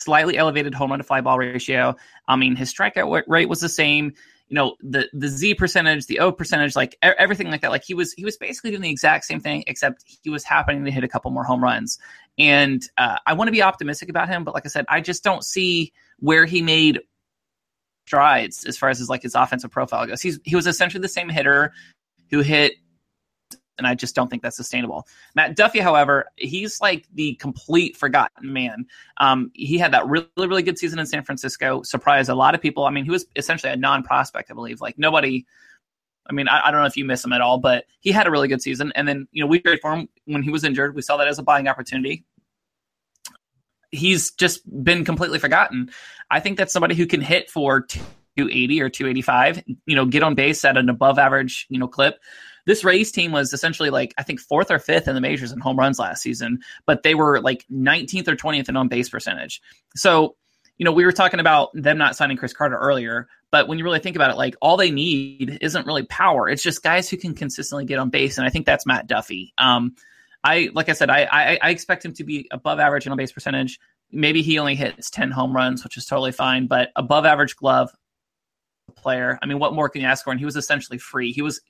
slightly 0.00 0.36
elevated 0.36 0.74
home 0.74 0.90
run 0.90 0.98
to 0.98 1.02
fly 1.02 1.22
ball 1.22 1.38
ratio. 1.38 1.96
I 2.28 2.36
mean, 2.36 2.56
his 2.56 2.72
strikeout 2.72 3.22
rate 3.26 3.48
was 3.48 3.60
the 3.60 3.70
same. 3.70 4.12
You 4.48 4.54
know, 4.54 4.76
the 4.82 5.08
the 5.14 5.28
Z 5.28 5.54
percentage, 5.54 6.04
the 6.08 6.18
O 6.18 6.30
percentage, 6.30 6.76
like 6.76 6.98
everything 7.00 7.50
like 7.50 7.62
that. 7.62 7.70
Like 7.70 7.84
he 7.84 7.94
was 7.94 8.12
he 8.12 8.26
was 8.26 8.36
basically 8.36 8.72
doing 8.72 8.82
the 8.82 8.90
exact 8.90 9.24
same 9.24 9.40
thing, 9.40 9.64
except 9.66 10.04
he 10.22 10.28
was 10.28 10.44
happening 10.44 10.84
to 10.84 10.90
hit 10.90 11.04
a 11.04 11.08
couple 11.08 11.30
more 11.30 11.44
home 11.44 11.64
runs. 11.64 11.98
And 12.38 12.82
uh, 12.98 13.16
I 13.26 13.32
want 13.32 13.48
to 13.48 13.52
be 13.52 13.62
optimistic 13.62 14.10
about 14.10 14.28
him, 14.28 14.44
but 14.44 14.52
like 14.52 14.66
I 14.66 14.68
said, 14.68 14.84
I 14.90 15.00
just 15.00 15.24
don't 15.24 15.42
see 15.42 15.94
where 16.18 16.44
he 16.44 16.60
made 16.60 17.00
strides 18.08 18.64
as 18.64 18.78
far 18.78 18.88
as 18.88 18.98
his 18.98 19.08
like 19.08 19.22
his 19.22 19.34
offensive 19.34 19.70
profile 19.70 20.06
goes. 20.06 20.22
He's 20.22 20.40
he 20.44 20.56
was 20.56 20.66
essentially 20.66 21.02
the 21.02 21.08
same 21.08 21.28
hitter 21.28 21.72
who 22.30 22.40
hit 22.40 22.72
and 23.76 23.86
I 23.86 23.94
just 23.94 24.16
don't 24.16 24.28
think 24.28 24.42
that's 24.42 24.56
sustainable. 24.56 25.06
Matt 25.36 25.54
Duffy, 25.54 25.78
however, 25.78 26.26
he's 26.36 26.80
like 26.80 27.06
the 27.14 27.34
complete 27.34 27.96
forgotten 27.96 28.52
man. 28.52 28.86
Um, 29.18 29.52
he 29.54 29.78
had 29.78 29.92
that 29.92 30.06
really, 30.08 30.26
really 30.36 30.64
good 30.64 30.78
season 30.78 30.98
in 30.98 31.06
San 31.06 31.22
Francisco, 31.22 31.82
surprised 31.82 32.28
a 32.28 32.34
lot 32.34 32.56
of 32.56 32.60
people. 32.60 32.86
I 32.86 32.90
mean, 32.90 33.04
he 33.04 33.10
was 33.10 33.26
essentially 33.36 33.72
a 33.72 33.76
non 33.76 34.02
prospect, 34.02 34.50
I 34.50 34.54
believe. 34.54 34.80
Like 34.80 34.98
nobody, 34.98 35.46
I 36.28 36.32
mean, 36.32 36.48
I, 36.48 36.66
I, 36.66 36.70
don't 36.72 36.80
know 36.80 36.86
if 36.86 36.96
you 36.96 37.04
miss 37.04 37.24
him 37.24 37.32
at 37.32 37.40
all, 37.40 37.58
but 37.58 37.84
he 38.00 38.10
had 38.10 38.26
a 38.26 38.32
really 38.32 38.48
good 38.48 38.60
season. 38.60 38.90
And 38.96 39.06
then, 39.06 39.28
you 39.30 39.42
know, 39.42 39.46
we 39.46 39.60
traded 39.60 39.80
for 39.80 39.94
him 39.94 40.08
when 40.24 40.42
he 40.42 40.50
was 40.50 40.64
injured. 40.64 40.96
We 40.96 41.02
saw 41.02 41.16
that 41.18 41.28
as 41.28 41.38
a 41.38 41.44
buying 41.44 41.68
opportunity 41.68 42.24
he's 43.90 44.32
just 44.32 44.62
been 44.84 45.04
completely 45.04 45.38
forgotten. 45.38 45.90
I 46.30 46.40
think 46.40 46.58
that's 46.58 46.72
somebody 46.72 46.94
who 46.94 47.06
can 47.06 47.20
hit 47.20 47.50
for 47.50 47.82
280 47.82 48.82
or 48.82 48.88
285, 48.88 49.64
you 49.86 49.96
know, 49.96 50.06
get 50.06 50.22
on 50.22 50.34
base 50.34 50.64
at 50.64 50.76
an 50.76 50.88
above 50.88 51.18
average, 51.18 51.66
you 51.68 51.78
know, 51.78 51.88
clip. 51.88 52.18
this 52.66 52.84
Rays 52.84 53.10
team 53.10 53.32
was 53.32 53.52
essentially 53.52 53.90
like 53.90 54.14
I 54.18 54.22
think 54.22 54.40
fourth 54.40 54.70
or 54.70 54.78
fifth 54.78 55.08
in 55.08 55.14
the 55.14 55.20
majors 55.20 55.52
in 55.52 55.60
home 55.60 55.78
runs 55.78 55.98
last 55.98 56.22
season, 56.22 56.60
but 56.86 57.02
they 57.02 57.14
were 57.14 57.40
like 57.40 57.64
19th 57.72 58.28
or 58.28 58.36
20th 58.36 58.68
in 58.68 58.76
on 58.76 58.88
base 58.88 59.08
percentage. 59.08 59.60
So 59.96 60.36
you 60.78 60.84
know, 60.84 60.92
we 60.92 61.04
were 61.04 61.12
talking 61.12 61.40
about 61.40 61.70
them 61.74 61.98
not 61.98 62.16
signing 62.16 62.36
Chris 62.36 62.52
Carter 62.52 62.76
earlier, 62.76 63.28
but 63.50 63.66
when 63.66 63.78
you 63.78 63.84
really 63.84 63.98
think 63.98 64.16
about 64.16 64.30
it, 64.30 64.36
like 64.36 64.54
all 64.62 64.76
they 64.76 64.92
need 64.92 65.58
isn't 65.60 65.86
really 65.86 66.04
power. 66.04 66.48
It's 66.48 66.62
just 66.62 66.84
guys 66.84 67.10
who 67.10 67.16
can 67.16 67.34
consistently 67.34 67.84
get 67.84 67.98
on 67.98 68.10
base, 68.10 68.38
and 68.38 68.46
I 68.46 68.50
think 68.50 68.64
that's 68.64 68.86
Matt 68.86 69.08
Duffy. 69.08 69.52
Um, 69.58 69.96
I 70.48 70.70
like 70.72 70.88
I 70.88 70.92
said, 70.92 71.10
I, 71.10 71.28
I, 71.30 71.58
I 71.62 71.70
expect 71.70 72.04
him 72.04 72.14
to 72.14 72.24
be 72.24 72.48
above 72.50 72.78
average 72.78 73.06
in 73.06 73.12
on 73.12 73.18
base 73.18 73.32
percentage. 73.32 73.78
Maybe 74.10 74.42
he 74.42 74.58
only 74.58 74.74
hits 74.74 75.10
ten 75.10 75.30
home 75.30 75.54
runs, 75.54 75.84
which 75.84 75.96
is 75.96 76.06
totally 76.06 76.32
fine, 76.32 76.66
but 76.66 76.90
above 76.96 77.26
average 77.26 77.56
glove 77.56 77.90
player. 78.96 79.38
I 79.42 79.46
mean, 79.46 79.58
what 79.58 79.74
more 79.74 79.88
can 79.88 80.00
you 80.00 80.06
ask 80.06 80.24
for? 80.24 80.30
And 80.30 80.40
he 80.40 80.46
was 80.46 80.56
essentially 80.56 80.98
free. 80.98 81.32
He 81.32 81.42
was 81.42 81.60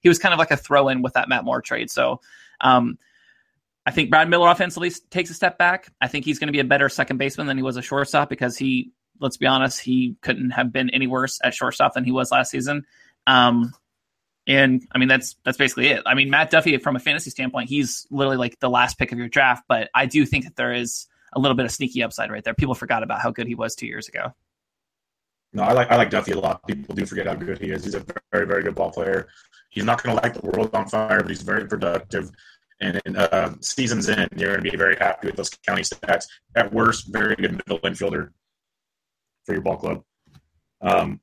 he 0.00 0.08
was 0.08 0.18
kind 0.18 0.32
of 0.32 0.38
like 0.38 0.50
a 0.50 0.56
throw 0.56 0.88
in 0.88 1.02
with 1.02 1.12
that 1.14 1.28
Matt 1.28 1.44
Moore 1.44 1.60
trade. 1.60 1.90
So. 1.90 2.20
Um, 2.60 2.98
I 3.84 3.90
think 3.90 4.10
Brad 4.10 4.30
Miller 4.30 4.48
offensively 4.48 4.90
takes 5.10 5.28
a 5.30 5.34
step 5.34 5.58
back. 5.58 5.92
I 6.00 6.06
think 6.06 6.24
he's 6.24 6.38
going 6.38 6.46
to 6.46 6.52
be 6.52 6.60
a 6.60 6.64
better 6.64 6.88
second 6.88 7.16
baseman 7.16 7.48
than 7.48 7.56
he 7.56 7.64
was 7.64 7.76
a 7.76 7.82
shortstop 7.82 8.28
because 8.28 8.56
he, 8.56 8.92
let's 9.18 9.36
be 9.36 9.46
honest, 9.46 9.80
he 9.80 10.14
couldn't 10.22 10.50
have 10.50 10.72
been 10.72 10.88
any 10.90 11.08
worse 11.08 11.40
at 11.42 11.52
shortstop 11.52 11.94
than 11.94 12.04
he 12.04 12.12
was 12.12 12.30
last 12.30 12.52
season. 12.52 12.86
Um, 13.26 13.72
and 14.46 14.86
I 14.92 14.98
mean 14.98 15.08
that's 15.08 15.36
that's 15.44 15.58
basically 15.58 15.88
it. 15.88 16.02
I 16.06 16.14
mean 16.14 16.30
Matt 16.30 16.50
Duffy, 16.50 16.76
from 16.78 16.96
a 16.96 16.98
fantasy 16.98 17.30
standpoint, 17.30 17.68
he's 17.68 18.06
literally 18.10 18.36
like 18.36 18.58
the 18.60 18.70
last 18.70 18.98
pick 18.98 19.12
of 19.12 19.18
your 19.18 19.28
draft. 19.28 19.64
But 19.68 19.90
I 19.94 20.06
do 20.06 20.26
think 20.26 20.44
that 20.44 20.56
there 20.56 20.72
is 20.72 21.06
a 21.32 21.40
little 21.40 21.56
bit 21.56 21.64
of 21.64 21.72
sneaky 21.72 22.02
upside 22.02 22.30
right 22.30 22.44
there. 22.44 22.54
People 22.54 22.74
forgot 22.74 23.02
about 23.02 23.20
how 23.20 23.30
good 23.30 23.46
he 23.46 23.54
was 23.54 23.74
two 23.74 23.86
years 23.86 24.08
ago. 24.08 24.34
No, 25.52 25.62
I 25.62 25.72
like 25.72 25.90
I 25.90 25.96
like 25.96 26.10
Duffy 26.10 26.32
a 26.32 26.38
lot. 26.38 26.66
People 26.66 26.94
do 26.94 27.06
forget 27.06 27.26
how 27.26 27.34
good 27.34 27.58
he 27.58 27.70
is. 27.70 27.84
He's 27.84 27.94
a 27.94 28.04
very 28.32 28.46
very 28.46 28.62
good 28.62 28.74
ball 28.74 28.90
player. 28.90 29.28
He's 29.70 29.84
not 29.84 30.02
going 30.02 30.16
to 30.16 30.22
light 30.22 30.34
the 30.34 30.46
world 30.46 30.74
on 30.74 30.86
fire, 30.88 31.20
but 31.20 31.30
he's 31.30 31.42
very 31.42 31.66
productive. 31.66 32.30
And 32.80 33.00
in 33.06 33.16
uh, 33.16 33.54
seasons 33.60 34.08
in, 34.08 34.28
you're 34.36 34.50
going 34.50 34.64
to 34.64 34.70
be 34.70 34.76
very 34.76 34.96
happy 34.96 35.28
with 35.28 35.36
those 35.36 35.48
counting 35.48 35.84
stats. 35.84 36.26
At 36.56 36.72
worst, 36.72 37.12
very 37.12 37.36
good 37.36 37.52
middle 37.52 37.78
infielder 37.78 38.30
for 39.46 39.52
your 39.52 39.62
ball 39.62 39.76
club. 39.76 40.02
Um, 40.80 41.20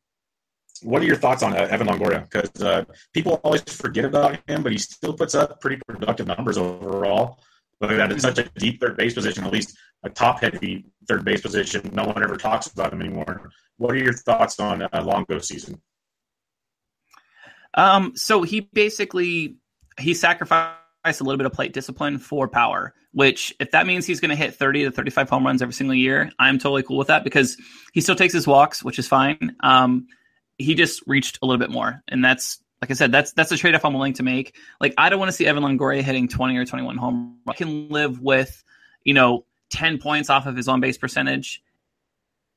what 0.84 1.02
are 1.02 1.06
your 1.06 1.16
thoughts 1.16 1.44
on 1.44 1.54
uh, 1.54 1.68
Evan 1.70 1.88
Longoria? 1.88 2.30
Because 2.30 2.62
uh, 2.62 2.86
people 3.14 3.40
always 3.44 3.62
forget 3.64 4.06
about 4.06 4.40
him, 4.48 4.64
but 4.64 4.72
he 4.72 4.78
still 4.78 5.14
puts 5.14 5.36
up 5.36 5.60
pretty 5.62 5.82
productive 5.88 6.28
numbers 6.28 6.58
overall. 6.58 7.40
But 7.80 7.96
that 7.96 8.12
is 8.12 8.22
such 8.22 8.40
a 8.40 8.44
deep 8.58 8.82
third 8.82 8.98
base 8.98 9.14
position, 9.14 9.46
at 9.46 9.54
least 9.54 9.78
a 10.04 10.10
top 10.10 10.42
heavy 10.42 10.86
third 11.08 11.24
base 11.24 11.42
position. 11.42 11.90
No 11.94 12.06
one 12.06 12.22
ever 12.22 12.36
talks 12.36 12.68
about 12.68 12.92
him 12.92 13.02
anymore. 13.02 13.52
What 13.78 13.94
are 13.96 13.98
your 13.98 14.14
thoughts 14.14 14.60
on 14.60 14.82
uh, 14.82 15.04
Longo 15.04 15.40
season? 15.40 15.82
Um, 17.76 18.14
so 18.16 18.44
he 18.44 18.62
basically 18.62 19.58
he 19.98 20.14
sacrificed 20.14 20.76
a 21.06 21.24
little 21.24 21.38
bit 21.38 21.46
of 21.46 21.54
plate 21.54 21.72
discipline 21.72 22.18
for 22.18 22.48
power, 22.48 22.94
which 23.14 23.54
if 23.60 23.72
that 23.72 23.88
means 23.88 24.06
he's 24.06 24.20
going 24.20 24.30
to 24.30 24.36
hit 24.36 24.56
30 24.56 24.86
to 24.86 24.92
35 24.92 25.30
home 25.30 25.46
runs 25.46 25.62
every 25.62 25.74
single 25.74 25.96
year, 25.96 26.32
I'm 26.40 26.60
totally 26.60 26.84
cool 26.84 26.98
with 26.98 27.08
that 27.08 27.24
because 27.24 27.58
he 27.94 28.02
still 28.02 28.16
takes 28.16 28.34
his 28.34 28.48
walks, 28.48 28.84
which 28.84 29.00
is 29.00 29.08
fine. 29.08 29.56
Um, 29.62 30.08
he 30.60 30.76
just 30.76 31.02
reached 31.08 31.40
a 31.42 31.46
little 31.46 31.58
bit 31.58 31.72
more. 31.72 32.04
And 32.08 32.24
that's, 32.24 32.62
like 32.82 32.92
I 32.92 32.94
said, 32.94 33.12
that's, 33.12 33.32
that's 33.34 33.52
a 33.52 33.58
trade 33.58 33.74
off 33.74 33.84
I'm 33.84 33.94
willing 33.94 34.14
to 34.14 34.24
make. 34.24 34.56
Like, 34.80 34.94
I 34.98 35.10
don't 35.10 35.20
want 35.20 35.30
to 35.30 35.34
see 35.34 35.46
Evan 35.46 35.64
Longoria 35.64 36.02
hitting 36.02 36.28
20 36.28 36.58
or 36.58 36.66
21 36.66 36.98
home. 36.98 37.40
I 37.48 37.54
can 37.54 37.90
live 37.90 38.22
with, 38.22 38.64
you 39.04 39.14
know, 39.14 39.46
10 39.72 39.98
points 39.98 40.30
off 40.30 40.46
of 40.46 40.56
his 40.56 40.68
on 40.68 40.82
base 40.82 40.98
percentage 40.98 41.64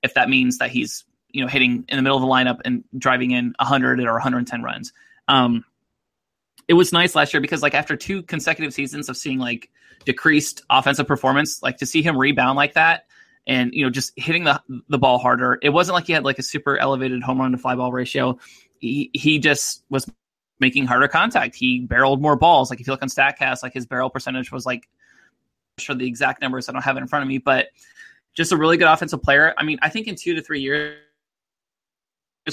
if 0.02 0.14
that 0.14 0.28
means 0.28 0.58
that 0.58 0.70
he's, 0.70 1.04
you 1.30 1.40
know, 1.40 1.48
hitting 1.48 1.84
in 1.88 1.96
the 1.96 2.02
middle 2.02 2.16
of 2.16 2.22
the 2.22 2.28
lineup 2.28 2.60
and 2.64 2.84
driving 2.98 3.30
in 3.30 3.54
100 3.58 4.00
or 4.00 4.12
110 4.12 4.62
runs. 4.62 4.92
Um, 5.28 5.64
it 6.68 6.74
was 6.74 6.92
nice 6.92 7.14
last 7.14 7.32
year 7.32 7.40
because 7.40 7.62
like 7.62 7.74
after 7.74 7.96
two 7.96 8.22
consecutive 8.22 8.74
seasons 8.74 9.08
of 9.08 9.16
seeing 9.16 9.38
like 9.38 9.70
decreased 10.04 10.62
offensive 10.70 11.06
performance, 11.06 11.62
like 11.62 11.78
to 11.78 11.86
see 11.86 12.02
him 12.02 12.18
rebound 12.18 12.56
like 12.56 12.74
that 12.74 13.06
and 13.46 13.72
you 13.74 13.84
know 13.84 13.90
just 13.90 14.12
hitting 14.16 14.44
the 14.44 14.60
the 14.88 14.98
ball 14.98 15.18
harder. 15.18 15.58
It 15.62 15.70
wasn't 15.70 15.94
like 15.94 16.06
he 16.06 16.12
had 16.12 16.24
like 16.24 16.38
a 16.38 16.42
super 16.42 16.76
elevated 16.78 17.22
home 17.22 17.40
run 17.40 17.52
to 17.52 17.58
fly 17.58 17.74
ball 17.74 17.92
ratio. 17.92 18.38
He 18.78 19.10
he 19.12 19.38
just 19.38 19.84
was 19.90 20.10
making 20.60 20.86
harder 20.86 21.08
contact. 21.08 21.56
He 21.56 21.80
barreled 21.80 22.22
more 22.22 22.36
balls. 22.36 22.70
Like 22.70 22.80
if 22.80 22.86
you 22.86 22.92
look 22.92 23.02
on 23.02 23.08
Statcast, 23.08 23.62
like 23.62 23.72
his 23.72 23.86
barrel 23.86 24.10
percentage 24.10 24.52
was 24.52 24.64
like 24.64 24.88
sure 25.78 25.96
the 25.96 26.06
exact 26.06 26.40
numbers. 26.40 26.68
I 26.68 26.72
don't 26.72 26.82
have 26.82 26.96
it 26.96 27.00
in 27.00 27.08
front 27.08 27.22
of 27.22 27.28
me, 27.28 27.38
but 27.38 27.68
just 28.34 28.52
a 28.52 28.56
really 28.56 28.76
good 28.76 28.88
offensive 28.88 29.22
player. 29.22 29.54
I 29.56 29.64
mean, 29.64 29.78
I 29.82 29.88
think 29.88 30.06
in 30.06 30.14
two 30.14 30.34
to 30.34 30.42
three 30.42 30.60
years 30.60 30.96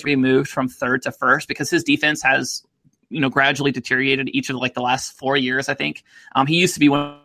removed 0.03 0.49
from 0.49 0.67
third 0.67 1.01
to 1.03 1.11
first 1.11 1.47
because 1.47 1.69
his 1.69 1.83
defense 1.83 2.21
has 2.21 2.63
you 3.09 3.19
know 3.19 3.29
gradually 3.29 3.71
deteriorated 3.71 4.29
each 4.33 4.49
of 4.49 4.55
like 4.57 4.73
the 4.73 4.81
last 4.81 5.17
four 5.17 5.35
years. 5.35 5.69
I 5.69 5.73
think 5.73 6.03
um, 6.35 6.47
he 6.47 6.57
used 6.57 6.73
to 6.75 6.79
be 6.79 6.89
one 6.89 7.19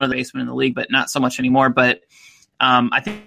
of 0.00 0.10
the 0.10 0.16
basemen 0.16 0.42
in 0.42 0.46
the 0.46 0.54
league, 0.54 0.74
but 0.74 0.90
not 0.90 1.10
so 1.10 1.20
much 1.20 1.38
anymore. 1.38 1.68
But 1.68 2.02
um, 2.60 2.90
I 2.92 3.00
think 3.00 3.22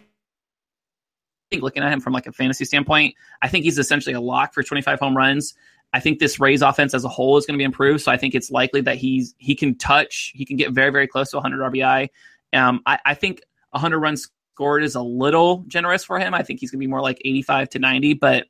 looking 1.62 1.84
at 1.84 1.92
him 1.92 2.00
from 2.00 2.14
like 2.14 2.26
a 2.26 2.32
fantasy 2.32 2.66
standpoint, 2.66 3.16
I 3.42 3.48
think 3.48 3.64
he's 3.64 3.78
essentially 3.78 4.14
a 4.14 4.22
lock 4.22 4.54
for 4.54 4.64
25 4.64 5.00
home 5.00 5.16
runs. 5.16 5.54
I 5.94 6.00
think 6.00 6.20
this 6.20 6.40
Rays 6.40 6.64
offense 6.64 6.94
as 6.96 7.06
a 7.06 7.10
whole 7.10 7.38
is 7.38 7.46
going 7.46 7.54
to 7.54 7.60
be 7.60 7.64
improved. 7.64 8.02
So 8.02 8.12
I 8.12 8.18
think 8.18 8.34
it's 8.34 8.50
likely 8.50 8.82
that 8.82 8.98
he's 8.98 9.36
he 9.38 9.56
can 9.56 9.78
touch, 9.78 10.32
he 10.34 10.46
can 10.46 10.58
get 10.58 10.72
very 10.72 10.92
very 10.92 11.08
close 11.08 11.30
to 11.32 11.38
100 11.38 11.72
RBI. 11.72 12.10
Um, 12.54 12.82
I, 12.86 13.00
I 13.06 13.14
think 13.14 13.42
100 13.72 14.00
runs 14.00 14.30
scored 14.54 14.84
is 14.84 14.96
a 14.96 15.02
little 15.02 15.64
generous 15.68 16.04
for 16.04 16.20
him. 16.20 16.34
I 16.34 16.44
think 16.44 16.60
he's 16.60 16.72
going 16.72 16.80
to 16.80 16.86
be 16.86 16.90
more 16.90 17.02
like 17.02 17.22
85 17.26 17.70
to 17.70 17.80
90, 17.80 18.14
but 18.16 18.46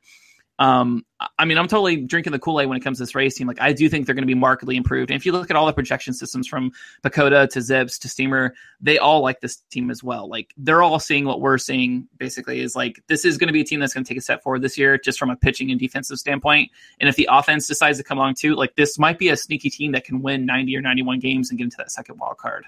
um, 0.58 1.04
I 1.38 1.46
mean, 1.46 1.58
I'm 1.58 1.66
totally 1.66 1.96
drinking 1.96 2.32
the 2.32 2.38
Kool 2.38 2.60
Aid 2.60 2.68
when 2.68 2.78
it 2.78 2.82
comes 2.84 2.98
to 2.98 3.02
this 3.02 3.14
Rays 3.14 3.34
team. 3.34 3.48
Like, 3.48 3.60
I 3.60 3.72
do 3.72 3.88
think 3.88 4.06
they're 4.06 4.14
going 4.14 4.22
to 4.22 4.26
be 4.26 4.34
markedly 4.34 4.76
improved. 4.76 5.10
And 5.10 5.16
if 5.16 5.26
you 5.26 5.32
look 5.32 5.50
at 5.50 5.56
all 5.56 5.66
the 5.66 5.72
projection 5.72 6.14
systems 6.14 6.46
from 6.46 6.70
PECOTA 7.02 7.50
to 7.50 7.58
ZiPS 7.58 7.98
to 8.00 8.08
Steamer, 8.08 8.54
they 8.80 8.98
all 8.98 9.20
like 9.20 9.40
this 9.40 9.56
team 9.70 9.90
as 9.90 10.02
well. 10.04 10.28
Like, 10.28 10.52
they're 10.56 10.82
all 10.82 11.00
seeing 11.00 11.24
what 11.24 11.40
we're 11.40 11.58
seeing. 11.58 12.06
Basically, 12.18 12.60
is 12.60 12.76
like 12.76 13.02
this 13.08 13.24
is 13.24 13.36
going 13.36 13.48
to 13.48 13.52
be 13.52 13.62
a 13.62 13.64
team 13.64 13.80
that's 13.80 13.94
going 13.94 14.04
to 14.04 14.08
take 14.08 14.18
a 14.18 14.22
step 14.22 14.42
forward 14.42 14.62
this 14.62 14.78
year, 14.78 14.96
just 14.96 15.18
from 15.18 15.30
a 15.30 15.36
pitching 15.36 15.70
and 15.72 15.80
defensive 15.80 16.18
standpoint. 16.18 16.70
And 17.00 17.08
if 17.08 17.16
the 17.16 17.28
offense 17.30 17.66
decides 17.66 17.98
to 17.98 18.04
come 18.04 18.18
along 18.18 18.34
too, 18.34 18.54
like 18.54 18.76
this 18.76 18.96
might 18.96 19.18
be 19.18 19.30
a 19.30 19.36
sneaky 19.36 19.70
team 19.70 19.92
that 19.92 20.04
can 20.04 20.22
win 20.22 20.46
90 20.46 20.76
or 20.76 20.82
91 20.82 21.18
games 21.18 21.50
and 21.50 21.58
get 21.58 21.64
into 21.64 21.78
that 21.78 21.90
second 21.90 22.18
wild 22.18 22.36
card. 22.36 22.64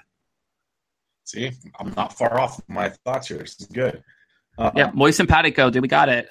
See, 1.23 1.51
I'm 1.79 1.93
not 1.95 2.17
far 2.17 2.39
off 2.39 2.61
my 2.67 2.89
thoughts 2.89 3.27
here. 3.27 3.39
This 3.39 3.59
is 3.59 3.67
good. 3.67 4.03
Uh, 4.57 4.71
yeah, 4.75 4.91
and 4.93 5.15
simpatico, 5.15 5.69
dude. 5.69 5.81
We 5.81 5.87
got 5.87 6.09
it. 6.09 6.27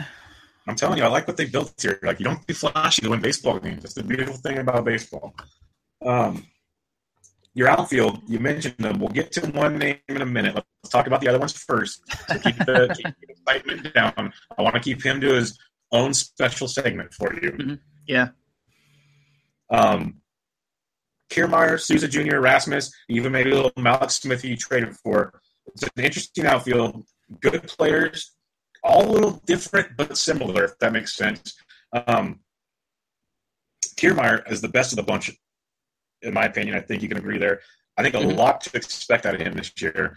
I'm 0.66 0.74
telling 0.74 0.98
you, 0.98 1.04
I 1.04 1.08
like 1.08 1.28
what 1.28 1.36
they 1.36 1.44
built 1.44 1.74
here. 1.80 1.98
Like 2.02 2.18
you 2.18 2.24
don't 2.24 2.44
be 2.46 2.54
flashy 2.54 3.02
to 3.02 3.10
win 3.10 3.20
baseball 3.20 3.58
games. 3.58 3.82
That's 3.82 3.94
the 3.94 4.02
beautiful 4.02 4.34
thing 4.34 4.58
about 4.58 4.84
baseball. 4.84 5.34
Um, 6.04 6.46
your 7.54 7.68
outfield, 7.68 8.20
you 8.28 8.38
mentioned 8.38 8.76
them. 8.78 8.98
We'll 8.98 9.08
get 9.08 9.32
to 9.32 9.46
one 9.52 9.78
name 9.78 9.98
in 10.08 10.20
a 10.20 10.26
minute. 10.26 10.54
Let's 10.54 10.90
talk 10.90 11.06
about 11.06 11.20
the 11.22 11.28
other 11.28 11.38
ones 11.38 11.52
first. 11.52 12.02
So 12.28 12.38
keep 12.38 12.58
the, 12.58 12.94
keep 12.96 13.14
the 13.20 13.28
excitement 13.30 13.94
down. 13.94 14.32
I 14.58 14.62
want 14.62 14.74
to 14.74 14.80
keep 14.80 15.02
him 15.02 15.20
to 15.22 15.34
his 15.34 15.58
own 15.92 16.12
special 16.12 16.68
segment 16.68 17.14
for 17.14 17.32
you. 17.34 17.52
Mm-hmm. 17.52 17.74
Yeah. 18.06 18.28
Um, 19.70 20.20
Kiermaier, 21.30 21.80
Souza 21.80 22.08
Jr., 22.08 22.40
Rasmus, 22.40 22.94
even 23.08 23.32
maybe 23.32 23.50
a 23.50 23.54
little 23.54 23.70
Mallex 23.72 24.12
Smith 24.12 24.44
you 24.44 24.56
traded 24.56 24.94
for. 24.96 25.40
It's 25.68 25.82
an 25.82 25.90
interesting 25.96 26.46
outfield. 26.46 27.04
Good 27.40 27.66
players, 27.66 28.35
all 28.86 29.10
a 29.10 29.12
little 29.12 29.42
different 29.46 29.96
but 29.96 30.16
similar, 30.16 30.64
if 30.64 30.78
that 30.78 30.92
makes 30.92 31.14
sense. 31.14 31.54
Um, 31.92 32.40
Kiermaier 33.96 34.50
is 34.50 34.60
the 34.60 34.68
best 34.68 34.92
of 34.92 34.96
the 34.96 35.02
bunch, 35.02 35.30
in 36.22 36.34
my 36.34 36.44
opinion. 36.44 36.76
I 36.76 36.80
think 36.80 37.02
you 37.02 37.08
can 37.08 37.18
agree 37.18 37.38
there. 37.38 37.60
I 37.96 38.02
think 38.02 38.14
a 38.14 38.18
mm-hmm. 38.18 38.36
lot 38.36 38.60
to 38.62 38.76
expect 38.76 39.26
out 39.26 39.34
of 39.34 39.40
him 39.40 39.54
this 39.54 39.72
year. 39.80 40.16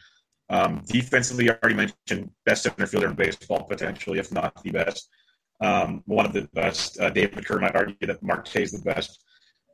Um, 0.49 0.83
defensively, 0.87 1.49
I 1.49 1.57
already 1.61 1.75
mentioned 1.75 2.31
best 2.45 2.63
center 2.63 2.87
fielder 2.87 3.07
in 3.07 3.15
baseball, 3.15 3.63
potentially, 3.63 4.19
if 4.19 4.31
not 4.31 4.61
the 4.63 4.71
best. 4.71 5.09
Um, 5.61 6.03
one 6.05 6.25
of 6.25 6.33
the 6.33 6.49
best. 6.53 6.99
Uh, 6.99 7.09
David 7.09 7.45
Kerr 7.45 7.59
might 7.59 7.75
argue 7.75 7.95
that 8.07 8.23
Marte 8.23 8.55
is 8.57 8.71
the 8.71 8.81
best. 8.81 9.23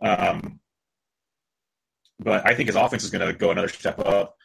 Um, 0.01 0.59
but 2.19 2.45
I 2.45 2.53
think 2.53 2.67
his 2.67 2.75
offense 2.75 3.03
is 3.03 3.09
going 3.09 3.25
to 3.25 3.33
go 3.33 3.51
another 3.51 3.67
step 3.67 3.99
up. 3.99 4.35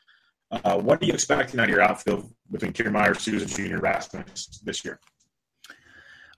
Uh, 0.51 0.79
what 0.79 1.01
are 1.01 1.07
you 1.07 1.13
expecting 1.13 1.61
out 1.61 1.65
of 1.65 1.71
your 1.71 1.81
outfield 1.81 2.29
between 2.51 2.73
Kiermaier, 2.73 3.19
Souza 3.19 3.47
Jr., 3.47 3.79
Rasmus 3.79 4.61
this 4.65 4.85
year? 4.85 4.99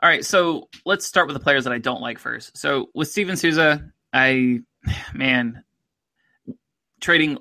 All 0.03 0.09
right, 0.09 0.25
so 0.25 0.69
let's 0.85 1.07
start 1.07 1.29
with 1.29 1.35
the 1.35 1.43
players 1.43 1.65
that 1.65 1.73
I 1.73 1.79
don't 1.79 2.01
like 2.01 2.19
first. 2.19 2.57
So 2.59 2.91
with 2.95 3.09
Steven 3.09 3.37
Souza, 3.37 3.91
I 4.13 4.61
man 5.15 5.65
trading 7.01 7.39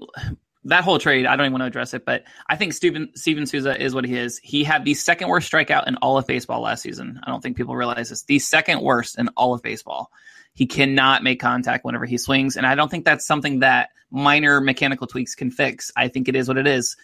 that 0.66 0.84
whole 0.84 1.00
trade, 1.00 1.26
I 1.26 1.36
don't 1.36 1.46
even 1.46 1.54
want 1.54 1.64
to 1.64 1.68
address 1.68 1.94
it, 1.94 2.06
but 2.06 2.24
I 2.48 2.56
think 2.56 2.74
Steven 2.74 3.10
Steven 3.16 3.46
Souza 3.46 3.82
is 3.82 3.96
what 3.96 4.06
he 4.06 4.16
is. 4.16 4.38
He 4.38 4.64
had 4.64 4.86
the 4.86 4.94
second 4.94 5.28
worst 5.28 5.52
strikeout 5.52 5.88
in 5.88 5.96
all 5.98 6.18
of 6.18 6.28
baseball 6.28 6.62
last 6.62 6.84
season. 6.84 7.20
I 7.24 7.32
don't 7.32 7.42
think 7.42 7.58
people 7.58 7.76
realize 7.76 8.10
this. 8.10 8.24
The 8.24 8.40
second 8.40 8.82
worst 8.82 9.18
in 9.18 9.30
all 9.30 9.54
of 9.54 9.64
baseball. 9.64 10.12
He 10.54 10.66
cannot 10.66 11.24
make 11.24 11.39
contact 11.39 11.86
whenever 11.86 12.06
he 12.06 12.18
swings, 12.18 12.58
and 12.58 12.66
I 12.66 12.76
don't 12.76 12.89
think 12.89 13.06
that's 13.06 13.26
something 13.26 13.60
that 13.60 13.89
minor 14.12 14.60
mechanical 14.62 15.08
tweaks 15.08 15.36
can 15.36 15.49
fix. 15.49 15.91
I 15.95 16.08
think 16.10 16.28
it 16.28 16.36
is 16.36 16.47
what 16.47 16.58
it 16.58 16.68
is. 16.68 16.97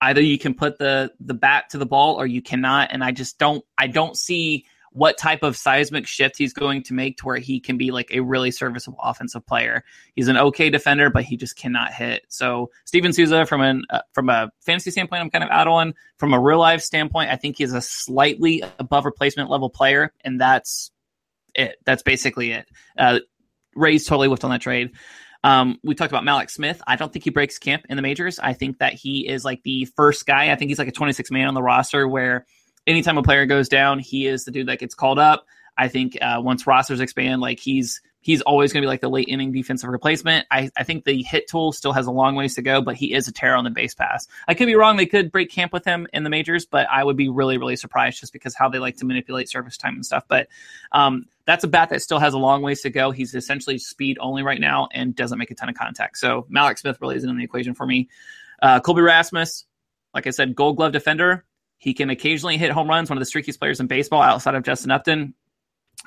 Either 0.00 0.20
you 0.20 0.38
can 0.38 0.54
put 0.54 0.78
the 0.78 1.12
the 1.20 1.34
bat 1.34 1.70
to 1.70 1.78
the 1.78 1.86
ball 1.86 2.20
or 2.20 2.26
you 2.26 2.42
cannot, 2.42 2.90
and 2.92 3.02
I 3.02 3.12
just 3.12 3.38
don't 3.38 3.64
I 3.76 3.86
don't 3.86 4.16
see 4.16 4.66
what 4.92 5.18
type 5.18 5.42
of 5.42 5.56
seismic 5.56 6.06
shift 6.06 6.36
he's 6.38 6.52
going 6.52 6.82
to 6.82 6.94
make 6.94 7.18
to 7.18 7.26
where 7.26 7.36
he 7.36 7.60
can 7.60 7.76
be 7.76 7.90
like 7.90 8.10
a 8.12 8.20
really 8.20 8.50
serviceable 8.50 8.98
offensive 9.02 9.46
player. 9.46 9.84
He's 10.14 10.28
an 10.28 10.36
okay 10.36 10.70
defender, 10.70 11.10
but 11.10 11.24
he 11.24 11.36
just 11.36 11.56
cannot 11.56 11.92
hit. 11.92 12.24
So 12.28 12.70
Steven 12.84 13.12
Souza, 13.12 13.46
from 13.46 13.60
an 13.60 13.84
uh, 13.90 14.00
from 14.12 14.28
a 14.28 14.50
fantasy 14.60 14.90
standpoint, 14.90 15.22
I'm 15.22 15.30
kind 15.30 15.44
of 15.44 15.50
out 15.50 15.68
on. 15.68 15.94
From 16.16 16.34
a 16.34 16.40
real 16.40 16.58
life 16.58 16.82
standpoint, 16.82 17.30
I 17.30 17.36
think 17.36 17.58
he's 17.58 17.72
a 17.72 17.80
slightly 17.80 18.64
above 18.78 19.04
replacement 19.04 19.50
level 19.50 19.70
player, 19.70 20.12
and 20.24 20.40
that's 20.40 20.90
it. 21.58 21.76
That's 21.84 22.02
basically 22.02 22.52
it. 22.52 22.68
Uh, 22.96 23.18
Rays 23.74 24.06
totally 24.06 24.28
whiffed 24.28 24.44
on 24.44 24.50
that 24.50 24.60
trade. 24.60 24.92
Um, 25.44 25.78
we 25.84 25.94
talked 25.94 26.12
about 26.12 26.24
Mallex 26.24 26.50
Smith. 26.52 26.80
I 26.86 26.96
don't 26.96 27.12
think 27.12 27.24
he 27.24 27.30
breaks 27.30 27.58
camp 27.58 27.84
in 27.88 27.96
the 27.96 28.02
majors. 28.02 28.38
I 28.38 28.54
think 28.54 28.78
that 28.78 28.94
he 28.94 29.28
is 29.28 29.44
like 29.44 29.62
the 29.62 29.84
first 29.96 30.26
guy. 30.26 30.50
I 30.50 30.56
think 30.56 30.70
he's 30.70 30.78
like 30.78 30.88
a 30.88 30.92
26 30.92 31.30
man 31.30 31.48
on 31.48 31.54
the 31.54 31.62
roster 31.62 32.08
where 32.08 32.46
anytime 32.86 33.18
a 33.18 33.22
player 33.22 33.46
goes 33.46 33.68
down, 33.68 33.98
he 33.98 34.26
is 34.26 34.44
the 34.44 34.50
dude 34.50 34.68
that 34.68 34.80
gets 34.80 34.94
called 34.94 35.18
up. 35.18 35.44
I 35.76 35.88
think 35.88 36.18
uh, 36.20 36.40
once 36.42 36.66
rosters 36.66 37.00
expand, 37.00 37.40
like 37.40 37.60
he's 37.60 38.00
he's 38.28 38.42
always 38.42 38.74
going 38.74 38.82
to 38.82 38.84
be 38.84 38.88
like 38.90 39.00
the 39.00 39.08
late 39.08 39.26
inning 39.26 39.52
defensive 39.52 39.88
replacement. 39.88 40.46
I, 40.50 40.70
I 40.76 40.84
think 40.84 41.06
the 41.06 41.22
hit 41.22 41.48
tool 41.48 41.72
still 41.72 41.94
has 41.94 42.06
a 42.06 42.10
long 42.10 42.34
ways 42.34 42.56
to 42.56 42.62
go, 42.62 42.82
but 42.82 42.94
he 42.94 43.14
is 43.14 43.26
a 43.26 43.32
terror 43.32 43.56
on 43.56 43.64
the 43.64 43.70
base 43.70 43.94
pass. 43.94 44.28
I 44.46 44.52
could 44.52 44.66
be 44.66 44.74
wrong. 44.74 44.98
They 44.98 45.06
could 45.06 45.32
break 45.32 45.50
camp 45.50 45.72
with 45.72 45.86
him 45.86 46.06
in 46.12 46.24
the 46.24 46.28
majors, 46.28 46.66
but 46.66 46.86
I 46.92 47.02
would 47.02 47.16
be 47.16 47.30
really, 47.30 47.56
really 47.56 47.76
surprised 47.76 48.20
just 48.20 48.34
because 48.34 48.54
how 48.54 48.68
they 48.68 48.80
like 48.80 48.98
to 48.98 49.06
manipulate 49.06 49.48
service 49.48 49.78
time 49.78 49.94
and 49.94 50.04
stuff. 50.04 50.24
But 50.28 50.48
um, 50.92 51.24
that's 51.46 51.64
a 51.64 51.68
bat 51.68 51.88
that 51.88 52.02
still 52.02 52.18
has 52.18 52.34
a 52.34 52.38
long 52.38 52.60
ways 52.60 52.82
to 52.82 52.90
go. 52.90 53.12
He's 53.12 53.34
essentially 53.34 53.78
speed 53.78 54.18
only 54.20 54.42
right 54.42 54.60
now 54.60 54.88
and 54.92 55.16
doesn't 55.16 55.38
make 55.38 55.50
a 55.50 55.54
ton 55.54 55.70
of 55.70 55.74
contact. 55.74 56.18
So 56.18 56.46
Mallex 56.54 56.80
Smith 56.80 56.98
really 57.00 57.16
isn't 57.16 57.30
in 57.30 57.38
the 57.38 57.44
equation 57.44 57.72
for 57.72 57.86
me. 57.86 58.10
Uh, 58.60 58.80
Colby 58.80 59.00
Rasmus, 59.00 59.64
like 60.12 60.26
I 60.26 60.30
said, 60.30 60.54
gold 60.54 60.76
glove 60.76 60.92
defender. 60.92 61.46
He 61.78 61.94
can 61.94 62.10
occasionally 62.10 62.58
hit 62.58 62.72
home 62.72 62.90
runs, 62.90 63.08
one 63.08 63.16
of 63.16 63.26
the 63.26 63.40
streakiest 63.40 63.58
players 63.58 63.80
in 63.80 63.86
baseball 63.86 64.20
outside 64.20 64.54
of 64.54 64.64
Justin 64.64 64.90
Upton 64.90 65.32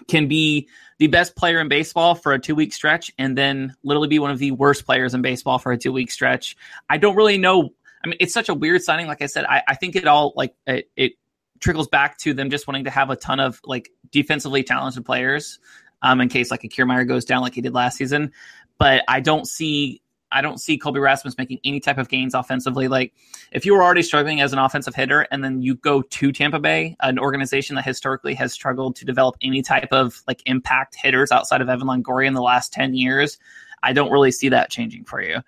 can 0.07 0.27
be 0.27 0.67
the 0.99 1.07
best 1.07 1.35
player 1.35 1.59
in 1.59 1.67
baseball 1.67 2.15
for 2.15 2.33
a 2.33 2.39
two 2.39 2.55
week 2.55 2.73
stretch 2.73 3.11
and 3.17 3.37
then 3.37 3.75
literally 3.83 4.07
be 4.07 4.19
one 4.19 4.31
of 4.31 4.39
the 4.39 4.51
worst 4.51 4.85
players 4.85 5.13
in 5.13 5.21
baseball 5.21 5.57
for 5.57 5.71
a 5.71 5.77
two 5.77 5.91
week 5.91 6.11
stretch. 6.11 6.55
I 6.89 6.97
don't 6.97 7.15
really 7.15 7.37
know. 7.37 7.73
I 8.03 8.07
mean, 8.07 8.17
it's 8.19 8.33
such 8.33 8.49
a 8.49 8.53
weird 8.53 8.81
signing. 8.81 9.07
Like 9.07 9.21
I 9.21 9.27
said, 9.27 9.45
I, 9.45 9.63
I 9.67 9.75
think 9.75 9.95
it 9.95 10.07
all 10.07 10.33
like 10.35 10.55
it, 10.65 10.89
it, 10.95 11.13
trickles 11.59 11.87
back 11.87 12.17
to 12.17 12.33
them 12.33 12.49
just 12.49 12.67
wanting 12.67 12.85
to 12.85 12.89
have 12.89 13.11
a 13.11 13.15
ton 13.15 13.39
of 13.39 13.61
like 13.63 13.91
defensively 14.11 14.63
talented 14.63 15.05
players 15.05 15.59
um, 16.01 16.19
in 16.19 16.27
case 16.27 16.49
like 16.49 16.63
a 16.63 16.67
Kiermaier 16.67 17.07
goes 17.07 17.23
down 17.23 17.41
like 17.41 17.53
he 17.53 17.61
did 17.61 17.73
last 17.73 17.97
season. 17.97 18.31
But 18.79 19.03
I 19.07 19.19
don't 19.19 19.47
see 19.47 20.01
I 20.32 20.41
don't 20.41 20.59
see 20.59 20.77
Colby 20.77 20.99
Rasmus 20.99 21.38
making 21.38 21.59
any 21.63 21.79
type 21.79 21.97
of 21.97 22.09
gains 22.09 22.34
offensively. 22.34 22.88
Like 22.88 23.13
if 23.51 23.65
you 23.65 23.73
were 23.73 23.84
already 23.84 24.01
struggling 24.01 24.41
as 24.41 24.53
an 24.53 24.59
offensive 24.59 24.95
hitter 24.95 25.27
and 25.32 25.43
then 25.43 25.61
you 25.61 25.75
go 25.75 26.01
to 26.01 26.32
Tampa 26.32 26.59
Bay, 26.59 26.95
an 27.01 27.19
organization 27.19 27.75
that 27.75 27.86
historically 27.86 28.34
has 28.36 28.53
struggled 28.53 28.95
to 28.97 29.05
develop 29.05 29.36
any 29.41 29.61
type 29.61 29.91
of 29.91 30.21
like 30.27 30.41
impact 30.45 30.95
hitters 30.95 31.32
outside 31.32 31.61
of 31.61 31.69
Evan 31.69 31.88
Longoria 31.88 32.27
in 32.27 32.34
the 32.34 32.41
last 32.41 32.71
10 32.73 32.93
years, 32.93 33.38
I 33.84 33.93
don't 33.93 34.11
really 34.11 34.32
see 34.32 34.49
that 34.49 34.69
changing 34.69 35.05
for 35.05 35.21
you. 35.21 35.41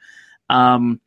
Um, 0.50 1.00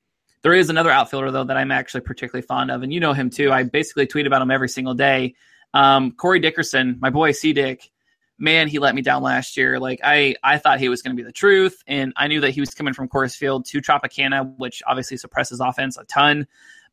there 0.42 0.54
is 0.54 0.70
another 0.70 0.90
outfielder 0.90 1.30
though 1.30 1.44
that 1.44 1.56
I'm 1.56 1.72
actually 1.72 2.02
particularly 2.02 2.46
fond 2.46 2.70
of, 2.70 2.82
and 2.82 2.92
you 2.92 3.00
know 3.00 3.12
him 3.12 3.30
too. 3.30 3.50
I 3.50 3.64
basically 3.64 4.06
tweet 4.06 4.26
about 4.26 4.42
him 4.42 4.50
every 4.50 4.68
single 4.68 4.94
day. 4.94 5.34
Um, 5.74 6.12
Corey 6.12 6.40
Dickerson, 6.40 6.98
my 7.00 7.10
boy 7.10 7.32
C 7.32 7.52
Dick 7.52 7.90
man, 8.38 8.68
he 8.68 8.78
let 8.78 8.94
me 8.94 9.02
down 9.02 9.22
last 9.22 9.56
year. 9.56 9.78
Like 9.78 10.00
I, 10.02 10.36
I 10.42 10.58
thought 10.58 10.78
he 10.78 10.88
was 10.88 11.02
going 11.02 11.16
to 11.16 11.20
be 11.20 11.26
the 11.26 11.32
truth, 11.32 11.82
and 11.86 12.12
I 12.16 12.28
knew 12.28 12.40
that 12.40 12.50
he 12.50 12.60
was 12.60 12.70
coming 12.70 12.94
from 12.94 13.08
Coors 13.08 13.36
Field 13.36 13.66
to 13.66 13.80
Tropicana, 13.80 14.56
which 14.58 14.82
obviously 14.86 15.16
suppresses 15.16 15.60
offense 15.60 15.96
a 15.96 16.04
ton. 16.04 16.46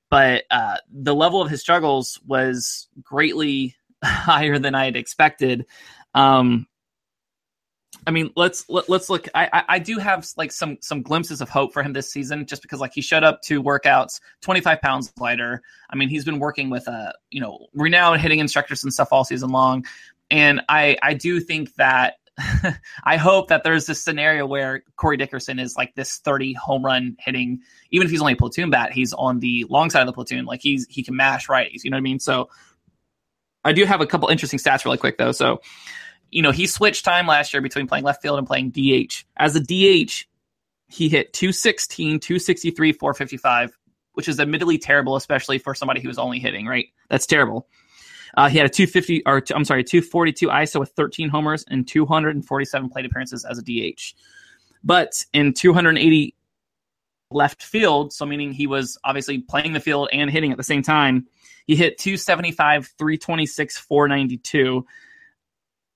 But 0.09 0.43
uh, 0.51 0.77
the 0.91 1.15
level 1.15 1.41
of 1.41 1.49
his 1.49 1.61
struggles 1.61 2.19
was 2.25 2.87
greatly 3.01 3.75
higher 4.03 4.59
than 4.59 4.75
I 4.75 4.85
had 4.85 4.95
expected. 4.95 5.65
Um, 6.13 6.67
I 8.05 8.11
mean, 8.11 8.31
let's 8.35 8.69
let, 8.69 8.83
us 8.83 8.89
let 8.89 9.01
us 9.01 9.09
look. 9.09 9.27
I, 9.33 9.49
I, 9.51 9.63
I 9.69 9.79
do 9.79 9.97
have 9.97 10.27
like 10.35 10.51
some 10.51 10.77
some 10.81 11.01
glimpses 11.03 11.41
of 11.41 11.49
hope 11.49 11.73
for 11.73 11.81
him 11.81 11.93
this 11.93 12.11
season, 12.11 12.45
just 12.45 12.61
because 12.61 12.79
like 12.79 12.93
he 12.93 13.01
showed 13.01 13.23
up 13.23 13.41
to 13.43 13.63
workouts, 13.63 14.19
twenty 14.41 14.61
five 14.61 14.81
pounds 14.81 15.11
lighter. 15.19 15.61
I 15.89 15.95
mean, 15.95 16.09
he's 16.09 16.25
been 16.25 16.39
working 16.39 16.69
with 16.69 16.87
uh 16.87 17.13
you 17.31 17.39
know 17.39 17.67
renowned 17.73 18.19
hitting 18.19 18.39
instructors 18.39 18.83
and 18.83 18.93
stuff 18.93 19.09
all 19.11 19.23
season 19.23 19.49
long 19.49 19.85
and 20.33 20.61
I 20.67 20.97
I 21.01 21.13
do 21.13 21.39
think 21.39 21.75
that 21.75 22.15
I 23.03 23.17
hope 23.17 23.49
that 23.49 23.63
there's 23.63 23.85
this 23.85 24.03
scenario 24.03 24.47
where 24.47 24.83
Corey 24.95 25.15
Dickerson 25.15 25.59
is 25.59 25.75
like 25.77 25.93
this 25.93 26.17
30 26.17 26.53
home 26.53 26.83
run 26.83 27.15
hitting, 27.19 27.61
even 27.91 28.05
if 28.05 28.11
he's 28.11 28.19
only 28.19 28.33
a 28.33 28.35
platoon 28.35 28.71
bat, 28.71 28.91
he's 28.91 29.13
on 29.13 29.39
the 29.39 29.65
long 29.69 29.91
side 29.91 30.01
of 30.01 30.07
the 30.07 30.13
platoon. 30.13 30.45
Like 30.45 30.59
he's 30.61 30.87
he 30.89 31.03
can 31.03 31.15
mash 31.15 31.47
righties. 31.47 31.83
You 31.83 31.91
know 31.91 31.97
what 31.97 31.99
I 31.99 32.01
mean? 32.01 32.19
So 32.19 32.49
I 33.63 33.73
do 33.73 33.85
have 33.85 34.01
a 34.01 34.07
couple 34.07 34.27
interesting 34.29 34.59
stats 34.59 34.83
really 34.83 34.97
quick 34.97 35.19
though. 35.19 35.31
So 35.31 35.61
you 36.31 36.41
know 36.41 36.51
he 36.51 36.65
switched 36.65 37.05
time 37.05 37.27
last 37.27 37.53
year 37.53 37.61
between 37.61 37.85
playing 37.85 38.03
left 38.03 38.23
field 38.23 38.39
and 38.39 38.47
playing 38.47 38.71
DH. 38.71 39.25
As 39.37 39.55
a 39.55 39.59
DH, 39.59 40.25
he 40.87 41.09
hit 41.09 41.31
216, 41.33 42.19
263, 42.19 42.91
455, 42.93 43.77
which 44.13 44.27
is 44.27 44.39
admittedly 44.39 44.79
terrible, 44.79 45.15
especially 45.15 45.59
for 45.59 45.75
somebody 45.75 46.01
who 46.01 46.07
was 46.07 46.17
only 46.17 46.39
hitting. 46.39 46.65
Right? 46.65 46.87
That's 47.07 47.27
terrible. 47.27 47.67
Uh, 48.35 48.49
he 48.49 48.57
had 48.57 48.65
a 48.65 48.69
250 48.69 49.23
or 49.25 49.43
I'm 49.53 49.65
sorry, 49.65 49.83
242 49.83 50.47
ISO 50.47 50.79
with 50.79 50.91
13 50.91 51.29
homers 51.29 51.63
and 51.67 51.87
247 51.87 52.89
plate 52.89 53.05
appearances 53.05 53.45
as 53.45 53.57
a 53.57 53.61
DH. 53.61 54.13
But 54.83 55.23
in 55.33 55.53
280 55.53 56.35
left 57.31 57.63
field, 57.63 58.13
so 58.13 58.25
meaning 58.25 58.51
he 58.51 58.67
was 58.67 58.97
obviously 59.03 59.39
playing 59.39 59.73
the 59.73 59.79
field 59.79 60.09
and 60.11 60.29
hitting 60.29 60.51
at 60.51 60.57
the 60.57 60.63
same 60.63 60.81
time, 60.81 61.27
he 61.67 61.75
hit 61.75 61.97
275, 61.97 62.87
326, 62.97 63.77
492. 63.77 64.85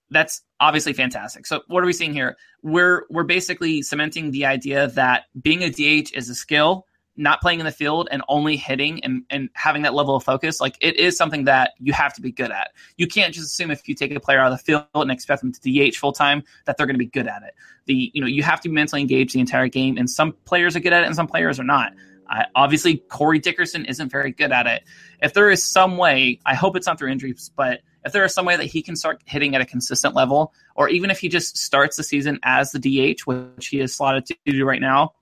That's 0.10 0.42
obviously 0.60 0.94
fantastic. 0.94 1.46
So 1.46 1.62
what 1.68 1.84
are 1.84 1.86
we 1.86 1.94
seeing 1.94 2.14
here? 2.14 2.38
We're 2.64 3.06
we're 3.10 3.24
basically 3.24 3.82
cementing 3.82 4.32
the 4.32 4.46
idea 4.46 4.88
that 4.88 5.26
being 5.42 5.64
a 5.64 5.70
DH 5.70 6.14
is 6.14 6.30
a 6.30 6.36
skill 6.36 6.86
not 7.18 7.42
playing 7.42 7.60
in 7.60 7.66
the 7.66 7.72
field 7.72 8.08
and 8.12 8.22
only 8.30 8.56
hitting 8.56 9.04
and, 9.04 9.24
and 9.30 9.50
having 9.54 9.82
that 9.82 9.94
level 9.94 10.16
of 10.16 10.24
focus, 10.24 10.62
like 10.62 10.78
it 10.80 10.96
is 10.98 11.18
something 11.18 11.46
that 11.46 11.74
you 11.80 11.92
have 11.94 12.14
to 12.14 12.22
be 12.22 12.32
good 12.32 12.52
at. 12.52 12.72
You 12.96 13.08
can't 13.08 13.34
just 13.34 13.48
assume 13.48 13.72
if 13.72 13.88
you 13.88 13.96
take 13.96 14.12
a 14.14 14.20
player 14.20 14.40
out 14.40 14.52
of 14.52 14.58
the 14.58 14.64
field 14.64 14.86
and 14.94 15.12
expect 15.12 15.42
them 15.42 15.52
to 15.52 15.90
DH 15.90 15.96
full 15.96 16.14
time 16.14 16.44
that 16.66 16.78
they're 16.78 16.86
going 16.86 16.96
to 16.96 17.00
be 17.00 17.08
good 17.08 17.28
at 17.28 17.44
it. 17.44 17.56
The 17.86 18.12
you 18.14 18.22
know 18.22 18.28
you 18.28 18.44
have 18.44 18.62
to 18.62 18.70
mentally 18.70 19.02
engaged 19.02 19.34
the 19.34 19.40
entire 19.40 19.68
game, 19.68 19.98
and 19.98 20.10
some 20.10 20.34
players 20.46 20.76
are 20.76 20.80
good 20.80 20.94
at 20.94 21.04
it 21.04 21.08
and 21.08 21.16
some 21.16 21.28
players 21.28 21.60
are 21.60 21.64
not. 21.64 21.94
Obviously, 22.56 22.98
Corey 22.98 23.40
Dickerson 23.40 23.86
isn't 23.86 24.10
very 24.10 24.32
good 24.32 24.52
at 24.52 24.68
it. 24.68 24.84
If 25.22 25.34
there 25.34 25.50
is 25.50 25.64
some 25.64 25.98
way, 25.98 26.40
I 26.46 26.56
hope 26.56 26.76
it's 26.76 26.86
not 26.86 27.00
through 27.00 27.10
injuries, 27.10 27.52
but 27.56 27.82
if 28.06 28.12
there 28.12 28.26
is 28.26 28.34
some 28.34 28.46
way 28.46 28.56
that 28.56 28.66
he 28.66 28.82
can 28.82 28.96
start 28.96 29.22
hitting 29.26 29.56
at 29.56 29.62
a 29.62 29.66
consistent 29.66 30.16
level, 30.16 30.54
or 30.76 30.90
even 30.90 31.10
if 31.10 31.20
he 31.20 31.30
just 31.30 31.58
starts 31.58 31.98
the 31.98 32.04
season 32.04 32.40
as 32.44 32.72
the 32.72 32.80
DH, 32.80 33.22
which 33.22 33.68
he 33.68 33.80
is 33.80 33.96
slotted 33.96 34.26
to 34.26 34.36
do 34.46 34.66
right 34.66 34.82
now, 34.82 35.14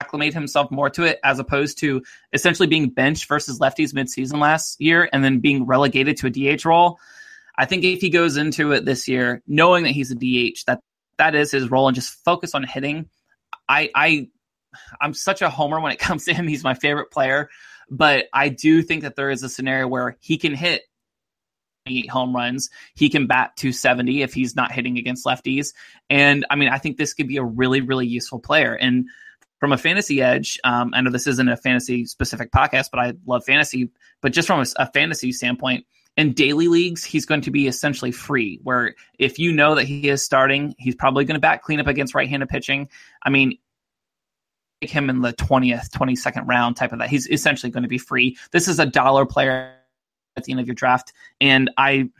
acclimate 0.00 0.34
himself 0.34 0.70
more 0.70 0.90
to 0.90 1.04
it 1.04 1.18
as 1.24 1.38
opposed 1.38 1.78
to 1.78 2.02
essentially 2.32 2.68
being 2.68 2.88
benched 2.88 3.28
versus 3.28 3.58
lefties 3.58 3.92
midseason 3.92 4.40
last 4.40 4.80
year 4.80 5.08
and 5.12 5.24
then 5.24 5.40
being 5.40 5.66
relegated 5.66 6.16
to 6.16 6.26
a 6.26 6.56
DH 6.56 6.64
role. 6.64 6.98
I 7.56 7.64
think 7.64 7.84
if 7.84 8.00
he 8.00 8.10
goes 8.10 8.36
into 8.36 8.72
it 8.72 8.84
this 8.84 9.08
year, 9.08 9.42
knowing 9.46 9.84
that 9.84 9.90
he's 9.90 10.12
a 10.12 10.14
DH, 10.14 10.64
that 10.66 10.80
that 11.18 11.34
is 11.34 11.50
his 11.50 11.70
role, 11.70 11.88
and 11.88 11.94
just 11.94 12.24
focus 12.24 12.54
on 12.54 12.62
hitting. 12.62 13.08
I 13.68 13.90
I 13.94 14.28
I'm 15.00 15.14
such 15.14 15.42
a 15.42 15.50
homer 15.50 15.80
when 15.80 15.92
it 15.92 15.98
comes 15.98 16.24
to 16.26 16.34
him. 16.34 16.46
He's 16.46 16.62
my 16.62 16.74
favorite 16.74 17.10
player, 17.10 17.50
but 17.90 18.26
I 18.32 18.50
do 18.50 18.82
think 18.82 19.02
that 19.02 19.16
there 19.16 19.30
is 19.30 19.42
a 19.42 19.48
scenario 19.48 19.88
where 19.88 20.16
he 20.20 20.38
can 20.38 20.54
hit 20.54 20.82
eight 21.88 22.08
home 22.08 22.36
runs. 22.36 22.70
He 22.94 23.08
can 23.08 23.26
bat 23.26 23.56
270 23.56 24.22
if 24.22 24.34
he's 24.34 24.54
not 24.54 24.70
hitting 24.70 24.98
against 24.98 25.26
lefties. 25.26 25.72
And 26.08 26.46
I 26.50 26.56
mean, 26.56 26.68
I 26.68 26.78
think 26.78 26.96
this 26.96 27.14
could 27.14 27.26
be 27.26 27.38
a 27.38 27.44
really, 27.44 27.80
really 27.80 28.06
useful 28.06 28.38
player. 28.38 28.74
And 28.74 29.06
from 29.58 29.72
a 29.72 29.78
fantasy 29.78 30.22
edge, 30.22 30.58
um, 30.64 30.92
I 30.94 31.00
know 31.00 31.10
this 31.10 31.26
isn't 31.26 31.48
a 31.48 31.56
fantasy 31.56 32.06
specific 32.06 32.52
podcast, 32.52 32.90
but 32.90 33.00
I 33.00 33.14
love 33.26 33.44
fantasy. 33.44 33.90
But 34.20 34.32
just 34.32 34.46
from 34.46 34.60
a, 34.60 34.66
a, 34.76 34.90
fantasy 34.92 35.32
standpoint, 35.32 35.84
in 36.16 36.32
daily 36.32 36.68
leagues, 36.68 37.04
he's 37.04 37.26
going 37.26 37.40
to 37.42 37.50
be 37.50 37.66
essentially 37.66 38.12
free. 38.12 38.60
Where 38.62 38.94
if 39.18 39.38
you 39.38 39.52
know 39.52 39.74
that 39.74 39.84
he 39.84 40.08
is 40.08 40.22
starting, 40.22 40.74
he's 40.78 40.94
probably 40.94 41.24
going 41.24 41.34
to 41.34 41.40
bat 41.40 41.62
cleanup 41.62 41.88
against 41.88 42.14
right 42.14 42.28
handed 42.28 42.48
pitching. 42.48 42.88
I 43.22 43.30
mean, 43.30 43.58
take 44.80 44.90
him 44.90 45.10
in 45.10 45.22
the 45.22 45.32
20th, 45.32 45.90
22nd 45.90 46.46
round 46.46 46.76
type 46.76 46.92
of 46.92 47.00
that. 47.00 47.08
He's 47.08 47.28
essentially 47.28 47.70
going 47.70 47.82
to 47.82 47.88
be 47.88 47.98
free. 47.98 48.36
This 48.52 48.68
is 48.68 48.78
a 48.78 48.86
dollar 48.86 49.26
player 49.26 49.74
at 50.36 50.44
the 50.44 50.52
end 50.52 50.60
of 50.60 50.66
your 50.66 50.74
draft. 50.74 51.12
And 51.40 51.70
I. 51.76 52.10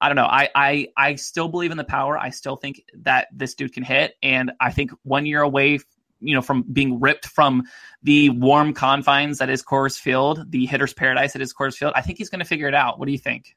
I 0.00 0.08
don't 0.08 0.14
know. 0.14 0.26
I, 0.26 0.48
I 0.54 0.88
I 0.96 1.14
still 1.16 1.48
believe 1.48 1.72
in 1.72 1.76
the 1.76 1.82
power. 1.82 2.16
I 2.16 2.30
still 2.30 2.54
think 2.54 2.84
that 2.98 3.26
this 3.32 3.56
dude 3.56 3.72
can 3.72 3.82
hit, 3.82 4.14
and 4.22 4.52
I 4.60 4.70
think 4.70 4.92
one 5.02 5.26
year 5.26 5.42
away 5.42 5.80
you 6.20 6.34
know 6.34 6.42
from 6.42 6.64
being 6.72 7.00
ripped 7.00 7.26
from 7.26 7.64
the 8.02 8.30
warm 8.30 8.72
confines 8.72 9.38
that 9.38 9.50
is 9.50 9.62
Coors 9.62 9.98
Field, 9.98 10.50
the 10.50 10.66
hitter's 10.66 10.94
paradise 10.94 11.32
that 11.32 11.42
is 11.42 11.52
Coors 11.54 11.74
Field. 11.74 11.92
I 11.96 12.02
think 12.02 12.18
he's 12.18 12.28
going 12.28 12.40
to 12.40 12.44
figure 12.44 12.68
it 12.68 12.74
out. 12.74 12.98
What 12.98 13.06
do 13.06 13.12
you 13.12 13.18
think? 13.18 13.56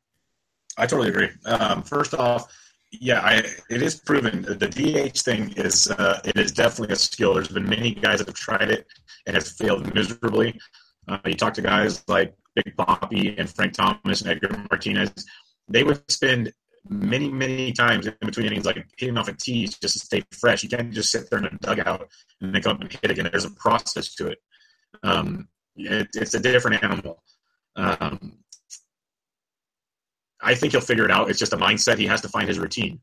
I 0.77 0.85
totally 0.85 1.09
agree. 1.09 1.29
Um, 1.45 1.83
first 1.83 2.13
off, 2.13 2.51
yeah, 2.91 3.21
I, 3.21 3.43
it 3.69 3.81
is 3.81 3.95
proven 3.95 4.41
the 4.41 4.67
DH 4.67 5.19
thing 5.19 5.53
is 5.55 5.89
uh, 5.91 6.19
it 6.25 6.37
is 6.37 6.51
definitely 6.51 6.93
a 6.93 6.97
skill. 6.97 7.33
There's 7.33 7.47
been 7.47 7.69
many 7.69 7.93
guys 7.93 8.19
that 8.19 8.27
have 8.27 8.35
tried 8.35 8.69
it 8.69 8.87
and 9.25 9.35
have 9.35 9.47
failed 9.47 9.93
miserably. 9.93 10.59
Uh, 11.07 11.19
you 11.25 11.35
talk 11.35 11.53
to 11.55 11.61
guys 11.61 12.03
like 12.07 12.33
Big 12.55 12.75
Poppy 12.77 13.35
and 13.37 13.49
Frank 13.49 13.73
Thomas 13.73 14.21
and 14.21 14.31
Edgar 14.31 14.65
Martinez. 14.69 15.11
They 15.69 15.83
would 15.83 16.09
spend 16.11 16.51
many, 16.89 17.29
many 17.29 17.71
times 17.71 18.07
in 18.07 18.15
between 18.21 18.47
innings, 18.47 18.65
like 18.65 18.85
hitting 18.97 19.17
off 19.17 19.27
a 19.27 19.33
tee 19.33 19.67
just 19.67 19.81
to 19.81 19.99
stay 19.99 20.23
fresh. 20.31 20.63
You 20.63 20.69
can't 20.69 20.91
just 20.91 21.11
sit 21.11 21.29
there 21.29 21.39
in 21.39 21.45
a 21.45 21.57
dugout 21.59 22.09
and 22.41 22.53
then 22.53 22.61
come 22.61 22.75
up 22.75 22.81
and 22.81 22.91
hit 22.91 23.11
again. 23.11 23.29
There's 23.31 23.45
a 23.45 23.51
process 23.51 24.15
to 24.15 24.27
it. 24.27 24.39
Um, 25.03 25.47
it 25.75 26.09
it's 26.15 26.33
a 26.33 26.39
different 26.39 26.83
animal. 26.83 27.23
Um, 27.75 28.37
I 30.41 30.55
think 30.55 30.73
he'll 30.73 30.81
figure 30.81 31.05
it 31.05 31.11
out. 31.11 31.29
It's 31.29 31.39
just 31.39 31.53
a 31.53 31.57
mindset. 31.57 31.97
He 31.97 32.07
has 32.07 32.21
to 32.21 32.29
find 32.29 32.47
his 32.47 32.59
routine, 32.59 32.99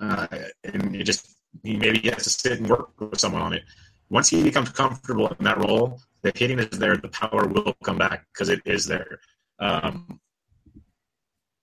uh, 0.00 0.26
and 0.64 0.96
it 0.96 1.04
just 1.04 1.36
he 1.62 1.76
maybe 1.76 2.00
has 2.10 2.24
to 2.24 2.30
sit 2.30 2.58
and 2.58 2.68
work 2.68 3.00
with 3.00 3.20
someone 3.20 3.42
on 3.42 3.52
it. 3.52 3.62
Once 4.10 4.28
he 4.28 4.42
becomes 4.42 4.70
comfortable 4.70 5.28
in 5.28 5.44
that 5.44 5.58
role, 5.58 6.00
the 6.22 6.32
hitting 6.34 6.58
is 6.58 6.78
there. 6.78 6.96
The 6.96 7.08
power 7.08 7.46
will 7.46 7.74
come 7.84 7.98
back 7.98 8.26
because 8.32 8.48
it 8.48 8.60
is 8.64 8.86
there. 8.86 9.20
Um, 9.60 10.20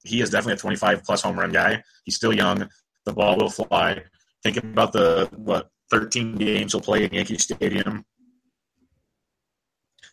he 0.04 0.22
is 0.22 0.30
definitely 0.30 0.54
a 0.54 0.58
25 0.58 1.04
plus 1.04 1.22
home 1.22 1.40
run 1.40 1.52
guy. 1.52 1.84
He's 2.06 2.16
still 2.16 2.34
young. 2.34 2.68
The 3.06 3.14
ball 3.14 3.38
will 3.38 3.50
fly. 3.50 4.04
Think 4.44 4.58
about 4.58 4.94
the 4.94 5.30
what 5.36 5.70
13 5.92 6.36
games 6.36 6.72
he'll 6.72 6.82
play 6.82 7.06
in 7.06 7.14
Yankee 7.14 7.38
Stadium. 7.38 8.06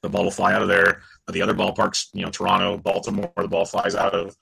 The 0.02 0.08
ball 0.08 0.24
will 0.24 0.30
fly 0.30 0.52
out 0.52 0.62
of 0.62 0.68
there. 0.68 1.02
But 1.26 1.34
the 1.34 1.42
other 1.42 1.54
ballparks, 1.54 2.08
you 2.14 2.24
know, 2.24 2.30
Toronto, 2.30 2.78
Baltimore, 2.78 3.32
the 3.36 3.48
ball 3.48 3.64
flies 3.64 3.94
out 3.94 4.14
of. 4.14 4.36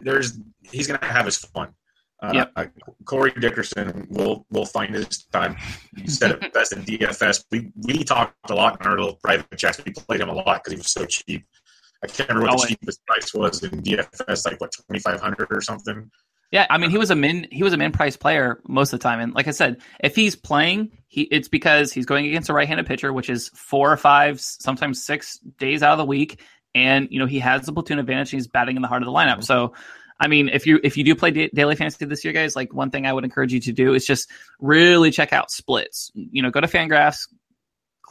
There's 0.00 0.38
he's 0.62 0.86
going 0.86 1.00
to 1.00 1.06
have 1.06 1.24
his 1.24 1.38
fun. 1.38 1.74
Uh, 2.22 2.32
yep. 2.34 2.70
Corey 3.06 3.32
Dickerson 3.40 4.06
will 4.10 4.44
will 4.50 4.66
find 4.66 4.94
his 4.94 5.24
time. 5.32 5.56
He 5.96 6.06
said 6.06 6.32
it 6.32 6.52
best 6.52 6.72
in 6.74 6.82
DFS. 6.82 7.44
We 7.50 7.72
we 7.76 8.04
talked 8.04 8.34
a 8.50 8.54
lot 8.54 8.78
in 8.80 8.86
our 8.86 8.98
little 8.98 9.18
private 9.22 9.56
chats. 9.56 9.82
We 9.82 9.92
played 9.92 10.20
him 10.20 10.28
a 10.28 10.34
lot 10.34 10.62
because 10.62 10.72
he 10.72 10.76
was 10.76 10.90
so 10.90 11.06
cheap. 11.06 11.46
I 12.02 12.06
can't 12.06 12.28
remember 12.28 12.52
what 12.52 12.68
the 12.68 12.76
cheapest 12.76 13.04
price 13.06 13.34
was 13.34 13.62
in 13.62 13.82
DFS, 13.82 14.46
like 14.46 14.60
what 14.60 14.72
twenty 14.72 15.00
five 15.00 15.20
hundred 15.20 15.48
or 15.50 15.60
something. 15.60 16.10
Yeah, 16.50 16.66
I 16.68 16.78
mean 16.78 16.90
he 16.90 16.98
was 16.98 17.10
a 17.10 17.14
min 17.14 17.46
he 17.50 17.62
was 17.62 17.72
a 17.72 17.76
min 17.76 17.92
price 17.92 18.16
player 18.16 18.60
most 18.66 18.92
of 18.92 18.98
the 18.98 19.02
time, 19.02 19.20
and 19.20 19.34
like 19.34 19.46
I 19.46 19.52
said, 19.52 19.80
if 20.02 20.16
he's 20.16 20.34
playing, 20.34 20.90
he 21.06 21.22
it's 21.22 21.48
because 21.48 21.92
he's 21.92 22.06
going 22.06 22.26
against 22.26 22.48
a 22.48 22.52
right 22.52 22.66
handed 22.66 22.86
pitcher, 22.86 23.12
which 23.12 23.30
is 23.30 23.50
four 23.54 23.92
or 23.92 23.96
five, 23.96 24.40
sometimes 24.40 25.04
six 25.04 25.38
days 25.58 25.82
out 25.82 25.92
of 25.92 25.98
the 25.98 26.04
week, 26.04 26.40
and 26.74 27.06
you 27.10 27.20
know 27.20 27.26
he 27.26 27.38
has 27.38 27.66
the 27.66 27.72
platoon 27.72 27.98
advantage. 27.98 28.30
he's 28.30 28.48
batting 28.48 28.76
in 28.76 28.82
the 28.82 28.88
heart 28.88 29.02
of 29.02 29.06
the 29.06 29.12
lineup, 29.12 29.34
mm-hmm. 29.34 29.42
so. 29.42 29.74
I 30.22 30.28
mean, 30.28 30.50
if 30.50 30.66
you 30.66 30.78
if 30.84 30.98
you 30.98 31.04
do 31.04 31.14
play 31.14 31.30
daily 31.30 31.76
fantasy 31.76 32.04
this 32.04 32.22
year, 32.24 32.34
guys, 32.34 32.54
like 32.54 32.74
one 32.74 32.90
thing 32.90 33.06
I 33.06 33.12
would 33.14 33.24
encourage 33.24 33.54
you 33.54 33.60
to 33.60 33.72
do 33.72 33.94
is 33.94 34.04
just 34.04 34.28
really 34.58 35.10
check 35.10 35.32
out 35.32 35.50
splits. 35.50 36.12
You 36.12 36.42
know, 36.42 36.50
go 36.50 36.60
to 36.60 36.66
Fangraphs, 36.66 37.26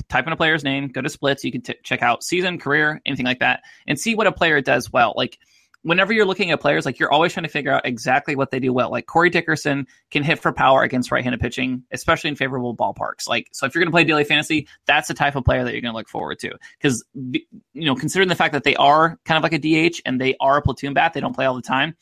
type 0.07 0.27
in 0.27 0.33
a 0.33 0.37
player's 0.37 0.63
name, 0.63 0.87
go 0.87 1.01
to 1.01 1.09
splits. 1.09 1.43
You 1.43 1.51
can 1.51 1.61
t- 1.61 1.75
check 1.83 2.01
out 2.01 2.23
season, 2.23 2.59
career, 2.59 3.01
anything 3.05 3.25
like 3.25 3.39
that, 3.39 3.61
and 3.87 3.99
see 3.99 4.15
what 4.15 4.27
a 4.27 4.31
player 4.31 4.61
does 4.61 4.91
well. 4.91 5.13
Like 5.15 5.37
whenever 5.81 6.11
you're 6.11 6.25
looking 6.25 6.51
at 6.51 6.59
players, 6.59 6.85
like 6.85 6.99
you're 6.99 7.11
always 7.11 7.33
trying 7.33 7.45
to 7.45 7.49
figure 7.49 7.71
out 7.71 7.85
exactly 7.85 8.35
what 8.35 8.51
they 8.51 8.59
do 8.59 8.73
well. 8.73 8.91
Like 8.91 9.05
Corey 9.05 9.29
Dickerson 9.29 9.87
can 10.11 10.23
hit 10.23 10.39
for 10.39 10.51
power 10.51 10.83
against 10.83 11.11
right-handed 11.11 11.39
pitching, 11.39 11.83
especially 11.91 12.29
in 12.29 12.35
favorable 12.35 12.75
ballparks. 12.75 13.27
Like 13.27 13.47
so, 13.51 13.65
if 13.65 13.73
you're 13.73 13.81
going 13.81 13.91
to 13.91 13.95
play 13.95 14.03
daily 14.03 14.23
fantasy, 14.23 14.67
that's 14.85 15.07
the 15.07 15.13
type 15.13 15.35
of 15.35 15.45
player 15.45 15.63
that 15.63 15.71
you're 15.71 15.81
going 15.81 15.93
to 15.93 15.97
look 15.97 16.09
forward 16.09 16.39
to. 16.39 16.51
Because 16.77 17.03
you 17.13 17.45
know, 17.73 17.95
considering 17.95 18.29
the 18.29 18.35
fact 18.35 18.53
that 18.53 18.63
they 18.63 18.75
are 18.75 19.19
kind 19.25 19.37
of 19.37 19.43
like 19.43 19.53
a 19.53 19.89
DH 19.89 20.01
and 20.05 20.19
they 20.19 20.35
are 20.39 20.57
a 20.57 20.61
platoon 20.61 20.93
bat, 20.93 21.13
they 21.13 21.21
don't 21.21 21.35
play 21.35 21.45
all 21.45 21.55
the 21.55 21.61
time 21.61 21.95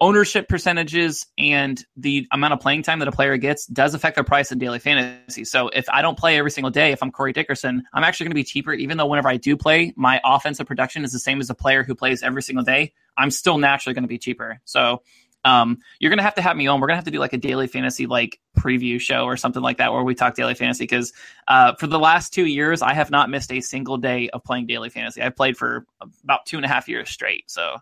ownership 0.00 0.48
percentages 0.48 1.26
and 1.36 1.84
the 1.96 2.26
amount 2.30 2.52
of 2.52 2.60
playing 2.60 2.82
time 2.82 3.00
that 3.00 3.08
a 3.08 3.12
player 3.12 3.36
gets 3.36 3.66
does 3.66 3.94
affect 3.94 4.14
their 4.14 4.24
price 4.24 4.52
in 4.52 4.58
daily 4.58 4.78
fantasy. 4.78 5.44
So 5.44 5.68
if 5.68 5.88
I 5.88 6.02
don't 6.02 6.16
play 6.16 6.38
every 6.38 6.50
single 6.50 6.70
day, 6.70 6.92
if 6.92 7.02
I'm 7.02 7.10
Corey 7.10 7.32
Dickerson, 7.32 7.82
I'm 7.92 8.04
actually 8.04 8.24
going 8.24 8.32
to 8.32 8.36
be 8.36 8.44
cheaper, 8.44 8.72
even 8.72 8.96
though 8.96 9.06
whenever 9.06 9.28
I 9.28 9.36
do 9.36 9.56
play, 9.56 9.92
my 9.96 10.20
offensive 10.24 10.66
production 10.66 11.04
is 11.04 11.12
the 11.12 11.18
same 11.18 11.40
as 11.40 11.50
a 11.50 11.54
player 11.54 11.82
who 11.82 11.94
plays 11.94 12.22
every 12.22 12.42
single 12.42 12.64
day. 12.64 12.92
I'm 13.16 13.30
still 13.30 13.58
naturally 13.58 13.94
going 13.94 14.04
to 14.04 14.08
be 14.08 14.18
cheaper. 14.18 14.60
So 14.64 15.02
um, 15.44 15.78
you're 15.98 16.10
going 16.10 16.18
to 16.18 16.24
have 16.24 16.34
to 16.36 16.42
have 16.42 16.56
me 16.56 16.66
on. 16.66 16.80
We're 16.80 16.88
going 16.88 16.94
to 16.94 16.98
have 16.98 17.04
to 17.06 17.10
do 17.10 17.18
like 17.18 17.32
a 17.32 17.38
daily 17.38 17.66
fantasy 17.66 18.06
like 18.06 18.38
preview 18.56 19.00
show 19.00 19.24
or 19.24 19.36
something 19.36 19.62
like 19.62 19.78
that 19.78 19.92
where 19.92 20.02
we 20.02 20.14
talk 20.14 20.34
daily 20.34 20.54
fantasy 20.54 20.84
because 20.84 21.12
uh, 21.48 21.74
for 21.74 21.86
the 21.86 21.98
last 21.98 22.32
two 22.32 22.46
years, 22.46 22.82
I 22.82 22.92
have 22.92 23.10
not 23.10 23.30
missed 23.30 23.52
a 23.52 23.60
single 23.60 23.96
day 23.96 24.28
of 24.30 24.44
playing 24.44 24.66
daily 24.66 24.90
fantasy. 24.90 25.22
I've 25.22 25.36
played 25.36 25.56
for 25.56 25.86
about 26.22 26.46
two 26.46 26.56
and 26.56 26.64
a 26.64 26.68
half 26.68 26.88
years 26.88 27.08
straight. 27.08 27.50
So 27.50 27.78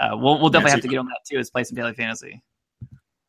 uh, 0.00 0.16
we'll 0.16 0.40
we'll 0.40 0.48
definitely 0.48 0.72
have 0.72 0.80
to 0.80 0.88
get 0.88 0.98
on 0.98 1.06
that 1.06 1.20
too. 1.28 1.38
Is 1.38 1.50
play 1.50 1.64
some 1.64 1.76
daily 1.76 1.92
fantasy. 1.92 2.42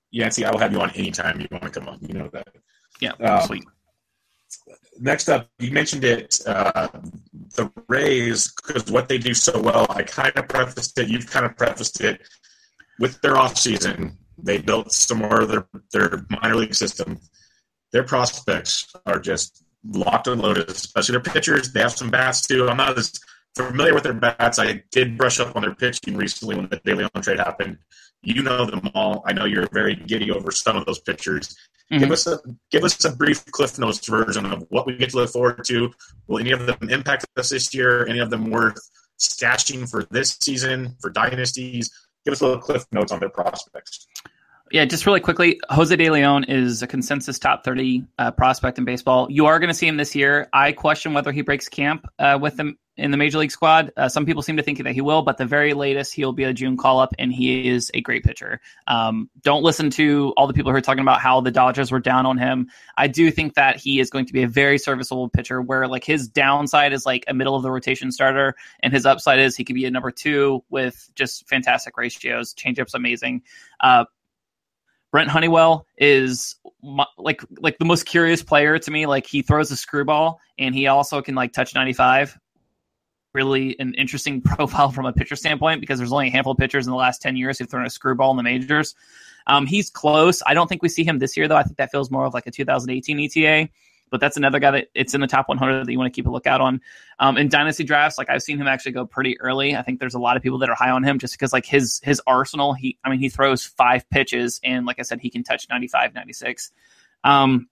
Yeah, 0.09 0.29
see, 0.29 0.43
I 0.43 0.51
will 0.51 0.59
have 0.59 0.71
you 0.71 0.79
on 0.81 0.89
anytime 0.91 1.39
you 1.39 1.47
want 1.51 1.63
to 1.65 1.69
come 1.69 1.87
on. 1.87 1.99
You 2.01 2.13
know 2.13 2.29
that. 2.33 2.47
Yeah, 2.99 3.11
um, 3.11 3.45
sweet. 3.45 3.65
Next 4.99 5.29
up, 5.29 5.49
you 5.59 5.71
mentioned 5.71 6.03
it, 6.03 6.39
uh, 6.45 6.89
the 7.55 7.71
Rays, 7.87 8.51
because 8.51 8.91
what 8.91 9.07
they 9.09 9.17
do 9.17 9.33
so 9.33 9.59
well. 9.59 9.85
I 9.89 10.03
kind 10.03 10.35
of 10.35 10.47
prefaced 10.47 10.97
it. 10.99 11.07
You've 11.07 11.29
kind 11.29 11.45
of 11.45 11.57
prefaced 11.57 12.01
it 12.01 12.21
with 12.99 13.19
their 13.21 13.37
off 13.37 13.57
season. 13.57 14.17
They 14.37 14.57
built 14.57 14.91
some 14.91 15.19
more 15.19 15.41
of 15.41 15.49
their 15.49 15.67
their 15.91 16.25
minor 16.29 16.55
league 16.55 16.75
system. 16.75 17.19
Their 17.91 18.03
prospects 18.03 18.93
are 19.05 19.19
just 19.19 19.63
locked 19.85 20.27
and 20.27 20.41
loaded, 20.41 20.69
especially 20.69 21.13
their 21.13 21.33
pitchers. 21.33 21.73
They 21.73 21.81
have 21.81 21.91
some 21.91 22.09
bats 22.09 22.47
too. 22.47 22.69
I'm 22.69 22.77
not 22.77 22.97
as 22.97 23.19
familiar 23.55 23.93
with 23.93 24.03
their 24.03 24.13
bats. 24.13 24.59
I 24.59 24.83
did 24.91 25.17
brush 25.17 25.39
up 25.39 25.55
on 25.55 25.61
their 25.61 25.75
pitching 25.75 26.15
recently 26.15 26.55
when 26.55 26.67
the 26.69 26.77
De 26.77 26.95
Leon 26.95 27.09
trade 27.21 27.39
happened. 27.39 27.77
You 28.23 28.43
know 28.43 28.65
them 28.65 28.89
all. 28.93 29.23
I 29.25 29.33
know 29.33 29.45
you're 29.45 29.67
very 29.71 29.95
giddy 29.95 30.31
over 30.31 30.51
some 30.51 30.77
of 30.77 30.85
those 30.85 30.99
pitchers. 30.99 31.55
Mm-hmm. 31.91 32.03
Give 32.03 32.11
us 32.11 32.27
a 32.27 32.39
give 32.69 32.83
us 32.83 33.03
a 33.03 33.11
brief 33.11 33.45
Cliff 33.47 33.77
Notes 33.77 34.05
version 34.07 34.45
of 34.45 34.65
what 34.69 34.85
we 34.85 34.95
get 34.95 35.09
to 35.09 35.17
look 35.17 35.31
forward 35.31 35.63
to. 35.65 35.91
Will 36.27 36.39
any 36.39 36.51
of 36.51 36.65
them 36.65 36.89
impact 36.89 37.25
us 37.35 37.49
this 37.49 37.73
year? 37.73 38.05
Any 38.07 38.19
of 38.19 38.29
them 38.29 38.49
worth 38.49 38.79
stashing 39.19 39.89
for 39.89 40.05
this 40.11 40.37
season 40.39 40.95
for 41.01 41.09
dynasties? 41.09 41.91
Give 42.23 42.31
us 42.31 42.41
a 42.41 42.45
little 42.45 42.61
Cliff 42.61 42.85
Notes 42.91 43.11
on 43.11 43.19
their 43.19 43.29
prospects. 43.29 44.07
Yeah, 44.71 44.85
just 44.85 45.05
really 45.05 45.19
quickly, 45.19 45.59
Jose 45.69 45.93
De 45.93 46.09
Leon 46.09 46.45
is 46.45 46.81
a 46.81 46.87
consensus 46.87 47.37
top 47.37 47.65
30 47.65 48.05
uh, 48.17 48.31
prospect 48.31 48.77
in 48.77 48.85
baseball. 48.85 49.29
You 49.29 49.45
are 49.47 49.59
going 49.59 49.67
to 49.67 49.73
see 49.73 49.87
him 49.87 49.97
this 49.97 50.15
year. 50.15 50.47
I 50.53 50.71
question 50.71 51.13
whether 51.13 51.33
he 51.33 51.41
breaks 51.41 51.67
camp 51.67 52.07
uh, 52.19 52.39
with 52.41 52.55
them 52.55 52.77
in 52.97 53.11
the 53.11 53.17
major 53.17 53.37
league 53.37 53.51
squad. 53.51 53.91
Uh, 53.95 54.09
some 54.09 54.25
people 54.25 54.41
seem 54.41 54.57
to 54.57 54.63
think 54.63 54.83
that 54.83 54.93
he 54.93 55.01
will, 55.01 55.21
but 55.21 55.37
the 55.37 55.45
very 55.45 55.73
latest, 55.73 56.13
he'll 56.13 56.33
be 56.33 56.43
a 56.43 56.53
June 56.53 56.77
call 56.77 56.99
up, 56.99 57.13
and 57.17 57.31
he 57.31 57.67
is 57.67 57.89
a 57.93 58.01
great 58.01 58.23
pitcher. 58.23 58.59
Um, 58.87 59.29
don't 59.41 59.63
listen 59.63 59.89
to 59.91 60.33
all 60.35 60.47
the 60.47 60.53
people 60.53 60.71
who 60.71 60.77
are 60.77 60.81
talking 60.81 61.01
about 61.01 61.21
how 61.21 61.41
the 61.41 61.51
Dodgers 61.51 61.91
were 61.91 61.99
down 61.99 62.25
on 62.25 62.37
him. 62.37 62.69
I 62.97 63.07
do 63.07 63.31
think 63.31 63.55
that 63.55 63.77
he 63.77 63.99
is 63.99 64.09
going 64.09 64.25
to 64.25 64.33
be 64.33 64.43
a 64.43 64.47
very 64.47 64.77
serviceable 64.77 65.29
pitcher 65.29 65.61
where 65.61 65.87
like 65.87 66.03
his 66.03 66.27
downside 66.27 66.93
is 66.93 67.05
like 67.05 67.23
a 67.27 67.33
middle 67.33 67.55
of 67.55 67.63
the 67.63 67.71
rotation 67.71 68.11
starter, 68.11 68.55
and 68.81 68.93
his 68.93 69.05
upside 69.05 69.39
is 69.39 69.55
he 69.55 69.63
could 69.63 69.75
be 69.75 69.85
a 69.85 69.91
number 69.91 70.11
two 70.11 70.63
with 70.69 71.09
just 71.15 71.47
fantastic 71.47 71.97
ratios. 71.97 72.53
Changeup's 72.53 72.93
amazing. 72.93 73.41
Uh, 73.79 74.05
Brent 75.11 75.29
Honeywell 75.29 75.85
is 75.97 76.55
like 77.17 77.43
like 77.57 77.77
the 77.77 77.85
most 77.85 78.05
curious 78.05 78.41
player 78.41 78.79
to 78.79 78.91
me. 78.91 79.05
Like 79.05 79.27
he 79.27 79.41
throws 79.41 79.69
a 79.69 79.75
screwball 79.75 80.39
and 80.57 80.73
he 80.73 80.87
also 80.87 81.21
can 81.21 81.35
like 81.35 81.51
touch 81.51 81.75
95. 81.75 82.39
Really 83.33 83.79
an 83.79 83.93
interesting 83.95 84.41
profile 84.45 84.91
from 84.91 85.05
a 85.05 85.13
pitcher 85.13 85.35
standpoint 85.35 85.81
because 85.81 85.99
there's 85.99 86.11
only 86.11 86.27
a 86.27 86.31
handful 86.31 86.53
of 86.53 86.57
pitchers 86.57 86.85
in 86.85 86.91
the 86.91 86.97
last 86.97 87.21
10 87.21 87.35
years 87.35 87.59
who've 87.59 87.69
thrown 87.69 87.85
a 87.85 87.89
screwball 87.89 88.31
in 88.31 88.37
the 88.37 88.43
majors. 88.43 88.95
Um, 89.47 89.65
he's 89.65 89.89
close. 89.89 90.41
I 90.45 90.53
don't 90.53 90.67
think 90.67 90.81
we 90.81 90.89
see 90.89 91.03
him 91.03 91.19
this 91.19 91.35
year 91.35 91.47
though. 91.47 91.55
I 91.55 91.63
think 91.63 91.77
that 91.77 91.91
feels 91.91 92.11
more 92.11 92.25
of 92.25 92.33
like 92.33 92.47
a 92.47 92.51
2018 92.51 93.19
ETA 93.19 93.69
but 94.11 94.19
that's 94.19 94.37
another 94.37 94.59
guy 94.59 94.71
that 94.71 94.89
it's 94.93 95.15
in 95.15 95.21
the 95.21 95.27
top 95.27 95.47
100 95.47 95.85
that 95.85 95.91
you 95.91 95.97
want 95.97 96.13
to 96.13 96.15
keep 96.15 96.27
a 96.27 96.29
lookout 96.29 96.61
on. 96.61 96.81
Um, 97.17 97.37
in 97.37 97.47
dynasty 97.47 97.85
drafts, 97.85 98.17
like 98.17 98.29
I've 98.29 98.43
seen 98.43 98.59
him 98.59 98.67
actually 98.67 98.91
go 98.91 99.05
pretty 99.05 99.39
early. 99.39 99.75
I 99.75 99.81
think 99.81 99.99
there's 99.99 100.13
a 100.13 100.19
lot 100.19 100.35
of 100.37 100.43
people 100.43 100.59
that 100.59 100.69
are 100.69 100.75
high 100.75 100.91
on 100.91 101.03
him 101.03 101.17
just 101.17 101.33
because 101.33 101.53
like 101.53 101.65
his 101.65 102.01
his 102.03 102.21
arsenal. 102.27 102.73
He, 102.73 102.99
I 103.03 103.09
mean, 103.09 103.19
he 103.19 103.29
throws 103.29 103.63
five 103.65 104.07
pitches 104.09 104.59
and 104.63 104.85
like 104.85 104.99
I 104.99 105.03
said, 105.03 105.21
he 105.21 105.29
can 105.29 105.43
touch 105.43 105.65
95, 105.69 106.13
96. 106.13 106.71
Um, 107.23 107.69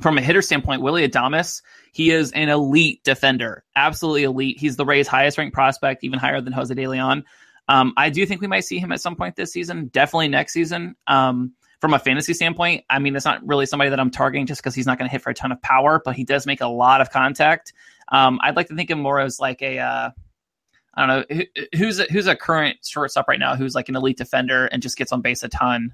from 0.00 0.16
a 0.16 0.22
hitter 0.22 0.42
standpoint, 0.42 0.82
Willy 0.82 1.06
Adames, 1.06 1.62
he 1.92 2.10
is 2.10 2.32
an 2.32 2.48
elite 2.48 3.02
defender, 3.04 3.64
absolutely 3.76 4.24
elite. 4.24 4.58
He's 4.58 4.76
the 4.76 4.86
Rays' 4.86 5.06
highest 5.06 5.36
ranked 5.36 5.54
prospect, 5.54 6.02
even 6.02 6.18
higher 6.18 6.40
than 6.40 6.52
Jose 6.52 6.74
De 6.74 6.86
Leon. 6.86 7.24
Um, 7.68 7.92
I 7.96 8.10
do 8.10 8.24
think 8.26 8.40
we 8.40 8.46
might 8.46 8.64
see 8.64 8.78
him 8.78 8.90
at 8.92 9.00
some 9.00 9.16
point 9.16 9.36
this 9.36 9.52
season, 9.52 9.88
definitely 9.88 10.28
next 10.28 10.52
season. 10.52 10.96
Um, 11.06 11.52
from 11.80 11.94
a 11.94 11.98
fantasy 11.98 12.32
standpoint, 12.32 12.84
I 12.88 12.98
mean, 13.00 13.14
it's 13.16 13.24
not 13.24 13.46
really 13.46 13.66
somebody 13.66 13.90
that 13.90 14.00
I'm 14.00 14.10
targeting 14.10 14.46
just 14.46 14.62
because 14.62 14.74
he's 14.74 14.86
not 14.86 14.98
going 14.98 15.08
to 15.08 15.12
hit 15.12 15.20
for 15.20 15.30
a 15.30 15.34
ton 15.34 15.52
of 15.52 15.60
power, 15.62 16.00
but 16.04 16.14
he 16.14 16.24
does 16.24 16.46
make 16.46 16.60
a 16.60 16.68
lot 16.68 17.00
of 17.00 17.10
contact. 17.10 17.72
Um, 18.10 18.38
I'd 18.42 18.56
like 18.56 18.68
to 18.68 18.76
think 18.76 18.90
of 18.90 18.98
more 18.98 19.20
as 19.20 19.40
like 19.40 19.62
a, 19.62 19.78
uh, 19.78 20.10
I 20.94 21.06
don't 21.06 21.08
know, 21.08 21.36
who, 21.36 21.76
who's 21.76 21.98
a, 21.98 22.04
who's 22.04 22.26
a 22.26 22.36
current 22.36 22.78
shortstop 22.84 23.26
right 23.26 23.38
now 23.38 23.56
who's 23.56 23.74
like 23.74 23.88
an 23.88 23.96
elite 23.96 24.16
defender 24.16 24.66
and 24.66 24.82
just 24.82 24.96
gets 24.96 25.12
on 25.12 25.22
base 25.22 25.42
a 25.42 25.48
ton. 25.48 25.92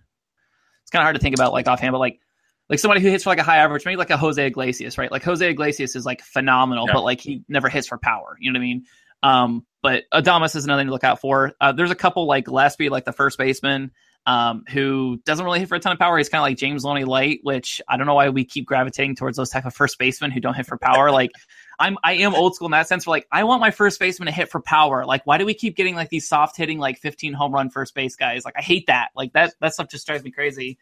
It's 0.82 0.90
kind 0.90 1.02
of 1.02 1.04
hard 1.04 1.16
to 1.16 1.22
think 1.22 1.34
about 1.34 1.52
like 1.52 1.68
offhand, 1.68 1.92
but 1.92 1.98
like 1.98 2.20
like 2.68 2.78
somebody 2.78 3.00
who 3.00 3.08
hits 3.08 3.24
for 3.24 3.30
like 3.30 3.38
a 3.38 3.44
high 3.44 3.58
average, 3.58 3.84
maybe 3.84 3.96
like 3.96 4.10
a 4.10 4.16
Jose 4.16 4.44
Iglesias, 4.44 4.98
right? 4.98 5.10
Like 5.10 5.24
Jose 5.24 5.48
Iglesias 5.48 5.96
is 5.96 6.04
like 6.04 6.22
phenomenal, 6.22 6.86
yeah. 6.86 6.94
but 6.94 7.04
like 7.04 7.20
he 7.20 7.42
never 7.48 7.68
hits 7.68 7.86
for 7.86 7.98
power. 7.98 8.36
You 8.40 8.52
know 8.52 8.58
what 8.58 8.64
I 8.64 8.66
mean? 8.66 8.84
Um, 9.22 9.66
but 9.82 10.04
Adames 10.12 10.54
is 10.54 10.64
another 10.64 10.80
thing 10.80 10.88
to 10.88 10.92
look 10.92 11.04
out 11.04 11.20
for. 11.20 11.52
Uh, 11.60 11.72
there's 11.72 11.90
a 11.90 11.96
couple 11.96 12.26
like 12.26 12.46
Gillaspie, 12.46 12.90
like 12.90 13.04
the 13.04 13.12
first 13.12 13.38
baseman 13.38 13.92
um, 14.26 14.64
who 14.68 15.20
doesn't 15.24 15.44
really 15.44 15.58
hit 15.58 15.68
for 15.68 15.76
a 15.76 15.80
ton 15.80 15.92
of 15.92 15.98
power. 15.98 16.18
He's 16.18 16.28
kind 16.28 16.40
of 16.40 16.42
like 16.42 16.58
James 16.58 16.84
Loney 16.84 17.04
Light, 17.04 17.40
which 17.42 17.80
I 17.88 17.96
don't 17.96 18.06
know 18.06 18.14
why 18.14 18.28
we 18.28 18.44
keep 18.44 18.66
gravitating 18.66 19.16
towards 19.16 19.36
those 19.36 19.48
type 19.48 19.64
of 19.64 19.74
first 19.74 19.98
basemen 19.98 20.30
who 20.30 20.40
don't 20.40 20.54
hit 20.54 20.66
for 20.66 20.76
power. 20.76 21.10
like 21.10 21.30
I'm 21.78 21.96
I 22.02 22.14
am 22.14 22.34
old 22.34 22.54
school 22.54 22.66
in 22.66 22.72
that 22.72 22.88
sense. 22.88 23.04
For 23.04 23.10
like, 23.10 23.26
I 23.32 23.44
want 23.44 23.60
my 23.60 23.70
first 23.70 23.98
baseman 24.00 24.26
to 24.26 24.32
hit 24.32 24.50
for 24.50 24.60
power. 24.60 25.06
Like, 25.06 25.26
why 25.26 25.38
do 25.38 25.46
we 25.46 25.54
keep 25.54 25.76
getting 25.76 25.94
like 25.94 26.10
these 26.10 26.28
soft 26.28 26.56
hitting 26.56 26.78
like 26.78 26.98
15 26.98 27.32
home 27.32 27.52
run 27.52 27.70
first 27.70 27.94
base 27.94 28.16
guys? 28.16 28.44
Like, 28.44 28.54
I 28.58 28.62
hate 28.62 28.88
that. 28.88 29.08
Like 29.14 29.32
that 29.32 29.54
that 29.60 29.74
stuff 29.74 29.88
just 29.88 30.06
drives 30.06 30.24
me 30.24 30.30
crazy. 30.30 30.78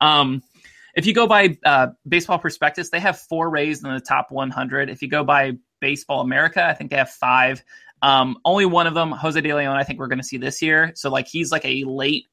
Um, 0.00 0.42
if 0.98 1.06
you 1.06 1.14
go 1.14 1.28
by 1.28 1.56
uh, 1.64 1.86
Baseball 2.08 2.40
Prospectus, 2.40 2.90
they 2.90 2.98
have 2.98 3.20
four 3.20 3.50
Rays 3.50 3.84
in 3.84 3.94
the 3.94 4.00
top 4.00 4.32
100. 4.32 4.90
If 4.90 5.00
you 5.00 5.06
go 5.06 5.22
by 5.22 5.52
Baseball 5.80 6.22
America, 6.22 6.66
I 6.66 6.74
think 6.74 6.90
they 6.90 6.96
have 6.96 7.10
five. 7.10 7.62
Um, 8.02 8.36
only 8.44 8.66
one 8.66 8.88
of 8.88 8.94
them, 8.94 9.12
Jose 9.12 9.40
De 9.40 9.54
Leon, 9.54 9.76
I 9.76 9.84
think 9.84 10.00
we're 10.00 10.08
going 10.08 10.18
to 10.18 10.24
see 10.24 10.38
this 10.38 10.60
year. 10.60 10.90
So 10.96 11.08
like 11.08 11.28
he's 11.28 11.52
like 11.52 11.64
a 11.64 11.84
late, 11.84 12.26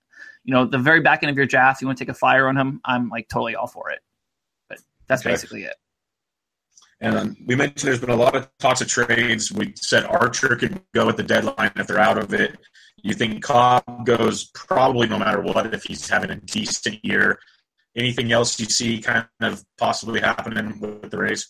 you 0.45 0.51
know, 0.51 0.65
the 0.65 0.79
very 0.79 1.01
back 1.01 1.21
end 1.21 1.29
of 1.29 1.37
your 1.37 1.45
draft. 1.45 1.79
You 1.79 1.85
want 1.85 1.99
to 1.99 2.05
take 2.05 2.09
a 2.09 2.17
flyer 2.17 2.47
on 2.47 2.57
him? 2.57 2.81
I'm 2.83 3.07
like 3.09 3.27
totally 3.27 3.53
all 3.55 3.67
for 3.67 3.91
it. 3.91 3.99
But 4.67 4.79
that's 5.05 5.21
okay. 5.21 5.29
basically 5.29 5.63
it. 5.65 5.75
And 7.01 7.15
um, 7.15 7.37
we 7.45 7.53
mentioned 7.53 7.87
there's 7.87 7.99
been 7.99 8.09
a 8.09 8.15
lot 8.15 8.35
of 8.35 8.49
talks 8.57 8.81
of 8.81 8.87
trades. 8.87 9.51
We 9.51 9.73
said 9.75 10.05
Archer 10.05 10.55
could 10.55 10.81
go 10.95 11.07
at 11.07 11.17
the 11.17 11.23
deadline 11.23 11.71
if 11.75 11.85
they're 11.85 11.99
out 11.99 12.17
of 12.17 12.33
it. 12.33 12.57
You 13.03 13.13
think 13.13 13.43
Cobb 13.43 14.07
goes 14.07 14.45
probably 14.55 15.07
no 15.07 15.19
matter 15.19 15.39
what 15.39 15.71
if 15.71 15.83
he's 15.83 16.09
having 16.09 16.31
a 16.31 16.37
decent 16.37 17.05
year. 17.05 17.37
Anything 17.95 18.31
else 18.31 18.59
you 18.59 18.65
see 18.65 19.01
kind 19.01 19.25
of 19.41 19.63
possibly 19.77 20.19
happening 20.19 20.79
with 20.79 21.09
the 21.11 21.17
Rays? 21.17 21.47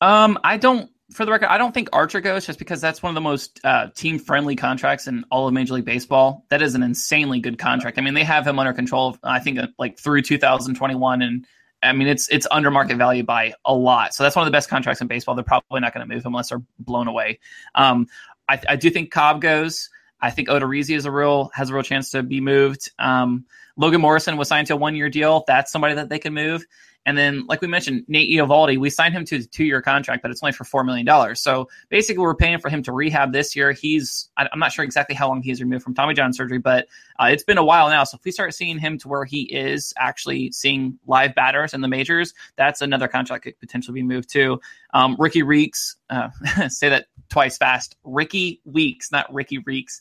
Um, 0.00 0.38
I 0.44 0.56
don't. 0.56 0.90
For 1.12 1.26
the 1.26 1.32
record, 1.32 1.48
I 1.48 1.58
don't 1.58 1.72
think 1.72 1.90
Archer 1.92 2.20
goes 2.20 2.46
just 2.46 2.58
because 2.58 2.80
that's 2.80 3.02
one 3.02 3.10
of 3.10 3.14
the 3.14 3.20
most 3.20 3.60
uh, 3.62 3.88
team 3.94 4.18
friendly 4.18 4.56
contracts 4.56 5.06
in 5.06 5.24
all 5.30 5.46
of 5.46 5.52
Major 5.52 5.74
League 5.74 5.84
Baseball. 5.84 6.46
That 6.48 6.62
is 6.62 6.74
an 6.74 6.82
insanely 6.82 7.40
good 7.40 7.58
contract. 7.58 7.98
I 7.98 8.00
mean, 8.00 8.14
they 8.14 8.24
have 8.24 8.46
him 8.46 8.58
under 8.58 8.72
control. 8.72 9.16
I 9.22 9.38
think 9.38 9.58
uh, 9.58 9.66
like 9.78 9.98
through 9.98 10.22
2021, 10.22 11.22
and 11.22 11.46
I 11.82 11.92
mean 11.92 12.08
it's 12.08 12.28
it's 12.28 12.46
under 12.50 12.70
market 12.70 12.96
value 12.96 13.22
by 13.22 13.54
a 13.64 13.74
lot. 13.74 14.14
So 14.14 14.22
that's 14.22 14.34
one 14.34 14.44
of 14.44 14.46
the 14.46 14.56
best 14.56 14.70
contracts 14.70 15.00
in 15.00 15.06
baseball. 15.06 15.34
They're 15.34 15.44
probably 15.44 15.80
not 15.80 15.92
going 15.92 16.08
to 16.08 16.14
move 16.14 16.24
him 16.24 16.32
unless 16.32 16.48
they're 16.48 16.62
blown 16.78 17.06
away. 17.06 17.38
Um, 17.74 18.06
I, 18.48 18.60
I 18.70 18.76
do 18.76 18.90
think 18.90 19.10
Cobb 19.10 19.40
goes. 19.40 19.90
I 20.20 20.30
think 20.30 20.48
Odorizzi 20.48 20.96
is 20.96 21.04
a 21.04 21.10
real 21.10 21.50
has 21.54 21.70
a 21.70 21.74
real 21.74 21.82
chance 21.82 22.10
to 22.12 22.22
be 22.22 22.40
moved. 22.40 22.90
Um, 22.98 23.44
Logan 23.76 24.00
Morrison 24.00 24.36
was 24.36 24.48
signed 24.48 24.66
to 24.68 24.74
a 24.74 24.76
one 24.76 24.94
year 24.94 25.08
deal. 25.08 25.44
That's 25.46 25.72
somebody 25.72 25.94
that 25.94 26.08
they 26.08 26.18
can 26.18 26.34
move. 26.34 26.64
And 27.06 27.18
then, 27.18 27.46
like 27.46 27.60
we 27.60 27.68
mentioned, 27.68 28.04
Nate 28.08 28.30
Eovaldi, 28.30 28.78
we 28.78 28.88
signed 28.88 29.14
him 29.14 29.24
to 29.26 29.36
a 29.36 29.42
two 29.42 29.64
year 29.64 29.82
contract, 29.82 30.22
but 30.22 30.30
it's 30.30 30.42
only 30.42 30.52
for 30.52 30.64
$4 30.64 30.86
million. 30.86 31.36
So 31.36 31.68
basically, 31.90 32.22
we're 32.22 32.34
paying 32.34 32.58
for 32.58 32.70
him 32.70 32.82
to 32.84 32.92
rehab 32.92 33.32
this 33.32 33.54
year. 33.54 33.72
He's, 33.72 34.30
I'm 34.36 34.58
not 34.58 34.72
sure 34.72 34.84
exactly 34.84 35.14
how 35.14 35.28
long 35.28 35.42
he's 35.42 35.60
removed 35.60 35.84
from 35.84 35.94
Tommy 35.94 36.14
John 36.14 36.32
surgery, 36.32 36.58
but 36.58 36.86
uh, 37.20 37.26
it's 37.26 37.42
been 37.42 37.58
a 37.58 37.64
while 37.64 37.90
now. 37.90 38.04
So 38.04 38.16
if 38.16 38.24
we 38.24 38.30
start 38.30 38.54
seeing 38.54 38.78
him 38.78 38.96
to 38.98 39.08
where 39.08 39.24
he 39.24 39.42
is 39.42 39.92
actually 39.98 40.52
seeing 40.52 40.98
live 41.06 41.34
batters 41.34 41.74
in 41.74 41.82
the 41.82 41.88
majors, 41.88 42.32
that's 42.56 42.80
another 42.80 43.08
contract 43.08 43.44
could 43.44 43.58
potentially 43.60 43.94
be 43.94 44.02
moved 44.02 44.30
to. 44.30 44.60
Um, 44.94 45.16
Ricky 45.18 45.42
Reeks, 45.42 45.96
uh, 46.08 46.30
say 46.68 46.88
that 46.88 47.06
twice 47.28 47.58
fast. 47.58 47.96
Rickie 48.02 48.60
Weeks, 48.64 49.12
not 49.12 49.32
Ricky 49.32 49.58
Reeks. 49.58 50.00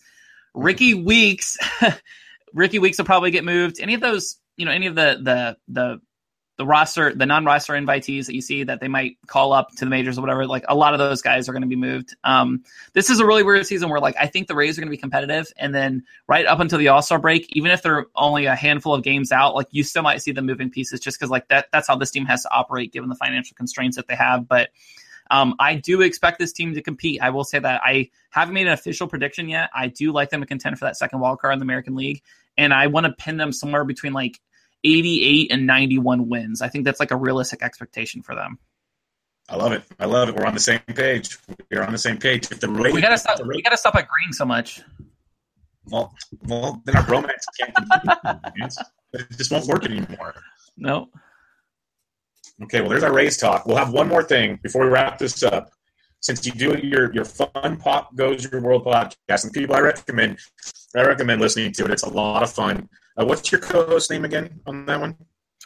Rickie 0.54 0.94
Weeks. 0.94 1.58
Rickie 2.54 2.80
Weeks 2.80 2.98
will 2.98 3.06
probably 3.06 3.32
get 3.32 3.44
moved. 3.44 3.80
Any 3.80 3.94
of 3.94 4.02
those, 4.02 4.38
you 4.58 4.66
know, 4.66 4.72
any 4.72 4.88
of 4.88 4.96
the 4.96 5.20
the 5.22 5.58
the 5.68 6.02
the 6.58 6.66
roster, 6.66 7.14
the 7.14 7.26
non-roster 7.26 7.74
invitees 7.74 8.28
that 8.28 8.36
you 8.36 8.42
see 8.42 8.64
that 8.64 8.80
they 8.80 8.88
might 8.88 9.18
call 9.26 9.54
up 9.54 9.72
to 9.72 9.86
the 9.86 9.90
majors 9.90 10.20
or 10.20 10.22
whatever, 10.22 10.46
like 10.46 10.64
a 10.68 10.76
lot 10.76 10.94
of 10.94 11.00
those 11.00 11.20
guys 11.20 11.50
are 11.50 11.52
going 11.52 11.64
to 11.64 11.68
be 11.68 11.76
moved. 11.76 12.16
Um, 12.24 12.64
this 12.94 13.10
is 13.10 13.20
a 13.20 13.26
really 13.26 13.42
weird 13.42 13.66
season 13.66 13.90
where 13.90 14.00
like 14.00 14.16
I 14.20 14.28
think 14.28 14.48
the 14.48 14.56
Rays 14.56 14.78
are 14.78 14.82
going 14.82 14.90
to 14.90 14.96
be 14.96 15.02
competitive, 15.02 15.52
and 15.58 15.74
then 15.74 16.04
right 16.28 16.46
up 16.46 16.60
until 16.60 16.78
the 16.78 16.90
All 16.90 17.02
Star 17.02 17.18
break, 17.18 17.48
even 17.56 17.72
if 17.72 17.82
they're 17.82 18.06
only 18.16 18.46
a 18.46 18.56
handful 18.56 18.94
of 18.94 19.04
games 19.04 19.32
out, 19.32 19.56
like 19.56 19.68
you 19.72 19.84
still 19.84 20.04
might 20.04 20.22
see 20.22 20.32
them 20.32 20.46
moving 20.46 20.70
pieces 20.70 21.00
just 21.00 21.18
because 21.18 21.32
like 21.32 21.48
that 21.48 21.68
that's 21.72 21.88
how 21.88 21.96
this 21.96 22.12
team 22.12 22.26
has 22.26 22.44
to 22.44 22.52
operate 22.52 22.94
given 22.94 23.10
the 23.10 23.16
financial 23.16 23.56
constraints 23.56 23.98
that 23.98 24.08
they 24.08 24.16
have. 24.16 24.48
But 24.48 24.70
um, 25.32 25.56
I 25.60 25.76
do 25.76 26.02
expect 26.02 26.40
this 26.40 26.54
team 26.54 26.74
to 26.74 26.82
compete. 26.82 27.22
I 27.22 27.30
will 27.30 27.44
say 27.44 27.60
that 27.60 27.82
I 27.84 28.10
haven't 28.30 28.54
made 28.54 28.68
an 28.68 28.74
official 28.74 29.08
prediction 29.08 29.50
yet. 29.50 29.70
I 29.74 29.88
do 29.88 30.12
like 30.12 30.30
them 30.30 30.42
to 30.42 30.48
contend 30.48 30.78
for 30.78 30.86
that 30.86 30.98
second 30.98 31.20
wild 31.20 31.40
card 31.40 31.54
in 31.54 31.60
the 31.60 31.64
American 31.64 31.96
League, 31.96 32.22
and 32.58 32.74
I 32.74 32.88
want 32.88 33.06
to 33.06 33.14
pin 33.14 33.38
them 33.38 33.52
somewhere 33.52 33.86
between 33.86 34.14
like 34.14 34.40
88 34.84 35.52
and 35.52 35.66
91 35.66 36.30
wins. 36.30 36.62
I 36.62 36.68
think 36.68 36.86
that's 36.86 37.00
like 37.00 37.12
a 37.12 37.16
realistic 37.16 37.64
expectation 37.64 38.22
for 38.22 38.36
them. 38.36 38.60
I 39.50 39.58
love 39.58 39.74
it. 39.74 39.84
I 40.00 40.06
love 40.06 40.30
it. 40.30 40.36
We're 40.36 40.46
on 40.46 40.54
the 40.54 40.60
same 40.60 40.80
page. 40.80 41.38
We're 41.70 41.84
on 41.84 41.92
the 41.92 41.98
same 41.98 42.18
page. 42.18 42.50
If 42.50 42.60
the 42.62 42.70
we 42.70 43.02
gotta 43.02 43.18
stop. 43.18 43.40
we 43.46 43.62
gotta 43.62 43.78
stop 43.78 43.96
agreeing 43.96 44.32
so 44.32 44.46
much. 44.46 44.82
Well, 45.90 46.14
well, 46.48 46.82
then 46.86 46.96
our 46.96 47.06
romance 47.06 47.46
can't. 47.60 47.76
it 49.14 49.38
just 49.38 49.52
won't 49.52 49.66
work 49.66 49.86
anymore. 49.86 50.36
No. 50.78 51.10
Okay. 52.62 52.82
Well, 52.82 52.90
there's 52.90 53.04
our 53.04 53.14
Rays 53.14 53.38
talk. 53.38 53.66
We'll 53.66 53.78
have 53.78 53.92
one 53.92 54.08
more 54.08 54.24
thing 54.24 54.60
before 54.62 54.84
we 54.84 54.90
wrap 54.92 55.18
this 55.18 55.42
up. 55.44 55.72
Since 56.22 56.46
you 56.46 56.54
do 56.54 56.78
your 56.78 57.14
your 57.14 57.26
fun 57.26 57.78
pop 57.78 58.16
goes 58.16 58.50
your 58.50 58.62
world 58.62 58.86
podcast, 58.86 59.44
and 59.44 59.52
people 59.52 59.76
I 59.76 59.80
recommend, 59.80 60.40
I 60.96 61.02
recommend 61.02 61.42
listening 61.42 61.74
to 61.74 61.86
it. 61.86 61.92
It's 61.92 62.04
a 62.04 62.10
lot 62.10 62.44
of 62.44 62.52
fun. 62.52 62.88
Uh, 63.18 63.26
what's 63.26 63.52
your 63.52 63.60
co-host 63.60 64.10
name 64.10 64.24
again 64.24 64.62
on 64.66 64.86
that 64.86 65.00
one? 65.00 65.18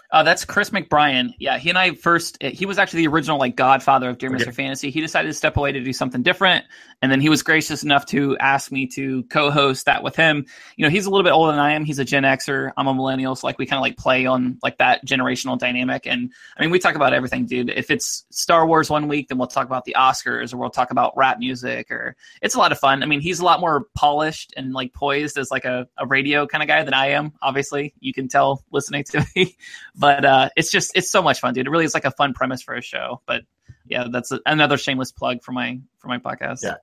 Uh, 0.09 0.23
that's 0.23 0.45
Chris 0.45 0.69
McBrien. 0.69 1.33
Yeah, 1.37 1.57
he 1.57 1.69
and 1.69 1.77
I 1.77 1.93
first. 1.93 2.41
He 2.41 2.65
was 2.65 2.77
actually 2.79 3.01
the 3.01 3.07
original 3.07 3.37
like 3.37 3.57
godfather 3.57 4.09
of 4.09 4.17
Dear 4.17 4.29
Mr. 4.29 4.53
Fantasy. 4.53 4.89
He 4.89 5.01
decided 5.01 5.27
to 5.27 5.33
step 5.33 5.57
away 5.57 5.73
to 5.73 5.81
do 5.81 5.91
something 5.91 6.23
different, 6.23 6.63
and 7.01 7.11
then 7.11 7.19
he 7.19 7.27
was 7.27 7.43
gracious 7.43 7.83
enough 7.83 8.05
to 8.07 8.37
ask 8.37 8.71
me 8.71 8.87
to 8.87 9.23
co-host 9.23 9.85
that 9.85 10.03
with 10.03 10.15
him. 10.15 10.45
You 10.77 10.85
know, 10.85 10.89
he's 10.89 11.07
a 11.07 11.09
little 11.09 11.25
bit 11.25 11.31
older 11.31 11.51
than 11.51 11.59
I 11.59 11.73
am. 11.73 11.83
He's 11.83 11.99
a 11.99 12.05
Gen 12.05 12.23
Xer. 12.23 12.71
I'm 12.77 12.87
a 12.87 12.93
millennial, 12.93 13.35
so 13.35 13.47
like 13.47 13.59
we 13.59 13.65
kind 13.65 13.77
of 13.77 13.81
like 13.81 13.97
play 13.97 14.25
on 14.25 14.57
like 14.63 14.77
that 14.77 15.05
generational 15.05 15.59
dynamic. 15.59 16.07
And 16.07 16.31
I 16.57 16.61
mean, 16.61 16.71
we 16.71 16.79
talk 16.79 16.95
about 16.95 17.13
everything, 17.13 17.45
dude. 17.45 17.69
If 17.69 17.91
it's 17.91 18.25
Star 18.29 18.65
Wars 18.65 18.89
one 18.89 19.09
week, 19.09 19.27
then 19.27 19.37
we'll 19.37 19.47
talk 19.47 19.65
about 19.65 19.83
the 19.83 19.95
Oscars, 19.97 20.53
or 20.53 20.57
we'll 20.57 20.69
talk 20.69 20.91
about 20.91 21.17
rap 21.17 21.37
music, 21.37 21.91
or 21.91 22.15
it's 22.41 22.55
a 22.55 22.59
lot 22.59 22.71
of 22.71 22.79
fun. 22.79 23.03
I 23.03 23.07
mean, 23.07 23.19
he's 23.19 23.41
a 23.41 23.45
lot 23.45 23.59
more 23.59 23.87
polished 23.93 24.53
and 24.55 24.71
like 24.71 24.93
poised 24.93 25.37
as 25.37 25.51
like 25.51 25.65
a, 25.65 25.85
a 25.97 26.07
radio 26.07 26.47
kind 26.47 26.63
of 26.63 26.69
guy 26.69 26.81
than 26.83 26.93
I 26.93 27.07
am. 27.07 27.33
Obviously, 27.41 27.93
you 27.99 28.13
can 28.13 28.29
tell 28.29 28.63
listening 28.71 29.03
to 29.05 29.25
me 29.35 29.57
but 29.97 30.23
uh, 30.23 30.49
it's 30.55 30.71
just 30.71 30.91
it's 30.95 31.11
so 31.11 31.21
much 31.21 31.39
fun, 31.39 31.53
dude. 31.53 31.67
It 31.67 31.69
really 31.69 31.85
is 31.85 31.93
like 31.93 32.05
a 32.05 32.11
fun 32.11 32.33
premise 32.33 32.61
for 32.61 32.75
a 32.75 32.81
show. 32.81 33.21
But 33.25 33.43
yeah, 33.87 34.07
that's 34.11 34.31
a, 34.31 34.39
another 34.45 34.77
shameless 34.77 35.11
plug 35.11 35.43
for 35.43 35.51
my 35.51 35.79
for 35.99 36.07
my 36.07 36.19
podcast. 36.19 36.59
Yeah. 36.63 36.75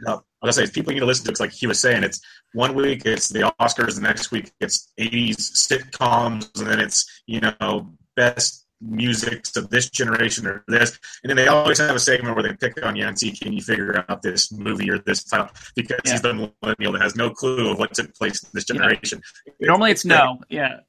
No, 0.00 0.24
I 0.42 0.46
was 0.46 0.56
gonna 0.56 0.66
say 0.66 0.72
people 0.72 0.92
need 0.92 1.00
to 1.00 1.06
listen 1.06 1.24
to. 1.24 1.30
It. 1.30 1.32
It's 1.32 1.40
like 1.40 1.52
he 1.52 1.66
was 1.66 1.80
saying. 1.80 2.02
It's 2.04 2.20
one 2.52 2.74
week 2.74 3.06
it's 3.06 3.28
the 3.28 3.52
Oscars, 3.60 3.94
the 3.94 4.02
next 4.02 4.30
week 4.30 4.52
it's 4.60 4.92
'80s 4.98 5.36
sitcoms, 5.36 6.58
and 6.58 6.66
then 6.66 6.80
it's 6.80 7.22
you 7.26 7.40
know 7.40 7.90
best 8.14 8.66
music 8.82 9.44
of 9.56 9.70
this 9.70 9.88
generation 9.88 10.46
or 10.46 10.62
this, 10.68 10.98
and 11.22 11.30
then 11.30 11.36
they 11.36 11.46
always 11.46 11.78
have 11.78 11.96
a 11.96 12.00
segment 12.00 12.36
where 12.36 12.42
they 12.42 12.54
pick 12.54 12.84
on 12.84 12.94
Yancy. 12.94 13.30
Can 13.30 13.52
you 13.54 13.62
figure 13.62 14.04
out 14.08 14.20
this 14.20 14.52
movie 14.52 14.90
or 14.90 14.98
this 14.98 15.24
title? 15.24 15.48
Because 15.74 16.00
yeah. 16.04 16.12
he's 16.12 16.20
the 16.20 16.34
millennial 16.62 16.92
that 16.92 17.02
has 17.02 17.16
no 17.16 17.30
clue 17.30 17.70
of 17.70 17.78
what 17.78 17.94
took 17.94 18.14
place 18.14 18.42
in 18.42 18.50
this 18.52 18.64
generation. 18.64 19.22
Yeah. 19.46 19.68
Normally, 19.68 19.92
it's, 19.92 20.04
it's 20.04 20.10
no. 20.10 20.40
Yeah. 20.50 20.80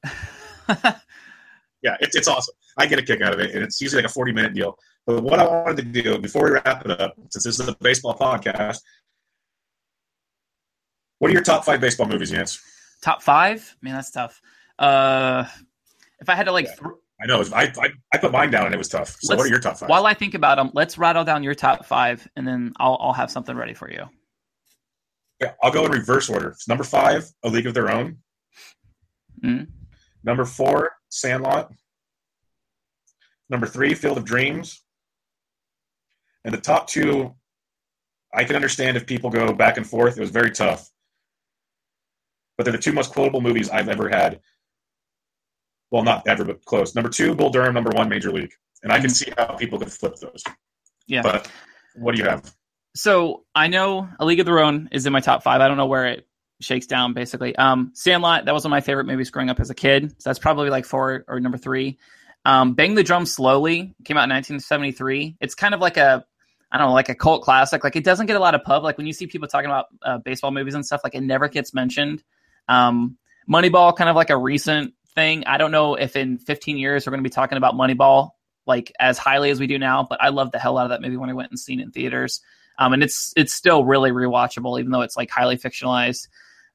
yeah, 1.82 1.96
it's 2.00 2.16
it's 2.16 2.28
awesome. 2.28 2.54
I 2.76 2.86
get 2.86 2.98
a 2.98 3.02
kick 3.02 3.20
out 3.20 3.32
of 3.32 3.40
it, 3.40 3.54
and 3.54 3.62
it's 3.62 3.80
usually 3.80 4.02
like 4.02 4.10
a 4.10 4.12
forty 4.12 4.32
minute 4.32 4.54
deal. 4.54 4.76
But 5.06 5.22
what 5.22 5.38
I 5.38 5.46
wanted 5.46 5.76
to 5.78 6.02
do 6.02 6.18
before 6.18 6.44
we 6.44 6.50
wrap 6.50 6.84
it 6.84 7.00
up, 7.00 7.14
since 7.30 7.44
this 7.44 7.58
is 7.58 7.68
a 7.68 7.76
baseball 7.80 8.14
podcast, 8.16 8.80
what 11.18 11.30
are 11.30 11.34
your 11.34 11.42
top 11.42 11.64
five 11.64 11.80
baseball 11.80 12.06
movies, 12.06 12.30
Yance? 12.30 12.60
Top 13.02 13.22
five? 13.22 13.76
Man, 13.80 13.94
that's 13.94 14.10
tough. 14.10 14.40
Uh, 14.78 15.44
if 16.20 16.28
I 16.28 16.34
had 16.34 16.44
to 16.44 16.52
like. 16.52 16.66
Yeah. 16.66 16.74
Th- 16.74 16.94
I 17.20 17.26
know. 17.26 17.42
I, 17.52 17.72
I, 17.80 17.88
I 18.12 18.18
put 18.18 18.30
mine 18.30 18.52
down 18.52 18.66
and 18.66 18.74
it 18.74 18.78
was 18.78 18.88
tough. 18.88 19.16
So 19.18 19.32
let's, 19.32 19.38
what 19.38 19.46
are 19.46 19.50
your 19.50 19.58
top 19.58 19.76
five? 19.76 19.88
While 19.88 20.06
I 20.06 20.14
think 20.14 20.34
about 20.34 20.54
them, 20.56 20.70
let's 20.72 20.96
rattle 20.98 21.24
down 21.24 21.42
your 21.42 21.54
top 21.54 21.84
five, 21.84 22.28
and 22.36 22.46
then 22.46 22.72
I'll 22.78 22.96
I'll 23.00 23.12
have 23.12 23.30
something 23.30 23.56
ready 23.56 23.74
for 23.74 23.90
you. 23.90 24.04
Yeah, 25.40 25.52
I'll 25.62 25.72
go 25.72 25.84
in 25.84 25.90
reverse 25.90 26.28
order. 26.28 26.54
Number 26.68 26.84
five, 26.84 27.28
A 27.44 27.48
League 27.48 27.66
of 27.66 27.74
Their 27.74 27.90
Own. 27.90 28.18
Mm-hmm. 29.42 29.64
Number 30.22 30.44
four, 30.44 30.92
Sandlot. 31.08 31.72
Number 33.50 33.66
three, 33.66 33.94
Field 33.94 34.18
of 34.18 34.24
Dreams. 34.24 34.82
And 36.44 36.52
the 36.54 36.60
top 36.60 36.88
two, 36.88 37.34
I 38.32 38.44
can 38.44 38.56
understand 38.56 38.96
if 38.96 39.06
people 39.06 39.30
go 39.30 39.52
back 39.52 39.76
and 39.76 39.86
forth. 39.86 40.16
It 40.16 40.20
was 40.20 40.30
very 40.30 40.50
tough. 40.50 40.88
But 42.56 42.64
they're 42.64 42.72
the 42.72 42.78
two 42.78 42.92
most 42.92 43.12
quotable 43.12 43.40
movies 43.40 43.70
I've 43.70 43.88
ever 43.88 44.08
had. 44.08 44.40
Well, 45.90 46.02
not 46.02 46.26
ever, 46.28 46.44
but 46.44 46.64
close. 46.64 46.94
Number 46.94 47.08
two, 47.08 47.34
Bull 47.34 47.50
Durham. 47.50 47.74
Number 47.74 47.90
one, 47.90 48.08
Major 48.08 48.32
League. 48.32 48.52
And 48.82 48.92
I 48.92 48.96
can 48.96 49.06
mm-hmm. 49.06 49.12
see 49.12 49.32
how 49.36 49.56
people 49.56 49.78
could 49.78 49.92
flip 49.92 50.16
those. 50.16 50.42
Yeah. 51.06 51.22
But 51.22 51.50
what 51.94 52.14
do 52.14 52.22
you 52.22 52.28
have? 52.28 52.54
So 52.94 53.44
I 53.54 53.68
know 53.68 54.08
A 54.18 54.24
League 54.24 54.40
of 54.40 54.46
Their 54.46 54.58
Own 54.58 54.88
is 54.92 55.06
in 55.06 55.12
my 55.12 55.20
top 55.20 55.42
five. 55.42 55.60
I 55.60 55.68
don't 55.68 55.76
know 55.76 55.86
where 55.86 56.06
it 56.06 56.26
shakes 56.60 56.86
down 56.86 57.14
basically. 57.14 57.54
Um, 57.56 57.92
Sandlot, 57.94 58.44
that 58.44 58.54
was 58.54 58.64
one 58.64 58.72
of 58.72 58.76
my 58.76 58.80
favorite 58.80 59.06
movies 59.06 59.30
growing 59.30 59.50
up 59.50 59.60
as 59.60 59.70
a 59.70 59.74
kid. 59.74 60.10
So 60.18 60.30
that's 60.30 60.38
probably 60.38 60.70
like 60.70 60.84
four 60.84 61.24
or 61.28 61.40
number 61.40 61.58
three. 61.58 61.98
Um, 62.44 62.74
Bang 62.74 62.94
the 62.94 63.02
Drum 63.02 63.26
Slowly 63.26 63.94
came 64.04 64.16
out 64.16 64.24
in 64.24 64.30
1973. 64.30 65.36
It's 65.40 65.54
kind 65.54 65.74
of 65.74 65.80
like 65.80 65.96
a, 65.96 66.24
I 66.70 66.78
don't 66.78 66.88
know, 66.88 66.94
like 66.94 67.08
a 67.08 67.14
cult 67.14 67.42
classic. 67.42 67.84
Like 67.84 67.96
it 67.96 68.04
doesn't 68.04 68.26
get 68.26 68.36
a 68.36 68.40
lot 68.40 68.54
of 68.54 68.62
pub. 68.62 68.82
Like 68.82 68.98
when 68.98 69.06
you 69.06 69.12
see 69.12 69.26
people 69.26 69.48
talking 69.48 69.70
about 69.70 69.86
uh, 70.02 70.18
baseball 70.18 70.50
movies 70.50 70.74
and 70.74 70.84
stuff, 70.84 71.00
like 71.04 71.14
it 71.14 71.22
never 71.22 71.48
gets 71.48 71.74
mentioned. 71.74 72.22
Um, 72.68 73.16
Moneyball, 73.50 73.96
kind 73.96 74.10
of 74.10 74.16
like 74.16 74.30
a 74.30 74.36
recent 74.36 74.94
thing. 75.14 75.44
I 75.46 75.58
don't 75.58 75.70
know 75.70 75.94
if 75.94 76.16
in 76.16 76.38
15 76.38 76.76
years 76.78 77.06
we're 77.06 77.10
going 77.10 77.22
to 77.22 77.28
be 77.28 77.32
talking 77.32 77.58
about 77.58 77.74
Moneyball 77.74 78.30
like 78.68 78.92
as 79.00 79.18
highly 79.18 79.50
as 79.50 79.58
we 79.58 79.66
do 79.66 79.78
now, 79.78 80.06
but 80.08 80.22
I 80.22 80.28
loved 80.28 80.52
the 80.52 80.58
hell 80.58 80.78
out 80.78 80.84
of 80.84 80.90
that 80.90 81.00
movie 81.00 81.16
when 81.16 81.30
I 81.30 81.32
went 81.32 81.50
and 81.50 81.58
seen 81.58 81.80
it 81.80 81.84
in 81.84 81.90
theaters. 81.90 82.40
Um, 82.78 82.92
and 82.92 83.02
it's 83.02 83.32
it's 83.34 83.52
still 83.52 83.84
really 83.84 84.12
rewatchable, 84.12 84.78
even 84.78 84.92
though 84.92 85.00
it's 85.00 85.16
like 85.16 85.30
highly 85.30 85.56
fictionalized. 85.56 86.28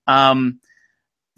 Um, 0.08 0.60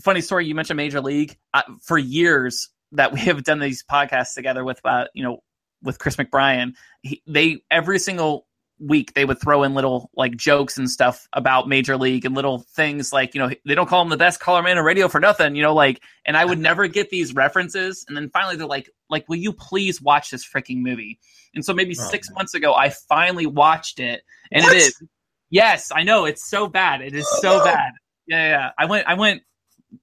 funny 0.01 0.21
story, 0.21 0.45
you 0.45 0.55
mentioned 0.55 0.77
Major 0.77 1.01
League. 1.01 1.37
Uh, 1.53 1.63
for 1.83 1.97
years 1.97 2.69
that 2.91 3.13
we 3.13 3.19
have 3.21 3.43
done 3.43 3.59
these 3.59 3.83
podcasts 3.83 4.33
together 4.33 4.63
with, 4.63 4.79
uh, 4.85 5.05
you 5.13 5.23
know, 5.23 5.43
with 5.81 5.99
Chris 5.99 6.15
McBrien, 6.15 6.73
he, 7.01 7.21
they 7.27 7.61
every 7.69 7.99
single 7.99 8.47
week 8.79 9.13
they 9.13 9.23
would 9.23 9.39
throw 9.39 9.63
in 9.63 9.73
little 9.73 10.09
like 10.15 10.35
jokes 10.35 10.77
and 10.77 10.89
stuff 10.89 11.27
about 11.31 11.69
Major 11.69 11.95
League 11.95 12.25
and 12.25 12.35
little 12.35 12.65
things 12.75 13.13
like 13.13 13.33
you 13.33 13.39
know 13.39 13.49
they 13.65 13.75
don't 13.75 13.87
call 13.87 14.01
him 14.01 14.09
the 14.09 14.17
best 14.17 14.39
color 14.39 14.61
man 14.61 14.77
on 14.77 14.83
radio 14.83 15.07
for 15.07 15.19
nothing, 15.19 15.55
you 15.55 15.61
know, 15.61 15.73
like 15.73 16.01
and 16.25 16.35
I 16.35 16.43
would 16.43 16.59
never 16.59 16.87
get 16.87 17.09
these 17.09 17.33
references, 17.33 18.05
and 18.07 18.17
then 18.17 18.29
finally 18.29 18.55
they're 18.55 18.67
like, 18.67 18.89
like, 19.09 19.27
will 19.29 19.37
you 19.37 19.53
please 19.53 20.01
watch 20.01 20.31
this 20.31 20.45
freaking 20.45 20.79
movie? 20.79 21.19
And 21.53 21.63
so 21.63 21.73
maybe 21.73 21.95
oh, 21.97 22.03
six 22.03 22.29
man. 22.29 22.35
months 22.35 22.53
ago 22.53 22.73
I 22.73 22.89
finally 22.89 23.45
watched 23.45 23.99
it, 23.99 24.23
and 24.51 24.63
what? 24.63 24.75
it 24.75 24.79
is 24.79 25.03
yes, 25.49 25.91
I 25.93 26.03
know 26.03 26.25
it's 26.25 26.49
so 26.49 26.67
bad, 26.67 27.01
it 27.01 27.15
is 27.15 27.27
so 27.41 27.63
bad. 27.63 27.91
Yeah, 28.27 28.49
yeah, 28.49 28.71
I 28.77 28.85
went 28.85 29.07
I 29.07 29.13
went 29.13 29.43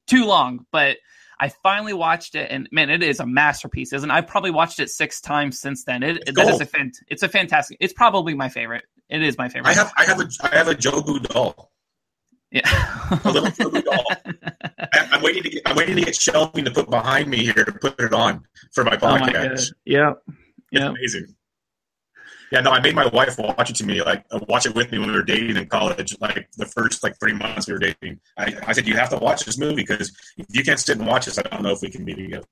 too 0.07 0.25
long, 0.27 0.67
but 0.71 0.97
I 1.43 1.49
finally 1.49 1.93
watched 1.93 2.37
it, 2.37 2.51
and 2.53 2.69
man, 2.71 2.89
it 2.89 3.03
is 3.03 3.19
a 3.19 3.27
masterpiece, 3.27 3.93
isn't? 3.93 4.09
It? 4.09 4.15
I've 4.15 4.29
probably 4.29 4.53
watched 4.53 4.79
it 4.79 4.91
six 4.91 5.21
times 5.21 5.59
since 5.59 5.83
then. 5.83 6.05
It 6.05 6.23
that 6.37 6.49
is 6.49 6.61
a 6.61 6.67
fant- 6.67 7.03
It's 7.09 7.25
a 7.25 7.29
fantastic. 7.29 7.79
It's 7.81 7.93
probably 7.93 8.35
my 8.35 8.49
favorite. 8.49 8.85
It 9.09 9.23
is 9.23 9.37
my 9.37 9.49
favorite. 9.49 9.71
I 9.71 9.75
have 9.75 9.93
I 9.97 10.05
have 10.05 10.21
a 10.21 10.29
I 10.43 10.57
have 10.57 10.69
a 10.69 10.75
Jobu 10.75 11.21
doll. 11.29 11.73
Yeah, 12.53 12.61
a 13.25 13.31
little 13.31 13.51
Jobu 13.51 13.83
doll. 13.83 14.05
I, 14.93 15.17
am 15.17 15.23
waiting 15.23 15.43
to 15.43 15.51
get 15.51 15.63
I'm 15.67 15.75
waiting 15.75 15.97
to 15.97 16.03
get 16.03 16.15
shelving 16.15 16.65
to 16.65 16.71
put 16.71 16.89
behind 16.89 17.29
me 17.29 17.39
here 17.39 17.65
to 17.65 17.73
put 17.73 17.99
it 17.99 18.13
on 18.13 18.45
for 18.73 18.85
my 18.85 18.97
podcast. 18.97 19.03
Oh 19.05 19.19
my 19.19 19.71
yeah, 19.85 20.13
yeah, 20.71 20.89
amazing. 20.91 21.35
Yeah, 22.53 22.61
no, 22.61 22.71
I 22.71 22.81
made 22.81 22.95
my 22.95 23.07
wife 23.07 23.39
watch 23.39 23.71
it 23.71 23.77
to 23.77 23.87
me, 23.87 24.03
like 24.03 24.27
uh, 24.31 24.39
watch 24.47 24.67
it 24.67 24.75
with 24.75 24.93
me 24.93 24.99
when 24.99 25.09
we 25.09 25.15
were 25.15 25.23
dating 25.23 25.57
in 25.57 25.67
college. 25.67 26.15
Like 26.21 26.51
the 26.59 26.67
first 26.67 27.03
like 27.03 27.19
three 27.19 27.33
months 27.33 27.67
we 27.67 27.73
were 27.73 27.79
dating, 27.79 28.21
I, 28.37 28.55
I 28.67 28.73
said 28.73 28.87
you 28.87 28.95
have 28.95 29.09
to 29.09 29.17
watch 29.17 29.47
this 29.47 29.57
movie 29.57 29.77
because 29.77 30.13
if 30.37 30.45
you 30.51 30.63
can't 30.63 30.79
sit 30.79 30.99
and 30.99 31.07
watch 31.07 31.25
this, 31.25 31.39
I 31.39 31.43
don't 31.43 31.63
know 31.63 31.71
if 31.71 31.81
we 31.81 31.89
can 31.89 32.05
be 32.05 32.15
together. 32.15 32.45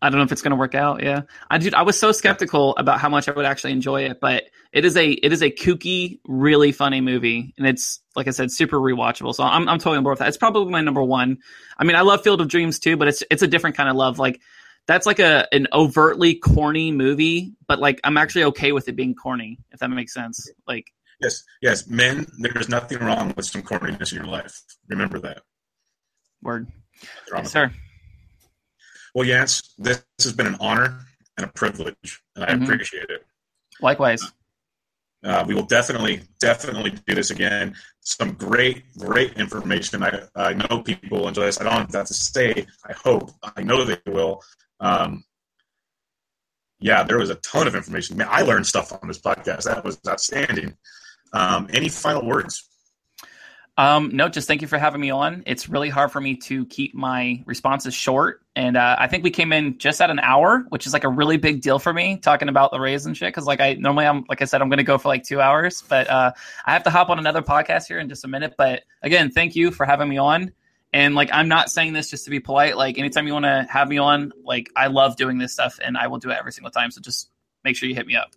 I 0.00 0.08
don't 0.08 0.18
know 0.18 0.24
if 0.24 0.30
it's 0.30 0.42
going 0.42 0.52
to 0.52 0.56
work 0.56 0.76
out. 0.76 1.02
Yeah, 1.02 1.22
I 1.50 1.58
did. 1.58 1.74
I 1.74 1.82
was 1.82 1.98
so 1.98 2.12
skeptical 2.12 2.76
about 2.76 3.00
how 3.00 3.08
much 3.08 3.28
I 3.28 3.32
would 3.32 3.44
actually 3.44 3.72
enjoy 3.72 4.02
it, 4.02 4.20
but 4.20 4.44
it 4.72 4.84
is 4.84 4.96
a 4.96 5.10
it 5.10 5.32
is 5.32 5.42
a 5.42 5.50
kooky, 5.50 6.20
really 6.24 6.70
funny 6.70 7.00
movie, 7.00 7.54
and 7.58 7.66
it's 7.66 8.00
like 8.14 8.28
I 8.28 8.30
said, 8.30 8.52
super 8.52 8.78
rewatchable. 8.78 9.34
So 9.34 9.42
I'm 9.42 9.68
I'm 9.68 9.78
totally 9.78 9.96
on 9.96 10.04
board 10.04 10.12
with 10.12 10.18
that. 10.20 10.28
It's 10.28 10.36
probably 10.36 10.70
my 10.70 10.80
number 10.80 11.02
one. 11.02 11.38
I 11.76 11.82
mean, 11.82 11.96
I 11.96 12.02
love 12.02 12.22
Field 12.22 12.40
of 12.40 12.46
Dreams 12.46 12.78
too, 12.78 12.96
but 12.96 13.08
it's 13.08 13.24
it's 13.32 13.42
a 13.42 13.48
different 13.48 13.76
kind 13.76 13.88
of 13.88 13.96
love. 13.96 14.20
Like 14.20 14.40
that's 14.86 15.06
like 15.06 15.18
a 15.18 15.46
an 15.52 15.68
overtly 15.72 16.34
corny 16.34 16.90
movie, 16.90 17.52
but 17.66 17.78
like 17.78 18.00
I'm 18.04 18.16
actually 18.16 18.44
okay 18.44 18.72
with 18.72 18.88
it 18.88 18.96
being 18.96 19.14
corny, 19.14 19.58
if 19.70 19.80
that 19.80 19.88
makes 19.88 20.12
sense. 20.12 20.50
Like 20.66 20.86
yes, 21.20 21.42
yes, 21.60 21.86
men, 21.86 22.26
there's 22.38 22.68
nothing 22.68 22.98
wrong 22.98 23.32
with 23.36 23.46
some 23.46 23.62
corniness 23.62 24.12
in 24.12 24.18
your 24.18 24.26
life. 24.26 24.60
Remember 24.88 25.18
that. 25.20 25.42
Word, 26.42 26.68
yes, 27.32 27.52
sir. 27.52 27.72
Well, 29.14 29.26
Yance, 29.26 29.70
this 29.78 30.02
has 30.22 30.32
been 30.32 30.46
an 30.46 30.56
honor 30.60 30.98
and 31.36 31.46
a 31.46 31.52
privilege, 31.52 32.22
and 32.34 32.44
I 32.44 32.48
mm-hmm. 32.52 32.64
appreciate 32.64 33.10
it. 33.10 33.24
Likewise. 33.80 34.22
Uh, 35.24 35.44
we 35.46 35.54
will 35.54 35.62
definitely, 35.62 36.20
definitely 36.40 36.90
do 37.06 37.14
this 37.14 37.30
again. 37.30 37.76
Some 38.00 38.32
great, 38.32 38.82
great 38.98 39.34
information. 39.34 40.02
I, 40.02 40.22
I 40.34 40.54
know 40.54 40.82
people 40.82 41.28
enjoy 41.28 41.44
this. 41.44 41.60
I 41.60 41.64
don't 41.64 41.94
have 41.94 42.06
to 42.06 42.14
say. 42.14 42.66
I 42.84 42.92
hope. 42.92 43.30
I 43.56 43.62
know 43.62 43.84
they 43.84 43.98
will. 44.08 44.42
Um, 44.82 45.24
yeah, 46.80 47.04
there 47.04 47.18
was 47.18 47.30
a 47.30 47.36
ton 47.36 47.66
of 47.66 47.74
information. 47.74 48.16
Man, 48.18 48.26
I 48.30 48.42
learned 48.42 48.66
stuff 48.66 48.92
on 48.92 49.08
this 49.08 49.18
podcast. 49.18 49.64
That 49.64 49.84
was 49.84 49.98
outstanding. 50.06 50.76
Um, 51.32 51.68
any 51.72 51.88
final 51.88 52.26
words? 52.26 52.68
Um, 53.78 54.10
no, 54.12 54.28
just 54.28 54.46
thank 54.46 54.60
you 54.60 54.68
for 54.68 54.76
having 54.76 55.00
me 55.00 55.10
on. 55.10 55.44
It's 55.46 55.68
really 55.68 55.88
hard 55.88 56.12
for 56.12 56.20
me 56.20 56.36
to 56.36 56.66
keep 56.66 56.94
my 56.94 57.42
responses 57.46 57.94
short. 57.94 58.42
And 58.54 58.76
uh, 58.76 58.96
I 58.98 59.06
think 59.06 59.24
we 59.24 59.30
came 59.30 59.50
in 59.50 59.78
just 59.78 60.02
at 60.02 60.10
an 60.10 60.18
hour, 60.18 60.66
which 60.68 60.86
is 60.86 60.92
like 60.92 61.04
a 61.04 61.08
really 61.08 61.38
big 61.38 61.62
deal 61.62 61.78
for 61.78 61.90
me 61.92 62.18
talking 62.18 62.50
about 62.50 62.70
the 62.70 62.78
Rays 62.78 63.06
and 63.06 63.16
shit. 63.16 63.32
Cause 63.32 63.46
like 63.46 63.60
I 63.60 63.74
normally, 63.74 64.04
I'm 64.04 64.24
like 64.28 64.42
I 64.42 64.44
said, 64.44 64.60
I'm 64.60 64.68
going 64.68 64.78
to 64.78 64.84
go 64.84 64.98
for 64.98 65.08
like 65.08 65.24
two 65.24 65.40
hours, 65.40 65.82
but 65.88 66.10
uh, 66.10 66.32
I 66.66 66.72
have 66.72 66.82
to 66.82 66.90
hop 66.90 67.08
on 67.08 67.18
another 67.18 67.40
podcast 67.40 67.86
here 67.86 67.98
in 67.98 68.10
just 68.10 68.24
a 68.24 68.28
minute. 68.28 68.56
But 68.58 68.82
again, 69.02 69.30
thank 69.30 69.56
you 69.56 69.70
for 69.70 69.86
having 69.86 70.08
me 70.08 70.18
on. 70.18 70.52
And 70.92 71.14
like, 71.14 71.30
I'm 71.32 71.48
not 71.48 71.70
saying 71.70 71.94
this 71.94 72.10
just 72.10 72.24
to 72.24 72.30
be 72.30 72.40
polite. 72.40 72.76
Like, 72.76 72.98
anytime 72.98 73.26
you 73.26 73.32
want 73.32 73.46
to 73.46 73.66
have 73.70 73.88
me 73.88 73.98
on, 73.98 74.32
like, 74.44 74.70
I 74.76 74.88
love 74.88 75.16
doing 75.16 75.38
this 75.38 75.52
stuff 75.52 75.78
and 75.82 75.96
I 75.96 76.08
will 76.08 76.18
do 76.18 76.30
it 76.30 76.36
every 76.38 76.52
single 76.52 76.70
time. 76.70 76.90
So 76.90 77.00
just 77.00 77.30
make 77.64 77.76
sure 77.76 77.88
you 77.88 77.94
hit 77.94 78.06
me 78.06 78.16
up. 78.16 78.32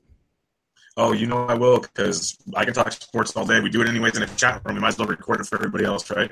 Oh, 0.97 1.11
you 1.11 1.27
know 1.27 1.45
I 1.45 1.55
will 1.55 1.81
because 1.81 2.37
I 2.55 2.63
can 2.63 2.73
talk 2.73 2.89
sports 2.93 3.35
all 3.35 3.45
day. 3.45 3.59
We 3.59 3.69
do 3.69 3.81
it 3.81 3.89
anyways 3.89 4.15
in 4.15 4.23
a 4.23 4.27
chat 4.27 4.61
room. 4.63 4.75
We 4.75 4.81
might 4.81 4.89
as 4.89 4.97
well 4.97 5.07
record 5.07 5.41
it 5.41 5.47
for 5.47 5.55
everybody 5.55 5.83
else, 5.83 6.09
right? 6.09 6.31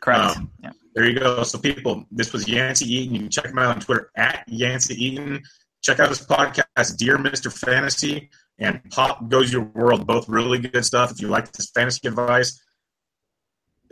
Correct. 0.00 0.36
Um, 0.36 0.50
yeah. 0.60 0.72
There 0.94 1.08
you 1.08 1.18
go. 1.18 1.44
So, 1.44 1.58
people, 1.58 2.04
this 2.10 2.32
was 2.32 2.48
Yancy 2.48 2.92
Eaton. 2.92 3.14
You 3.14 3.20
can 3.20 3.30
check 3.30 3.46
him 3.46 3.58
out 3.58 3.76
on 3.76 3.80
Twitter 3.80 4.10
at 4.16 4.42
Yancy 4.48 4.94
Eaton. 4.94 5.44
Check 5.82 6.00
out 6.00 6.08
his 6.08 6.20
podcast, 6.20 6.96
Dear 6.96 7.16
Mr. 7.16 7.56
Fantasy 7.56 8.30
and 8.58 8.82
Pop 8.90 9.28
Goes 9.28 9.52
Your 9.52 9.62
World. 9.62 10.06
Both 10.06 10.28
really 10.28 10.58
good 10.58 10.84
stuff. 10.84 11.12
If 11.12 11.20
you 11.20 11.28
like 11.28 11.52
this 11.52 11.70
fantasy 11.70 12.08
advice, 12.08 12.60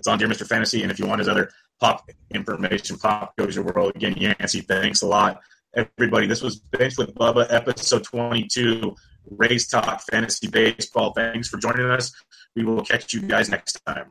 it's 0.01 0.09
on 0.09 0.19
Dear 0.19 0.29
Mr. 0.29 0.47
Fantasy. 0.47 0.83
And 0.83 0.91
if 0.91 0.99
you 0.99 1.07
want 1.07 1.19
his 1.19 1.29
other 1.29 1.51
pop 1.79 2.11
information, 2.31 2.97
Pop 2.97 3.37
Goes 3.37 3.55
Your 3.55 3.67
World. 3.67 3.93
Again, 3.95 4.15
Yancy, 4.17 4.63
thanks 4.63 5.03
a 5.03 5.07
lot. 5.07 5.41
Everybody, 5.75 6.27
this 6.27 6.43
was 6.43 6.57
Benched 6.57 6.97
with 6.97 7.15
Bubba, 7.15 7.47
episode 7.51 8.03
22, 8.05 8.97
Rays 9.31 9.69
Talk 9.69 10.01
Fantasy 10.11 10.49
Baseball. 10.49 11.13
Thanks 11.13 11.49
for 11.49 11.59
joining 11.59 11.85
us. 11.91 12.13
We 12.57 12.65
will 12.65 12.83
catch 12.83 13.13
you 13.13 13.21
guys 13.21 13.51
next 13.51 13.79
time. 13.87 14.11